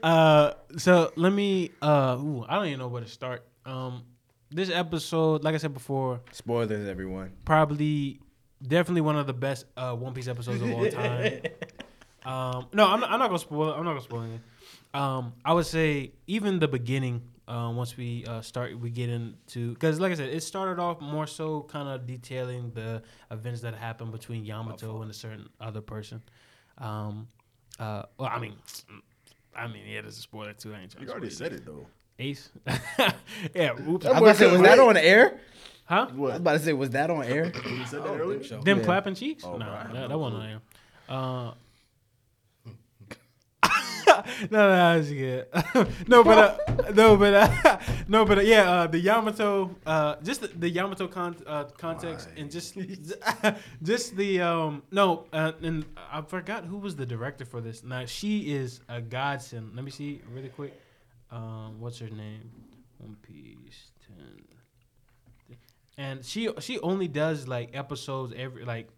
[0.04, 1.72] Uh, so let me.
[1.82, 3.44] Uh, ooh, I don't even know where to start.
[3.64, 4.04] Um,
[4.52, 7.32] this episode, like I said before, Spoilers, everyone.
[7.44, 8.20] probably
[8.62, 11.40] definitely one of the best uh, One Piece episodes of all time.
[12.24, 13.76] um, no, I'm not, I'm not gonna spoil it.
[13.78, 14.40] I'm not gonna spoil it.
[14.96, 17.22] Um, I would say even the beginning.
[17.48, 21.00] Uh, once we uh, start, we get into because, like I said, it started off
[21.00, 25.80] more so kind of detailing the events that happened between Yamato and a certain other
[25.80, 26.20] person.
[26.78, 27.28] Um,
[27.78, 28.54] uh, well, I mean,
[29.56, 30.74] I mean, yeah, there's a spoiler too.
[30.74, 31.86] I ain't trying You to already spoil said it though.
[32.18, 32.50] Ace.
[33.54, 34.06] yeah, oops.
[34.06, 35.38] I was about to say, was that on air?
[35.84, 36.06] Huh?
[36.10, 37.44] I was about to say, was that on air?
[37.44, 38.40] You said that earlier?
[38.40, 38.84] Them Yeah.
[38.84, 39.44] clapping cheeks?
[39.46, 39.92] Oh, no, right.
[39.92, 40.60] that, that wasn't on him.
[41.08, 41.52] Uh,
[44.50, 45.46] no, no, that's good.
[46.08, 47.78] no, but uh, no, but uh,
[48.08, 52.28] no, but uh, yeah, uh, the Yamato, uh, just the, the Yamato con- uh, context,
[52.28, 52.42] Why?
[52.42, 52.76] and just
[53.82, 57.82] just the um, no, uh, and I forgot who was the director for this.
[57.84, 59.74] Now she is a godsend.
[59.74, 60.80] Let me see really quick.
[61.30, 62.50] Um, what's her name?
[62.98, 64.42] One Piece ten.
[65.98, 68.88] And she she only does like episodes every like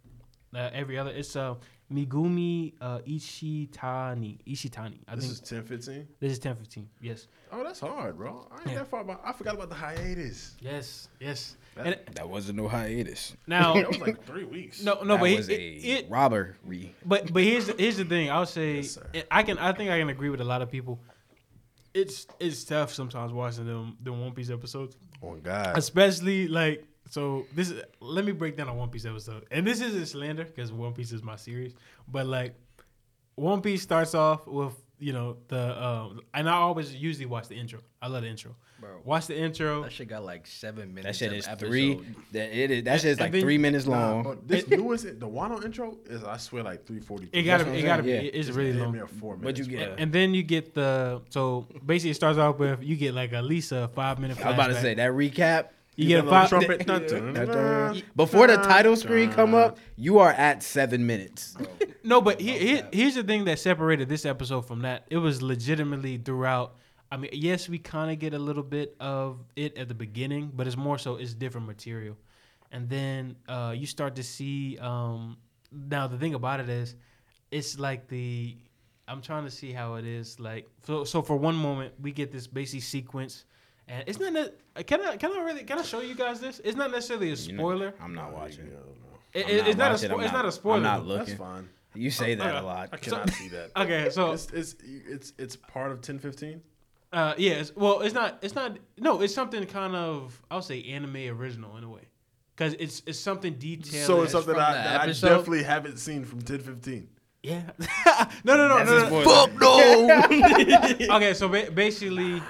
[0.54, 1.10] uh, every other.
[1.10, 1.54] It's uh
[1.92, 4.38] Megumi uh, Ishitani.
[4.46, 4.98] Ishitani.
[5.08, 6.08] I This think is ten fifteen.
[6.20, 6.88] this is ten fifteen.
[7.00, 8.46] Yes, Oh, that's hard, bro.
[8.50, 8.74] I ain't Yeah.
[8.78, 9.22] that far about.
[9.24, 10.56] I forgot about the hiatus.
[10.60, 11.56] yes, yes.
[11.76, 13.34] That- And That wasn't no hiatus.
[13.46, 14.82] now, That was like three weeks.
[14.82, 16.94] no, no, that but he- was it, a it, robbery.
[17.06, 18.30] but but here's the, here's the thing.
[18.30, 19.06] I'll say Yes, sir.
[19.30, 21.00] I can I think I can agree with a lot of people.
[21.94, 24.96] It's it's tough sometimes watching them the One Piece episodes.
[25.22, 25.76] On God.
[25.78, 29.80] especially like so this is let me break down a one piece episode and this
[29.80, 31.74] isn't slander because one piece is my series
[32.06, 32.54] but like
[33.34, 37.54] one piece starts off with you know the um and i always usually watch the
[37.54, 41.18] intro i love the intro Bro, watch the intro that shit got like seven minutes.
[41.18, 41.46] That minutes.
[41.46, 41.68] shit is episode.
[41.68, 42.00] three.
[42.30, 42.84] That it is.
[42.84, 44.22] That shit is And like then- three minutes long.
[44.22, 47.28] but this newest, the Wano intro is, I swear, like 340.
[47.32, 48.18] it gotta what it I'm gotta be yeah.
[48.20, 49.96] it's really long near four But you minutes, get- bro.
[50.04, 53.42] and then you get the so basically it starts off with you get like at
[53.42, 55.70] least a five minute I was about to say that recap.
[55.98, 56.86] You get a five trumpet.
[56.86, 58.02] Dun, Dun, dun, dun, dun.
[58.14, 61.56] Before the title screen come up, you are at seven minutes.
[62.04, 65.04] No, but here, here, here's the thing that separated this episode from that.
[65.10, 66.76] It was legitimately throughout.
[67.12, 70.50] I mean, yes, we kind of get a little bit of it at the beginning,
[70.54, 72.16] but it's more so it's different material.
[72.72, 74.78] And then uh, you start to see.
[74.78, 75.36] Um,
[75.70, 76.94] now the thing about it is,
[77.50, 78.56] it's like the.
[79.06, 80.40] I'm trying to see how it is.
[80.40, 83.44] Like so, so for one moment we get this basic sequence,
[83.88, 84.32] and it's not.
[84.32, 85.16] ne- Can I?
[85.16, 85.64] Can I really?
[85.64, 86.60] Can I show you guys this?
[86.64, 87.94] It's not necessarily a You know, spoiler.
[88.00, 88.66] I'm not watching.
[88.66, 89.40] Yeah.
[89.40, 89.92] It- I'm it- it's not a.
[89.94, 90.76] watching, Spo- I'm it's not a spoiler.
[90.76, 91.16] I'm not though.
[91.18, 91.68] That's fine.
[91.94, 92.58] You say that okay.
[92.58, 92.90] a lot.
[92.92, 93.70] I cannot see that.
[93.76, 96.60] Okay, so It's, it's it's it's part of 1015.
[97.12, 97.52] Uh, yeah.
[97.54, 98.38] It's, well, it's not.
[98.42, 98.76] It's not.
[98.98, 100.40] No, it's something kind of.
[100.50, 102.02] I'll say anime original in a way,
[102.54, 104.06] because it's it's something detailed.
[104.06, 107.08] So it's something from I, that I definitely haven't seen from 1015.
[107.42, 107.62] yeah.
[108.44, 109.22] no, no, no, That's no, a no.
[109.22, 109.52] spoiler.
[111.08, 111.14] no.
[111.16, 112.42] Okay, so ba- basically,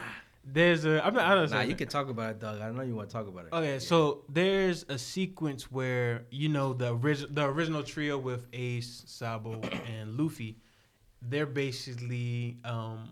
[0.50, 1.04] there's a.
[1.04, 1.24] I'm not.
[1.26, 2.60] I don't nah, you can talk about it, Doug.
[2.60, 3.52] I know you want to talk about it.
[3.52, 9.02] Okay, so there's a sequence where you know the original the original trio with Ace,
[9.06, 10.58] Sabo, and Luffy.
[11.20, 13.10] They're basically um,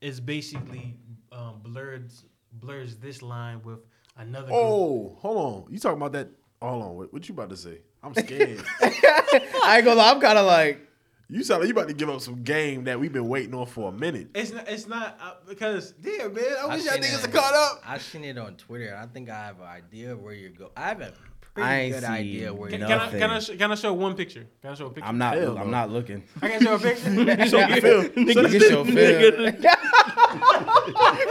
[0.00, 0.96] it's basically
[1.32, 2.12] um, blurred
[2.52, 3.80] blurs this line with
[4.16, 4.48] another.
[4.48, 4.58] group.
[4.58, 5.72] Oh, hold on.
[5.72, 6.28] You talking about that?
[6.62, 6.96] Hold on.
[6.96, 7.78] What, what you about to say?
[8.02, 8.62] I'm scared.
[8.80, 10.10] I ain't gonna lie.
[10.10, 10.86] I'm kind of like.
[11.30, 13.66] You sound like you about to give up some game that we've been waiting on
[13.66, 14.28] for a minute.
[14.34, 14.68] It's not.
[14.68, 17.82] It's not uh, because damn man, I I wish y'all niggas it- had caught up.
[17.86, 18.96] I seen it on Twitter.
[19.00, 20.70] I think I have an idea where you go.
[20.76, 21.12] I have a
[21.54, 23.20] pretty I ain't good seen idea where Can, you can I Nothing.
[23.20, 24.46] can I sh- can I show one picture?
[24.62, 25.08] Can I show a picture?
[25.08, 25.34] I'm not.
[25.36, 25.70] Hell I'm no.
[25.70, 26.22] not looking.
[26.42, 27.10] I can show a picture.
[27.48, 28.02] So you feel?
[28.02, 29.56] Look at your film.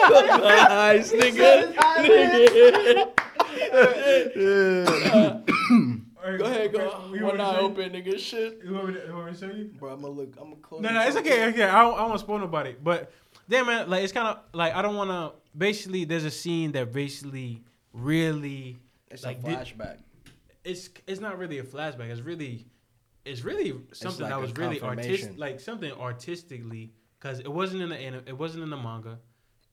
[0.09, 1.73] Nice, nigga.
[3.71, 5.38] Go ahead,
[7.19, 7.27] go.
[7.27, 8.17] One eye open, nigga.
[8.19, 8.59] Shit.
[8.63, 9.65] You want me to, you want me to show you?
[9.79, 10.35] Bro, I'm gonna look.
[10.37, 10.81] I'm gonna close.
[10.81, 11.45] No, no, it's okay.
[11.49, 12.75] Okay, I don't, I don't want to spoil nobody.
[12.81, 13.11] But
[13.47, 15.39] damn, man, like it's kind of like I don't want to.
[15.57, 17.63] Basically, there's a scene that basically
[17.93, 18.77] really
[19.11, 19.97] It's like, a did- flashback.
[20.63, 22.09] it's it's not really a flashback.
[22.09, 22.65] It's really
[23.25, 27.89] it's really something like that was really artistic, like something artistically, because it wasn't in
[27.89, 29.19] the anim- it wasn't in the manga.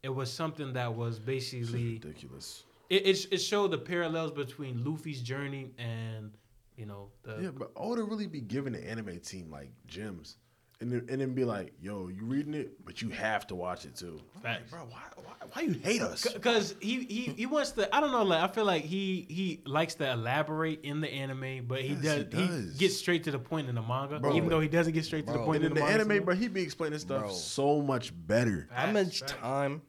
[0.02, 2.64] It was something that was basically ridiculous.
[2.90, 6.32] it, it it showed the parallels between Luffy's journey and
[6.76, 10.36] you know the Yeah, but I would really be giving the anime team like gems,
[10.80, 13.84] and then, and then be like, "Yo, you reading it, but you have to watch
[13.86, 14.70] it too." I'm like, Facts.
[14.70, 16.26] bro, why, why, why you hate us?
[16.30, 17.94] Because he, he he wants to.
[17.94, 18.24] I don't know.
[18.24, 22.24] Like I feel like he he likes to elaborate in the anime, but he Yes,
[22.24, 24.20] does he he, gets straight to the point in the manga.
[24.20, 24.36] Bro.
[24.36, 25.46] even though he doesn't get straight to the Bro.
[25.46, 26.12] point And in in the, the manga.
[26.14, 27.30] anime, But he be explaining stuff Bro.
[27.30, 28.68] so much better.
[28.70, 29.32] How much facts.
[29.32, 29.80] time,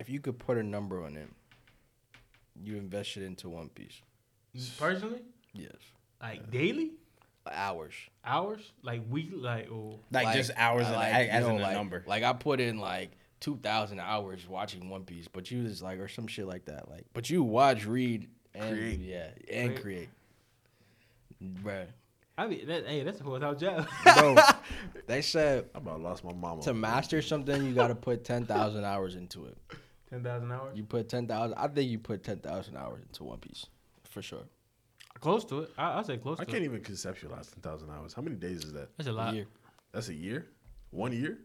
[0.00, 1.28] if you could put a number on it,
[2.60, 4.00] you invested into One Piece?
[4.78, 5.20] Personally,
[5.54, 5.72] Yes.
[6.20, 6.92] like daily
[7.50, 7.94] Hours.
[8.24, 11.64] hours, like weekly, like oh Like, just hours, I like, as you in know, a
[11.64, 12.04] like, number.
[12.06, 13.10] Like I put in like
[13.40, 16.88] two thousand hours watching One Piece, but you was like or some shit like that.
[16.88, 19.00] Like, but you watch, read, and Create.
[19.00, 20.08] yeah, and Create.
[21.40, 21.54] create.
[21.64, 21.86] Bruh.
[22.38, 23.86] I mean, that, hey, that's a full time job.
[24.04, 24.36] Bro,
[25.06, 26.62] they said I about lost my mama.
[26.62, 29.56] to master something, you got to put ten thousand hours into it.
[30.10, 31.56] Ten thousand hours, You put ten thousand.
[31.58, 33.64] I think you put ten thousand hours into One Piece,
[34.10, 34.44] for sure.
[35.22, 35.70] Close to it.
[35.78, 36.66] I, I say close I to can't it.
[36.66, 38.12] even conceptualize ten thousand hours.
[38.12, 38.88] How many days is that?
[38.98, 39.34] That's a lot.
[39.34, 39.46] Year.
[39.92, 40.46] That's a year.
[40.90, 41.38] One year.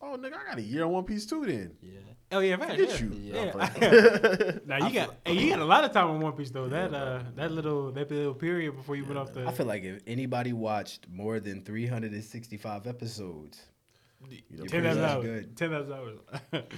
[0.00, 1.44] Oh, nigga, I got a year on One Piece too.
[1.44, 1.98] Then Yeah.
[2.32, 2.70] Oh yeah, man.
[2.70, 3.06] Forget yeah.
[3.06, 3.10] you.
[3.34, 4.58] Yeah.
[4.66, 6.68] Nah, Now you got hey, you got a lot of time on One Piece though.
[6.68, 9.46] That uh that little that little period before you went off the.
[9.46, 13.60] I feel like if anybody watched more than 365 episodes,
[14.30, 15.24] You know, ten pretty thousand much hours.
[15.24, 15.56] good.
[15.56, 16.18] Ten thousand hours.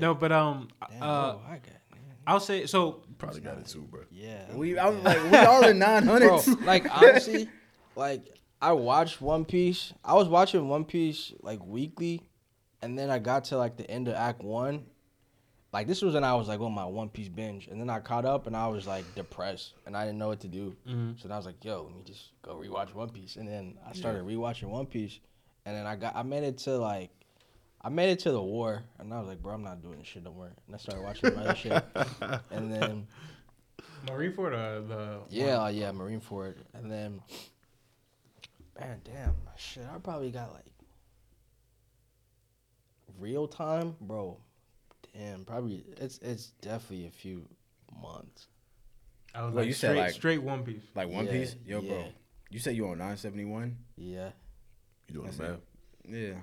[0.00, 1.62] No, but um, Damn, uh, bro, I got.
[2.26, 3.02] I'll say so.
[3.18, 4.02] probably got it too, bro.
[4.10, 4.52] Yeah.
[4.54, 6.64] we I was like we all in bro, 900s.
[6.64, 7.48] like honestly,
[7.96, 8.24] like
[8.60, 9.92] I watched One Piece.
[10.04, 12.22] I was watching One Piece like weekly,
[12.80, 14.84] and then I got to like the end of Act One.
[15.72, 17.98] Like this was when I was like on my One Piece binge, and then I
[18.00, 20.76] caught up and I was like depressed and I didn't know what to do.
[20.86, 21.18] Mhm.
[21.20, 23.78] So then I was like, "Yo, let me just go rewatch One Piece." And then
[23.88, 25.18] I started rewatching One Piece,
[25.64, 27.10] and then I got I made it to like.
[27.84, 30.06] I made it to the war, and I was like, "Bro, I'm not doing this
[30.06, 31.82] shit no more." And I started watching my other shit,
[32.50, 33.06] and then
[34.06, 37.20] Marineford or uh, the yeah, yeah, Marineford, and then
[38.78, 40.64] man, damn, shit, I probably got like
[43.18, 44.38] real time, bro.
[45.14, 47.46] Damn, probably it's it's definitely a few
[48.00, 48.46] months.
[49.34, 50.82] I was Well, like you said, straight, like- straight One Piece.
[50.94, 52.04] Like One Yeah, Piece, yo, bro.
[52.50, 53.76] You said you on 971?
[53.96, 54.28] Yeah,
[55.08, 55.60] You doing That's the math?
[56.06, 56.34] Yeah.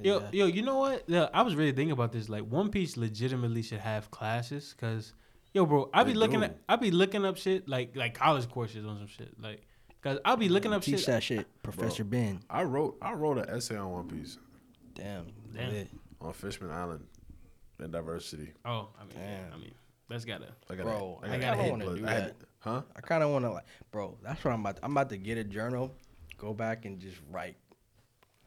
[0.00, 0.28] Yo, yeah.
[0.32, 1.04] yo, you know what?
[1.08, 2.28] Yeah, I was really thinking about this.
[2.28, 5.12] Like, One Piece legitimately should have classes, cause,
[5.52, 6.44] yo, bro, I be They looking do.
[6.46, 9.62] at, I be looking up shit like like college courses on some shit, like,
[10.02, 11.06] cause I'll be looking up Teach shit.
[11.06, 12.40] that shit, Professor Ben.
[12.48, 14.38] I wrote I wrote an essay on One Piece
[14.94, 15.72] Damn, Damn.
[15.72, 15.88] lit.
[16.20, 17.04] on Fishman Island
[17.80, 18.52] and diversity.
[18.64, 19.52] Oh, I mean, yeah, Damn.
[19.52, 19.74] I mean,
[20.08, 20.46] that's gotta.
[20.70, 21.98] I got Bro, I got kinda hit wanna blood.
[21.98, 22.36] do I had- that.
[22.60, 22.82] huh?
[22.96, 24.16] I kind of want to like, bro.
[24.22, 24.78] That's what I'm about.
[24.82, 25.92] I'm about to get a journal,
[26.36, 27.56] go back and just write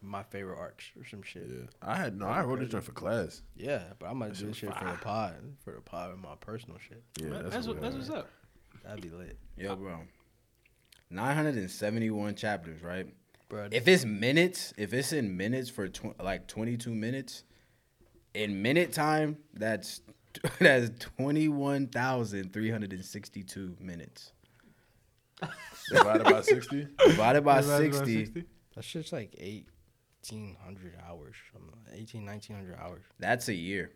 [0.02, 1.48] my favorite arcs or some shit.
[1.48, 2.26] Yeah, I had no.
[2.26, 3.42] I wrote this joint for class.
[3.56, 6.36] Yeah, but I might do this shit for the pod, for the pod and my
[6.40, 7.04] personal shit.
[7.20, 8.30] Yeah, that's, that's, what, that's what's up.
[8.84, 9.38] That'd be lit.
[9.58, 10.00] Yo, bro,
[11.10, 13.06] nine hundred and seventy-one chapters, right?
[13.48, 17.44] Bro, if it's minutes, if it's in minutes for tw- like twenty-two minutes,
[18.34, 20.02] in minute time, that's
[20.60, 24.32] that's twenty-one thousand three hundred and sixty-two minutes.
[25.92, 26.88] Divided by sixty.
[27.06, 28.20] Divided by sixty.
[28.20, 28.46] By 60?
[28.76, 29.68] That shit's like eight
[30.30, 31.36] 1,800 hours,
[31.94, 33.04] 18, 1,900 hours.
[33.20, 33.92] That's a year.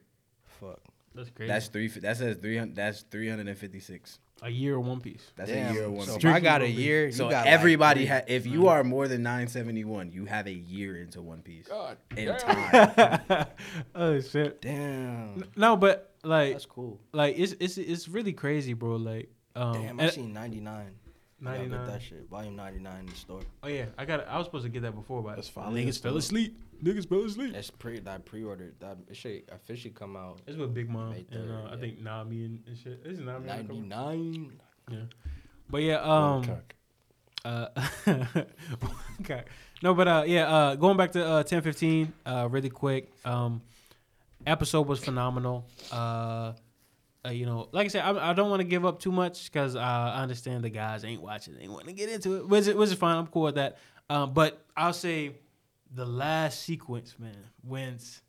[0.60, 0.80] Fuck.
[1.16, 1.48] That's crazy.
[1.48, 1.88] That's three.
[1.88, 2.76] That says three hundred.
[2.76, 4.20] That's three hundred and fifty six.
[4.42, 5.32] A year of One Piece.
[5.38, 5.72] That's Damn.
[5.72, 6.24] a year of One so Piece.
[6.24, 7.12] So I got a year.
[7.12, 10.54] So everybody, like ha- if you are more than nine seventy one, you have a
[10.54, 11.68] year into One Piece.
[11.68, 12.40] God in damn.
[12.40, 13.46] time.
[13.96, 14.62] oh shit!
[14.62, 15.46] Damn.
[15.56, 17.00] No, but like that's cool.
[17.14, 18.98] Like it's it's it's really crazy, bro.
[18.98, 20.96] Like um, damn, I seen ninety nine.
[21.40, 21.78] Ninety 99.
[21.80, 21.88] nine.
[21.92, 23.42] That shit, volume ninety nine in the store.
[23.64, 24.26] oh yeah, I got.
[24.28, 26.58] I was supposed to get that before, but That's finally niggas fell asleep.
[26.84, 27.54] Niggas fell asleep.
[27.54, 28.76] That's pre that pre ordered.
[28.80, 31.80] That it should officially come out It's with Big Mom May and uh, 3rd, I
[31.80, 33.04] think Nami and, and shit.
[33.04, 33.50] This is Nami.
[33.50, 33.86] on the ninety cover?
[33.88, 34.52] nine.
[34.90, 34.98] Yeah.
[35.70, 36.44] But yeah, um,
[37.44, 37.68] uh,
[39.22, 39.44] okay.
[39.84, 43.12] No, but uh, yeah, uh, going back to uh, ten fifteen, uh, really quick.
[43.26, 43.62] Um,
[44.48, 45.66] episode was phenomenal.
[45.92, 46.54] Uh,
[47.26, 49.52] uh, you know, like I said, I, I don't want to give up too much
[49.52, 52.68] because uh, I understand the guys ain't watching, they want to get into it, which
[52.68, 53.18] is, which is fine.
[53.18, 53.78] I'm cool with that.
[54.10, 55.32] Um, but I'll say
[55.94, 58.22] the last sequence, man, wins,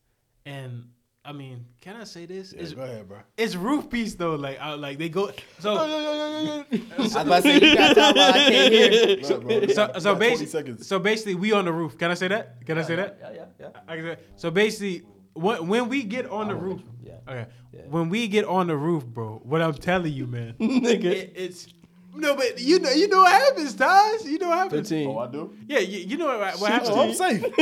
[0.44, 0.88] and
[1.24, 2.52] I mean, can I say this?
[2.52, 3.18] Yeah, it's, go ahead, bro.
[3.36, 4.36] it's roof piece though.
[4.36, 5.32] Like, I, like they go.
[5.58, 6.64] So, I
[6.98, 9.16] was about to say you got time while I can't hear.
[9.16, 11.98] Nah, bro, so, so we got 20 basically, so basically, we on the roof.
[11.98, 12.64] Can I say that?
[12.64, 13.18] Can I say that?
[13.20, 13.80] Yeah, yeah, yeah.
[13.88, 15.02] I can say- So basically,
[15.36, 17.14] when when we get on the roof, Yeah.
[17.28, 17.80] okay, Yeah.
[17.88, 21.04] when we get on the roof, bro, what I'm telling you, man, Nigga.
[21.04, 21.68] it, it's
[22.14, 24.24] no, but you know, you know what happens, Taz.
[24.24, 24.88] You know what happens.
[24.88, 25.06] Fifteen.
[25.10, 25.54] Oh, I do.
[25.68, 26.90] Yeah, you, you know what, what happens.
[26.90, 27.42] Oh, I'm safe.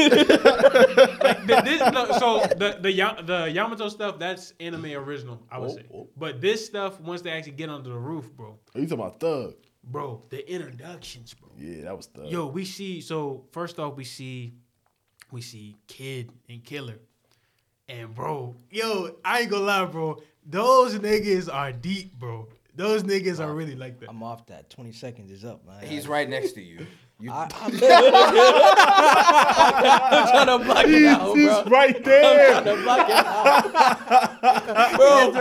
[1.24, 2.92] Like, the- this- no, so the the
[3.26, 5.82] the Yamato stuff that's anime original, I would Oh, say.
[5.92, 6.08] oh.
[6.16, 9.18] But this stuff, once they actually get under the roof, bro, Are you talking about
[9.20, 9.54] Thug?
[9.82, 11.50] bro, the introductions, bro.
[11.58, 12.26] Yeah, that was Thug.
[12.26, 13.00] Yo, we see.
[13.00, 14.54] So first off, we see,
[15.32, 16.98] we see Kid and Killer,
[17.88, 20.22] and bro, yo, I ain't gonna lie, bro.
[20.46, 22.48] Those niggas are deep, bro.
[22.76, 24.08] Those niggas are really like that.
[24.10, 24.68] I'm off that.
[24.70, 25.86] 20 seconds is up, man.
[25.86, 26.86] He's right next to you.
[27.20, 27.72] You I, I'm,
[30.12, 31.64] I'm trying to block it out, He's bro.
[31.66, 32.50] right I'm there.
[32.50, 34.96] trying to block it out.
[34.96, 35.32] bro,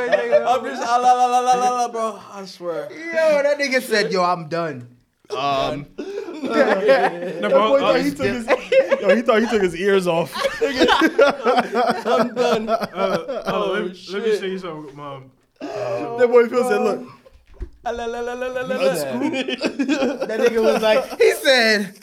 [0.48, 2.20] I'm just, ah, la, la, la, la, la, la, bro.
[2.32, 2.90] I swear.
[2.92, 4.88] Yo, that nigga said, "Yo, I'm done."
[5.38, 8.48] Um, No, That bro, boy uh, thought he took his,
[9.02, 10.34] yo, he thought he took his ears off.
[10.62, 12.70] I'm done.
[12.70, 15.32] uh, oh, let, me, let me show you something, mom.
[15.62, 17.08] that boy Phil said, "Look,
[17.86, 21.94] la, la, la, la, la, la, that nigga was like, he said,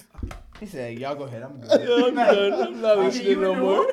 [0.58, 2.62] he said, "Y'all go ahead, I'm good." Yeah, I'm done.
[2.66, 3.86] I'm not listening no more.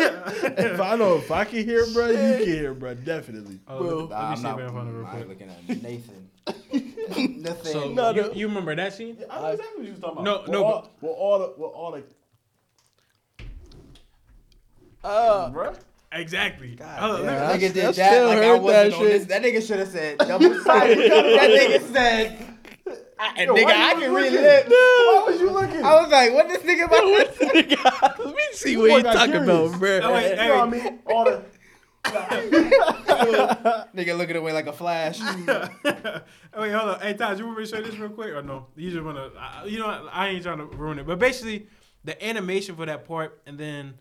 [0.00, 3.96] if I know if I can hear, bro, you can hear, bro, definitely." Oh, Bro.
[4.06, 5.28] let, let me I'm see not, if I can find it real I'm quick.
[5.28, 6.30] looking at Nathan.
[6.72, 7.56] Nathan.
[7.64, 8.32] So No, you, no.
[8.32, 9.16] you remember that scene?
[9.30, 10.48] I know exactly what you was talking No, about.
[10.48, 12.02] no, Well, all, well, all the, well, all the,
[15.04, 15.72] Uh, bro.
[16.12, 16.74] Exactly.
[16.74, 17.38] God Oh, let.
[17.38, 19.24] That nigga did that like I wasn't that on this.
[19.26, 20.98] That nigga should have said double sided.
[20.98, 22.44] that nigga said,
[23.20, 24.32] I, and Yo, nigga, I can looking?
[24.34, 24.66] relive.
[24.68, 25.84] Why was you looking?
[25.84, 27.76] I was like, what this nigga about to say?
[28.24, 29.68] Let me see Boy what you got talking curious.
[29.70, 30.00] about, bro.
[30.02, 30.98] Oh, wait, you know what I mean?
[31.06, 31.42] All the,
[33.94, 35.20] Nigga looking away like a flash.
[35.46, 37.00] wait, hold on.
[37.00, 38.66] Hey, Todd, you want me to show this real quick or no?
[38.76, 40.06] You just want to, you know, what?
[40.12, 41.06] I ain't trying to ruin it.
[41.06, 41.66] But basically,
[42.04, 43.94] the animation for that part, and then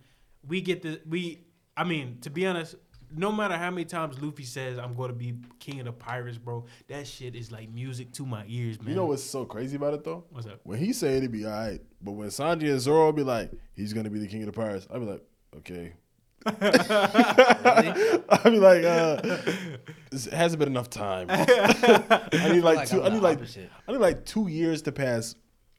[0.47, 2.75] we get the, we, I mean, to be honest,
[3.15, 6.37] no matter how many times Luffy says, I'm going to be king of the pirates,
[6.37, 8.89] bro, that shit is like music to my ears, man.
[8.89, 10.25] you know what's so crazy about it though?
[10.29, 10.59] What's up?
[10.63, 13.93] When he said it'd be all right, but when Sanji and Zoro be like, he's
[13.93, 15.23] gonna be the king of the pirates, I'd be like,
[15.57, 15.93] okay.
[18.29, 19.21] I'd be like, uh,
[20.11, 21.27] this hasn't been enough time.
[21.31, 23.01] I need like, like two.
[23.01, 23.69] I'm I the need like, opposite.
[23.87, 25.35] I need like two years to pass.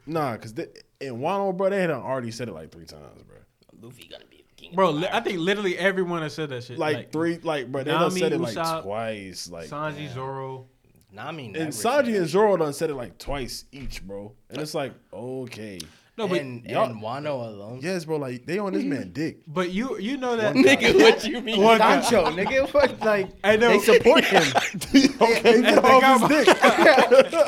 [0.07, 0.67] Nah, cause they,
[1.01, 3.37] in Wano, bro, they had already said it like three times, bro.
[3.81, 4.75] Luffy gonna be the king.
[4.75, 6.79] Bro, li- I think literally everyone has said that shit.
[6.79, 9.69] Like, three, like, bro, they done Nami, said it like Usopp, twice, like.
[9.69, 10.67] Sanji, Zoro.
[11.13, 12.17] Nami never And said Sanji that.
[12.19, 14.33] and Zoro done said it like twice each, bro.
[14.51, 15.79] And it's like, okay.
[16.19, 17.79] No, but and, y'all- and Wano alone.
[17.81, 19.39] Yes, bro, like they on this man dick.
[19.47, 21.63] but you you know that Nigga, what you mean?
[21.63, 22.75] One guy- Doncho, nigga.
[22.75, 23.69] What, like, I know.
[23.69, 24.43] they support him.
[25.23, 26.57] okay, get off his dick.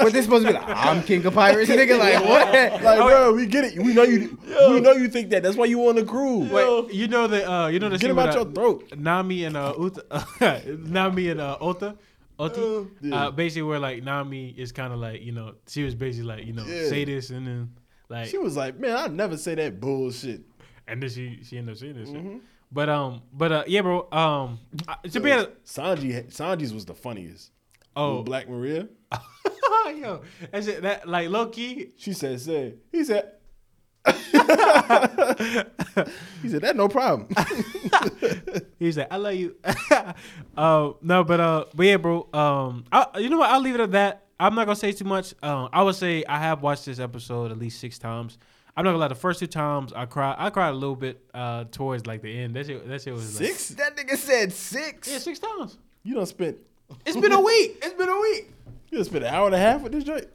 [0.00, 1.98] but they supposed to be like, I'm king of pirates, nigga.
[1.98, 2.82] Like, what?
[2.82, 3.78] Like, bro, we get it.
[3.82, 4.38] We know you.
[4.70, 5.42] We know you think that.
[5.42, 6.48] That's why you on the crew.
[6.48, 8.52] Wait, you know the uh, you know the Get scene him with, out uh, your
[8.52, 8.92] throat.
[8.96, 11.96] Nami and uh, Uta, Nami and uh, Ota,
[12.38, 13.14] Oti, Yeah.
[13.26, 16.46] uh, basically where like Nami is kind of like you know she was basically like
[16.46, 16.88] you know Yeah.
[16.88, 17.70] say this and then
[18.10, 20.42] like She was like, man, I never say that bullshit.
[20.86, 22.32] and then she she ended up saying this Mm-hmm.
[22.34, 22.40] shit.
[22.72, 24.06] But um, but uh, yeah, bro.
[24.12, 24.58] Um,
[25.10, 27.50] to be honest, Sanji, Sanji's was the funniest.
[27.96, 28.86] oh, With Black Maria.
[29.96, 30.22] yo,
[30.52, 30.82] that's it.
[30.82, 31.90] That like low key.
[31.96, 33.32] She said, "Say." He said.
[36.42, 37.28] he said that no problem.
[38.78, 39.56] he said, I love you.
[40.56, 42.28] uh, no, but uh, but yeah, bro.
[42.32, 43.50] Um, I, you know what?
[43.50, 44.26] I'll leave it at that.
[44.40, 45.34] I'm not gonna say too much.
[45.42, 48.38] Um, I would say I have watched this episode at least six times.
[48.76, 49.08] I'm not gonna lie.
[49.08, 52.36] The first two times I cried, I cried a little bit uh towards like the
[52.38, 52.54] end.
[52.56, 53.68] That shit, that shit was like, Six?
[53.70, 55.10] That nigga said six.
[55.10, 55.76] yeah, six times.
[56.02, 56.56] You done spent.
[57.04, 57.78] It's been a week.
[57.82, 58.50] It's been a week.
[58.90, 60.26] You done spent an hour and a half with this joint.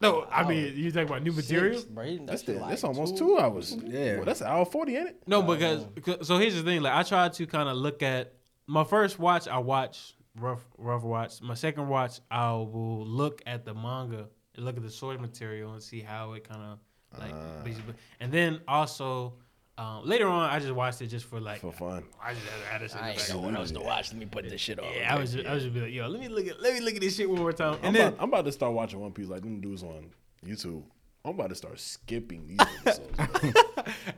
[0.00, 1.80] No, I mean you talking about new material.
[1.80, 2.04] Six, bro.
[2.04, 3.74] That's That's, the, like that's almost two hours.
[3.84, 4.16] Yeah.
[4.16, 5.22] Well, that's an hour forty, ain't it?
[5.26, 6.82] No, because because- so here's the thing.
[6.82, 8.34] Like I tried to kind of look at
[8.66, 9.48] my first watch.
[9.48, 11.40] I watched rough rough watch.
[11.42, 15.72] My second watch, I will look at the manga and look at the source material
[15.72, 16.78] and see how it kind of
[17.18, 17.94] like basically.
[18.20, 19.34] And then also
[19.76, 22.04] um, later on, I just watched it just for like For fun.
[22.22, 23.36] I just had to sit I in the ain't back.
[23.36, 24.12] know what else to watch.
[24.12, 24.86] Let me put this shit on.
[24.94, 26.74] Yeah, I was just, I was just be like, yo, let me look at let
[26.74, 27.74] me look at this shit one more time.
[27.80, 30.10] I'm, And then about, I'm about to start watching One Piece like them dudes on
[30.46, 30.82] YouTube.
[31.24, 33.58] I'm about to start skipping these episodes.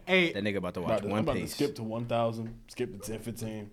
[0.07, 1.55] hey, That nigga about to watch about to, I'm One about to Piece.
[1.55, 3.71] skip to 1,000, skip to 10, 15.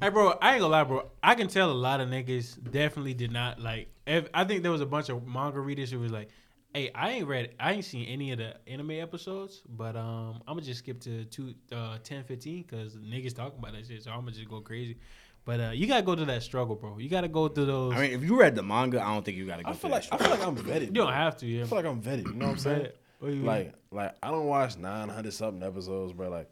[0.00, 1.10] Hey, bro, I ain't gonna lie, bro.
[1.22, 3.88] I can tell a lot of niggas definitely did not like.
[4.06, 6.28] If, I think there was a bunch of manga readers who was like,
[6.74, 7.54] Hey, I ain't read.
[7.58, 11.24] I ain't seen any of the anime episodes, but um, I'm gonna just skip to
[11.24, 14.02] two, uh, 10, 15 because niggas talking about that shit.
[14.02, 14.98] So I'm gonna just go crazy.
[15.46, 16.98] But uh, you gotta go through that struggle, bro.
[16.98, 17.94] You gotta go through those.
[17.94, 19.88] I mean, if you read the manga, I don't think you gotta go I through
[19.88, 20.14] feel like that.
[20.14, 20.86] I feel like I'm vetted.
[20.88, 21.62] you don't have to, yeah.
[21.62, 22.26] I feel like I'm vetted.
[22.26, 22.88] You know what I'm saying?
[23.20, 23.46] What you mean?
[23.46, 26.28] Like, like I don't watch 900 something episodes, bro.
[26.28, 26.50] Like,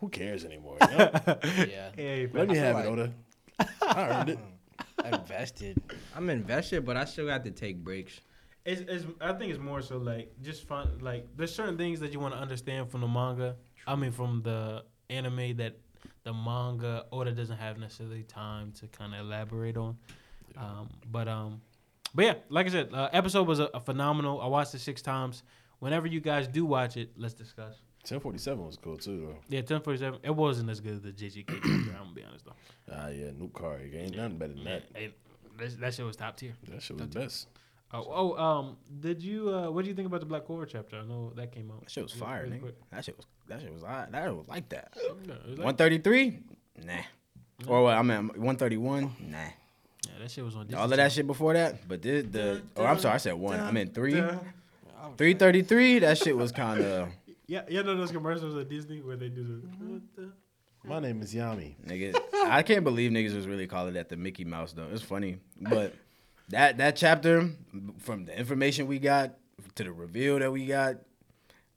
[0.00, 0.76] who cares anymore?
[0.90, 1.10] You know?
[1.44, 1.90] Yeah.
[1.96, 3.12] hey, Let me have feel it, Oda.
[3.82, 4.38] I earned it.
[5.04, 5.80] invested.
[6.16, 8.20] I'm invested, but I still got to take breaks.
[8.64, 10.98] It's, it's, I think it's more so like just fun.
[11.00, 13.56] Like there's certain things that you want to understand from the manga.
[13.86, 15.78] I mean, from the anime that
[16.24, 19.96] the manga Oda doesn't have necessarily time to kind of elaborate on.
[20.56, 21.60] Um, but um,
[22.14, 24.40] but yeah, like I said, uh, episode was a, a phenomenal.
[24.40, 25.42] I watched it six times.
[25.78, 27.80] Whenever you guys do watch it, let's discuss.
[28.02, 29.36] 1047 was cool too, though.
[29.48, 30.20] Yeah, ten forty seven.
[30.22, 31.66] It wasn't as good as the JJK chapter.
[31.68, 32.52] I'm gonna be honest though.
[32.92, 33.94] Ah, yeah, Nuke Kari.
[33.96, 34.82] Ain't nothing better than that.
[34.94, 35.16] It-
[35.58, 36.54] that, that shit was top tier.
[36.70, 37.48] That shit was best.
[37.92, 39.54] Oh, oh, um, did you?
[39.54, 40.96] Uh, what do you think about the Black Clover chapter?
[40.96, 41.82] I know that came out.
[41.82, 42.72] That shit was Really- fire, really nigga.
[42.92, 44.10] That shit was that shit was alright.
[44.12, 44.96] That was like that.
[44.96, 46.38] Yeah, it was like- One thirty three,
[46.82, 46.94] nah.
[47.66, 47.96] Or what?
[47.98, 49.36] I mean, one thirty one, nah.
[49.36, 49.50] Yeah,
[50.20, 50.66] that shit was on.
[50.66, 52.62] Disney All of that shit before that, but this the.
[52.76, 53.60] Oh, I'm sorry, I said one.
[53.60, 54.22] I meant three.
[55.18, 55.98] Three thirty three.
[55.98, 57.08] That shit was kind of
[57.50, 59.54] Yeah, you know those commercials at Disney where they do the.
[59.54, 59.92] Mm-hmm.
[59.94, 60.32] What the?
[60.84, 61.74] My name is Yami.
[61.84, 62.16] nigga.
[62.44, 64.86] I can't believe niggas was really calling that the Mickey Mouse though.
[64.92, 65.92] It's funny, but
[66.50, 67.50] that that chapter
[67.98, 69.34] from the information we got
[69.74, 70.98] to the reveal that we got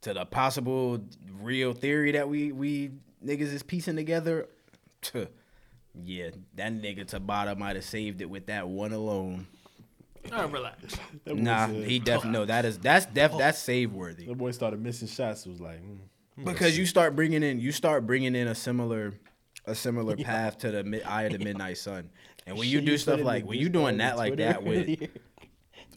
[0.02, 1.04] to the possible
[1.42, 2.92] real theory that we we
[3.26, 4.48] niggas is piecing together.
[5.96, 9.48] Yeah, that nigga Tabata might have saved it with that one alone.
[10.32, 10.96] All right, relax.
[11.26, 12.46] That Nah, said- he definitely no.
[12.46, 14.26] That is that's def that's save worthy.
[14.26, 15.46] That boy started missing shots.
[15.46, 16.00] It was like, mm,
[16.46, 19.14] because you start bringing in you start bringing in a similar
[19.66, 22.10] a similar path to the mid, eye of the midnight sun
[22.46, 24.64] and when you do stuff like when you Discord doing that and like Twitter that
[24.64, 25.08] with earlier.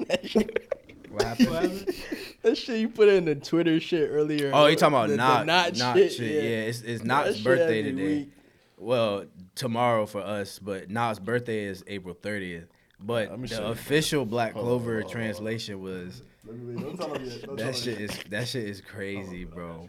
[0.07, 0.73] that, shit,
[1.11, 1.95] what happened
[2.43, 4.51] that shit you put in the Twitter shit earlier.
[4.55, 6.51] oh you talking about the, the not not not shit, shit, yeah.
[6.69, 8.31] it's it's That Knott's birthday today week.
[8.77, 9.25] well
[9.55, 12.67] tomorrow for us but Knott's birthday is April 30th
[13.00, 13.73] but Let me the show you.
[13.73, 15.10] official Black Clover hold on, hold on.
[15.12, 18.65] translation was Let me- don't tell him yet, don't tell that shit is that shit
[18.65, 19.89] is crazy bro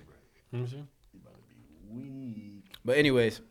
[0.51, 0.83] Let me see.
[2.85, 3.41] But anyways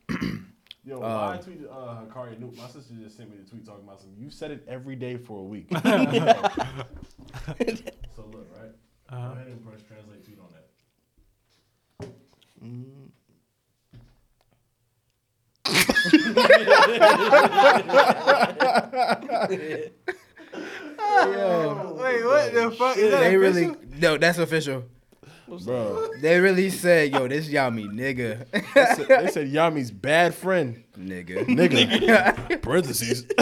[0.84, 2.56] Yo, Um, I tweeted uh, Hikari Nuke.
[2.56, 4.10] My sister just sent me the tweet talking about some.
[4.16, 5.66] You said it every day for a week.
[5.82, 5.82] so
[8.30, 8.70] look, right?
[9.10, 12.08] Go Uh, ahead and press translate tweet on that.
[21.96, 22.96] Wait, what the fuck?
[22.96, 24.84] Is that they really no that's official
[25.48, 28.60] Bro, They really said, "Yo, this Yami nigga, they
[28.94, 30.82] said, they said Yami's bad friend.
[30.98, 32.60] nigga, Nigga.
[32.62, 33.26] Parentheses.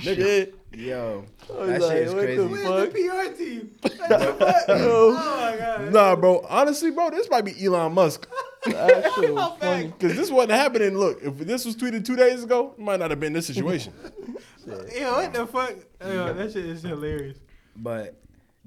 [0.00, 0.54] Shit.
[0.72, 2.64] Yo, was that like, shit is what the crazy.
[2.64, 2.72] fuck?
[2.72, 3.70] Where's the PR team?
[3.82, 4.64] What the fuck?
[4.68, 5.92] oh my god.
[5.92, 6.44] nah, bro.
[6.48, 8.28] Honestly, bro, this might be Elon Musk.
[8.66, 9.88] That shit was funny.
[9.88, 10.96] Because this wasn't happening.
[10.96, 13.92] Look, if this was tweeted two days ago, it might not have been this situation.
[14.66, 15.74] Yo, what the fuck?
[16.00, 17.36] Yo, that shit is hilarious.
[17.76, 18.18] But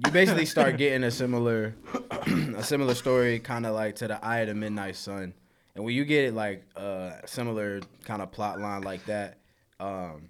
[0.05, 1.73] you basically start getting a similar,
[2.55, 5.33] a similar story, kind of like to the Eye of the Midnight Sun,
[5.73, 9.39] and when you get it like a similar kind of plot line like that,
[9.79, 10.29] um,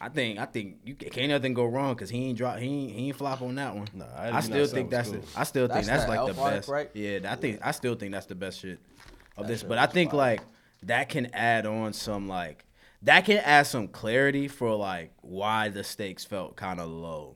[0.00, 2.66] I think I think you ca- can't nothing go wrong because he ain't drop, he
[2.66, 3.86] ain't, he ain't flop on that one.
[3.94, 5.20] Nah, I Midnight still think that's cool.
[5.20, 6.68] the, I still think That's that's like the Elf arc, best.
[6.68, 6.90] right?
[6.94, 8.78] Yeah, I think I still think that's the best shit
[9.36, 9.60] of That this.
[9.60, 10.18] shit But I think fire.
[10.18, 10.40] like
[10.84, 12.64] that can add on some like
[13.02, 17.35] that can add some clarity for like why the stakes felt kind of low,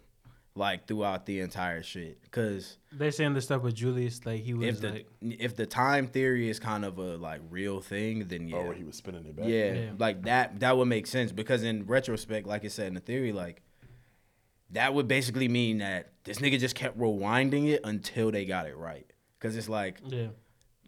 [0.61, 2.19] like throughout the entire shit.
[2.31, 5.67] Cause They're saying the stuff with Julius, like he was if the like, if the
[5.67, 9.25] time theory is kind of a like real thing, then yeah, Oh, he was spinning
[9.27, 9.47] it back.
[9.49, 9.91] yeah, Yeah.
[9.99, 13.33] like that that would make sense because in retrospect, like I said in the theory,
[13.33, 13.63] like
[14.71, 18.77] that would basically mean that this nigga just kept rewinding it until they got it
[18.77, 19.11] right.
[19.41, 20.29] Cause it's like yeah.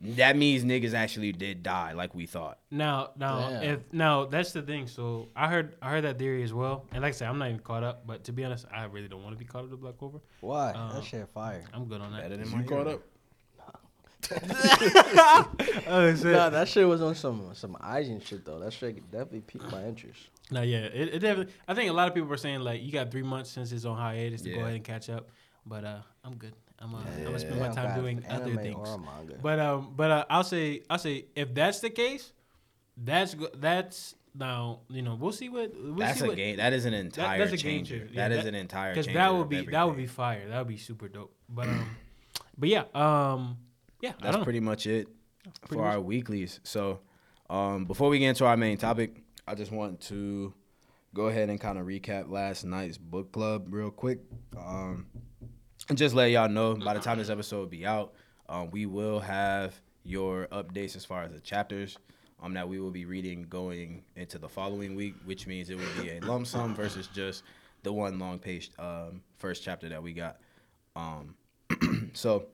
[0.02, 2.58] That means niggas actually did die like we thought.
[2.70, 3.62] Now, now, Damn.
[3.62, 4.88] if now that's the thing.
[4.88, 6.86] So I heard, I heard that theory as well.
[6.92, 8.06] And like I said, I'm not even caught up.
[8.06, 10.18] But to be honest, I really don't want to be caught up to Black Clover.
[10.40, 10.72] Why?
[10.72, 11.62] Uh, that shit fire.
[11.72, 12.22] I'm good on that.
[12.22, 13.02] Better than Is my you caught up?
[15.88, 16.24] oh shit.
[16.24, 18.60] Nah, that shit was on some some Asian shit though.
[18.60, 20.30] That shit definitely piqued my interest.
[20.50, 21.52] No, yeah, it, it definitely.
[21.66, 23.84] I think a lot of people were saying like you got three months since it's
[23.84, 25.28] on hiatus to go ahead and catch up.
[25.66, 26.54] But uh, I'm good.
[26.82, 27.24] I'm I'm Yeah.
[27.24, 28.88] gonna spend my time doing other things.
[29.42, 32.32] But um, but uh, I'll say I'll say if that's the case,
[32.96, 36.56] that's that's now you know we'll see what we'll That's see a what, game.
[36.56, 37.98] That is an entire that's a game changer.
[37.98, 38.14] changer.
[38.14, 39.18] Yeah, that is that- an entire because changer.
[39.20, 40.48] that would be that would be fire.
[40.48, 41.34] That would be super dope.
[41.48, 41.86] But um,
[42.58, 43.58] but yeah, um,
[44.00, 45.06] yeah, That's pretty much it
[45.66, 45.84] for much.
[45.84, 46.60] our weeklies.
[46.64, 47.00] So,
[47.50, 50.52] um, before we get into our main topic, I just want to
[51.14, 54.20] go ahead and kind of recap last night's book club real quick.
[54.56, 55.06] Um,
[55.92, 58.14] and just let y'all know by the time this episode will be out,
[58.48, 61.98] um, we will have your updates as far as the chapters
[62.42, 66.02] um, that we will be reading going into the following week, which means it will
[66.02, 67.42] be a lump sum versus just
[67.82, 70.38] the one long page um, first chapter that we got.
[70.96, 71.34] Um,
[72.14, 72.46] so,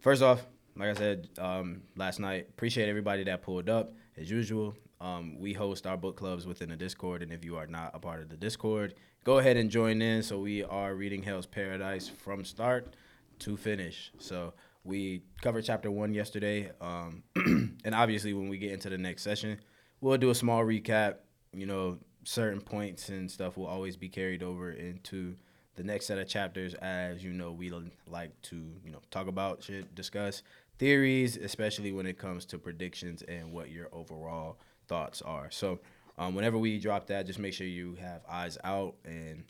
[0.00, 4.76] first off, like I said um, last night, appreciate everybody that pulled up as usual.
[5.02, 7.98] Um, we host our book clubs within the Discord, and if you are not a
[7.98, 10.22] part of the Discord, go ahead and join in.
[10.22, 12.94] So we are reading Hell's Paradise from start
[13.40, 14.12] to finish.
[14.18, 19.22] So we covered chapter one yesterday, um, and obviously when we get into the next
[19.22, 19.58] session,
[20.00, 21.16] we'll do a small recap.
[21.52, 25.34] You know, certain points and stuff will always be carried over into
[25.74, 27.72] the next set of chapters as you know we
[28.06, 30.42] like to you know talk about shit discuss
[30.78, 34.58] theories especially when it comes to predictions and what your overall
[34.92, 35.78] thoughts are so
[36.18, 39.44] um, whenever we drop that just make sure you have eyes out and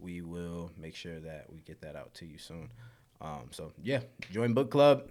[0.00, 2.68] we will make sure that we get that out to you soon
[3.20, 4.00] um, so yeah
[4.32, 5.02] join book club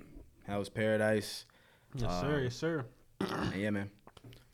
[0.48, 1.46] How's paradise
[1.96, 2.36] Yes, sir.
[2.38, 2.86] Um, Yes, sir.
[3.56, 3.90] yeah, man.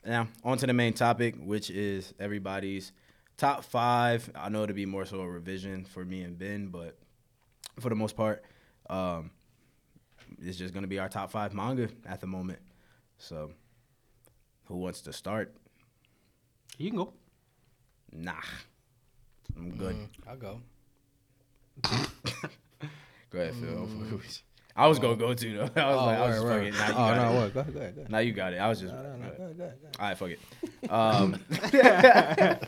[0.05, 2.91] Now, on to the main topic, which is everybody's
[3.37, 4.29] top five.
[4.35, 6.97] I know it'll be more so a revision for me and Ben, but
[7.79, 8.43] for the most part,
[8.89, 9.31] um,
[10.41, 12.59] it's just going to be our top five manga at the moment.
[13.17, 13.51] So,
[14.65, 15.53] who wants to start?
[16.77, 17.13] You can go.
[18.11, 18.33] Nah.
[19.57, 19.95] I'm good.
[19.95, 20.61] Mm, I'll go.
[23.29, 23.89] Go ahead, Phil.
[24.75, 25.69] I was going to go too, though.
[25.81, 26.49] I was like, I was just Mm.
[26.49, 26.73] word, fucking, word.
[26.73, 27.41] nah, you oh, got no, it.
[27.41, 27.53] what?
[27.53, 28.11] Go ahead, go ahead, go ahead.
[28.11, 28.57] Now you got it.
[28.57, 28.93] I was just.
[28.93, 29.37] No, no, no, go ahead.
[29.37, 29.97] go ahead, go ahead.
[29.99, 30.39] All right, fuck it.
[30.89, 32.59] Um,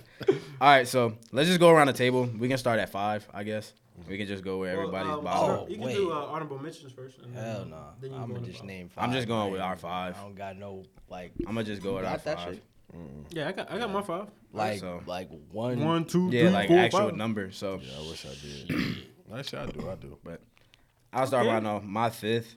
[0.62, 2.30] all right, so let's just go around the table.
[2.38, 3.74] We can start at five, I guess.
[4.08, 5.60] We can just go where everybody's Well, um, bottom.
[5.62, 5.96] Oh, You can wait.
[5.96, 7.18] do uh, honorable mentions first.
[7.20, 7.78] and Hell no.
[8.02, 8.68] Then I'm gonna just five.
[8.68, 9.04] name five.
[9.06, 10.18] I'm just going I with our five.
[10.18, 12.54] I don't got no like I'm gonna just go with our got that five.
[12.56, 12.64] shit?
[13.30, 14.28] Yeah, I got I got my five.
[14.54, 15.84] like so- like one.
[15.84, 17.16] One, two, Yeah, three, like four, actual five.
[17.16, 17.52] number.
[17.52, 18.98] So Yeah, I wish I did.
[19.36, 19.90] Actually, I do.
[19.90, 20.18] I do.
[20.24, 20.42] But
[21.14, 21.54] I'll start Okay.
[21.54, 21.80] right now.
[21.80, 22.56] My fifth.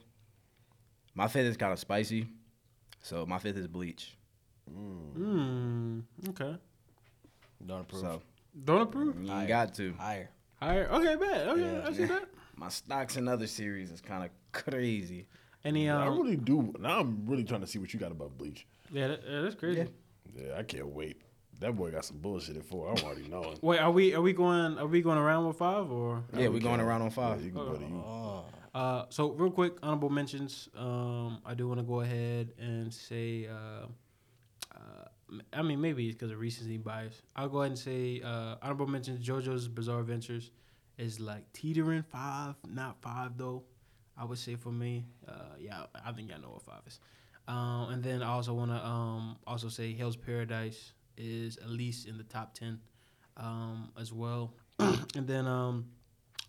[1.14, 2.26] My fifth is kind of spicy.
[3.02, 4.16] So my fifth is Bleach.
[5.16, 6.56] Mm, okay.
[7.64, 8.00] Don't approve.
[8.02, 8.22] So
[8.64, 9.20] Don't approve.
[9.22, 9.46] you Higher.
[9.48, 9.94] got to.
[9.94, 10.30] Higher.
[10.60, 10.88] Higher.
[10.90, 11.48] Okay, bad.
[11.48, 11.86] Okay, Yeah.
[11.88, 12.28] I see that.
[12.56, 15.26] My stocks and other series is kind of crazy.
[15.64, 16.74] Any I um, really do.
[16.80, 18.66] Now I'm really trying to see what you got about Bleach.
[18.92, 19.86] yeah, that, that's crazy.
[20.34, 21.22] Yeah, I can't wait.
[21.60, 22.90] That boy got some bullshit in four.
[22.90, 23.58] I'm already knowing.
[23.62, 26.22] Wait, are we are we going are we going around with five or?
[26.36, 27.42] Yeah, we going around on Yeah, five.
[27.44, 27.96] you can go to you.
[28.06, 28.44] Oh.
[28.72, 30.68] Uh, so real quick, honorable mentions.
[30.76, 33.94] Um, I do want to go ahead and say, uh, m-
[35.52, 37.20] I mean, maybe it's because of recency bias.
[37.36, 39.26] I'll go ahead and say uh, honorable mentions.
[39.26, 40.50] JoJo's Bizarre Adventures
[40.96, 43.64] is like teetering five, not five though.
[44.16, 46.98] I would say for me, uh, yeah, I think y'all know what five is.
[47.46, 52.06] Um, and then I also want to um, also say Hell's Paradise is at least
[52.06, 52.80] in the top ten
[53.36, 54.54] um, as well.
[54.78, 55.86] and then um,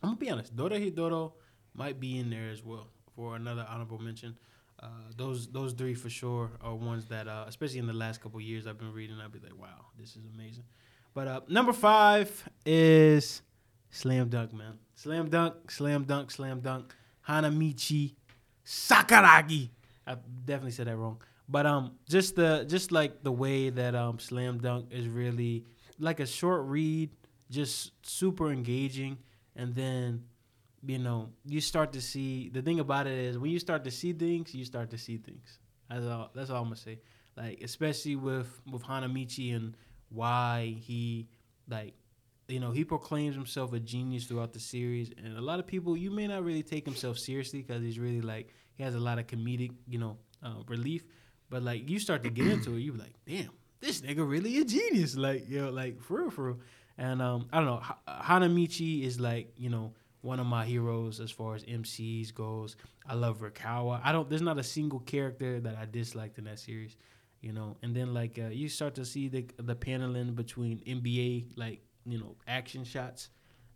[0.02, 1.34] I'm gonna be honest, Dorohedoro
[1.74, 4.38] might be in there as well for another honorable mention.
[4.82, 8.40] Uh, those those three for sure are ones that, uh, especially in the last couple
[8.40, 9.18] years, I've been reading.
[9.22, 10.64] I'll be like, wow, this is amazing.
[11.14, 13.42] But uh, number five is
[13.90, 14.78] Slam Dunk, man.
[14.96, 16.94] Slam Dunk, Slam Dunk, Slam Dunk.
[17.30, 18.16] Hanamichi
[18.66, 19.70] Sakuragi.
[20.08, 21.22] I definitely said that wrong.
[21.48, 25.66] But um, just the just like the way that um Slam Dunk is really
[26.00, 27.10] like a short read,
[27.50, 29.18] just super engaging,
[29.56, 30.24] and then
[30.86, 33.92] you know you start to see the thing about it is when you start to
[33.92, 35.60] see things, you start to see things.
[35.90, 36.30] That's all.
[36.34, 37.00] That's all I'm gonna say.
[37.36, 39.76] Like especially with with Hanamichi and
[40.10, 41.28] why he
[41.70, 41.94] like
[42.48, 45.96] you know he proclaims himself a genius throughout the series, and a lot of people
[45.98, 49.20] you may not really take himself seriously because he's really like he has a lot
[49.20, 51.04] of comedic you know uh, relief,
[51.50, 54.58] but like you start to get into it, you be like, damn, this nigga really
[54.60, 56.60] a genius, like you know, like for real, for real.
[56.98, 61.20] And um, I don't know, Ha- Hanamichi is like you know one of my heroes
[61.20, 62.76] as far as MCs goes.
[63.08, 64.02] I love Rukawa.
[64.04, 64.30] I don't.
[64.30, 66.98] There's not a single character that I disliked in that series,
[67.42, 67.78] you know.
[67.84, 72.20] And then like uh, you start to see the the paneling between NBA like you
[72.20, 73.30] know action shots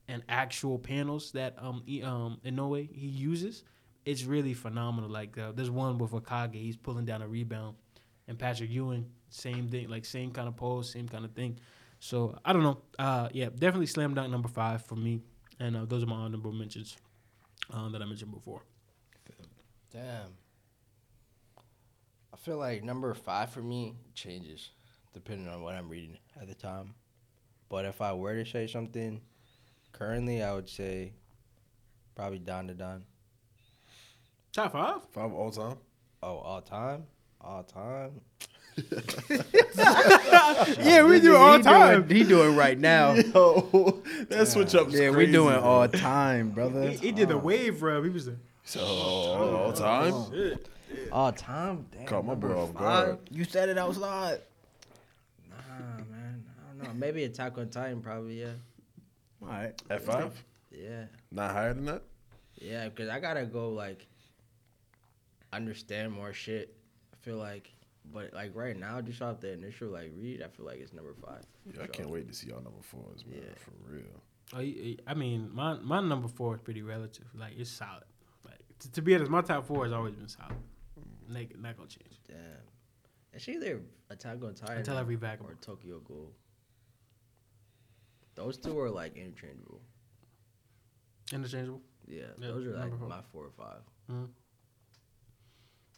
[0.08, 3.64] and actual panels that um e- um Inoue he uses.
[4.06, 5.10] It's really phenomenal.
[5.10, 7.78] Like uh, there's one with Akage, he's pulling down a rebound,
[8.28, 11.58] and Patrick Ewing, same thing, like same kind of pose, same kind of thing.
[12.00, 12.82] So I don't know.
[13.00, 15.22] Uh, yeah, definitely slam dunk number five for me,
[15.64, 16.98] and uh, those are my honorable mentions
[17.74, 18.64] uh, that I mentioned before.
[19.92, 20.36] Damn.
[22.34, 24.72] I feel like number five for me changes
[25.14, 26.96] depending on what I'm reading at the time.
[27.70, 29.22] But if I were to say something,
[29.94, 31.14] currently I would say
[32.14, 33.04] probably Dandadan.
[34.52, 35.02] Top five?
[35.12, 35.78] Five all time.
[36.22, 37.04] Oh, all time?
[37.40, 38.20] All time?
[40.80, 42.08] Yeah, we do it all he time.
[42.08, 43.14] Doing, he doing right now.
[43.34, 44.88] Yo, that switch up.
[44.92, 46.90] yeah, we doing all time, brother.
[46.90, 48.04] He, he did the wave rub.
[48.04, 50.14] He was the So all time.
[50.14, 50.68] Oh, shit.
[51.12, 51.86] All time.
[51.92, 53.20] Damn, Caught my bro off guard.
[53.32, 54.40] You said it out loud.
[55.50, 55.56] Nah,
[56.12, 56.44] man.
[56.48, 56.94] I don't know.
[56.96, 58.42] Maybe Attack on Titan, probably.
[58.42, 58.48] Yeah.
[59.42, 59.82] All right.
[59.90, 60.32] At five,
[60.72, 61.06] Yeah.
[61.32, 62.04] not higher than that.
[62.56, 64.08] Yeah, because I gotta go like
[65.52, 66.74] understand more shit.
[67.14, 67.73] I feel like,
[68.12, 71.14] but like right now, just off the initial like read, I feel like it's number
[71.26, 71.44] five.
[71.74, 73.40] Yeah, I can't wait to see y'all number fours, man.
[73.42, 73.54] Yeah.
[73.58, 74.04] For real.
[74.54, 77.26] Oh, he- he- I mean, my my number four is pretty relative.
[77.34, 78.04] Like it's solid.
[78.46, 80.56] Like to, to be honest, my top four has always been solid.
[81.00, 81.34] Mm.
[81.34, 82.38] Not, not gonna change Damn.
[83.32, 85.40] It's either Attack on Titan until I read back.
[85.44, 86.32] or Tokyo Ghoul.
[88.36, 89.82] Those two are like interchangeable.
[91.32, 91.82] Interchangeable.
[92.08, 93.08] Yeah, Yeah, those are like four.
[93.08, 93.82] my four or five.
[94.12, 94.26] Mm-hmm.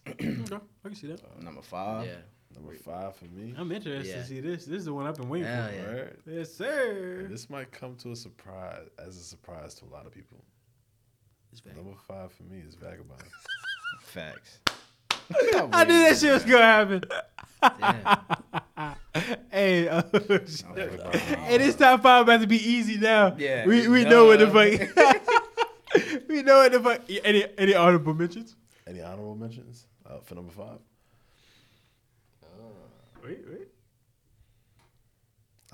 [0.08, 0.38] okay,
[0.84, 1.44] I can see that.
[1.44, 2.06] Number five.
[2.06, 2.14] yeah.
[2.54, 3.54] Number five for me.
[3.58, 4.22] I'm interested Yeah.
[4.22, 4.66] to see this.
[4.66, 5.76] This is the one I've been waiting Hell for.
[5.76, 6.02] yeah.
[6.02, 6.14] Right?
[6.26, 7.28] Yes, sir.
[7.30, 10.44] This might come to a surprise as a surprise to a lot of people.
[11.52, 11.62] It's.
[11.66, 13.22] Number five for me is Vagabond.
[14.02, 14.60] Facts.
[15.74, 17.04] I knew that shit was gonna happen.
[19.50, 21.16] Hey, uh, Vagabond.
[21.16, 23.34] hey, this top five about to be easy now.
[23.38, 24.52] Yeah, we we know what the duh.
[24.94, 26.28] fuck.
[26.28, 27.02] we know what the fuck.
[27.24, 28.56] Any any honorable mentions?
[28.86, 30.80] Any honorable mentions uh, for number five?
[33.24, 33.68] Wait, wait.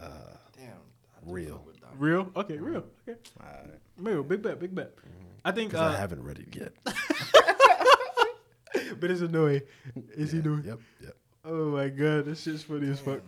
[0.01, 0.07] Uh,
[0.57, 0.79] Damn.
[1.25, 1.65] real.
[1.97, 2.31] Real?
[2.35, 2.85] Okay, real.
[3.07, 3.19] Okay.
[3.41, 3.79] All right.
[3.97, 4.23] Real.
[4.23, 4.59] Big bet.
[4.59, 4.93] Big bet.
[5.43, 5.71] I think.
[5.71, 6.71] Because I Uh, haven't read it yet.
[8.99, 9.61] but it's annoying.
[10.15, 10.63] Is he doing?
[10.65, 11.15] Yep, yep.
[11.43, 13.19] Oh my god, this shit's funny as fuck.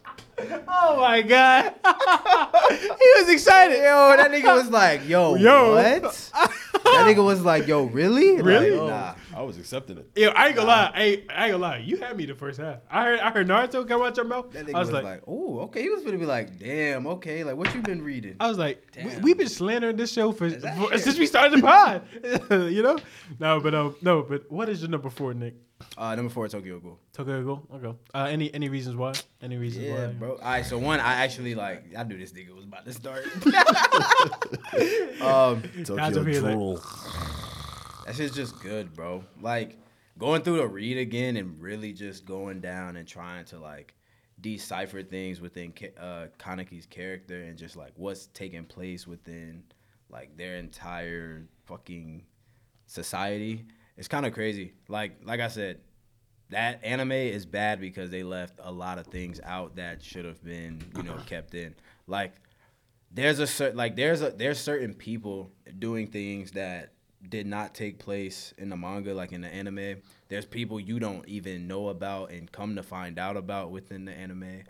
[0.68, 3.76] Oh my god, he was excited.
[3.76, 5.74] Yo, that nigga was like, yo, Yo.
[5.74, 6.02] what?
[6.02, 8.42] that nigga was like, yo, really?
[8.42, 8.72] Really?
[8.72, 9.14] Like, nah.
[9.34, 10.08] I was accepting it.
[10.14, 10.92] Yeah, I ain't gonna lie.
[10.94, 11.78] I, I ain't gonna lie.
[11.78, 12.78] You had me the first half.
[12.90, 14.52] I heard I heard Naruto come out your mouth.
[14.52, 15.82] That nigga I was, was, like, like, oh, okay.
[15.82, 17.42] He was gonna be like, damn, okay.
[17.42, 18.36] Like, what you been reading?
[18.38, 19.22] I was like, we, Damn.
[19.22, 22.02] we've been slandering this show for, for- since we started the pod.
[22.72, 22.98] you know?
[23.40, 25.54] No, but um, no, but what is your number four, Nick?
[25.98, 26.98] Uh, number four, Tokyo Ghoul.
[27.12, 27.66] Tokyo Ghoul.
[27.74, 27.98] Okay.
[28.14, 29.12] Uh, any any reasons why?
[29.42, 30.12] Any reasons Yeah, why?
[30.12, 30.30] bro.
[30.36, 33.24] All right, so one, I actually like, I knew this nigga was about to start.
[35.20, 36.80] um, Tokyo over like- Drool.
[38.04, 39.24] That shit's just good, bro.
[39.40, 39.78] Like
[40.18, 43.94] going through the read again and really just going down and trying to like
[44.40, 49.64] decipher things within uh, Kaneki's character and just like what's taking place within
[50.10, 52.22] like their entire fucking
[52.86, 53.66] society.
[53.96, 54.74] It's kind of crazy.
[54.88, 55.80] Like like I said,
[56.50, 60.42] that anime is bad because they left a lot of things out that should have
[60.44, 61.74] been you know kept in.
[62.06, 62.34] Like
[63.10, 66.93] there's a certain like there's a there's certain people doing things that
[67.28, 69.96] did not take place in the manga like in the anime
[70.28, 74.12] there's people you don't even know about and come to find out about within the
[74.12, 74.62] anime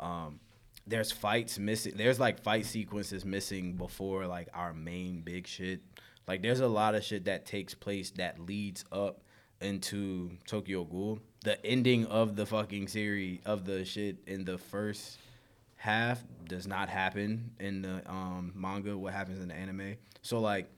[0.00, 0.38] um
[0.86, 5.80] there's fights missing there's like fight sequences missing before like our main big shit
[6.28, 9.22] like there's a lot of shit that takes place that leads up
[9.60, 15.18] into Tokyo Ghoul the ending of the fucking series of the shit in the first
[15.76, 18.98] half does not happen in the um, manga.
[18.98, 19.94] What happens in the anime?
[20.22, 20.68] So like,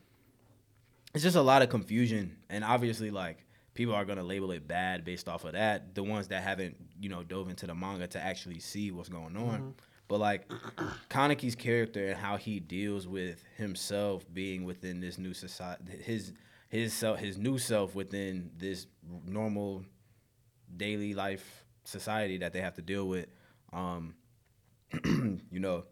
[1.15, 5.05] it's just a lot of confusion, and obviously like people are gonna label it bad
[5.05, 5.95] based off of that.
[5.95, 9.37] The ones that haven't you know dove into the manga to actually see what's going
[9.37, 9.75] on.
[10.09, 10.49] But like
[11.11, 16.33] Kaneki's character and how he deals with himself being within this new society, his
[16.69, 18.87] his self, his new self within this
[19.27, 19.85] normal
[20.77, 23.27] daily life society that they have to deal with.
[23.73, 24.15] Um,
[25.05, 25.85] you know,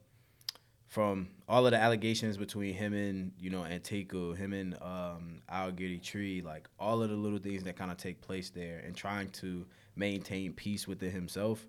[0.88, 5.72] from all of the allegations between him and you know Anteiku, him and um, Al
[5.72, 8.94] Aogiri Tree, like all of the little things that kind of take place there, and
[8.96, 9.66] trying to
[9.96, 11.66] maintain peace within himself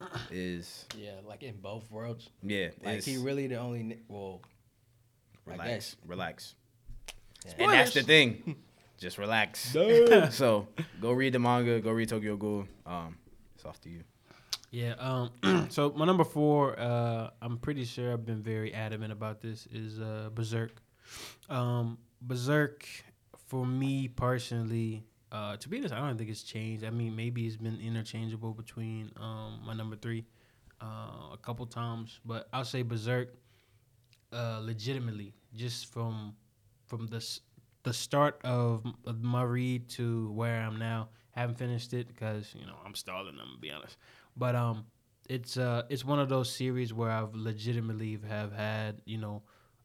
[0.30, 2.30] is Yeah, like in both worlds.
[2.42, 4.40] yeah, Like he really the only ni- well.
[5.48, 5.96] I relax, guess.
[6.06, 6.54] relax,
[7.44, 7.52] Yeah.
[7.64, 8.54] and that's the thing,
[8.98, 9.60] just relax.
[10.30, 10.68] so
[11.00, 12.66] go read the manga, go read Tokyo Ghoul.
[12.86, 13.16] Um,
[13.56, 14.04] it's off to you.
[14.70, 14.94] Yeah.
[14.98, 15.66] Um.
[15.70, 19.98] so my number four, uh, I'm pretty sure I've been very adamant about this is
[20.00, 20.80] uh, Berserk.
[21.48, 22.86] Um, Berserk,
[23.48, 26.84] for me personally, uh, to be honest, I don't think it's changed.
[26.84, 30.24] I mean, maybe it's been interchangeable between um my number three,
[30.80, 33.34] uh, a couple times, but I'll say Berserk,
[34.32, 36.34] uh, legitimately, just from
[36.86, 37.20] from the
[37.82, 41.08] the start of of my read to where I'm now.
[41.32, 43.36] Haven't finished it because you know I'm stalling.
[43.40, 43.96] I'm gonna be honest,
[44.36, 44.84] but um,
[45.28, 49.42] it's uh it's one of those series where I've legitimately have had you know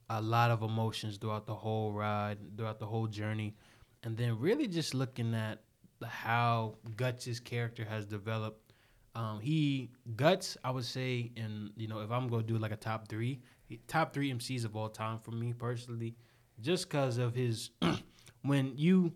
[0.10, 3.56] a lot of emotions throughout the whole ride, throughout the whole journey,
[4.04, 5.62] and then really just looking at
[6.04, 8.74] how Guts's character has developed.
[9.16, 12.76] Um, he Guts, I would say, and you know if I'm gonna do like a
[12.78, 13.42] top three,
[13.88, 16.16] top three MCs of all time for me personally,
[16.60, 17.70] just because of his
[18.42, 19.14] when you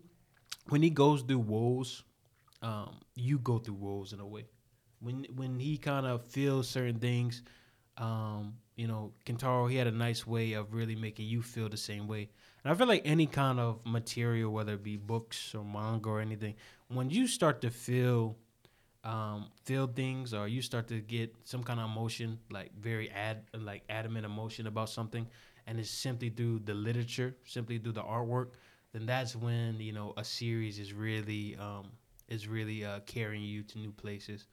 [0.68, 2.04] when he goes through woes,
[2.62, 4.46] um, you go through woes in a way.
[5.00, 7.42] When when he kind of feels certain things,
[7.96, 11.76] um, you know, Kentaro he had a nice way of really making you feel the
[11.76, 12.28] same way.
[12.64, 16.20] And I feel like any kind of material, whether it be books or manga or
[16.20, 16.54] anything,
[16.88, 18.36] when you start to feel
[19.04, 23.44] um, feel things or you start to get some kind of emotion, like very ad
[23.58, 25.26] like adamant emotion about something,
[25.66, 28.50] and it's simply through the literature, simply through the artwork,
[28.92, 31.86] then that's when you know a series is really um,
[32.28, 34.46] is really uh, carrying you to new places.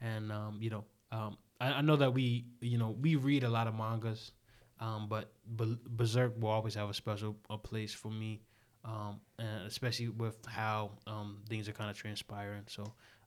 [0.00, 3.50] And um, you know, um, I, I know that we you know we read a
[3.50, 4.32] lot of mangas,
[4.80, 8.40] um, but Be- Berserk will always have a special a place for me,
[8.84, 12.62] um, and especially with how um, things are kind of transpiring.
[12.68, 12.84] So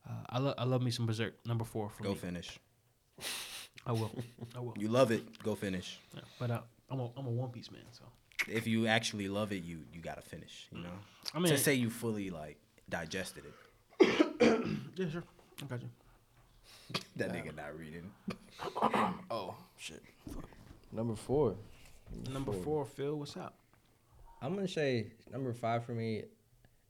[0.10, 2.16] uh, I love I love me some Berserk number four for Go me.
[2.16, 2.60] finish.
[3.86, 4.12] I will,
[4.56, 4.74] I will.
[4.80, 5.44] You love it.
[5.44, 6.00] Go finish.
[6.16, 8.04] Yeah, but uh, I'm a I'm a One Piece man, so
[8.48, 10.68] If you actually love it, you you gotta finish.
[10.72, 10.98] You know.
[11.36, 12.58] I mean, to say you fully like
[12.90, 13.56] digested it.
[14.96, 15.24] yeah, sure,
[15.62, 15.90] I got you.
[17.16, 18.12] That nigga not reading.
[19.32, 20.02] Oh shit.
[20.92, 21.56] Number four.
[22.32, 23.56] Number four, Phil, what's up?
[24.42, 26.24] I'm gonna say number five for me.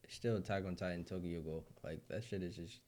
[0.09, 1.63] Still Attack on Titan, Tokyo Ghoul.
[1.83, 2.80] Like that shit is just.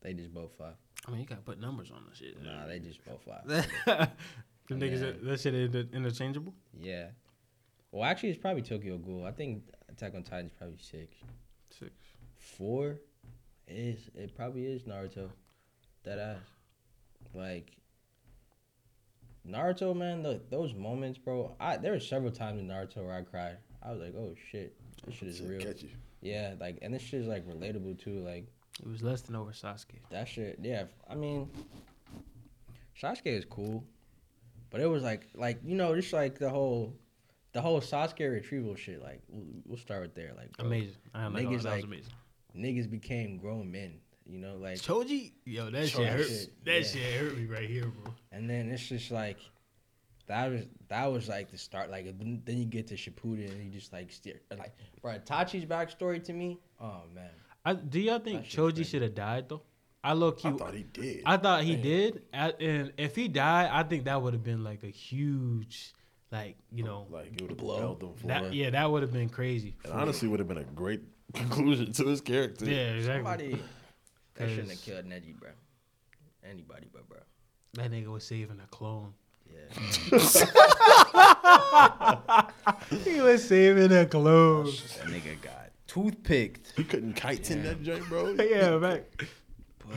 [0.00, 0.74] They just both five.
[1.06, 2.42] I mean, you gotta put numbers on the shit.
[2.42, 3.44] Nah, they just both five.
[4.68, 6.54] the niggas that, that shit inter- interchangeable.
[6.80, 7.08] yeah.
[7.90, 9.24] Well, actually, it's probably Tokyo Ghoul.
[9.24, 11.16] I think Attack on Titan is probably six.
[11.78, 11.90] Six.
[12.36, 13.00] Four
[13.66, 15.28] is it probably is Naruto.
[16.04, 16.38] That ass.
[17.34, 17.76] Like
[19.46, 21.54] Naruto, man, the, those moments, bro.
[21.60, 23.56] I there were several times in Naruto where I cried.
[23.82, 24.74] I was like, oh shit,
[25.06, 25.60] this shit is real.
[25.60, 25.90] Catch you.
[26.20, 28.20] Yeah, like and this shit is like relatable too.
[28.24, 28.46] Like
[28.80, 30.00] It was less than over Sasuke.
[30.10, 30.58] that shit.
[30.62, 31.48] Yeah, I mean,
[33.00, 33.84] Sasuke is cool,
[34.70, 36.94] but it was like like you know just like the whole.
[37.54, 40.92] The whole Sasuke retrieval shit, like we'll, we'll start with there, like bro, Amazing.
[41.14, 42.12] I am like, Niggas that was like- amazing.
[42.54, 43.94] niggas became grown men,
[44.28, 46.26] you know, like Choji, yo, that Choji shit hurt.
[46.28, 46.82] shit, That yeah.
[46.82, 48.12] shit hurt me right here, bro.
[48.32, 49.38] And then it's just like
[50.26, 51.90] that was that was like the start.
[51.90, 55.64] Like then then you get to Shippuden and you just like steer like bro Itachi's
[55.64, 56.58] backstory to me.
[56.80, 57.30] Oh man,
[57.64, 59.62] I, do y'all think Choji should have died though?
[60.04, 61.22] I low key, I thought he did.
[61.26, 64.62] I thought he did, I, and if he died, I think that would have been
[64.62, 65.92] like a huge,
[66.30, 67.94] like you know, like it would have Blow.
[67.94, 69.74] propelled him that yeah, that would have been crazy.
[69.84, 71.00] And honestly, would have been a great
[71.34, 72.64] conclusion to his character.
[72.64, 73.14] Yeah, exactly.
[73.52, 73.58] somebody
[74.38, 75.50] that shouldn't have killed Neji, bro.
[76.48, 77.18] Anybody but bro.
[77.74, 79.12] That nigga was saving a clone.
[79.50, 79.68] Yeah,
[83.04, 84.66] he was saving a clone.
[84.66, 86.72] That nigga got toothpicked.
[86.76, 88.28] He couldn't kite in that joint, bro.
[88.38, 89.02] yeah, man.
[89.18, 89.88] but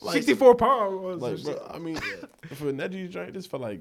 [0.00, 1.14] Like- Sixty-four power.
[1.16, 3.80] Like, bro, I mean, for Neji's joint, this felt like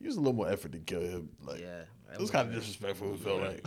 [0.00, 1.28] use a little more effort to kill him.
[1.42, 3.14] Like, yeah, it was kind of disrespectful.
[3.14, 3.66] It felt like.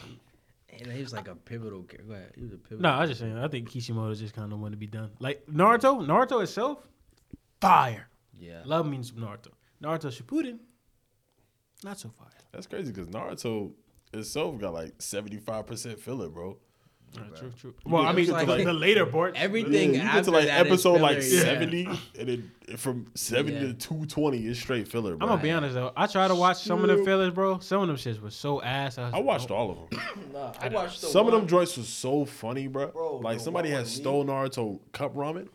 [0.81, 1.83] And he was like a pivotal.
[1.83, 2.81] char- Go ahead, he was a pivotal.
[2.81, 3.37] No, I was just saying.
[3.37, 5.11] I think Kishimoto just kind of want to be done.
[5.19, 6.79] Like Naruto, Naruto itself,
[7.61, 8.07] fire.
[8.33, 9.49] Yeah, Love means Naruto.
[9.81, 10.59] Naruto Shippuden,
[11.83, 12.27] not so fire.
[12.51, 13.71] That's crazy because Naruto
[14.13, 16.57] itself got like seventy five percent filler, bro.
[17.15, 17.73] Uh, true, true.
[17.85, 19.37] Well, I mean, you get to, the, like- the later parts.
[19.39, 21.41] everything yeah, you get after to like that is episode like yeah.
[21.41, 21.85] seventy,
[22.19, 23.67] and then from seventy Yeah.
[23.67, 25.27] to two twenty is straight filler, Bro.
[25.27, 25.93] I'm gonna be honest though.
[25.95, 27.59] I try to watch some of them fillers, bro.
[27.59, 28.97] Some of them shits was so ass.
[28.97, 29.55] was I watched oh.
[29.55, 29.99] all of them.
[30.33, 32.87] Nah, I watched the Some of them joints was so funny, bro.
[32.87, 35.47] Bro, like the somebody one had with stole Naruto cup ramen.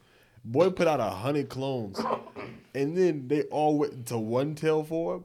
[0.44, 2.00] Boy put out a hundred clones,
[2.74, 5.24] and then they all went into one tail form,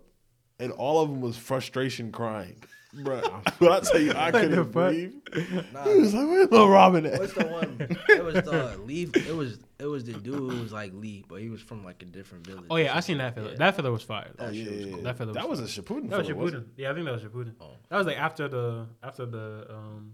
[0.59, 2.61] and all of them was frustration crying,
[2.93, 3.22] bro.
[3.59, 4.91] But I tell you, I the couldn't fuck?
[4.91, 5.14] breathe.
[5.74, 7.98] Nah, He was like, "Where's my ramen at?" What's the one?
[8.09, 9.09] It was the Lee.
[9.14, 12.01] It was it was the dude who was like Lee, but he was from like
[12.01, 12.66] a different village.
[12.69, 13.51] Oh yeah, I seen that filler.
[13.51, 13.57] Yeah.
[13.57, 14.32] That filler was fire.
[14.40, 15.01] Oh yeah, yeah, yeah.
[15.03, 16.09] That filler That was was a Shippuden.
[16.09, 17.53] That was filler, wasn't Yeah, I think that was Shippuden.
[17.61, 17.72] Oh.
[17.90, 20.14] That was like after the after the um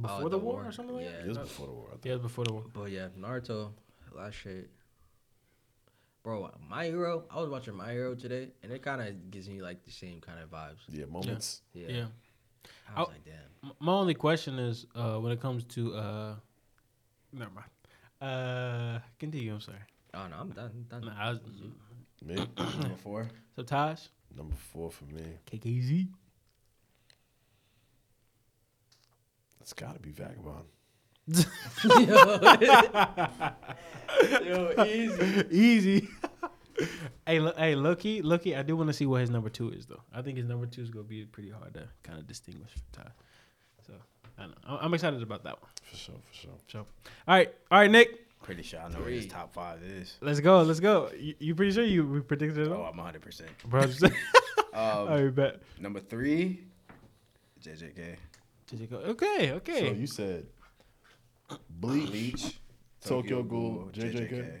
[0.00, 0.66] before Oh, the, the war, war.
[0.68, 1.12] or something like Yeah.
[1.12, 1.20] that.
[1.20, 1.24] it?
[1.24, 1.86] It was before the war.
[1.88, 2.04] I think.
[2.04, 2.64] Yeah, it was before the war.
[2.72, 3.70] But yeah, Naruto,
[4.14, 4.70] last shit.
[6.26, 7.22] Bro, My Hero.
[7.30, 10.20] I was watching My Hero today, and it kind of gives me like the same
[10.20, 10.80] kind of vibes.
[10.88, 11.62] Yeah, moments.
[11.72, 11.86] Yeah.
[11.88, 12.04] Yeah.
[12.96, 13.72] I was I- like, damn.
[13.78, 16.34] My only question is uh when it comes to uh
[17.32, 17.70] never mind.
[18.20, 19.78] Uh continue, I'm sorry.
[20.14, 20.86] Oh no, I'm done.
[20.90, 21.04] Done.
[21.04, 21.40] Nah, I was,
[22.24, 23.28] Me, Number four.
[23.54, 24.00] so Taj,
[24.36, 25.22] number four for me.
[25.48, 26.08] KKZ.
[29.60, 30.64] It's got to be Vagabond.
[34.44, 35.44] Yo, easy.
[35.50, 36.08] Easy.
[37.26, 38.54] hey, look, hey, Lucky, Lucky.
[38.56, 40.00] I do want to see what his number two is, though.
[40.12, 42.82] I think his number two is gonna be pretty hard to kind of distinguish from
[43.04, 43.10] Ty.
[43.86, 43.92] So,
[44.38, 44.56] I don't know.
[44.70, 45.70] I'm- I'm excited about that one.
[45.90, 46.54] For sure, for sure.
[46.68, 46.86] So, all
[47.28, 50.18] right, all right, Nick, Pretty sure I know what his top five is.
[50.20, 51.10] let's go, let's go.
[51.18, 53.20] You, you pretty sure you predicted it Oh, all, I'm 100.
[53.20, 53.80] percent bro?
[53.86, 54.12] just- Um,
[54.72, 55.62] I bet.
[55.80, 56.60] number three,
[57.60, 58.16] JJK.
[58.68, 58.96] Did you go?
[58.98, 59.94] Okay, So okay.
[59.94, 60.46] you said
[61.70, 62.58] Bleach, Bleach,
[63.04, 64.60] Tokyo Ghoul, JJK.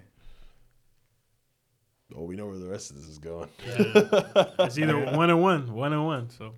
[2.14, 3.48] Oh, we know where the rest of this is going.
[3.66, 6.30] it's either one and one, one and one.
[6.30, 6.54] So,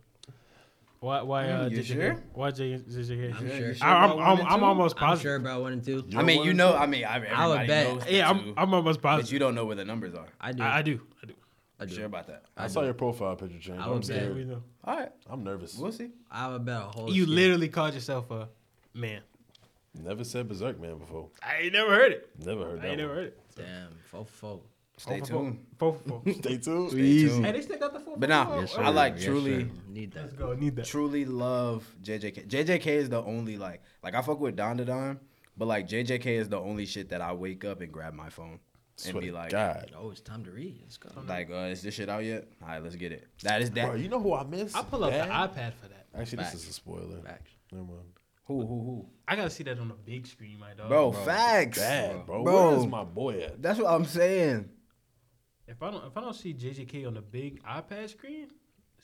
[1.00, 1.86] why, why, uh, you JJK?
[1.86, 2.23] sure?
[2.34, 3.34] Why J, JJK?
[3.39, 3.68] I'm Yeah, sure.
[3.68, 4.65] you sure I, I'm, about I'm, I'm two?
[4.66, 6.05] almost I'm sure about one and two.
[6.07, 6.76] You I mean, you know, say?
[6.78, 7.86] I mean, I, everybody I would bet.
[7.94, 9.32] knows the Yeah, I'm, two, I'm almost but positive.
[9.32, 10.26] you don't know where the numbers are.
[10.40, 10.62] I do.
[10.62, 11.00] I, I do.
[11.23, 11.34] I do.
[11.81, 11.94] I do.
[11.94, 12.42] Sure about that.
[12.57, 13.78] I, I saw your profile picture change.
[13.81, 14.05] I I'm would bet.
[14.07, 14.34] Scared.
[14.34, 14.62] we know.
[14.84, 15.78] All right, I'm nervous.
[15.78, 16.10] we'll see.
[16.31, 17.10] I would bet a whole.
[17.10, 17.34] You skin.
[17.36, 18.48] literally called yourself a
[18.92, 19.23] man.
[20.02, 21.28] Never said Berserk Man before.
[21.43, 22.28] I ain't never heard it.
[22.44, 22.85] Never heard that.
[22.85, 22.89] I that.
[22.91, 23.17] ain't never one.
[23.18, 23.41] heard it.
[23.57, 24.60] Damn, four four.
[24.97, 25.65] Stay tuned.
[25.78, 26.23] Four four.
[26.41, 26.91] Stay tuned.
[26.91, 27.44] Stay Hey, tuned.
[27.44, 28.17] they still got the four.
[28.17, 28.60] But for nah.
[28.60, 29.70] Yes, I like Yes, truly- sir.
[29.89, 30.39] Need Let's that.
[30.39, 30.52] go.
[30.55, 30.85] Need that.
[30.86, 32.49] Truly love JJK.
[32.49, 35.18] JJK is the only like like I fuck with Dandadan,
[35.57, 38.52] but like JJK is the only shit that I wake up and grab my phone
[38.52, 38.60] and
[38.97, 39.93] Swear be like, God.
[39.97, 40.81] Oh, it's time to read.
[40.83, 41.10] Let's go.
[41.28, 42.49] like, uh, is this shit out yet?
[42.62, 43.28] All right, let's get it.
[43.44, 43.86] That is that.
[43.86, 44.75] Bro, you know who I miss?
[44.75, 45.28] I pull up Bad?
[45.28, 46.07] the iPad for that.
[46.15, 46.52] Actually, Facts.
[46.55, 47.20] this is a spoiler.
[47.25, 47.51] Facts.
[47.70, 48.09] Never mind.
[48.47, 49.07] Who who who?
[49.28, 50.89] I gotta see that on a big screen, my dog.
[50.89, 51.20] Bro, bro.
[51.23, 51.78] facts.
[51.78, 52.42] Bad, bro.
[52.44, 52.70] Bro.
[52.70, 53.60] Where is my boy at?
[53.62, 54.68] That's what I'm saying.
[55.66, 58.48] If I don't, if I don't see JJK on the big iPad screen,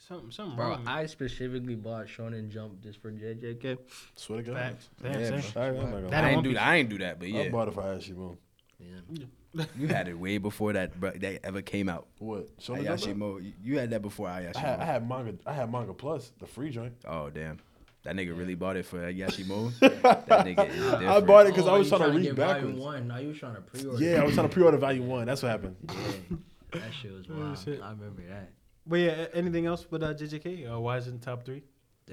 [0.07, 0.77] something, something Bro, wrong.
[0.79, 0.93] with me.
[0.93, 3.77] I specifically bought Shonen Jump just for JJK.
[4.15, 4.55] Swear to God.
[4.55, 4.89] Facts.
[5.01, 5.51] Damn, Yeah, same.
[5.53, 5.61] bro.
[5.63, 6.63] I, I'm not That I ain't do that.
[6.63, 7.41] I ain't do that, but yeah.
[7.41, 8.37] I bought it for Ayashimon.
[8.79, 9.63] Yeah.
[9.77, 12.07] you had it way before that bro, that ever came out.
[12.17, 12.47] What?
[12.59, 12.97] Show me that.
[12.99, 15.35] Ayashimon, you- you had that before I had, I had manga.
[15.45, 16.93] I had manga plus the free joint.
[17.07, 17.59] Oh damn,
[18.05, 19.77] that nigga really bought it for Ayashimon.
[19.79, 21.05] that nigga is different.
[21.07, 22.79] I bought it because Oh, I was you trying to get read volume backwards.
[22.79, 23.07] One.
[23.09, 24.03] Now you was trying to pre-order.
[24.03, 25.25] Yeah, I was trying to pre-order volume one.
[25.25, 25.75] That's what happened.
[25.89, 26.37] Yeah.
[26.79, 27.57] That shit was wild.
[27.59, 27.81] shit.
[27.81, 28.51] I remember that.
[28.87, 30.69] But yeah, anything else with uh, JJK?
[30.69, 31.63] Or why is it in top three?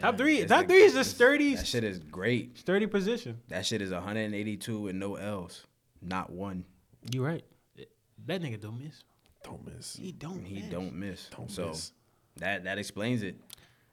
[0.01, 0.39] top three.
[0.39, 2.59] It's top the- three is a sturdy, That shit is great.
[2.59, 3.41] sturdy position.
[3.49, 5.67] That shit is 182 and no L's,
[6.01, 6.65] not one.
[7.12, 7.45] You right.
[8.27, 9.03] That nigga don't miss.
[9.45, 9.97] Don't miss.
[9.97, 10.45] He don't.
[10.45, 10.71] He miss.
[10.71, 11.29] don't miss.
[11.37, 11.93] Don't so miss.
[12.37, 13.37] that that explains it.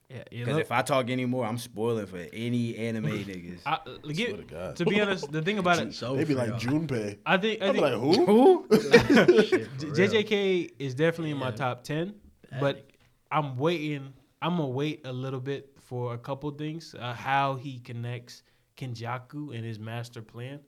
[0.10, 0.46] Yeah, yeah.
[0.46, 3.62] Because if I talk anymore, I'm spoiling for any anime niggas.
[3.66, 4.76] I, uh, get- to God.
[4.78, 6.50] to be honest, the thing about it, So They be like.
[6.54, 7.20] Junpei.
[7.26, 8.26] I think, I I'm think like who?
[8.26, 8.68] Who?
[9.44, 9.70] Shit.
[9.78, 12.16] JJK is definitely in my top ten,
[12.60, 12.86] but.
[13.32, 14.12] I'm waiting.
[14.42, 16.96] I'm gonna wait a little bit for a couple things.
[16.98, 18.42] Uh, how he connects
[18.76, 20.60] Kenjaku and his master plan.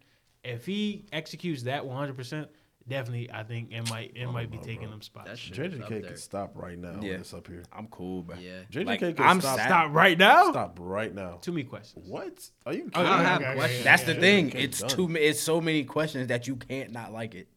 [0.44, 2.50] If he executes that 100, percent
[2.92, 4.92] definitely, I think it might it I might be know, taking bro.
[4.92, 5.30] them spots.
[5.30, 6.02] That shit is up JJK there.
[6.02, 7.00] can stop right now.
[7.02, 7.12] Yeah.
[7.12, 7.18] Yeah.
[7.18, 7.64] It's up here.
[7.74, 8.36] I'm cool, bro.
[8.38, 8.62] Yeah.
[8.72, 9.58] JJK Like, can I'm stop.
[9.58, 9.68] sad.
[9.68, 10.52] Stop right now.
[10.52, 11.38] Stop right now.
[11.42, 12.08] Too many questions.
[12.08, 12.50] What?
[12.66, 13.08] Are you oh, kidding?
[13.08, 13.84] Oh, I don't have okay, questions.
[13.84, 14.20] That's the Yeah.
[14.20, 14.48] thing.
[14.48, 14.90] Okay, It's done.
[14.90, 15.08] too.
[15.08, 17.48] ma- It's so many questions that you can't not like it.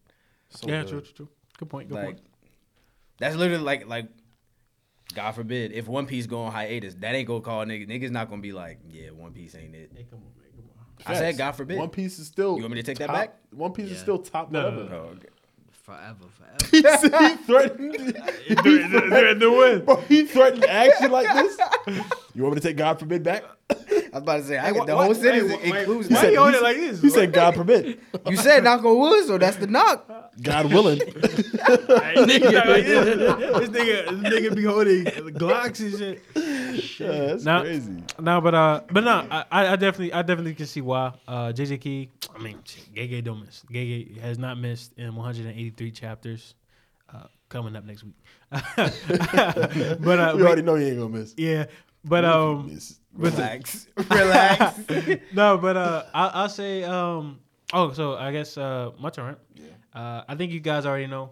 [0.50, 0.88] So yeah, good.
[0.90, 1.28] true, true, true.
[1.58, 1.88] Good point.
[1.88, 2.20] Good like point.
[3.18, 4.08] that's literally like like
[5.14, 7.88] God forbid if One Piece go on hiatus, that ain't gonna call niggas.
[7.88, 9.92] Niggas not gonna be like, yeah, One Piece ain't it.
[9.94, 10.43] Hey, come on, man.
[11.04, 11.14] Come.
[11.16, 11.78] I said God forbid.
[11.78, 12.56] One Piece is still.
[12.56, 13.36] You want me to take that back?
[13.50, 14.90] One Piece is still top No, no, whatever.
[14.90, 15.28] no, Oh, okay.
[15.82, 17.26] Forever, forever.
[17.28, 18.14] he threatened.
[19.12, 19.84] They're the win.
[19.84, 21.58] Bro, he threatened action like this.
[22.34, 23.44] You want me to take God forbid back?
[23.70, 25.78] I was about to say, I Hey, get the why- whole why- sentence hey, why-
[25.80, 26.32] includes Why that.
[26.32, 27.00] you hold it like this?
[27.02, 27.98] He said God permit.
[28.26, 30.08] You said knock on wood, so that's the knock.
[30.42, 31.00] God willing.
[31.64, 33.04] Hey, nigga, like this.
[33.06, 37.00] this nigga, this nigga be holding Glocks and shit.
[37.00, 38.02] Yeah, that's Now- crazy.
[38.20, 41.12] No, but uh, but no, I, I I definitely, I definitely can see why.
[41.26, 42.58] Uh, JJK, I mean,
[42.94, 43.62] Gege don't miss.
[43.72, 46.54] Gege has not missed in 183 chapters.
[47.12, 48.14] Uh, coming up next week.
[48.50, 51.34] but uh, We already know he ain't gonna miss.
[51.36, 51.66] yeah,
[52.04, 52.98] but um, Miss.
[53.16, 54.78] But the- Relax, relax.
[55.32, 57.40] no, but uh, I, I'll say um.
[57.72, 59.36] Oh, so I guess uh, my turn.
[59.54, 59.66] Yeah.
[59.92, 61.30] Uh, I think you guys already know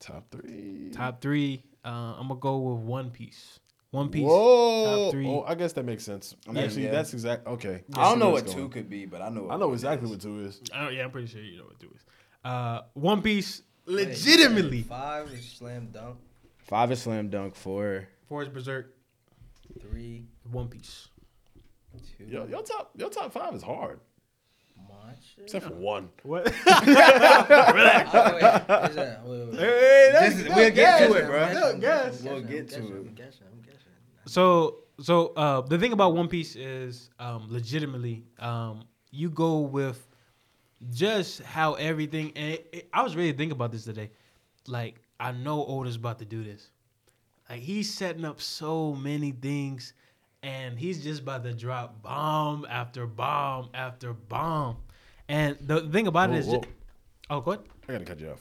[0.00, 0.90] top three.
[0.92, 1.62] top three.
[1.84, 3.60] Uh, I'm gonna go with One Piece.
[3.90, 4.24] One Piece.
[4.24, 5.04] Whoa.
[5.04, 5.26] top three.
[5.28, 6.34] Oh, I guess that makes sense.
[6.48, 6.90] I mean, Actually, yeah.
[6.92, 7.46] that's exact.
[7.46, 7.82] Okay.
[7.94, 9.50] I don't know what it's two could be, but I know.
[9.50, 10.60] I know exactly what two is.
[10.72, 12.04] I don't, yeah, I'm pretty sure you know what two is.
[12.44, 14.82] Uh, One Piece, legitimately.
[14.82, 16.16] Five is slam dunk.
[16.64, 17.54] Five is slam dunk.
[17.54, 18.08] Four.
[18.28, 18.94] Forest Berserk,
[19.80, 21.08] Three, One Piece.
[22.18, 22.24] Two.
[22.24, 24.00] Yo, your top, your top five is hard,
[24.88, 25.36] March.
[25.42, 26.08] except for one.
[26.22, 26.52] What?
[26.66, 28.42] Oh, wait,
[28.90, 30.12] is that- wait, wait, wait.
[30.12, 31.38] Just- we'll get to it, bro.
[31.46, 32.04] guessing, I'm Yes.
[32.20, 32.80] guessing, We'll get to it.
[32.82, 33.92] I'm guessing, I'm guessing.
[34.26, 40.06] so, so uh, the thing about One Piece is, um, legitimately, um, you go with
[40.92, 42.32] just how everything.
[42.36, 44.10] And it, it- I was really thinking about this today.
[44.66, 46.70] Like, I know Oda's about to do this.
[47.50, 49.92] Like, he's setting up so many things,
[50.44, 54.76] and he's just about to drop bomb after bomb after bomb.
[55.26, 56.60] And the thing about Whoa, it is, whoa.
[56.60, 56.68] ju-
[57.30, 58.40] oh, go I gotta cut you off.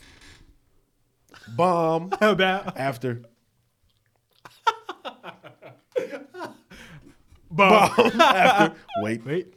[1.56, 2.30] Bomb ahead.
[2.34, 3.22] About after.
[7.50, 7.90] bomb.
[7.96, 8.76] Bomb after.
[9.02, 9.26] Wait.
[9.26, 9.54] Wait.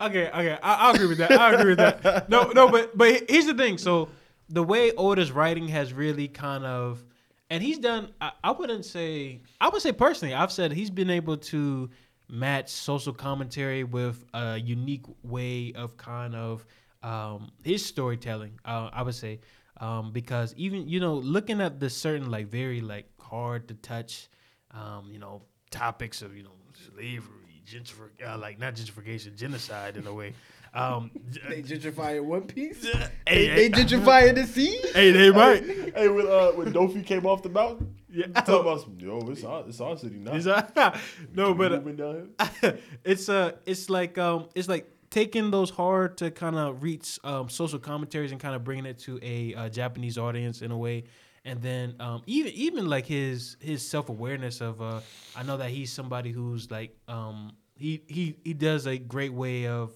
[0.00, 1.32] okay, okay, I, I'll agree with that.
[1.32, 2.30] I agree with that.
[2.30, 3.76] No, no, but but here's the thing.
[3.76, 4.08] So
[4.48, 7.04] the way Oda's writing has really kind of,
[7.50, 8.12] and he's done.
[8.20, 9.40] I, I wouldn't say.
[9.60, 11.90] I would say personally, I've said he's been able to
[12.28, 16.66] match social commentary with a unique way of kind of
[17.02, 18.58] um, his storytelling.
[18.64, 19.40] Uh, I would say
[19.78, 24.28] um, because even you know looking at the certain like very like hard to touch,
[24.72, 26.50] um, you know topics of you know
[26.94, 30.34] slavery, gentrification, uh, like not gentrification, genocide in a way.
[30.76, 31.10] Um,
[31.48, 32.84] They gentrify in One Piece.
[32.84, 34.80] hey, They, hey, they gentrify in the sea.
[34.94, 35.64] hey, they might.
[35.96, 38.26] Hey, when uh, when Doffy came off the mountain, Yeah.
[38.26, 40.34] talking about some, yo, it's our, it's our city now.
[40.34, 40.98] Is that-
[41.34, 42.28] no, but uh, Moving down
[42.60, 42.78] here.
[43.04, 47.48] it's uh it's like um it's like taking those hard to kind of reach um
[47.48, 51.04] social commentaries and kind of bringing it to a uh, Japanese audience in a way
[51.46, 55.00] and then um even even like his his self-awareness of uh
[55.34, 59.66] I know that he's somebody who's like um he he he does a great way
[59.68, 59.92] of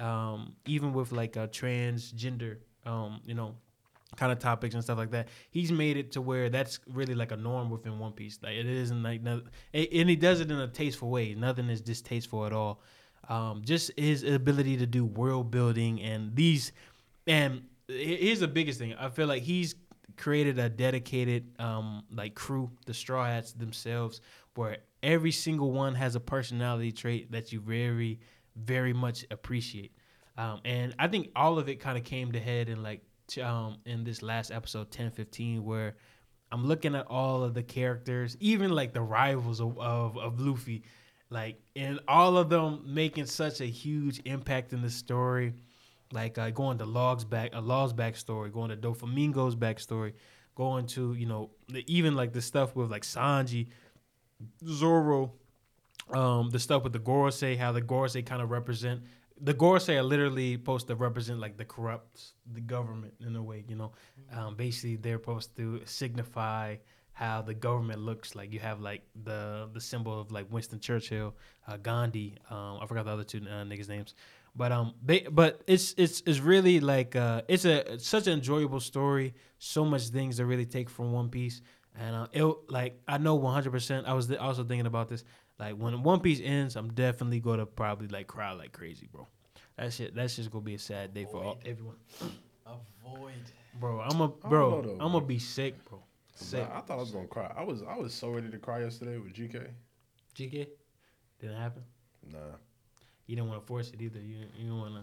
[0.00, 3.54] um even with like a transgender um you know
[4.16, 5.28] kind of topics and stuff like that.
[5.50, 8.38] He's made it to where that's really like a norm within One Piece.
[8.42, 9.42] Like it isn't like no,
[9.74, 11.34] and and he does it in a tasteful way.
[11.34, 12.80] Nothing is distasteful at all.
[13.28, 16.72] Um, just his ability to do world building and these,
[17.26, 18.94] and here's the biggest thing.
[18.94, 19.74] I feel like he's
[20.16, 24.20] created a dedicated um like crew, the Straw Hats themselves,
[24.54, 28.20] where every single one has a personality trait that you very,
[28.64, 29.92] very much appreciate.
[30.36, 33.02] Um, and I think all of it kind of came to head in like
[33.42, 35.96] um, in this last episode 10 15 where
[36.50, 40.82] i'm looking at all of the characters even like the rivals of, of, of luffy
[41.28, 45.52] like and all of them making such a huge impact in the story
[46.10, 50.14] like uh, going to Law's back a Law's backstory going to doflamingo's backstory
[50.54, 51.50] going to you know
[51.86, 53.66] even like the stuff with like sanji
[54.66, 55.34] zoro
[56.10, 59.02] um, the stuff with the Gorosei, how the Gorosei kind of represent
[59.40, 63.64] the Gorosei are literally supposed to represent like the corrupt the government in a way,
[63.68, 63.92] you know.
[64.32, 66.76] Um, basically, they're supposed to signify
[67.12, 68.52] how the government looks like.
[68.52, 71.34] You have like the the symbol of like Winston Churchill,
[71.66, 72.36] uh, Gandhi.
[72.50, 74.14] Um, I forgot the other two uh, niggas' names,
[74.56, 78.34] but um, they but it's it's it's really like uh, it's a it's such an
[78.34, 79.34] enjoyable story.
[79.58, 81.60] So much things to really take from One Piece,
[81.96, 83.70] and uh, it like I know 100.
[83.70, 85.24] percent I was th- also thinking about this.
[85.58, 89.26] Like when One Piece ends, I'm definitely gonna probably like cry like crazy, bro.
[89.76, 91.96] That shit, that's just gonna be a sad day for all, everyone.
[92.66, 93.32] Avoid.
[93.80, 94.82] Bro, I'm a bro.
[94.82, 95.08] though, I'm bro.
[95.10, 96.00] gonna be sick, bro.
[96.34, 96.68] Sick.
[96.68, 97.52] Nah, I thought I was gonna cry.
[97.56, 99.68] I was I was so ready to cry yesterday with GK.
[100.36, 100.68] GK,
[101.40, 101.82] didn't happen.
[102.30, 102.38] Nah,
[103.26, 104.20] You didn't want to force it either.
[104.20, 105.02] You you didn't want to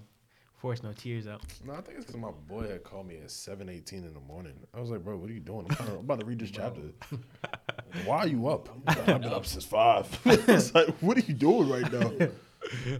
[0.57, 1.41] force no tears out.
[1.65, 4.19] no, I think it's because my boy had called me at seven eighteen in the
[4.21, 4.53] morning.
[4.73, 5.67] I was like, bro, what are you doing?
[5.69, 6.81] I'm, to, I'm about to read this chapter.
[8.05, 8.69] Why are you up?
[8.87, 10.07] I've been up since five.
[10.25, 12.11] it's like, what are you doing right now?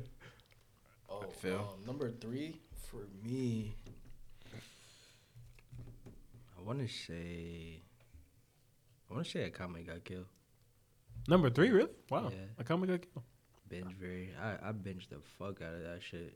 [1.10, 1.56] Oh, Phil?
[1.56, 2.60] um, number three
[2.92, 3.74] for me.
[6.58, 7.82] I want to say.
[9.10, 10.26] I want to say Akame ga Kill.
[11.28, 11.90] Number three, really?
[12.10, 12.32] Wow.
[12.32, 12.64] Yeah.
[12.64, 13.24] Akame ga Kill.
[13.70, 14.30] Binge very.
[14.42, 16.34] I I binged the fuck out of that shit.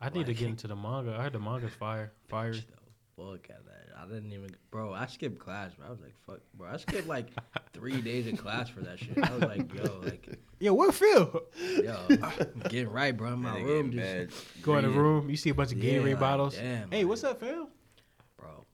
[0.00, 1.16] I need to Like- get into the manga.
[1.18, 2.52] I heard the manga's fire, fire.
[2.54, 2.79] Binged the
[3.20, 3.76] fuck out of that.
[3.98, 4.92] I didn't even, bro.
[4.94, 5.86] I skipped class, bro.
[5.86, 6.70] I was like, fuck, bro.
[6.70, 7.28] I skipped like
[7.72, 9.18] three days of class for that shit.
[9.22, 11.42] I was like, yo, like, Yo, what Phil?
[11.82, 13.32] yo, I'm getting right, bro.
[13.32, 14.62] In my Nigga room, in just, bed.
[14.62, 15.30] Go in the room.
[15.30, 16.56] You see a bunch of Yeah, Gatorade like, bottles.
[16.56, 17.68] damn, hey, like- what's up, Phil?
[18.36, 18.64] bro.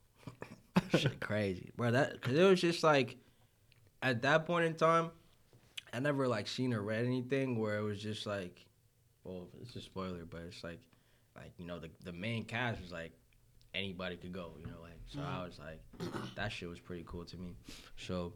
[0.99, 1.91] shit crazy, bro.
[1.93, 3.17] That because it was just like
[4.03, 5.11] at that point in time,
[5.93, 8.65] I never like seen or read anything where it was just like,
[9.25, 10.81] well, it's a spoiler, but it's like,
[11.35, 13.13] like you know, the the main cast was like
[13.77, 15.45] anybody could go, you know, like so I mm-hmm.
[15.45, 17.57] was like, that shit was pretty cool to me.
[17.97, 18.33] So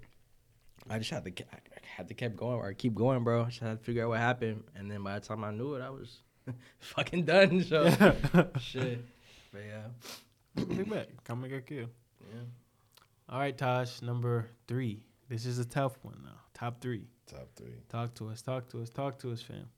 [0.88, 1.58] I just had to I
[1.96, 3.42] had to keep going or keep going, bro.
[3.42, 5.74] I just had to figure out what happened, and then by the time I knew
[5.74, 6.18] it, I was
[6.78, 7.62] fucking done.
[7.62, 7.90] So
[8.60, 9.04] shit,
[9.52, 9.88] but yeah,
[10.54, 11.08] Big back.
[11.24, 11.90] Come and get killed.
[12.32, 12.40] yeah.
[13.28, 14.02] All right, Tosh.
[14.02, 15.04] Number three.
[15.28, 16.40] This is a tough one now.
[16.54, 17.06] Top three.
[17.26, 17.82] Top three.
[17.88, 18.42] Talk to us.
[18.42, 18.90] Talk to us.
[18.90, 19.68] Talk to us, fam.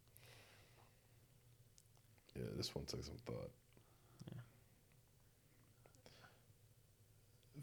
[2.35, 3.51] Yeah, this one took some thought.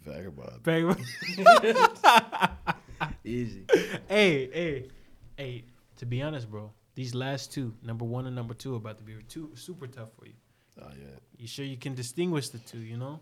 [0.04, 0.64] Vagabond.
[0.64, 0.94] Baby.
[3.24, 3.66] Easy.
[4.08, 4.90] hey, hey,
[5.38, 5.64] hey.
[5.98, 9.04] To be honest, bro, these last two, number one and number two, are about to
[9.04, 10.34] be two super tough for you.
[10.82, 11.18] Oh yeah.
[11.38, 12.80] You sure you can distinguish the two?
[12.80, 13.20] You know,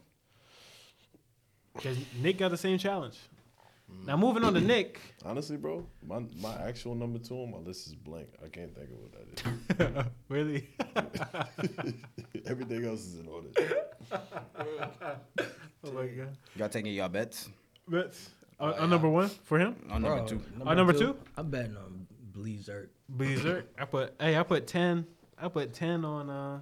[1.76, 3.18] because Nick got the same challenge.
[4.06, 5.00] Now moving on to Nick.
[5.26, 8.28] Honestly, bro, my my actual number two on my list is blank.
[8.44, 9.12] I can't think of what
[9.78, 10.06] that is.
[10.30, 10.70] really?
[12.46, 13.50] Everything else is in order.
[15.84, 16.38] oh my god.
[16.56, 17.50] Y'all taking y'all bets
[17.88, 19.76] That's on, on number one for him.
[19.90, 20.42] on number Bro, two?
[20.66, 21.18] Oh, number two?
[21.36, 22.90] I'm betting on Blizzard.
[23.10, 23.68] Berserk.
[23.78, 25.06] I put hey, I put ten.
[25.42, 26.62] I put ten on uh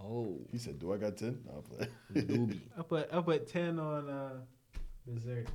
[0.00, 1.38] Oh, He said, "Do I got 10?
[1.54, 1.88] I'll play.
[2.76, 4.32] I put I put ten on uh
[5.06, 5.46] Berserk.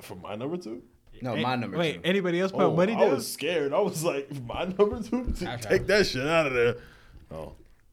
[0.00, 0.82] For my number two?
[1.22, 2.08] No, my number Wait, two.
[2.08, 3.10] anybody else put Oh, money I down?
[3.14, 3.72] was scared.
[3.74, 5.24] I was like, my number two?
[5.26, 6.76] That's Take that shit out of there.
[7.30, 7.52] Oh,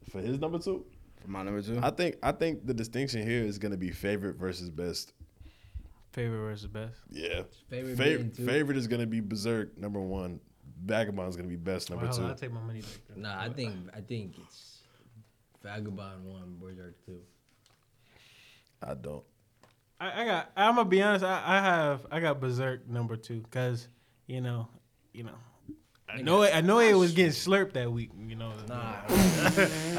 [0.10, 0.86] for his number two?
[1.22, 1.80] For my number two.
[1.84, 5.14] I think I think the distinction here is gonna be favorite versus best.
[6.14, 6.96] Favorite versus best.
[7.12, 8.46] Yeah, Favorite Fav- being two.
[8.46, 10.40] favorite is gonna be Berserk number one.
[10.86, 12.34] Vagabond's gonna be best number Well, hold on, two.
[12.34, 12.90] I'll take my money back.
[13.10, 13.22] then.
[13.24, 14.80] Nah, I think I think it's
[15.62, 17.20] Vagabond one, Berserk two.
[18.82, 19.24] I don't.
[20.00, 20.52] I, I got.
[20.56, 21.26] I'm gonna be honest.
[21.26, 22.06] I, I have.
[22.12, 23.88] I got Berserk number two because
[24.28, 24.68] you know,
[25.14, 25.32] you know.
[26.10, 26.44] I know.
[26.44, 28.12] It, I know it was getting slurped that week.
[28.18, 28.54] You know.
[28.70, 28.94] Nah,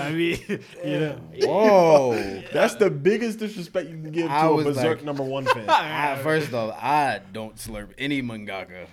[0.00, 0.38] I mean,
[0.84, 1.20] you know.
[1.42, 2.42] Whoa.
[2.52, 5.44] That's the biggest disrespect you can give I to a was Berserk like- number one
[5.44, 5.68] fan.
[5.68, 8.86] I, first off, I don't slurp any mangaka.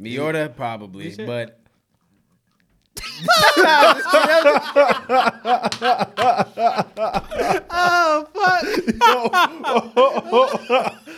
[0.00, 1.60] Miota probably, You said- but
[7.74, 8.64] Oh fuck!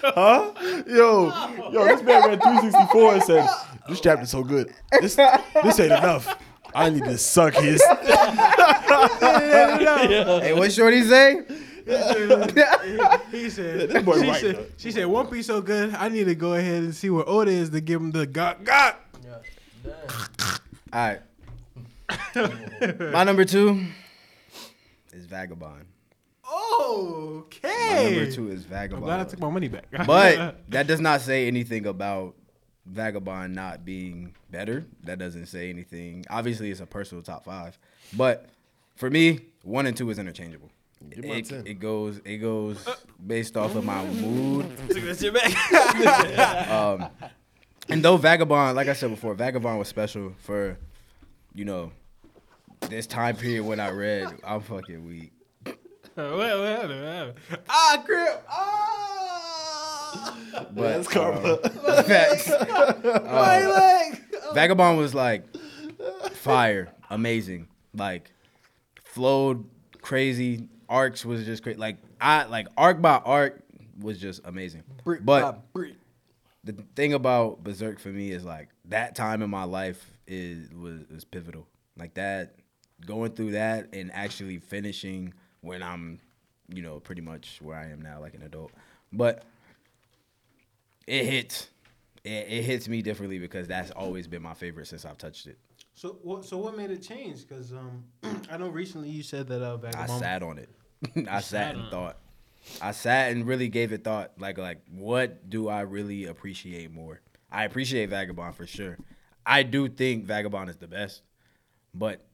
[0.02, 0.52] huh?
[0.86, 1.32] Yo,
[1.70, 3.48] yo, this man read 364 and said,
[3.88, 4.74] "This chapter's so good.
[5.00, 6.38] This this ain't enough.
[6.74, 7.82] I need to suck his."
[10.40, 11.42] hey, what Shorty say?
[13.30, 13.90] He said.
[13.90, 14.56] This she right, said.
[14.56, 14.66] though.
[14.78, 15.94] She said One Piece so good.
[15.94, 18.64] I need to go ahead and see where Oda is to give him the Gawk
[18.64, 19.00] Gawk.
[19.86, 19.92] All
[20.92, 21.20] right.
[23.12, 23.84] My number two
[25.12, 25.86] is Vagabond.
[26.80, 27.68] Okay.
[27.72, 29.04] My number two is Vagabond.
[29.04, 29.86] I'm glad I took my money back.
[30.06, 32.34] But that does not say anything about
[32.86, 34.84] Vagabond not being better.
[35.04, 36.24] That doesn't say anything.
[36.28, 37.78] Obviously, it's a personal top five.
[38.16, 38.46] But
[38.96, 40.70] for me, one and two is interchangeable.
[41.10, 42.86] It, it goes it goes
[43.26, 44.66] based off of my mood.
[44.88, 46.70] Took that shit back.
[46.70, 47.10] Um,
[47.88, 50.78] and though Vagabond, like I said before, Vagabond was special for,
[51.54, 51.92] you know,
[52.88, 54.28] this time period when I read.
[54.44, 55.32] I'm fucking weak.
[55.64, 55.76] what,
[56.16, 57.02] what happened?
[57.02, 57.34] What happened?
[57.68, 58.44] Ah, grip.
[58.48, 60.36] Ah.
[60.72, 61.52] But That's karma.
[61.54, 61.58] um,
[62.04, 62.48] facts.
[63.04, 64.20] My Um, leg.
[64.54, 65.44] Vagabond was like
[66.32, 68.30] fire, amazing, like
[69.02, 69.64] flowed
[70.00, 70.68] crazy.
[70.88, 71.78] Arcs was just great.
[71.78, 73.62] Like I like arc by arc
[73.98, 74.84] was just amazing.
[75.22, 75.62] But
[76.62, 81.02] the thing about Berserk for me is like that time in my life is was
[81.10, 81.66] is pivotal.
[81.96, 82.56] Like that,
[83.06, 86.18] going through that and actually finishing when I'm,
[86.68, 88.72] you know, pretty much where I am now, like an adult.
[89.12, 89.44] But
[91.06, 91.68] it hits.
[92.24, 95.58] It, it hits me differently because that's always been my favorite since I've touched it.
[95.94, 96.44] So what?
[96.44, 97.46] So what made it change?
[97.46, 98.04] Because um,
[98.50, 100.70] I know recently you said that uh, I sat on it.
[101.28, 102.18] I sat sat and thought.
[102.80, 104.32] I sat and really gave it thought.
[104.38, 107.20] Like like what do I really appreciate more?
[107.50, 108.98] I appreciate Vagabond for sure.
[109.46, 111.22] I do think Vagabond is the best,
[111.92, 112.24] but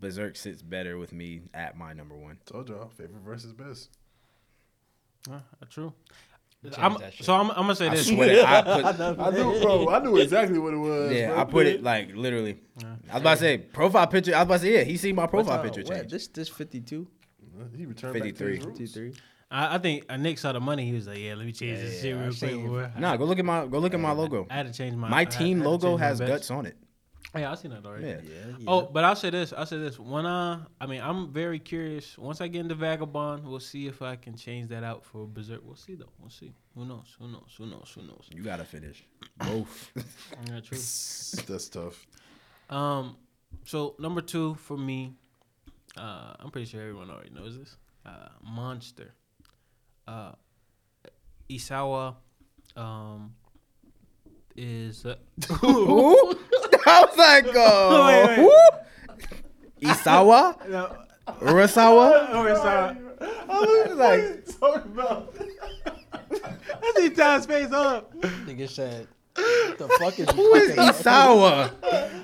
[0.00, 2.38] Berserk sits better with me at my number one.
[2.46, 3.90] Told y'all, favorite versus best.
[5.30, 5.92] Uh, true.
[6.76, 8.08] I'm, so I'm, I'm gonna say I this.
[8.08, 8.84] swear I put
[9.18, 9.88] I knew, bro.
[9.88, 11.12] I knew exactly what it was.
[11.12, 11.38] yeah, bro.
[11.38, 12.58] I put it like literally.
[12.82, 14.34] I was about to say profile picture.
[14.34, 14.84] I was about to say yeah.
[14.84, 16.10] He seen my profile uh, picture what, change.
[16.10, 17.08] This this 52,
[17.76, 18.56] He returned 53.
[18.56, 18.78] his roots.
[18.78, 19.14] 53.
[19.50, 20.86] I, I think uh, Nick saw the money.
[20.86, 22.90] He was like, "Yeah, let me change this Yeah, shit real quick." seen- boy.
[22.98, 24.46] Nah, go look at my go look at my logo.
[24.50, 25.08] I had to change my.
[25.08, 26.30] My team had logo has bets.
[26.30, 26.76] guts on it.
[27.36, 28.06] Yeah, I seen that already.
[28.08, 28.20] Yeah.
[28.24, 28.64] Yeah, yeah.
[28.66, 29.52] Oh, but I'll say this.
[29.52, 30.00] I'll say this.
[30.00, 32.18] When I, I mean, I'm very curious.
[32.18, 35.60] Once I get into Vagabond, we'll see if I can change that out for Berserk.
[35.64, 36.10] We'll see though.
[36.18, 36.52] We'll see.
[36.74, 37.14] Who knows?
[37.20, 37.54] Who knows?
[37.56, 37.92] Who knows?
[37.94, 38.28] Who knows?
[38.34, 39.04] You gotta finish
[39.38, 39.92] both.
[40.48, 40.78] Yeah, true.
[41.46, 42.04] That's tough.
[42.68, 43.16] Um,
[43.64, 45.12] so number two for me,
[45.96, 47.76] uh, I'm pretty sure everyone already knows this.
[48.04, 49.14] Uh, Monster.
[50.10, 50.32] Uh,
[51.48, 52.16] Isawa,
[52.74, 53.32] um,
[54.56, 55.14] is uh,
[55.60, 56.34] Who?
[56.84, 59.88] I was like, Wait, wait.
[59.88, 60.68] Isawa?
[60.68, 60.96] no,
[61.38, 62.28] Urasawa?
[62.32, 62.96] oh, Isawa.
[63.48, 65.32] I was like, Talking about.
[66.82, 68.12] I see Tom's face up.
[68.20, 69.06] Nigga said,
[69.36, 71.70] "What the fuck is who is Isawa?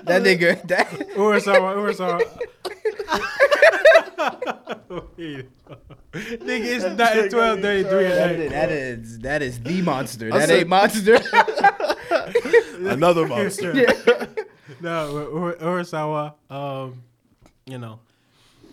[0.03, 2.19] That nigga, that, Urasawa, Urasawa.
[4.17, 5.45] Nigga,
[6.13, 8.39] it's not twelve thirty three at that, night.
[8.39, 10.29] is, that is that is the monster.
[10.33, 11.19] I That ain't monster.
[12.89, 13.73] Another monster.
[14.81, 17.03] no, Ur- Urasawa, um,
[17.65, 17.99] you know,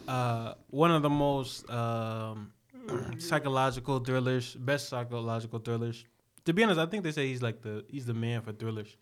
[0.08, 2.52] uh, one of the most um,
[3.18, 6.04] psychological thrillers, best psychological thrillers.
[6.46, 8.96] To be honest, I think they say he's like the he's the man for thrillers.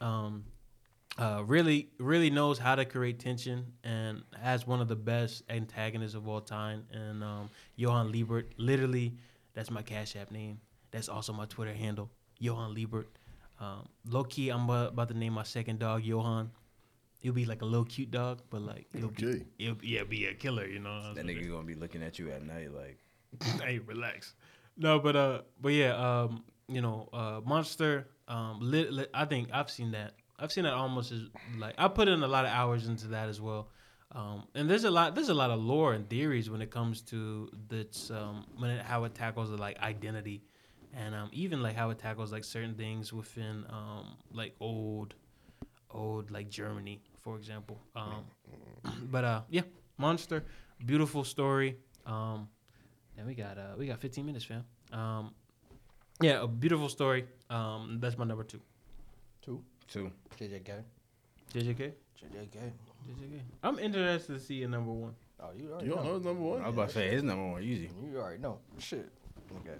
[0.00, 0.44] Um,
[1.18, 6.14] uh, really, really knows how to create tension and has one of the best antagonists
[6.14, 6.84] of all time.
[6.92, 9.14] And um, Johan Liebert, literally,
[9.52, 10.60] that's my Cash App name.
[10.90, 13.06] That's also my Twitter handle, Johan Liebert.
[13.60, 16.50] Um, low key, I'm about about to name my second dog Johan.
[17.20, 19.44] It'll be like a little cute dog, but like it'll be, Okay.
[19.58, 21.12] it'll, yeah, be a killer, you know.
[21.14, 22.98] That nigga gonna be looking at you at night like.
[23.62, 24.34] hey, relax.
[24.76, 28.06] No, but uh, but yeah, um, you know, uh, Monster.
[28.28, 30.12] Um, lit, lit, I think I've seen that.
[30.38, 31.22] I've seen that almost as
[31.58, 33.68] like I put in a lot of hours into that as well.
[34.12, 37.02] Um, and there's a lot, there's a lot of lore and theories when it comes
[37.02, 40.42] to this, um, when it, how it tackles the like identity,
[40.94, 45.14] and um, even like how it tackles like certain things within um, like old,
[45.90, 47.78] old like Germany, for example.
[47.94, 48.24] Um,
[49.10, 49.62] but uh, yeah,
[49.98, 50.44] Monster,
[50.86, 51.76] beautiful story.
[52.06, 52.48] Um,
[53.18, 54.64] and we got uh we got 15 minutes, fam.
[54.90, 55.34] Um,
[56.22, 57.26] yeah, a beautiful story.
[57.50, 58.60] That's my number two.
[59.88, 60.10] Two.
[60.36, 60.44] Two.
[60.44, 60.82] JJK.
[61.54, 61.76] JJK.
[61.76, 61.92] JJK.
[63.08, 63.40] JJK.
[63.62, 65.14] I'm interested to see a number one.
[65.40, 66.62] Oh, you already You don't know his number I one?
[66.64, 67.90] was about to say his number one easy.
[68.10, 68.58] You already know.
[68.78, 69.08] Shit.
[69.60, 69.70] Okay.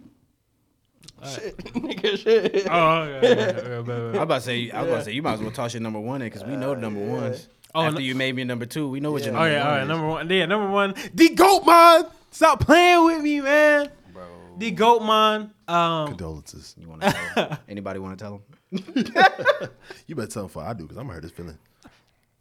[1.20, 1.34] Alright.
[1.34, 1.56] Shit.
[1.74, 2.66] Nigga, shit.
[2.70, 3.32] Oh, okay.
[3.32, 5.34] okay, okay, okay, I was about to say, I was about to say, you might
[5.34, 7.48] as well toss your number one in because we know the number ones.
[7.74, 9.50] Oh, After no- you made me a number two, we know what your Oh number
[9.50, 9.82] yeah, one all right.
[9.82, 9.88] is.
[9.88, 10.30] Number one.
[10.30, 10.94] Yeah, number one.
[11.14, 12.04] The Goat Man.
[12.30, 13.90] Stop playing with me, man.
[14.12, 14.24] Bro.
[14.58, 15.50] The Goat Man.
[15.66, 16.74] Um, Condolences.
[16.78, 17.58] You want to tell?
[17.68, 18.42] Anybody want to tell him?
[20.06, 21.58] You better tell him before I do, because I'm gonna hurt his feeling.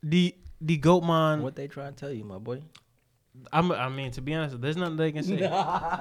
[0.03, 1.41] the the Goat Man.
[1.41, 2.61] What they trying to tell you, my boy?
[3.53, 5.38] I'm, I mean, to be honest, there's nothing they can say.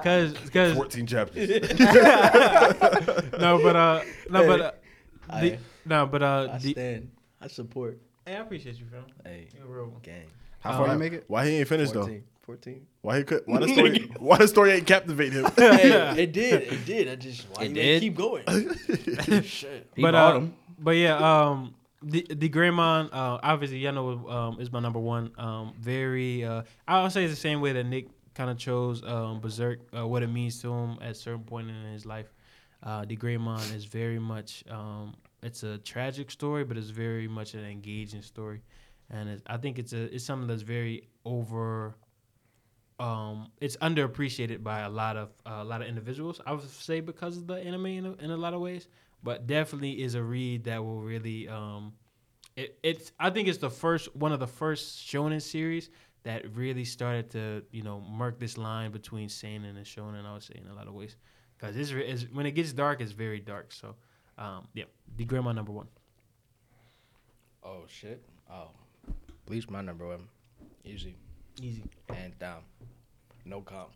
[0.03, 1.47] Cause, cause 14 chapters.
[1.79, 4.71] no, but uh, no, but uh,
[5.29, 7.11] the, I- no, but uh, I the, stand.
[7.39, 7.99] I support.
[8.25, 9.05] hey, I appreciate you, fam.
[9.23, 10.01] Hey, You're a real one.
[10.01, 10.25] gang.
[10.59, 11.25] How far Uh, you make it?
[11.27, 12.09] Why he ain't finished though?
[12.47, 12.73] 14.
[12.73, 12.87] 14.
[13.01, 13.43] Why he could?
[13.45, 14.11] Why the story?
[14.19, 15.45] why the story ain't captivate him?
[15.57, 16.63] hey, it did.
[16.63, 17.09] It did.
[17.09, 18.01] I just why It you did?
[18.01, 18.43] keep going.
[19.43, 19.89] Shit.
[19.95, 20.53] He but bought uh, him.
[20.79, 25.31] but yeah, um, the the Gray-man, uh, obviously, y'all know, um, is my number one.
[25.37, 29.03] Um, very, uh, I would say it's the same way that Nick kind of chose
[29.03, 32.31] um, Berserk, uh, what it means to him at a certain point in his life.
[32.81, 37.55] Uh, the Gray-man is very much, um, it's a tragic story, but it's very much
[37.55, 38.61] an engaging story,
[39.09, 41.95] and it, I think it's a it's something that's very over.
[42.99, 46.41] Um, it's underappreciated by a lot of uh, a lot of individuals.
[46.45, 48.87] I would say because of the anime in a, in a lot of ways
[49.23, 51.93] but definitely is a read that will really um
[52.55, 55.89] it, it's I think it's the first one of the first shonen series
[56.23, 60.43] that really started to you know mark this line between seinen and shonen I would
[60.43, 61.15] say in a lot of ways
[61.57, 63.95] because it's, it's when it gets dark it's very dark so
[64.37, 64.85] um yeah
[65.17, 65.87] the Gray-man number one
[67.63, 68.21] Oh shit.
[68.49, 68.69] Oh,
[69.45, 70.29] Bleach my number one.
[70.85, 71.17] Easy.
[71.61, 72.61] Easy And down.
[73.45, 73.89] No comp.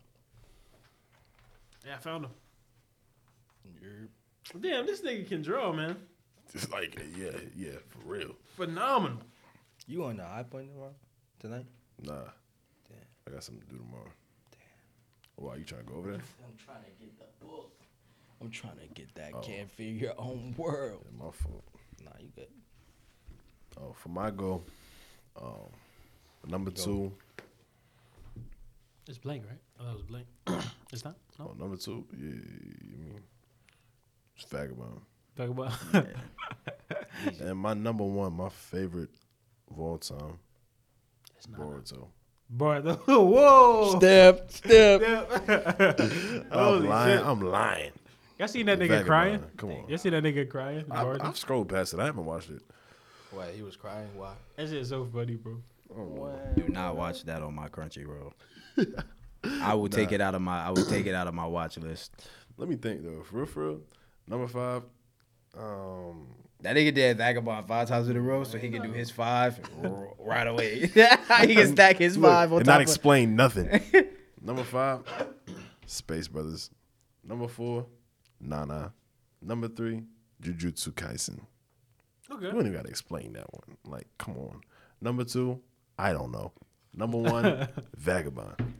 [1.86, 2.30] yeah I found him
[3.82, 4.60] Yerp.
[4.60, 5.96] damn this nigga can draw man
[6.52, 8.34] Just like, yeah, yeah, for real.
[8.56, 9.22] phenomenal
[9.86, 10.94] You on the high point tomorrow?
[11.40, 11.66] Tonight?
[12.02, 12.12] Nah.
[12.88, 12.98] Damn.
[13.26, 14.10] I got something to do tomorrow.
[14.52, 15.44] Damn.
[15.44, 16.20] Why you trying to go over there?
[16.46, 17.72] I'm trying to get the book.
[18.40, 19.40] I'm trying to get that Oh.
[19.40, 21.04] can't feel your own world.
[21.04, 21.64] Yeah, my fault.
[22.04, 22.46] Nah, you good.
[23.80, 24.64] Oh, for my goal,
[25.40, 25.70] um,
[26.46, 26.84] number Go.
[26.84, 27.12] two.
[29.08, 30.26] It's blank right oh that was blank
[30.92, 32.04] it's not no Oh, number two.
[32.12, 33.20] Yeah, I mean,
[34.36, 35.00] it's vagabond.
[35.36, 35.72] talk about
[37.40, 39.10] And my number one, my favorite
[39.70, 40.38] of all time,
[41.36, 42.06] it's not Boruto.
[42.50, 45.02] Boy, whoa Step, step.
[45.48, 47.18] I'm Holy lying.
[47.18, 47.26] shit.
[47.26, 47.92] I'm lying.
[48.38, 49.06] Y'all seen that nigga Vagabond.
[49.06, 49.44] crying?
[49.56, 49.88] Come on.
[49.88, 50.84] Y'all seen that nigga crying?
[50.90, 51.24] I, Boruto?
[51.24, 52.00] I've scrolled past it.
[52.00, 52.62] I haven't watched it.
[53.32, 54.08] Wait, he was crying.
[54.16, 54.34] Why?
[54.56, 55.56] That shit is so funny, bro.
[55.96, 58.32] Oh, Do not watch that on my Crunchyroll.
[59.44, 60.64] I will take it out of my.
[60.66, 62.12] I will take it out of my watch list.
[62.56, 63.22] Let me think though.
[63.22, 63.80] For real, for real.
[64.28, 64.82] Number five.
[65.58, 66.28] Um,
[66.60, 69.58] That nigga did Vagabond five times in a row, so he can do his five
[70.18, 70.80] right away.
[71.40, 72.74] he can stack his five on and top.
[72.74, 73.80] not of, explain nothing.
[74.40, 75.00] Number five,
[75.86, 76.70] Space Brothers.
[77.24, 77.86] Number four,
[78.40, 78.92] Nana.
[79.40, 80.02] Number three,
[80.42, 81.40] Jujutsu Kaisen.
[82.30, 82.46] Okay.
[82.46, 83.76] You don't even gotta explain that one.
[83.84, 84.60] Like, come on.
[85.00, 85.60] Number two,
[85.98, 86.52] I don't know.
[86.94, 88.54] Number one, Vagabond.
[88.58, 88.70] Man,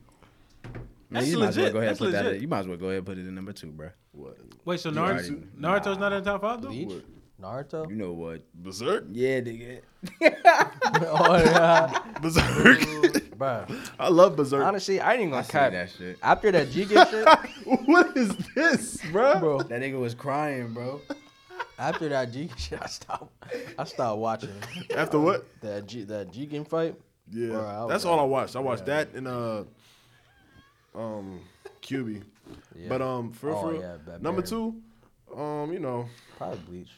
[1.11, 1.73] That's you might as well legit.
[1.73, 2.25] go ahead and That's put that.
[2.25, 2.37] legit.
[2.37, 3.91] In, you might as well go ahead and put it in number two, bro.
[4.13, 4.39] What?
[4.65, 6.69] Wait, so You Naruto, already- Naruto's not in top five though?
[6.69, 7.03] Bleach?
[7.41, 7.89] Naruto?
[7.91, 8.43] You know what?
[8.55, 9.05] Berserk?
[9.13, 9.81] Yeah, nigga.
[10.23, 12.79] oh yeah, Berserk.
[13.37, 13.91] Bruh.
[13.99, 14.65] I love Berserk.
[14.65, 15.73] Honestly, I ain't even I gonna see cap.
[15.73, 16.19] that shit.
[16.23, 19.39] After that Jigen shit, what is this, bro?
[19.41, 19.59] bro.
[19.63, 21.01] That nigga was crying, bro.
[21.79, 23.33] After that Jigen shit, I stopped.
[23.79, 24.51] I stopped watching
[24.95, 25.47] After what?
[25.63, 26.95] that G, that Jigen fight.
[27.33, 28.57] Yeah, Bro, that's all I watched.
[28.57, 29.65] I watched that and uh,
[30.95, 31.41] um,
[31.81, 32.23] QB.
[32.77, 32.89] Yeah.
[32.89, 34.77] But um, for real, Oh, for yeah, number two,
[35.35, 36.91] um, you know, probably bleach.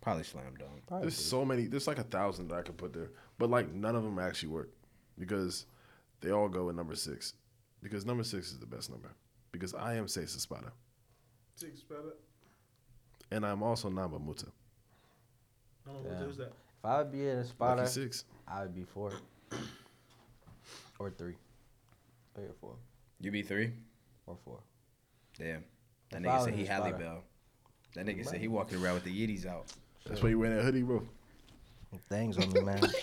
[0.00, 0.86] Probably slam dunk.
[0.86, 1.66] Probably there's so many.
[1.66, 4.50] There's like a thousand that I could put there, but like none of them actually
[4.50, 4.70] work
[5.18, 5.66] because
[6.20, 7.34] they all go in number six
[7.82, 9.10] because number six is the best number
[9.52, 10.72] because I am Seis Espada
[11.56, 12.14] Six better.
[13.32, 14.46] and I'm also Namba Muta.
[15.86, 16.20] No, Yeah.
[16.24, 16.42] what that?
[16.78, 18.24] If I would be in a Lucky six.
[18.46, 19.10] I would be four
[20.98, 21.34] or three.
[22.34, 22.74] Three or four
[23.20, 23.72] You be three?
[24.26, 24.58] or four.
[25.38, 25.62] Damn.
[26.10, 27.04] That If nigga said he the Halle spotter.
[27.04, 27.24] Bell.
[27.94, 29.66] That nigga said he walking around with the Yetis out.
[30.06, 31.02] That's why you wearing that hoodie, bro.
[32.10, 32.78] Things on me, man.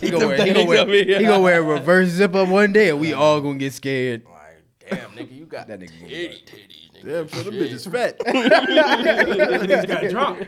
[0.00, 2.90] He gonna wear, he gonna wear, he gonna wear a reverse zip up one day,
[2.90, 4.24] and we all gonna get scared.
[4.26, 7.04] like, damn, nigga, you got That nigga gonna be like, titties, nigga.
[7.04, 8.18] Damn, so the bitch is fat.
[8.18, 10.42] Niggas got dropped.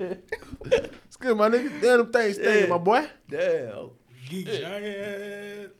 [1.06, 1.80] It's good, my nigga.
[1.80, 3.08] Damn, them things stinking, my boy.
[3.30, 3.90] Damn.
[4.30, 5.72] Geek giant.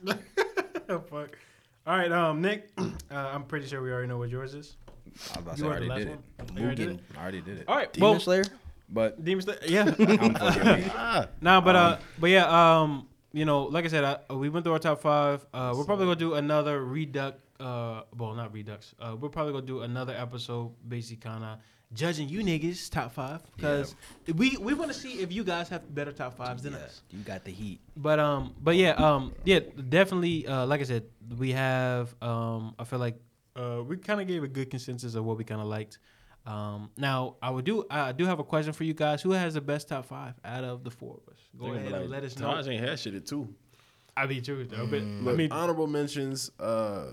[1.10, 1.36] Fuck.
[1.86, 2.70] All right, um, Nick.
[3.12, 4.76] Uh, I'm pretty sure we already know what yours is.
[4.94, 6.20] I was about to You say, I already did it.
[6.54, 7.00] You already did it?
[7.16, 7.64] I already did it.
[7.66, 8.44] All right, Demon well, Slayer.
[8.88, 9.58] But Demon Slayer.
[9.66, 9.82] Yeah.
[9.98, 10.92] I'm fucking weak.
[10.94, 14.64] Ah, Nah, but uh, but yeah, um, you know, like I said, uh, we went
[14.64, 15.44] through our top five.
[15.52, 17.40] Uh, we're probably gonna do another reduct.
[17.60, 18.94] Uh, well, not redux.
[19.00, 21.58] Uh, we're probably gonna do another episode, basically kind of
[21.92, 23.94] judging you niggas top five because
[24.36, 27.02] we we want to see if you guys have better top fives than Yeah, us.
[27.10, 27.80] you got the heat.
[27.96, 30.46] But um, but yeah, um, yeah, definitely.
[30.46, 31.04] Uh, like I said,
[31.38, 32.14] we have.
[32.22, 33.16] Um, I feel like
[33.56, 35.98] uh, we kind of gave a good consensus of what we kind of liked.
[36.46, 37.84] Um, now I would do.
[37.90, 39.20] I do have a question for you guys.
[39.22, 41.38] Who has the best top five out of the four of us?
[41.58, 42.46] Go Think ahead about and let us know.
[42.54, 43.52] Taj ain't had shit at two.
[44.16, 44.86] I mean, true though.
[44.86, 47.12] But Look, I mean, honorable mentions: uh,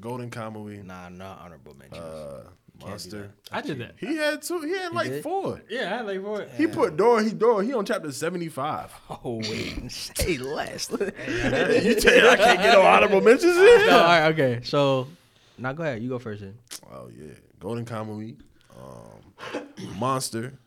[0.00, 2.00] Golden Kamuy, Nah, not honorable mentions.
[2.02, 3.30] uh, do Monster.
[3.52, 3.94] I did that.
[3.98, 4.60] He had two.
[4.60, 5.22] He had like did?
[5.22, 5.62] four.
[5.68, 6.46] Yeah, I had like four.
[6.56, 7.22] He put door.
[7.22, 7.62] He door.
[7.62, 8.92] He on chapter seventy five.
[9.10, 10.90] oh wait, say less.
[10.90, 13.86] you tell you I can't get no honorable mentions in.
[13.86, 14.60] No, all right, okay.
[14.64, 15.08] So,
[15.56, 16.02] now go ahead.
[16.02, 16.40] You go first.
[16.40, 16.58] Then.
[16.92, 18.36] Oh yeah, Golden Kamuy,
[18.76, 20.58] um, Monster,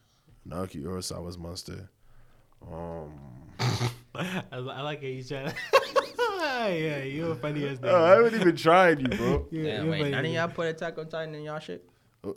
[0.48, 1.90] Naoki Urasawa's Monster.
[2.72, 3.20] Um,
[4.16, 5.14] I, I like it.
[5.14, 5.54] He's trying.
[6.40, 7.78] yeah, you're a funny ass.
[7.84, 9.46] oh, I haven't even tried you, bro.
[9.52, 11.60] Yeah, Damn, you're wait, funny none of as y'all put Attack on Titan in y'all
[11.60, 11.88] shit?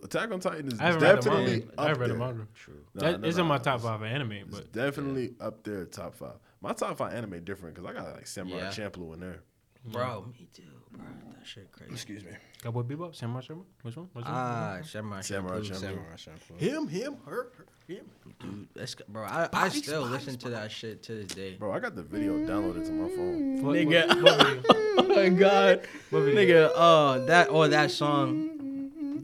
[0.03, 1.73] Attack on Titan is I haven't read the definitely manga.
[1.79, 2.19] I up read the there.
[2.27, 2.47] manga.
[2.55, 2.75] True.
[2.95, 5.85] Nah, That- no, it's no, in my top five anime, It's but definitely up there,
[5.87, 6.35] top five.
[6.61, 8.69] My top five anime different because I got like Samurai Yeah.
[8.69, 9.41] Champloo in there.
[9.87, 10.63] Bro, me too,
[10.93, 11.03] bro.
[11.39, 11.93] That shit crazy.
[11.93, 12.33] Excuse me.
[12.63, 13.65] Cowboy Bebop, Samurai Champloo.
[13.81, 14.11] Which one?
[14.13, 14.35] Which one?
[14.35, 15.71] Ah, Samurai Samurai Champloo.
[15.71, 15.77] Champloo.
[15.81, 16.59] Samurai Champloo.
[16.61, 18.05] him, him, her, her, him.
[18.41, 21.55] Dude, that's, bro, I, I still bodies, listen to that shit to this day.
[21.55, 23.63] Bro, I got the video downloaded to my phone.
[23.63, 24.23] Nigga.
[24.23, 24.63] what- what video?
[25.01, 26.71] Oh my god, nigga.
[26.75, 28.60] Oh, that or that song,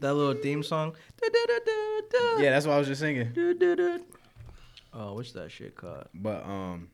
[0.01, 0.95] that little theme song.
[2.39, 3.33] Yeah, that's what I was just singing.
[4.93, 6.07] Oh, what's that shit called?
[6.13, 6.89] But um,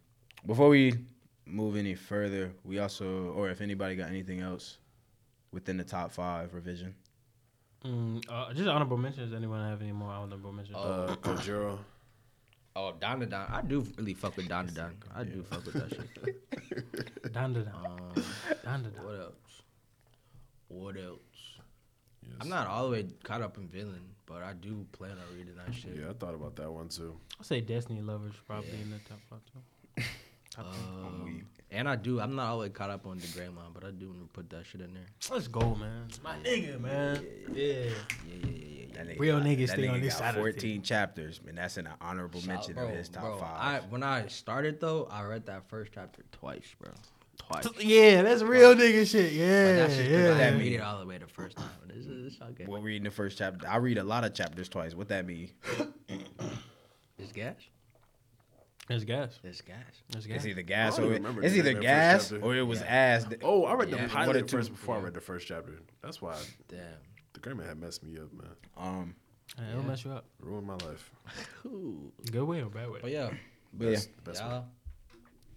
[0.46, 0.94] before we
[1.46, 4.78] move any further, we also, or if anybody got anything else
[5.52, 6.96] within the top five revision,
[7.86, 9.34] Mm, uh, just honorable mentions.
[9.34, 10.78] Anyone have any more honorable mentions?
[10.78, 11.78] Uh, Kojiro.
[12.78, 13.52] Oh, Dandadan.
[13.52, 14.92] I do really fuck with Dandadan.
[15.14, 17.34] I do fuck with that shit.
[17.34, 17.76] Dandadan.
[17.76, 18.24] Um,
[18.66, 19.04] Dandadan.
[19.04, 19.62] what else?
[20.70, 21.20] What else?
[22.42, 25.56] I'm not all the way caught up in villain, but I do plan on reading
[25.66, 25.95] that shit.
[25.95, 27.16] Yeah, I thought about that one too.
[27.40, 30.03] I'll say Destiny Lovers probably in the top five too.
[30.58, 32.20] Um, and I do.
[32.20, 34.28] I'm not all the way caught up on the Gray-man, but I do want to
[34.28, 35.03] put that shit in there.
[35.32, 36.08] Let's go, man.
[36.24, 37.26] My nigga, man.
[37.52, 37.64] Yeah.
[37.64, 38.50] Yeah, yeah, yeah, yeah.
[38.52, 38.86] yeah.
[38.94, 41.58] that nigga Real got, niggas that stay on nigga this got side 14 chapters, and
[41.58, 43.58] that's an honorable mention bro, of his top bro, five.
[43.58, 46.92] I, when I started though, I read that first chapter twice, bro.
[47.38, 47.66] Twice.
[47.80, 49.34] Yeah, that's real nigga shit.
[49.34, 50.38] Yeah, that's just 'cause I yeah.
[50.52, 51.70] didn't read it all the way the first time.
[51.88, 52.66] This is it's okay.
[52.66, 53.68] We're reading the first chapter.
[53.68, 54.94] I read a lot of chapters twice.
[54.94, 55.50] What that mean?
[57.18, 57.56] It's gas.
[58.90, 59.40] It's gas.
[59.44, 59.78] It's gas.
[60.16, 60.36] It's gas.
[60.38, 62.45] It's either gas I don't or even remember it's the either name of gas chapter.
[62.45, 63.26] or it was ass.
[63.42, 63.95] Oh, I read Yeah.
[63.95, 64.58] the One or pilot two.
[64.58, 65.80] first before I read the first chapter.
[66.02, 66.36] That's why
[66.68, 66.80] Damn.
[67.34, 68.50] the Gray-man had messed me up, man.
[68.78, 69.16] Um,
[69.58, 70.26] Yeah, It'll mess you up.
[70.40, 71.12] Ruined my life.
[71.66, 72.12] Ooh.
[72.32, 73.00] Good way or bad way?
[73.02, 73.32] But yeah,
[73.74, 74.66] but yeah, Best, best y'all.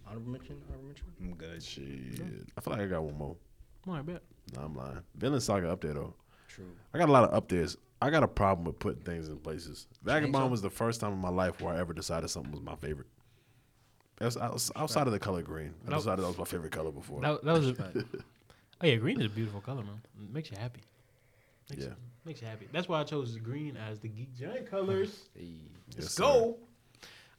[0.07, 0.57] Honorable mention.
[0.69, 1.07] Honorable mention.
[1.21, 1.63] I'm good.
[1.63, 2.47] Shit.
[2.57, 3.37] I feel like I got one more.
[3.89, 4.23] All right, bet.
[4.55, 5.01] Nah, I'm lying.
[5.17, 6.15] Villain Saga up there though.
[6.49, 6.65] True.
[6.95, 7.77] I got a lot of up there's.
[8.03, 9.87] I got a problem with putting things in places.
[10.03, 12.77] Vagabond was the first time in my life where I ever decided something was my
[12.77, 13.07] favorite.
[14.19, 15.75] That's outs- outside of the color green.
[15.87, 16.01] I Nope.
[16.01, 17.21] decided that was my favorite color before.
[17.23, 17.69] That, that was.
[18.81, 20.01] oh yeah, green is a beautiful color, man.
[20.23, 20.81] It makes you happy.
[21.71, 21.89] Makes Yeah.
[21.91, 22.69] You, makes you happy.
[22.73, 25.29] That's why I chose green as the geek giant colors.
[25.35, 25.55] Hey.
[25.95, 26.23] Yes, Let's sir.
[26.23, 26.57] go.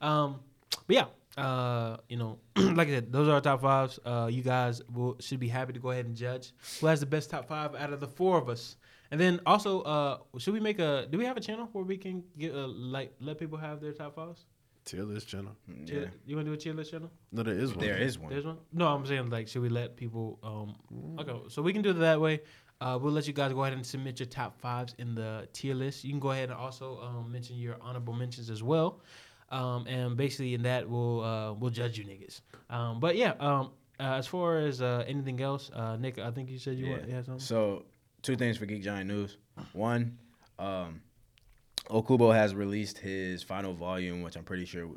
[0.01, 0.39] Um,
[0.87, 1.05] but yeah,
[1.38, 3.99] uh, you know, like I said, those are our top fives.
[4.03, 6.51] Uh, you guys will should be happy to go ahead and judge
[6.82, 8.75] who has the best top five out of the four of us.
[9.11, 11.07] And then also, uh, should we make a?
[11.09, 13.93] Do we have a channel where we can get a, like let people have their
[13.93, 14.45] top fives?
[14.83, 15.51] Tier list channel.
[15.85, 16.07] Tier- Yeah.
[16.25, 17.11] You want to do a tier list channel?
[17.32, 17.85] No, there is one.
[17.85, 18.32] There is one.
[18.32, 18.57] There's one.
[18.74, 20.40] No, I'm saying like, should we let people?
[20.43, 20.75] Um,
[21.19, 22.41] okay, so we can do it that way.
[22.80, 25.74] Uh, we'll let you guys go ahead and submit your top fives in the tier
[25.74, 26.03] list.
[26.03, 29.01] You can go ahead and also um, mention your honorable mentions as well.
[29.50, 32.42] Um, and basically in that we'll uh, we'll judge you niggas.
[32.69, 36.50] Um, but yeah, um, uh, as far as uh, anything else, uh, Nick, I think
[36.50, 37.40] you said you want you had something.
[37.40, 37.85] So,
[38.22, 39.38] two things for Geek Giant News.
[39.74, 40.17] One,
[40.59, 41.01] um,
[41.90, 44.90] Okubo has released his final volume, which I'm pretty sure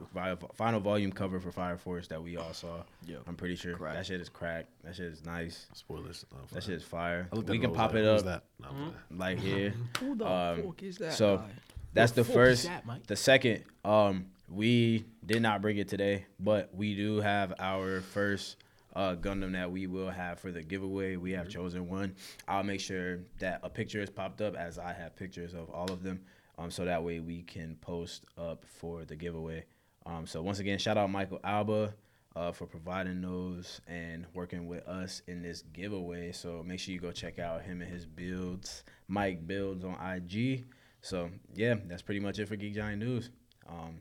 [0.55, 2.79] final volume cover for Fire Force that we all saw.
[3.07, 3.20] Yep.
[3.29, 3.95] I'm pretty sure Crack.
[3.95, 4.67] that shit is crack.
[4.83, 5.67] That shit is nice.
[5.73, 6.27] Spoilers.
[6.33, 7.29] No, That shit is fire.
[7.33, 8.45] We can pop like, it who's up That?
[8.61, 8.77] No, I'm
[9.17, 9.20] Mhm.
[9.20, 9.73] like here.
[10.01, 11.12] Who the Um, fuck is that?
[11.12, 11.51] so- guy?
[11.93, 12.85] That's the What fuck is first.
[12.87, 18.01] that, The second, um, we did not bring it today, but we do have our
[18.01, 18.57] first
[18.97, 21.17] uh, Gundam that we will have for the giveaway.
[21.17, 22.17] We have chosen one.
[22.49, 25.91] I'll make sure that a picture is popped up as I have pictures of all
[25.91, 26.20] of them,
[26.59, 29.65] um, so that way we can post up for the giveaway.
[30.05, 31.95] Um, so once again, shout out Michael Alba
[32.35, 36.33] uh, for providing those and working with us in this giveaway.
[36.33, 40.65] So make sure you go check out him and his builds, Mike Builds on IG.
[41.03, 43.31] So yeah, that's pretty much it for Geek Giant News.
[43.69, 44.01] Um,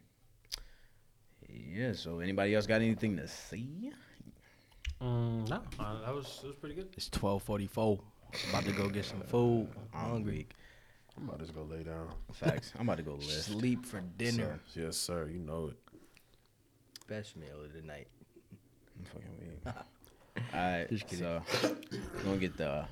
[1.54, 1.94] yeah.
[1.94, 3.92] So anybody else got anything to see?
[5.02, 6.90] Mm, no, uh, that was that was pretty good.
[6.98, 8.00] It's twelve forty four.
[8.50, 9.68] About to go get some food.
[9.94, 10.48] I'm Hungry.
[11.18, 12.08] I'm about to go lay down.
[12.34, 12.74] Facts.
[12.78, 13.46] I'm about to go list.
[13.46, 14.60] Sleep for dinner.
[14.68, 14.82] Sir.
[14.82, 15.28] Yes, sir.
[15.32, 15.78] You know it.
[17.08, 18.08] Best meal of the night.
[18.98, 19.60] I'm fucking weak.
[20.54, 20.88] All right.
[20.90, 21.26] Just kidding.
[21.26, 21.42] So
[21.92, 22.86] we're gonna get the,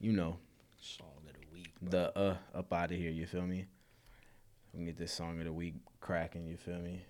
[0.00, 0.36] you know,
[0.80, 1.68] Song of the week.
[1.82, 3.10] the uh up out of here.
[3.10, 3.66] You feel me?
[4.72, 6.46] We can get this song of the week cracking.
[6.46, 7.02] You feel me?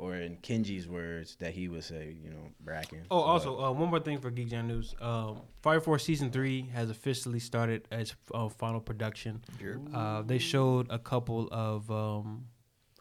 [0.00, 3.02] Or in Kenji's words that he would say, you know, bracking.
[3.10, 4.94] Oh, also uh, one more thing for Geek Giant News.
[4.98, 9.42] Um, Fire Force season three has officially started its uh, final production.
[9.92, 12.46] Uh, they showed a couple of um,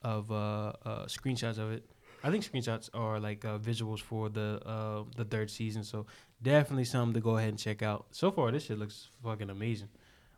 [0.04, 1.90] of uh, uh, screenshots of it.
[2.22, 5.86] I think screenshots are like uh, visuals for the uh, the third season.
[5.86, 6.06] So
[6.42, 8.08] definitely something to go ahead and check out.
[8.12, 9.90] So far, this shit looks fucking amazing.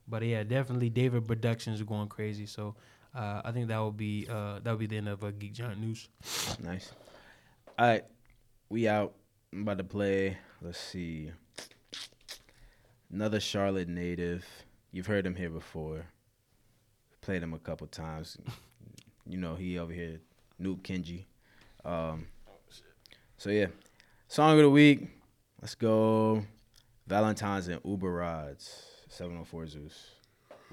[0.08, 2.46] But yeah, definitely David Productions are going crazy.
[2.46, 2.76] So
[3.14, 5.54] uh, I think that will be uh, that will be the end of uh, Geek
[5.54, 6.08] Giant News.
[6.64, 6.92] Nice.
[7.78, 8.04] All right,
[8.70, 9.14] we out.
[9.54, 10.38] I'm about to play.
[10.62, 11.32] Let's see.
[13.12, 14.46] Another Charlotte native.
[14.92, 16.06] You've heard him here before.
[17.22, 18.38] Played him a couple times.
[19.28, 20.20] You know he over here,
[20.62, 21.26] Noob Kenji.
[21.84, 22.28] Um,
[23.38, 23.68] so yeah,
[24.28, 25.08] song of the week.
[25.62, 26.44] Let's go.
[27.08, 28.84] Valentine's and Uber rides.
[29.10, 30.12] 704 Zeus.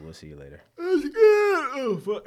[0.02, 0.62] We'll see you later.
[0.78, 1.14] That's good.
[1.74, 2.26] Oh fuck.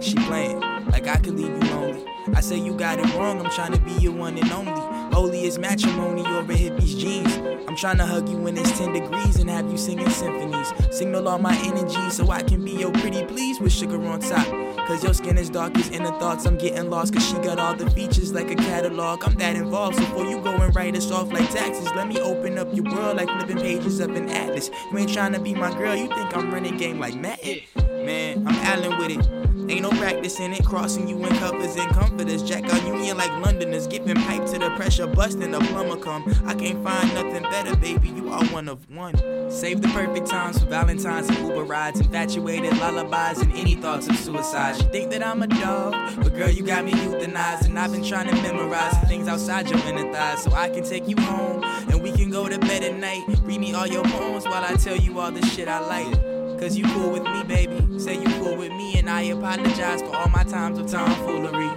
[0.00, 2.04] She playing like I could leave you lonely.
[2.34, 4.97] I say you got it wrong, I'm trying to be your one and only.
[5.12, 7.36] Holy is matrimony over hippies' jeans.
[7.68, 10.72] I'm trying to hug you when it's 10 degrees and have you singing symphonies.
[10.90, 14.46] Signal all my energy so I can be your pretty please with sugar on top.
[14.86, 16.46] Cause your skin is dark as inner thoughts.
[16.46, 19.24] I'm getting lost cause she got all the features like a catalog.
[19.24, 19.96] I'm that involved.
[19.96, 22.84] So before you go and write us off like taxes, let me open up your
[22.84, 24.70] world like flipping pages of an atlas.
[24.90, 27.60] You ain't trying to be my girl, you think I'm running game like Madden.
[28.04, 29.37] Man, I'm Allen with it.
[29.68, 32.42] Ain't no practice in it, crossing you in covers and comforters.
[32.42, 36.24] Jack on union like Londoners, giving pipe to the pressure, busting the plumber come.
[36.46, 38.08] I can't find nothing better, baby.
[38.08, 39.14] You are one of one.
[39.50, 44.16] Save the perfect times for Valentine's and Uber rides, infatuated lullabies and any thoughts of
[44.16, 44.76] suicide.
[44.76, 48.04] You think that I'm a dog, but girl, you got me euthanized, and I've been
[48.04, 51.62] trying to memorize the things outside your inner thighs, so I can take you home
[51.88, 53.22] and we can go to bed at night.
[53.42, 56.27] Read me all your poems while I tell you all the shit I like.
[56.58, 57.98] Cause you cool with me, baby.
[58.00, 61.68] Say you cool with me, and I apologize for all my times of tomfoolery.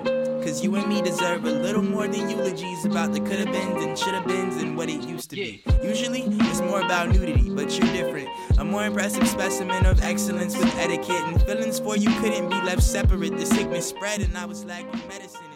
[0.43, 3.97] Cause you and me deserve a little more than eulogies about the coulda beens and
[3.97, 5.63] shoulda beens and what it used to be.
[5.83, 8.29] Usually, it's more about nudity, but you're different.
[8.57, 12.81] A more impressive specimen of excellence with etiquette and feelings for you couldn't be left
[12.81, 13.37] separate.
[13.37, 15.50] The sickness spread, and I was lacking medicine, and you're so